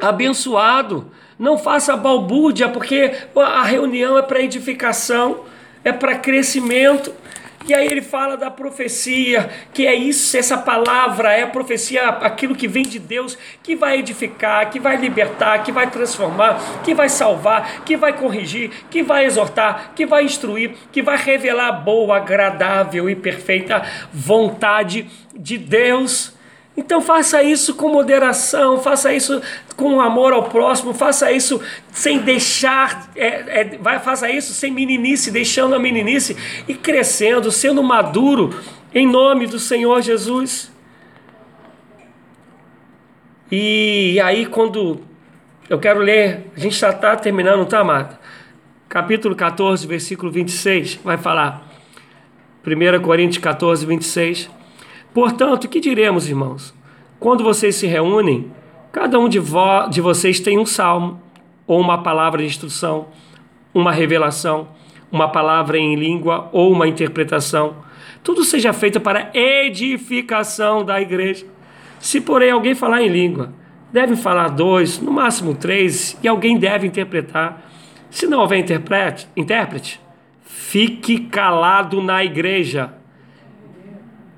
abençoado. 0.00 1.10
Não 1.38 1.56
faça 1.56 1.96
balbúrdia, 1.96 2.68
porque 2.68 3.12
a 3.34 3.62
reunião 3.62 4.18
é 4.18 4.22
para 4.22 4.40
edificação 4.40 5.40
é 5.86 5.92
para 5.92 6.18
crescimento. 6.18 7.14
E 7.68 7.74
aí 7.74 7.88
ele 7.88 8.02
fala 8.02 8.36
da 8.36 8.48
profecia, 8.48 9.50
que 9.74 9.86
é 9.86 9.94
isso, 9.94 10.36
essa 10.36 10.56
palavra 10.56 11.32
é 11.32 11.42
a 11.42 11.48
profecia, 11.48 12.08
aquilo 12.08 12.54
que 12.54 12.68
vem 12.68 12.84
de 12.84 13.00
Deus, 13.00 13.36
que 13.60 13.74
vai 13.74 13.98
edificar, 13.98 14.70
que 14.70 14.78
vai 14.78 14.96
libertar, 14.96 15.64
que 15.64 15.72
vai 15.72 15.90
transformar, 15.90 16.82
que 16.84 16.94
vai 16.94 17.08
salvar, 17.08 17.82
que 17.84 17.96
vai 17.96 18.12
corrigir, 18.12 18.70
que 18.88 19.02
vai 19.02 19.24
exortar, 19.24 19.92
que 19.96 20.06
vai 20.06 20.22
instruir, 20.22 20.76
que 20.92 21.02
vai 21.02 21.16
revelar 21.16 21.68
a 21.68 21.72
boa, 21.72 22.18
agradável 22.18 23.10
e 23.10 23.16
perfeita 23.16 23.82
vontade 24.12 25.08
de 25.34 25.58
Deus. 25.58 26.35
Então 26.76 27.00
faça 27.00 27.42
isso 27.42 27.74
com 27.74 27.88
moderação, 27.88 28.78
faça 28.78 29.12
isso 29.14 29.40
com 29.74 29.98
amor 30.00 30.34
ao 30.34 30.44
próximo, 30.44 30.92
faça 30.92 31.32
isso 31.32 31.60
sem 31.90 32.18
deixar, 32.18 33.10
é, 33.16 33.60
é, 33.60 33.78
vai, 33.80 33.98
faça 33.98 34.28
isso 34.28 34.52
sem 34.52 34.70
meninice, 34.70 35.30
deixando 35.30 35.74
a 35.74 35.78
meninice 35.78 36.36
e 36.68 36.74
crescendo, 36.74 37.50
sendo 37.50 37.82
maduro, 37.82 38.54
em 38.94 39.06
nome 39.06 39.46
do 39.46 39.58
Senhor 39.58 40.02
Jesus. 40.02 40.70
E 43.50 44.20
aí, 44.22 44.44
quando 44.44 45.00
eu 45.70 45.78
quero 45.78 46.00
ler, 46.00 46.50
a 46.54 46.60
gente 46.60 46.76
já 46.76 46.90
está 46.90 47.16
terminando, 47.16 47.64
tá, 47.64 47.82
Marta? 47.82 48.20
Capítulo 48.88 49.34
14, 49.34 49.86
versículo 49.86 50.30
26, 50.30 51.00
vai 51.02 51.16
falar. 51.16 51.66
1 52.66 53.00
Coríntios 53.00 53.42
14, 53.42 53.86
26. 53.86 54.55
Portanto, 55.16 55.66
que 55.66 55.80
diremos, 55.80 56.28
irmãos? 56.28 56.74
Quando 57.18 57.42
vocês 57.42 57.74
se 57.76 57.86
reúnem, 57.86 58.52
cada 58.92 59.18
um 59.18 59.30
de, 59.30 59.38
vo 59.38 59.86
de 59.86 60.02
vocês 60.02 60.40
tem 60.40 60.58
um 60.58 60.66
salmo, 60.66 61.18
ou 61.66 61.80
uma 61.80 62.02
palavra 62.02 62.42
de 62.42 62.48
instrução, 62.48 63.06
uma 63.72 63.90
revelação, 63.92 64.68
uma 65.10 65.26
palavra 65.26 65.78
em 65.78 65.96
língua 65.96 66.50
ou 66.52 66.70
uma 66.70 66.86
interpretação. 66.86 67.76
Tudo 68.22 68.44
seja 68.44 68.74
feito 68.74 69.00
para 69.00 69.30
edificação 69.32 70.84
da 70.84 71.00
igreja. 71.00 71.46
Se, 71.98 72.20
porém, 72.20 72.50
alguém 72.50 72.74
falar 72.74 73.00
em 73.00 73.08
língua, 73.08 73.54
deve 73.90 74.16
falar 74.16 74.48
dois, 74.48 75.00
no 75.00 75.12
máximo 75.12 75.54
três, 75.54 76.14
e 76.22 76.28
alguém 76.28 76.58
deve 76.58 76.86
interpretar. 76.86 77.66
Se 78.10 78.26
não 78.26 78.40
houver 78.40 78.58
intérprete 78.58 79.98
fique 80.42 81.20
calado 81.20 82.02
na 82.02 82.22
igreja 82.22 82.92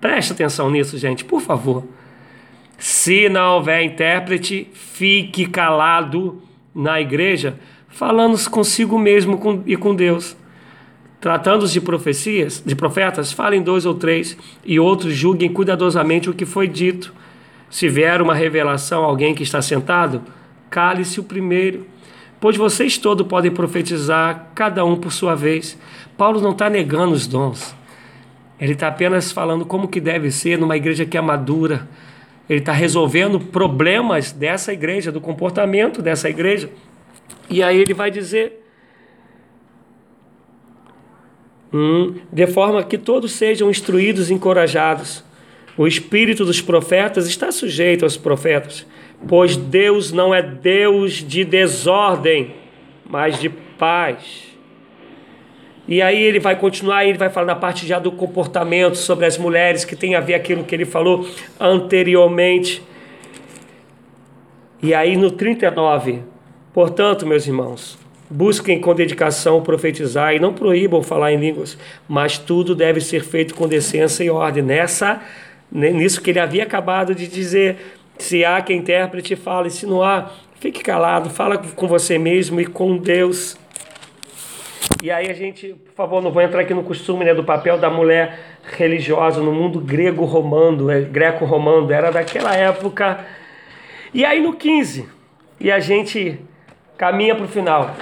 Preste 0.00 0.32
atenção 0.32 0.70
nisso, 0.70 0.96
gente, 0.96 1.24
por 1.24 1.40
favor. 1.40 1.84
Se 2.78 3.28
não 3.28 3.56
houver 3.56 3.82
intérprete, 3.82 4.68
fique 4.72 5.46
calado 5.46 6.40
na 6.72 7.00
igreja, 7.00 7.58
falando 7.88 8.38
consigo 8.48 8.96
mesmo 8.96 9.64
e 9.66 9.76
com 9.76 9.94
Deus. 9.94 10.36
Tratando-se 11.20 11.72
de 11.72 11.80
profecias, 11.80 12.62
de 12.64 12.76
profetas, 12.76 13.32
falem 13.32 13.60
dois 13.60 13.84
ou 13.84 13.94
três, 13.94 14.38
e 14.64 14.78
outros 14.78 15.12
julguem 15.14 15.52
cuidadosamente 15.52 16.30
o 16.30 16.34
que 16.34 16.46
foi 16.46 16.68
dito. 16.68 17.12
Se 17.68 17.88
vier 17.88 18.22
uma 18.22 18.34
revelação 18.34 19.02
a 19.02 19.06
alguém 19.06 19.34
que 19.34 19.42
está 19.42 19.60
sentado, 19.60 20.22
cale-se 20.70 21.18
o 21.18 21.24
primeiro, 21.24 21.84
pois 22.38 22.56
vocês 22.56 22.96
todos 22.96 23.26
podem 23.26 23.50
profetizar, 23.50 24.52
cada 24.54 24.84
um 24.84 24.94
por 24.94 25.12
sua 25.12 25.34
vez. 25.34 25.76
Paulo 26.16 26.40
não 26.40 26.52
está 26.52 26.70
negando 26.70 27.14
os 27.14 27.26
dons. 27.26 27.74
Ele 28.60 28.72
está 28.72 28.88
apenas 28.88 29.30
falando 29.30 29.64
como 29.64 29.86
que 29.86 30.00
deve 30.00 30.30
ser 30.30 30.58
numa 30.58 30.76
igreja 30.76 31.06
que 31.06 31.16
é 31.16 31.20
madura. 31.20 31.88
Ele 32.48 32.58
está 32.58 32.72
resolvendo 32.72 33.38
problemas 33.38 34.32
dessa 34.32 34.72
igreja, 34.72 35.12
do 35.12 35.20
comportamento 35.20 36.02
dessa 36.02 36.28
igreja. 36.28 36.68
E 37.48 37.62
aí 37.62 37.78
ele 37.78 37.94
vai 37.94 38.10
dizer: 38.10 38.64
hum, 41.72 42.16
de 42.32 42.46
forma 42.46 42.82
que 42.82 42.98
todos 42.98 43.32
sejam 43.32 43.70
instruídos 43.70 44.30
e 44.30 44.34
encorajados. 44.34 45.24
O 45.76 45.86
espírito 45.86 46.44
dos 46.44 46.60
profetas 46.60 47.28
está 47.28 47.52
sujeito 47.52 48.04
aos 48.04 48.16
profetas, 48.16 48.84
pois 49.28 49.56
Deus 49.56 50.10
não 50.10 50.34
é 50.34 50.42
Deus 50.42 51.12
de 51.12 51.44
desordem, 51.44 52.56
mas 53.08 53.38
de 53.38 53.48
paz 53.48 54.47
e 55.88 56.02
aí 56.02 56.22
ele 56.22 56.38
vai 56.38 56.54
continuar, 56.54 57.06
ele 57.06 57.16
vai 57.16 57.30
falar 57.30 57.46
na 57.46 57.56
parte 57.56 57.86
já 57.86 57.98
do 57.98 58.12
comportamento 58.12 58.96
sobre 58.96 59.24
as 59.24 59.38
mulheres, 59.38 59.86
que 59.86 59.96
tem 59.96 60.14
a 60.14 60.20
ver 60.20 60.34
aquilo 60.34 60.62
que 60.62 60.74
ele 60.74 60.84
falou 60.84 61.26
anteriormente. 61.58 62.82
E 64.82 64.92
aí 64.92 65.16
no 65.16 65.30
39, 65.30 66.20
portanto, 66.74 67.26
meus 67.26 67.46
irmãos, 67.46 67.98
busquem 68.28 68.78
com 68.78 68.94
dedicação 68.94 69.62
profetizar 69.62 70.34
e 70.34 70.38
não 70.38 70.52
proíbam 70.52 71.02
falar 71.02 71.32
em 71.32 71.38
línguas, 71.38 71.78
mas 72.06 72.36
tudo 72.36 72.74
deve 72.74 73.00
ser 73.00 73.24
feito 73.24 73.54
com 73.54 73.66
decência 73.66 74.22
e 74.22 74.28
ordem. 74.28 74.62
Nessa, 74.62 75.22
nisso 75.72 76.20
que 76.20 76.28
ele 76.28 76.38
havia 76.38 76.64
acabado 76.64 77.14
de 77.14 77.26
dizer, 77.26 77.78
se 78.18 78.44
há 78.44 78.60
quem 78.60 78.80
intérprete, 78.80 79.34
fale, 79.34 79.70
se 79.70 79.86
não 79.86 80.02
há, 80.02 80.32
fique 80.60 80.82
calado, 80.82 81.30
fala 81.30 81.56
com 81.56 81.88
você 81.88 82.18
mesmo 82.18 82.60
e 82.60 82.66
com 82.66 82.98
Deus. 82.98 83.56
E 85.02 85.10
aí 85.10 85.30
a 85.30 85.34
gente, 85.34 85.74
por 85.86 85.94
favor, 85.94 86.22
não 86.22 86.30
vou 86.30 86.42
entrar 86.42 86.62
aqui 86.62 86.74
no 86.74 86.82
costume 86.82 87.24
né, 87.24 87.32
do 87.32 87.44
papel 87.44 87.78
da 87.78 87.88
mulher 87.88 88.38
religiosa 88.76 89.40
no 89.40 89.52
mundo 89.52 89.80
grego-romano, 89.80 90.90
é, 90.90 91.00
greco-romano, 91.02 91.90
era 91.92 92.10
daquela 92.10 92.54
época. 92.54 93.24
E 94.12 94.24
aí 94.24 94.40
no 94.40 94.54
15, 94.54 95.08
e 95.60 95.70
a 95.70 95.78
gente 95.78 96.40
caminha 96.96 97.34
para 97.34 97.44
o 97.44 97.48
final, 97.48 97.94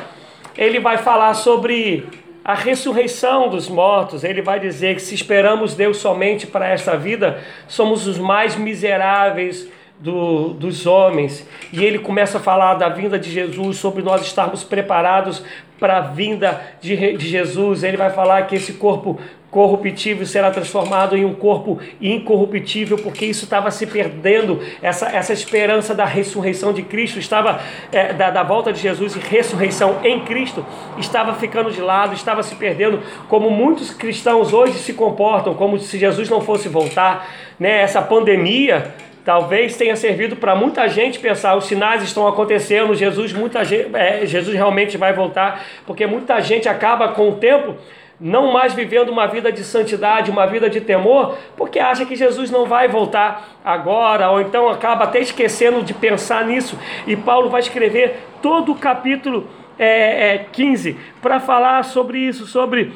ele 0.56 0.80
vai 0.80 0.98
falar 0.98 1.34
sobre 1.34 2.06
a 2.46 2.54
ressurreição 2.54 3.48
dos 3.48 3.68
mortos. 3.68 4.22
Ele 4.22 4.40
vai 4.40 4.60
dizer 4.60 4.94
que 4.94 5.02
se 5.02 5.14
esperamos 5.14 5.74
Deus 5.74 5.96
somente 5.96 6.46
para 6.46 6.68
esta 6.68 6.96
vida, 6.96 7.42
somos 7.66 8.06
os 8.06 8.18
mais 8.18 8.56
miseráveis 8.56 9.68
do, 9.98 10.50
dos 10.50 10.86
homens. 10.86 11.46
E 11.72 11.84
ele 11.84 11.98
começa 11.98 12.38
a 12.38 12.40
falar 12.40 12.74
da 12.74 12.88
vinda 12.88 13.18
de 13.18 13.30
Jesus, 13.30 13.78
sobre 13.78 14.02
nós 14.02 14.22
estarmos 14.22 14.62
preparados 14.62 15.42
para 15.78 15.98
a 15.98 16.00
vinda 16.00 16.60
de, 16.80 17.16
de 17.16 17.28
Jesus. 17.28 17.82
Ele 17.82 17.96
vai 17.96 18.10
falar 18.10 18.42
que 18.46 18.56
esse 18.56 18.74
corpo 18.74 19.18
corruptível 19.50 20.26
será 20.26 20.50
transformado 20.50 21.16
em 21.16 21.24
um 21.24 21.32
corpo 21.32 21.78
incorruptível, 21.98 22.98
porque 22.98 23.24
isso 23.24 23.44
estava 23.44 23.70
se 23.70 23.86
perdendo, 23.86 24.60
essa, 24.82 25.06
essa 25.06 25.32
esperança 25.32 25.94
da 25.94 26.04
ressurreição 26.04 26.74
de 26.74 26.82
Cristo, 26.82 27.18
estava 27.18 27.60
é, 27.90 28.12
da, 28.12 28.30
da 28.30 28.42
volta 28.42 28.70
de 28.70 28.80
Jesus 28.80 29.16
e 29.16 29.18
ressurreição 29.18 30.00
em 30.04 30.20
Cristo, 30.20 30.62
estava 30.98 31.32
ficando 31.34 31.70
de 31.70 31.80
lado, 31.80 32.14
estava 32.14 32.42
se 32.42 32.54
perdendo, 32.56 33.00
como 33.28 33.48
muitos 33.48 33.94
cristãos 33.94 34.52
hoje 34.52 34.74
se 34.74 34.92
comportam, 34.92 35.54
como 35.54 35.78
se 35.78 35.98
Jesus 35.98 36.28
não 36.28 36.42
fosse 36.42 36.68
voltar, 36.68 37.26
né? 37.58 37.80
Essa 37.80 38.02
pandemia 38.02 38.94
talvez 39.26 39.76
tenha 39.76 39.96
servido 39.96 40.36
para 40.36 40.54
muita 40.54 40.88
gente 40.88 41.18
pensar: 41.18 41.56
os 41.56 41.66
sinais 41.66 42.02
estão 42.02 42.28
acontecendo, 42.28 42.94
Jesus, 42.94 43.32
muita 43.32 43.64
gente, 43.64 43.94
é, 43.94 44.24
Jesus 44.24 44.54
realmente 44.54 44.96
vai 44.96 45.12
voltar, 45.12 45.66
porque 45.84 46.06
muita 46.06 46.40
gente 46.40 46.68
acaba 46.68 47.08
com 47.08 47.30
o 47.30 47.34
tempo 47.34 47.74
não 48.18 48.50
mais 48.50 48.72
vivendo 48.72 49.10
uma 49.10 49.26
vida 49.26 49.52
de 49.52 49.62
santidade, 49.62 50.30
uma 50.30 50.46
vida 50.46 50.70
de 50.70 50.80
temor, 50.80 51.36
porque 51.54 51.78
acha 51.78 52.06
que 52.06 52.16
Jesus 52.16 52.50
não 52.50 52.64
vai 52.64 52.88
voltar 52.88 53.58
agora, 53.62 54.30
ou 54.30 54.40
então 54.40 54.70
acaba 54.70 55.04
até 55.04 55.18
esquecendo 55.18 55.82
de 55.82 55.92
pensar 55.92 56.46
nisso. 56.46 56.78
E 57.06 57.14
Paulo 57.14 57.50
vai 57.50 57.60
escrever 57.60 58.16
todo 58.40 58.72
o 58.72 58.76
capítulo 58.76 59.46
é, 59.78 60.34
é, 60.34 60.38
15 60.50 60.96
para 61.20 61.38
falar 61.40 61.84
sobre 61.84 62.18
isso, 62.18 62.46
sobre 62.46 62.92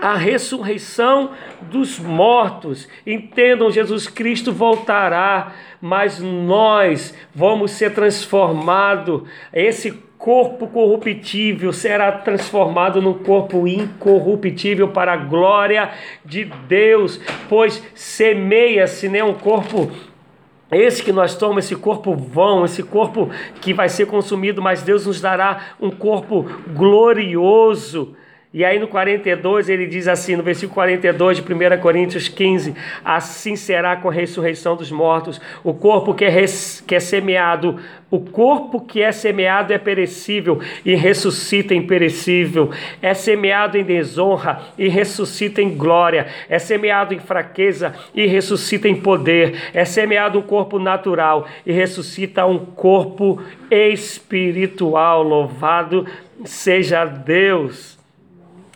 a 0.00 0.16
ressurreição 0.16 1.32
dos 1.62 1.98
mortos. 1.98 2.88
Entendam, 3.06 3.70
Jesus 3.70 4.06
Cristo 4.06 4.52
voltará, 4.52 5.52
mas 5.80 6.20
nós 6.20 7.14
vamos 7.34 7.72
ser 7.72 7.94
transformados. 7.94 9.22
Esse 9.52 9.92
corpo 10.18 10.66
corruptível 10.66 11.72
será 11.72 12.10
transformado 12.12 13.00
num 13.00 13.14
corpo 13.14 13.66
incorruptível 13.66 14.88
para 14.88 15.12
a 15.12 15.16
glória 15.16 15.90
de 16.24 16.44
Deus, 16.44 17.20
pois 17.48 17.82
semeia-se 17.94 19.08
né, 19.08 19.22
um 19.22 19.34
corpo 19.34 19.90
esse 20.70 21.02
que 21.02 21.12
nós 21.12 21.34
tomamos, 21.34 21.64
esse 21.64 21.76
corpo 21.76 22.14
vão, 22.14 22.64
esse 22.64 22.82
corpo 22.82 23.30
que 23.60 23.72
vai 23.72 23.88
ser 23.88 24.06
consumido, 24.06 24.60
mas 24.60 24.82
Deus 24.82 25.06
nos 25.06 25.18
dará 25.18 25.74
um 25.80 25.90
corpo 25.90 26.44
glorioso. 26.74 28.14
E 28.52 28.64
aí 28.64 28.78
no 28.78 28.88
42 28.88 29.68
ele 29.68 29.86
diz 29.86 30.08
assim, 30.08 30.34
no 30.34 30.42
versículo 30.42 30.72
42 30.72 31.36
de 31.36 31.42
1 31.42 31.80
Coríntios 31.82 32.28
15: 32.28 32.74
Assim 33.04 33.56
será 33.56 33.94
com 33.96 34.08
a 34.08 34.12
ressurreição 34.12 34.74
dos 34.74 34.90
mortos. 34.90 35.38
O 35.62 35.74
corpo 35.74 36.14
que 36.14 36.24
é, 36.24 36.30
res, 36.30 36.82
que 36.86 36.94
é 36.94 37.00
semeado, 37.00 37.78
o 38.10 38.18
corpo 38.18 38.80
que 38.80 39.02
é 39.02 39.12
semeado 39.12 39.70
é 39.74 39.76
perecível 39.76 40.62
e 40.82 40.94
ressuscita 40.94 41.74
imperecível. 41.74 42.70
É 43.02 43.12
semeado 43.12 43.76
em 43.76 43.84
desonra 43.84 44.62
e 44.78 44.88
ressuscita 44.88 45.60
em 45.60 45.76
glória. 45.76 46.26
É 46.48 46.58
semeado 46.58 47.12
em 47.12 47.18
fraqueza 47.18 47.94
e 48.14 48.26
ressuscita 48.26 48.88
em 48.88 48.98
poder. 48.98 49.60
É 49.74 49.84
semeado 49.84 50.38
um 50.38 50.42
corpo 50.42 50.78
natural 50.78 51.46
e 51.66 51.72
ressuscita 51.72 52.46
um 52.46 52.58
corpo 52.58 53.42
espiritual. 53.70 55.22
Louvado 55.22 56.06
seja 56.46 57.04
Deus. 57.04 57.97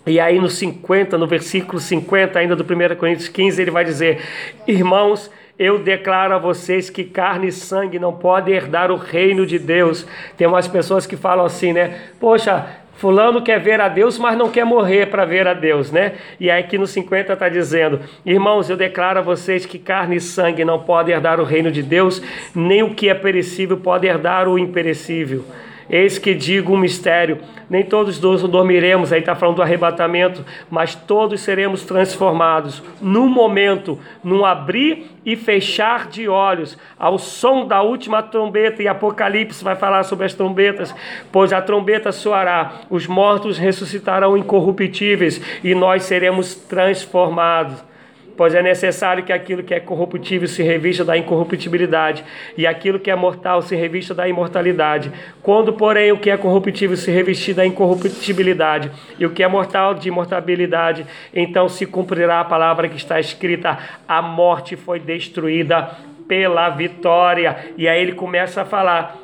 E 0.06 0.18
aí 0.18 0.40
no 0.40 0.50
50, 0.50 1.16
no 1.16 1.26
versículo 1.26 1.78
50 1.78 2.38
ainda 2.38 2.56
do 2.56 2.64
1 2.64 2.96
Coríntios 2.96 3.28
15, 3.28 3.62
ele 3.62 3.70
vai 3.70 3.84
dizer: 3.84 4.20
Irmãos, 4.66 5.30
eu 5.58 5.78
declaro 5.78 6.34
a 6.34 6.38
vocês 6.38 6.90
que 6.90 7.04
carne 7.04 7.48
e 7.48 7.52
sangue 7.52 7.98
não 7.98 8.12
podem 8.12 8.54
herdar 8.54 8.90
o 8.90 8.96
reino 8.96 9.46
de 9.46 9.58
Deus. 9.58 10.06
Tem 10.36 10.46
umas 10.46 10.66
pessoas 10.66 11.06
que 11.06 11.16
falam 11.16 11.44
assim, 11.44 11.72
né? 11.72 12.00
Poxa, 12.18 12.66
Fulano 12.94 13.42
quer 13.42 13.58
ver 13.58 13.80
a 13.80 13.88
Deus, 13.88 14.18
mas 14.18 14.36
não 14.36 14.48
quer 14.48 14.64
morrer 14.64 15.06
para 15.06 15.24
ver 15.24 15.46
a 15.46 15.54
Deus, 15.54 15.90
né? 15.90 16.14
E 16.38 16.50
aí 16.50 16.62
aqui 16.62 16.78
no 16.78 16.86
50 16.86 17.32
está 17.32 17.48
dizendo: 17.48 18.00
Irmãos, 18.24 18.70
eu 18.70 18.76
declaro 18.76 19.18
a 19.18 19.22
vocês 19.22 19.66
que 19.66 19.78
carne 19.78 20.16
e 20.16 20.20
sangue 20.20 20.64
não 20.64 20.80
podem 20.80 21.14
herdar 21.14 21.40
o 21.40 21.44
reino 21.44 21.70
de 21.70 21.82
Deus, 21.82 22.22
nem 22.54 22.82
o 22.82 22.94
que 22.94 23.08
é 23.08 23.14
perecível 23.14 23.76
pode 23.76 24.06
herdar 24.06 24.48
o 24.48 24.58
imperecível. 24.58 25.44
Eis 25.88 26.18
que 26.18 26.34
digo 26.34 26.74
um 26.74 26.78
mistério: 26.78 27.38
nem 27.68 27.82
todos 27.82 28.20
nós 28.20 28.42
dormiremos, 28.42 29.12
aí 29.12 29.20
está 29.20 29.34
falando 29.34 29.56
do 29.56 29.62
arrebatamento, 29.62 30.44
mas 30.70 30.94
todos 30.94 31.40
seremos 31.40 31.84
transformados 31.84 32.82
num 33.00 33.28
momento, 33.28 33.98
num 34.22 34.44
abrir 34.44 35.10
e 35.24 35.36
fechar 35.36 36.08
de 36.08 36.28
olhos, 36.28 36.76
ao 36.98 37.18
som 37.18 37.66
da 37.66 37.82
última 37.82 38.22
trombeta, 38.22 38.82
e 38.82 38.88
Apocalipse 38.88 39.62
vai 39.62 39.76
falar 39.76 40.02
sobre 40.02 40.26
as 40.26 40.34
trombetas, 40.34 40.94
pois 41.30 41.52
a 41.52 41.62
trombeta 41.62 42.12
soará, 42.12 42.72
os 42.90 43.06
mortos 43.06 43.58
ressuscitarão 43.58 44.36
incorruptíveis 44.36 45.40
e 45.62 45.74
nós 45.74 46.04
seremos 46.04 46.54
transformados 46.54 47.91
pois 48.36 48.54
é 48.54 48.62
necessário 48.62 49.24
que 49.24 49.32
aquilo 49.32 49.62
que 49.62 49.74
é 49.74 49.80
corruptível 49.80 50.48
se 50.48 50.62
revista 50.62 51.04
da 51.04 51.16
incorruptibilidade, 51.16 52.24
e 52.56 52.66
aquilo 52.66 52.98
que 52.98 53.10
é 53.10 53.16
mortal 53.16 53.62
se 53.62 53.76
revista 53.76 54.14
da 54.14 54.28
imortalidade. 54.28 55.12
Quando, 55.42 55.72
porém, 55.72 56.12
o 56.12 56.18
que 56.18 56.30
é 56.30 56.36
corruptível 56.36 56.96
se 56.96 57.10
revestir 57.10 57.54
da 57.54 57.66
incorruptibilidade, 57.66 58.90
e 59.18 59.26
o 59.26 59.30
que 59.30 59.42
é 59.42 59.48
mortal 59.48 59.94
de 59.94 60.08
imortalidade, 60.08 61.06
então 61.34 61.68
se 61.68 61.86
cumprirá 61.86 62.40
a 62.40 62.44
palavra 62.44 62.88
que 62.88 62.96
está 62.96 63.20
escrita: 63.20 63.78
a 64.08 64.22
morte 64.22 64.76
foi 64.76 64.98
destruída 64.98 65.90
pela 66.26 66.70
vitória. 66.70 67.72
E 67.76 67.88
aí 67.88 68.00
ele 68.00 68.12
começa 68.12 68.62
a 68.62 68.64
falar 68.64 69.18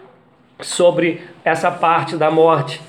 sobre 0.61 1.23
essa 1.45 1.71
parte 1.71 2.17
da 2.17 2.31
morte. 2.31 2.81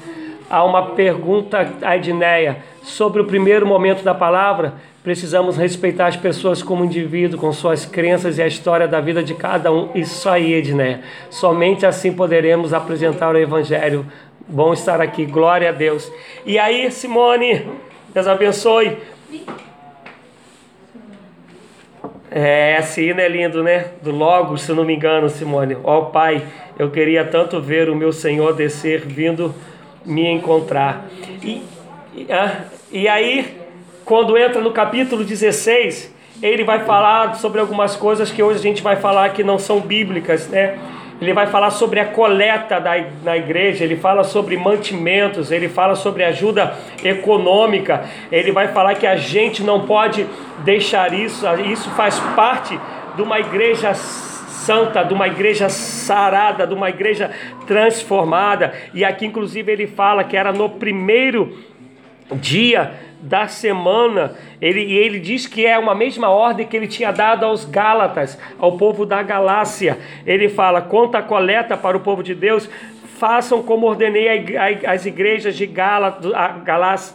Há 0.50 0.64
uma 0.64 0.88
pergunta 0.88 1.74
a 1.82 1.96
Edneia 1.96 2.58
sobre 2.82 3.22
o 3.22 3.26
primeiro 3.26 3.68
momento 3.68 4.04
da 4.04 4.16
palavra 4.16 4.74
Precisamos 5.04 5.56
respeitar 5.56 6.08
as 6.08 6.18
pessoas 6.18 6.62
como 6.62 6.84
indivíduo, 6.84 7.40
com 7.40 7.54
suas 7.54 7.86
crenças 7.86 8.38
e 8.38 8.42
a 8.42 8.48
história 8.48 8.86
da 8.86 9.00
vida 9.00 9.24
de 9.24 9.34
cada 9.34 9.72
um. 9.72 9.90
Isso 9.96 10.28
aí, 10.28 10.54
Edné. 10.54 11.02
Somente 11.30 11.86
assim 11.86 12.12
poderemos 12.12 12.74
apresentar 12.74 13.34
o 13.34 13.38
Evangelho. 13.38 14.06
Bom 14.46 14.74
estar 14.74 15.00
aqui, 15.00 15.26
glória 15.26 15.70
a 15.70 15.72
Deus. 15.72 16.12
E 16.46 16.60
aí, 16.60 16.92
Simone, 16.92 17.66
Deus 18.14 18.28
abençoe. 18.28 18.98
É, 22.30 22.78
esse 22.78 23.10
hino 23.10 23.22
é 23.22 23.28
lindo, 23.28 23.64
né? 23.64 23.92
Do 24.04 24.12
logo, 24.12 24.58
se 24.58 24.72
não 24.74 24.84
me 24.84 24.96
engano, 24.96 25.30
Simone. 25.30 25.78
Ó 25.84 25.98
oh, 25.98 26.06
Pai, 26.08 26.44
eu 26.78 26.92
queria 26.92 27.24
tanto 27.24 27.62
ver 27.62 27.90
o 27.90 27.96
meu 27.96 28.12
Senhor 28.12 28.54
descer, 28.54 29.02
vindo 29.02 29.56
me 30.06 30.28
encontrar. 30.28 31.08
E, 31.42 31.64
e, 32.16 32.28
ah, 32.30 32.66
e 32.92 33.08
aí, 33.08 33.59
quando 34.10 34.36
entra 34.36 34.60
no 34.60 34.72
capítulo 34.72 35.24
16, 35.24 36.12
ele 36.42 36.64
vai 36.64 36.80
falar 36.80 37.36
sobre 37.36 37.62
algumas 37.62 37.96
coisas 37.96 38.32
que 38.32 38.42
hoje 38.42 38.58
a 38.58 38.62
gente 38.64 38.82
vai 38.82 38.96
falar 38.96 39.30
que 39.30 39.44
não 39.44 39.60
são 39.60 39.80
bíblicas, 39.80 40.48
né? 40.48 40.80
Ele 41.22 41.32
vai 41.32 41.46
falar 41.46 41.70
sobre 41.70 42.00
a 42.00 42.06
coleta 42.06 42.80
da, 42.80 42.94
na 43.24 43.38
igreja, 43.38 43.84
ele 43.84 43.96
fala 43.96 44.24
sobre 44.24 44.58
mantimentos, 44.58 45.52
ele 45.52 45.70
fala 45.70 45.94
sobre 45.94 46.24
ajuda 46.24 46.74
econômica, 47.04 48.04
ele 48.32 48.52
vai 48.52 48.70
falar 48.70 48.96
que 48.96 49.06
a 49.06 49.16
gente 49.16 49.62
não 49.62 49.86
pode 49.86 50.26
deixar 50.66 51.14
isso, 51.14 51.46
isso 51.72 51.92
faz 51.92 52.20
parte 52.36 52.80
de 53.16 53.22
uma 53.22 53.40
igreja 53.40 53.94
santa, 53.94 55.04
de 55.04 55.14
uma 55.14 55.28
igreja 55.28 55.70
sarada, 55.70 56.66
de 56.66 56.74
uma 56.74 56.90
igreja 56.90 57.30
transformada. 57.68 58.74
E 58.92 59.06
aqui, 59.06 59.28
inclusive, 59.28 59.72
ele 59.72 59.86
fala 59.86 60.24
que 60.24 60.36
era 60.36 60.52
no 60.52 60.68
primeiro 60.68 61.56
dia 62.32 63.09
da 63.22 63.48
semana, 63.48 64.36
ele, 64.62 64.82
e 64.82 64.98
ele 64.98 65.20
diz 65.20 65.46
que 65.46 65.66
é 65.66 65.78
uma 65.78 65.94
mesma 65.94 66.30
ordem 66.30 66.66
que 66.66 66.76
ele 66.76 66.88
tinha 66.88 67.12
dado 67.12 67.46
aos 67.46 67.66
Gálatas, 67.66 68.40
ao 68.58 68.78
povo 68.78 69.06
da 69.06 69.22
Galácia. 69.22 69.98
Ele 70.26 70.50
fala: 70.50 70.82
conta 70.82 71.20
a 71.20 71.24
coleta 71.24 71.76
para 71.76 71.98
o 71.98 72.00
povo 72.00 72.24
de 72.24 72.34
Deus, 72.34 72.70
façam 73.20 73.62
como 73.62 73.86
ordenei 73.86 74.56
as 74.88 75.06
igrejas 75.06 75.56
de 75.56 75.66
Gala, 75.66 76.18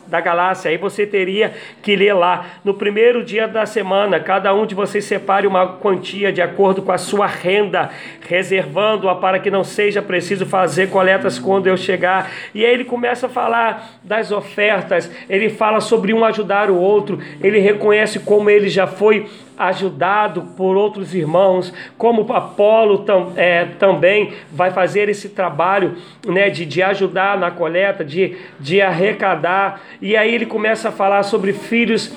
da 0.07 0.21
Galácia. 0.21 0.71
Aí 0.71 0.77
você 0.77 1.07
teria 1.07 1.55
que 1.83 1.97
ler 1.97 2.13
lá. 2.13 2.47
No 2.63 2.75
primeiro 2.75 3.25
dia 3.25 3.49
da 3.49 3.65
semana, 3.65 4.21
cada 4.21 4.55
um 4.55 4.67
de 4.67 4.75
vocês 4.75 5.05
separe 5.05 5.47
uma 5.47 5.67
quantia 5.67 6.31
de 6.31 6.43
acordo 6.43 6.83
com 6.83 6.93
a 6.93 6.99
sua 6.99 7.27
renda, 7.27 7.91
reservando-a 8.29 9.15
para 9.15 9.39
que 9.39 9.51
não 9.51 9.65
seja 9.65 10.03
preciso 10.03 10.45
fazer 10.45 10.91
coletas 10.91 11.39
quando 11.39 11.67
eu 11.67 11.77
chegar. 11.77 12.31
E 12.55 12.65
aí 12.65 12.73
ele 12.73 12.85
começa 12.85 13.27
a 13.27 13.31
falar 13.31 13.99
das 14.03 14.31
ofertas, 14.31 15.11
ele 15.29 15.49
fala 15.49 15.81
sobre 15.81 16.13
um 16.13 16.25
ajudar 16.25 16.71
o 16.71 16.77
outro, 16.77 17.19
ele 17.43 17.59
reconhece 17.59 18.21
como 18.21 18.51
ele 18.51 18.69
já 18.69 18.87
foi 18.87 19.27
ajudado 19.57 20.43
por 20.57 20.77
outros 20.77 21.15
irmãos, 21.15 21.73
como 21.97 22.31
Apolo 22.33 22.99
tam, 22.99 23.33
é, 23.37 23.65
também 23.79 24.33
vai 24.51 24.71
fazer 24.71 25.09
esse 25.09 25.29
trabalho 25.29 25.97
né, 26.27 26.51
de, 26.51 26.67
de 26.67 26.83
ajudar 26.83 27.39
na 27.39 27.51
coleta, 27.51 28.05
de, 28.05 28.37
de 28.59 28.81
arrecadar. 28.81 29.81
E 30.01 30.17
aí 30.17 30.35
ele 30.35 30.47
começa 30.47 30.89
a 30.89 30.93
falar 30.93 31.23
sobre 31.23 31.53
filhos 31.53 32.13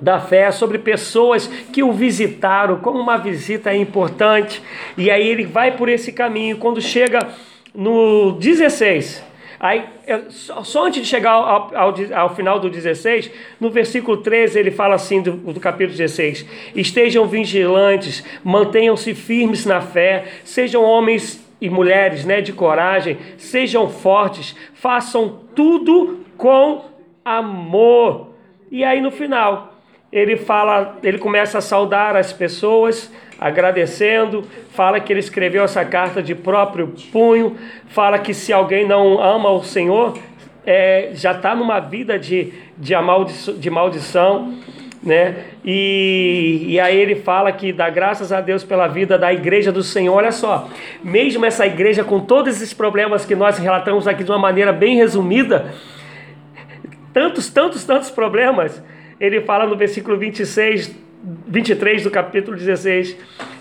da 0.00 0.20
fé, 0.20 0.50
sobre 0.50 0.78
pessoas 0.78 1.48
que 1.72 1.82
o 1.82 1.92
visitaram, 1.92 2.76
como 2.78 2.98
uma 2.98 3.16
visita 3.16 3.74
importante. 3.74 4.62
E 4.96 5.10
aí 5.10 5.26
ele 5.26 5.44
vai 5.44 5.76
por 5.76 5.88
esse 5.88 6.12
caminho. 6.12 6.58
Quando 6.58 6.80
chega 6.80 7.18
no 7.74 8.32
16, 8.32 9.27
Aí, 9.60 9.84
só 10.30 10.86
antes 10.86 11.02
de 11.02 11.08
chegar 11.08 11.32
ao, 11.32 11.76
ao, 11.76 11.94
ao, 12.14 12.34
final 12.36 12.60
do 12.60 12.70
16, 12.70 13.30
no 13.58 13.70
versículo 13.70 14.18
13, 14.18 14.58
ele 14.58 14.70
fala 14.70 14.94
assim 14.94 15.20
do, 15.20 15.32
do 15.32 15.58
capítulo 15.58 15.96
16: 15.96 16.46
Estejam 16.76 17.26
vigilantes, 17.26 18.24
mantenham-se 18.44 19.14
firmes 19.14 19.66
na 19.66 19.80
fé, 19.80 20.26
sejam 20.44 20.84
homens 20.84 21.44
e 21.60 21.68
mulheres 21.68 22.24
né, 22.24 22.40
de 22.40 22.52
coragem, 22.52 23.18
sejam 23.36 23.88
fortes, 23.88 24.54
façam 24.74 25.40
tudo 25.56 26.20
com 26.36 26.84
amor. 27.24 28.28
E 28.70 28.84
aí 28.84 29.00
no 29.00 29.10
final, 29.10 29.74
ele 30.12 30.36
fala, 30.36 30.98
ele 31.02 31.18
começa 31.18 31.58
a 31.58 31.60
saudar 31.60 32.14
as 32.14 32.32
pessoas, 32.32 33.12
agradecendo, 33.40 34.44
fala 34.70 34.98
que 34.98 35.12
ele 35.12 35.20
escreveu 35.20 35.62
essa 35.64 35.84
carta 35.84 36.22
de 36.22 36.34
próprio 36.34 36.94
punho, 37.12 37.56
fala 37.88 38.18
que 38.18 38.34
se 38.34 38.52
alguém 38.52 38.86
não 38.86 39.22
ama 39.22 39.50
o 39.50 39.62
Senhor, 39.62 40.18
é, 40.66 41.10
já 41.14 41.32
está 41.32 41.54
numa 41.54 41.80
vida 41.80 42.18
de, 42.18 42.52
de, 42.76 42.94
amaldiço, 42.94 43.54
de 43.54 43.70
maldição, 43.70 44.54
né? 45.02 45.36
E, 45.64 46.64
e 46.66 46.80
aí 46.80 46.98
ele 46.98 47.14
fala 47.14 47.52
que 47.52 47.72
dá 47.72 47.88
graças 47.88 48.32
a 48.32 48.40
Deus 48.40 48.64
pela 48.64 48.88
vida 48.88 49.16
da 49.16 49.32
igreja 49.32 49.70
do 49.70 49.82
Senhor. 49.82 50.14
Olha 50.14 50.32
só, 50.32 50.68
mesmo 51.02 51.46
essa 51.46 51.66
igreja 51.66 52.02
com 52.02 52.20
todos 52.20 52.56
esses 52.56 52.74
problemas 52.74 53.24
que 53.24 53.34
nós 53.34 53.56
relatamos 53.58 54.08
aqui 54.08 54.24
de 54.24 54.30
uma 54.30 54.38
maneira 54.38 54.72
bem 54.72 54.96
resumida, 54.96 55.72
tantos, 57.12 57.48
tantos, 57.48 57.84
tantos 57.84 58.10
problemas, 58.10 58.82
ele 59.20 59.40
fala 59.40 59.66
no 59.66 59.76
versículo 59.76 60.16
26 60.16 61.07
23 61.22 62.04
do 62.04 62.10
capítulo 62.10 62.56
16. 62.56 63.16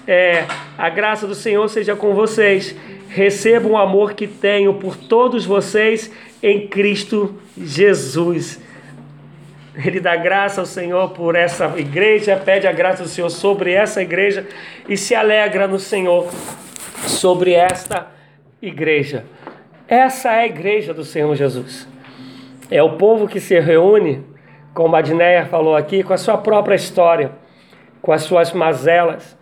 É, 0.07 0.45
a 0.77 0.89
graça 0.89 1.25
do 1.25 1.35
Senhor 1.35 1.67
seja 1.69 1.95
com 1.95 2.13
vocês. 2.13 2.75
Recebam 3.09 3.71
o 3.71 3.77
amor 3.77 4.13
que 4.13 4.27
tenho 4.27 4.73
por 4.75 4.95
todos 4.95 5.45
vocês 5.45 6.11
em 6.41 6.67
Cristo 6.67 7.35
Jesus. 7.57 8.61
Ele 9.75 9.99
dá 9.99 10.15
graça 10.15 10.61
ao 10.61 10.65
Senhor 10.65 11.09
por 11.11 11.35
essa 11.35 11.73
igreja, 11.77 12.35
pede 12.35 12.67
a 12.67 12.71
graça 12.71 13.03
do 13.03 13.09
Senhor 13.09 13.29
sobre 13.29 13.71
essa 13.71 14.01
igreja 14.01 14.45
e 14.89 14.97
se 14.97 15.13
alegra 15.13 15.67
no 15.67 15.79
Senhor 15.79 16.29
sobre 17.05 17.53
esta 17.53 18.07
igreja. 18.61 19.23
Essa 19.87 20.31
é 20.33 20.41
a 20.41 20.45
igreja 20.47 20.93
do 20.93 21.03
Senhor 21.03 21.33
Jesus. 21.35 21.87
É 22.69 22.83
o 22.83 22.97
povo 22.97 23.27
que 23.27 23.39
se 23.39 23.57
reúne, 23.59 24.23
como 24.73 24.95
a 24.95 24.99
Adneia 24.99 25.45
falou 25.45 25.75
aqui, 25.75 26.03
com 26.03 26.13
a 26.13 26.17
sua 26.17 26.37
própria 26.37 26.75
história 26.75 27.31
com 28.01 28.11
as 28.11 28.23
suas 28.23 28.53
mazelas. 28.53 29.37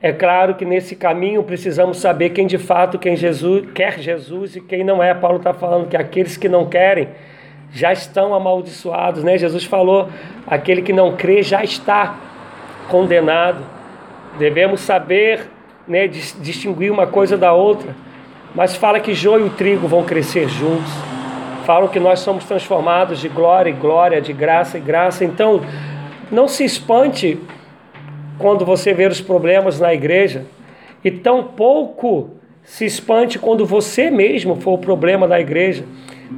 É 0.00 0.12
claro 0.12 0.54
que 0.54 0.64
nesse 0.64 0.94
caminho 0.94 1.42
precisamos 1.42 1.98
saber 1.98 2.30
quem 2.30 2.46
de 2.46 2.58
fato 2.58 2.98
quem 2.98 3.16
Jesus 3.16 3.68
quer 3.74 3.98
Jesus 3.98 4.54
e 4.54 4.60
quem 4.60 4.84
não 4.84 5.02
é. 5.02 5.12
Paulo 5.12 5.38
está 5.38 5.52
falando 5.52 5.88
que 5.88 5.96
aqueles 5.96 6.36
que 6.36 6.48
não 6.48 6.66
querem 6.66 7.08
já 7.72 7.92
estão 7.92 8.32
amaldiçoados, 8.34 9.24
né? 9.24 9.36
Jesus 9.36 9.64
falou: 9.64 10.08
aquele 10.46 10.82
que 10.82 10.92
não 10.92 11.16
crê 11.16 11.42
já 11.42 11.64
está 11.64 12.16
condenado. 12.88 13.58
Devemos 14.38 14.80
saber, 14.80 15.48
né, 15.86 16.06
distinguir 16.06 16.92
uma 16.92 17.06
coisa 17.06 17.36
da 17.36 17.52
outra. 17.52 17.94
Mas 18.54 18.76
fala 18.76 19.00
que 19.00 19.12
joio 19.14 19.48
e 19.48 19.50
trigo 19.50 19.86
vão 19.86 20.04
crescer 20.04 20.48
juntos. 20.48 20.90
falam 21.66 21.88
que 21.88 22.00
nós 22.00 22.20
somos 22.20 22.44
transformados 22.44 23.18
de 23.20 23.28
glória 23.28 23.70
em 23.70 23.74
glória, 23.74 24.22
de 24.22 24.32
graça 24.32 24.78
em 24.78 24.82
graça. 24.82 25.24
Então, 25.24 25.60
não 26.30 26.48
se 26.48 26.64
espante 26.64 27.38
quando 28.38 28.64
você 28.64 28.92
ver 28.94 29.10
os 29.10 29.20
problemas 29.20 29.80
na 29.80 29.92
igreja 29.92 30.44
e 31.04 31.10
tampouco 31.10 32.30
se 32.62 32.84
espante 32.84 33.38
quando 33.38 33.64
você 33.64 34.10
mesmo 34.10 34.60
for 34.60 34.74
o 34.74 34.78
problema 34.78 35.26
da 35.26 35.40
igreja. 35.40 35.84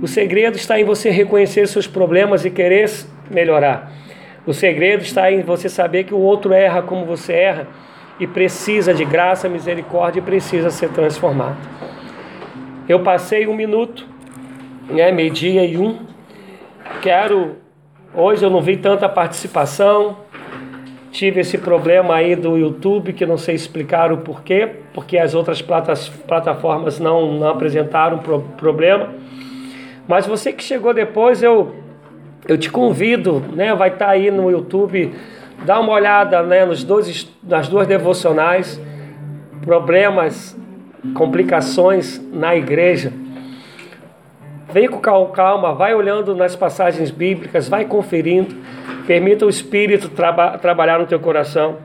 O 0.01 0.06
segredo 0.06 0.56
está 0.56 0.81
em 0.81 0.85
você 0.85 1.10
reconhecer 1.10 1.66
seus 1.66 1.86
problemas 1.86 2.44
e 2.44 2.51
querer 2.51 2.89
melhorar. 3.28 3.93
O 4.47 4.55
segredo 4.55 5.02
está 5.02 5.31
em 5.31 5.43
você 5.43 5.68
saber 5.68 6.05
que 6.05 6.14
o 6.14 6.18
outro 6.18 6.52
erra 6.52 6.82
como 6.82 7.05
você 7.05 7.32
erra 7.32 7.68
e 8.18 8.27
precisa 8.27 8.94
de 8.94 9.05
graça, 9.05 9.48
misericórdia 9.48 10.20
e 10.20 10.22
precisa 10.22 10.70
ser 10.70 10.90
transformado. 10.90 11.56
Eu 12.89 13.01
passei 13.01 13.47
um 13.47 13.55
minuto, 13.55 14.06
né, 14.89 15.10
meio-dia 15.10 15.64
e 15.64 15.77
um. 15.77 15.98
Quero. 17.02 17.56
Hoje 18.14 18.44
eu 18.44 18.51
não 18.51 18.60
vi 18.60 18.77
tanta 18.77 19.09
participação. 19.09 20.16
Tive 21.12 21.40
esse 21.40 21.58
problema 21.58 22.14
aí 22.14 22.36
do 22.36 22.56
YouTube 22.56 23.12
que 23.12 23.26
não 23.26 23.36
sei 23.36 23.54
explicar 23.56 24.12
o 24.12 24.18
porquê, 24.18 24.68
porque 24.94 25.18
as 25.18 25.34
outras 25.34 25.60
plataformas 25.60 27.00
não, 27.00 27.32
não 27.32 27.48
apresentaram 27.48 28.18
pro, 28.18 28.40
problema. 28.56 29.08
Mas 30.06 30.26
você 30.26 30.52
que 30.52 30.62
chegou 30.62 30.94
depois, 30.94 31.42
eu, 31.42 31.74
eu 32.46 32.56
te 32.56 32.70
convido, 32.70 33.42
né? 33.52 33.74
Vai 33.74 33.88
estar 33.88 34.06
tá 34.06 34.10
aí 34.12 34.30
no 34.30 34.50
YouTube, 34.50 35.12
dá 35.64 35.80
uma 35.80 35.92
olhada 35.92 36.42
né, 36.42 36.64
nos 36.64 36.84
dois, 36.84 37.28
nas 37.42 37.68
duas 37.68 37.88
devocionais, 37.88 38.80
problemas, 39.62 40.56
complicações 41.14 42.20
na 42.32 42.54
igreja. 42.54 43.12
Vem 44.72 44.88
com 44.88 45.01
calma, 45.01 45.74
vai 45.74 45.94
olhando 45.94 46.34
nas 46.34 46.55
passagens 46.55 47.10
bíblicas, 47.10 47.68
vai 47.68 47.84
conferindo, 47.84 48.55
permita 49.06 49.44
o 49.44 49.48
Espírito 49.48 50.09
traba, 50.09 50.56
trabalhar 50.59 50.98
no 50.98 51.06
teu 51.06 51.18
coração. 51.18 51.78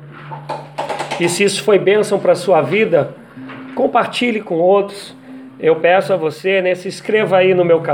E 1.19 1.27
se 1.27 1.43
isso 1.43 1.63
foi 1.63 1.79
bênção 1.79 2.19
para 2.19 2.33
a 2.33 2.35
sua 2.35 2.61
vida, 2.61 3.15
compartilhe 3.73 4.41
com 4.41 4.55
outros. 4.55 5.15
Eu 5.59 5.77
peço 5.77 6.13
a 6.13 6.17
você, 6.17 6.61
né, 6.61 6.75
se 6.75 6.87
inscreva 6.87 7.37
aí 7.37 7.53
no 7.53 7.65
meu 7.65 7.79
canal. 7.79 7.93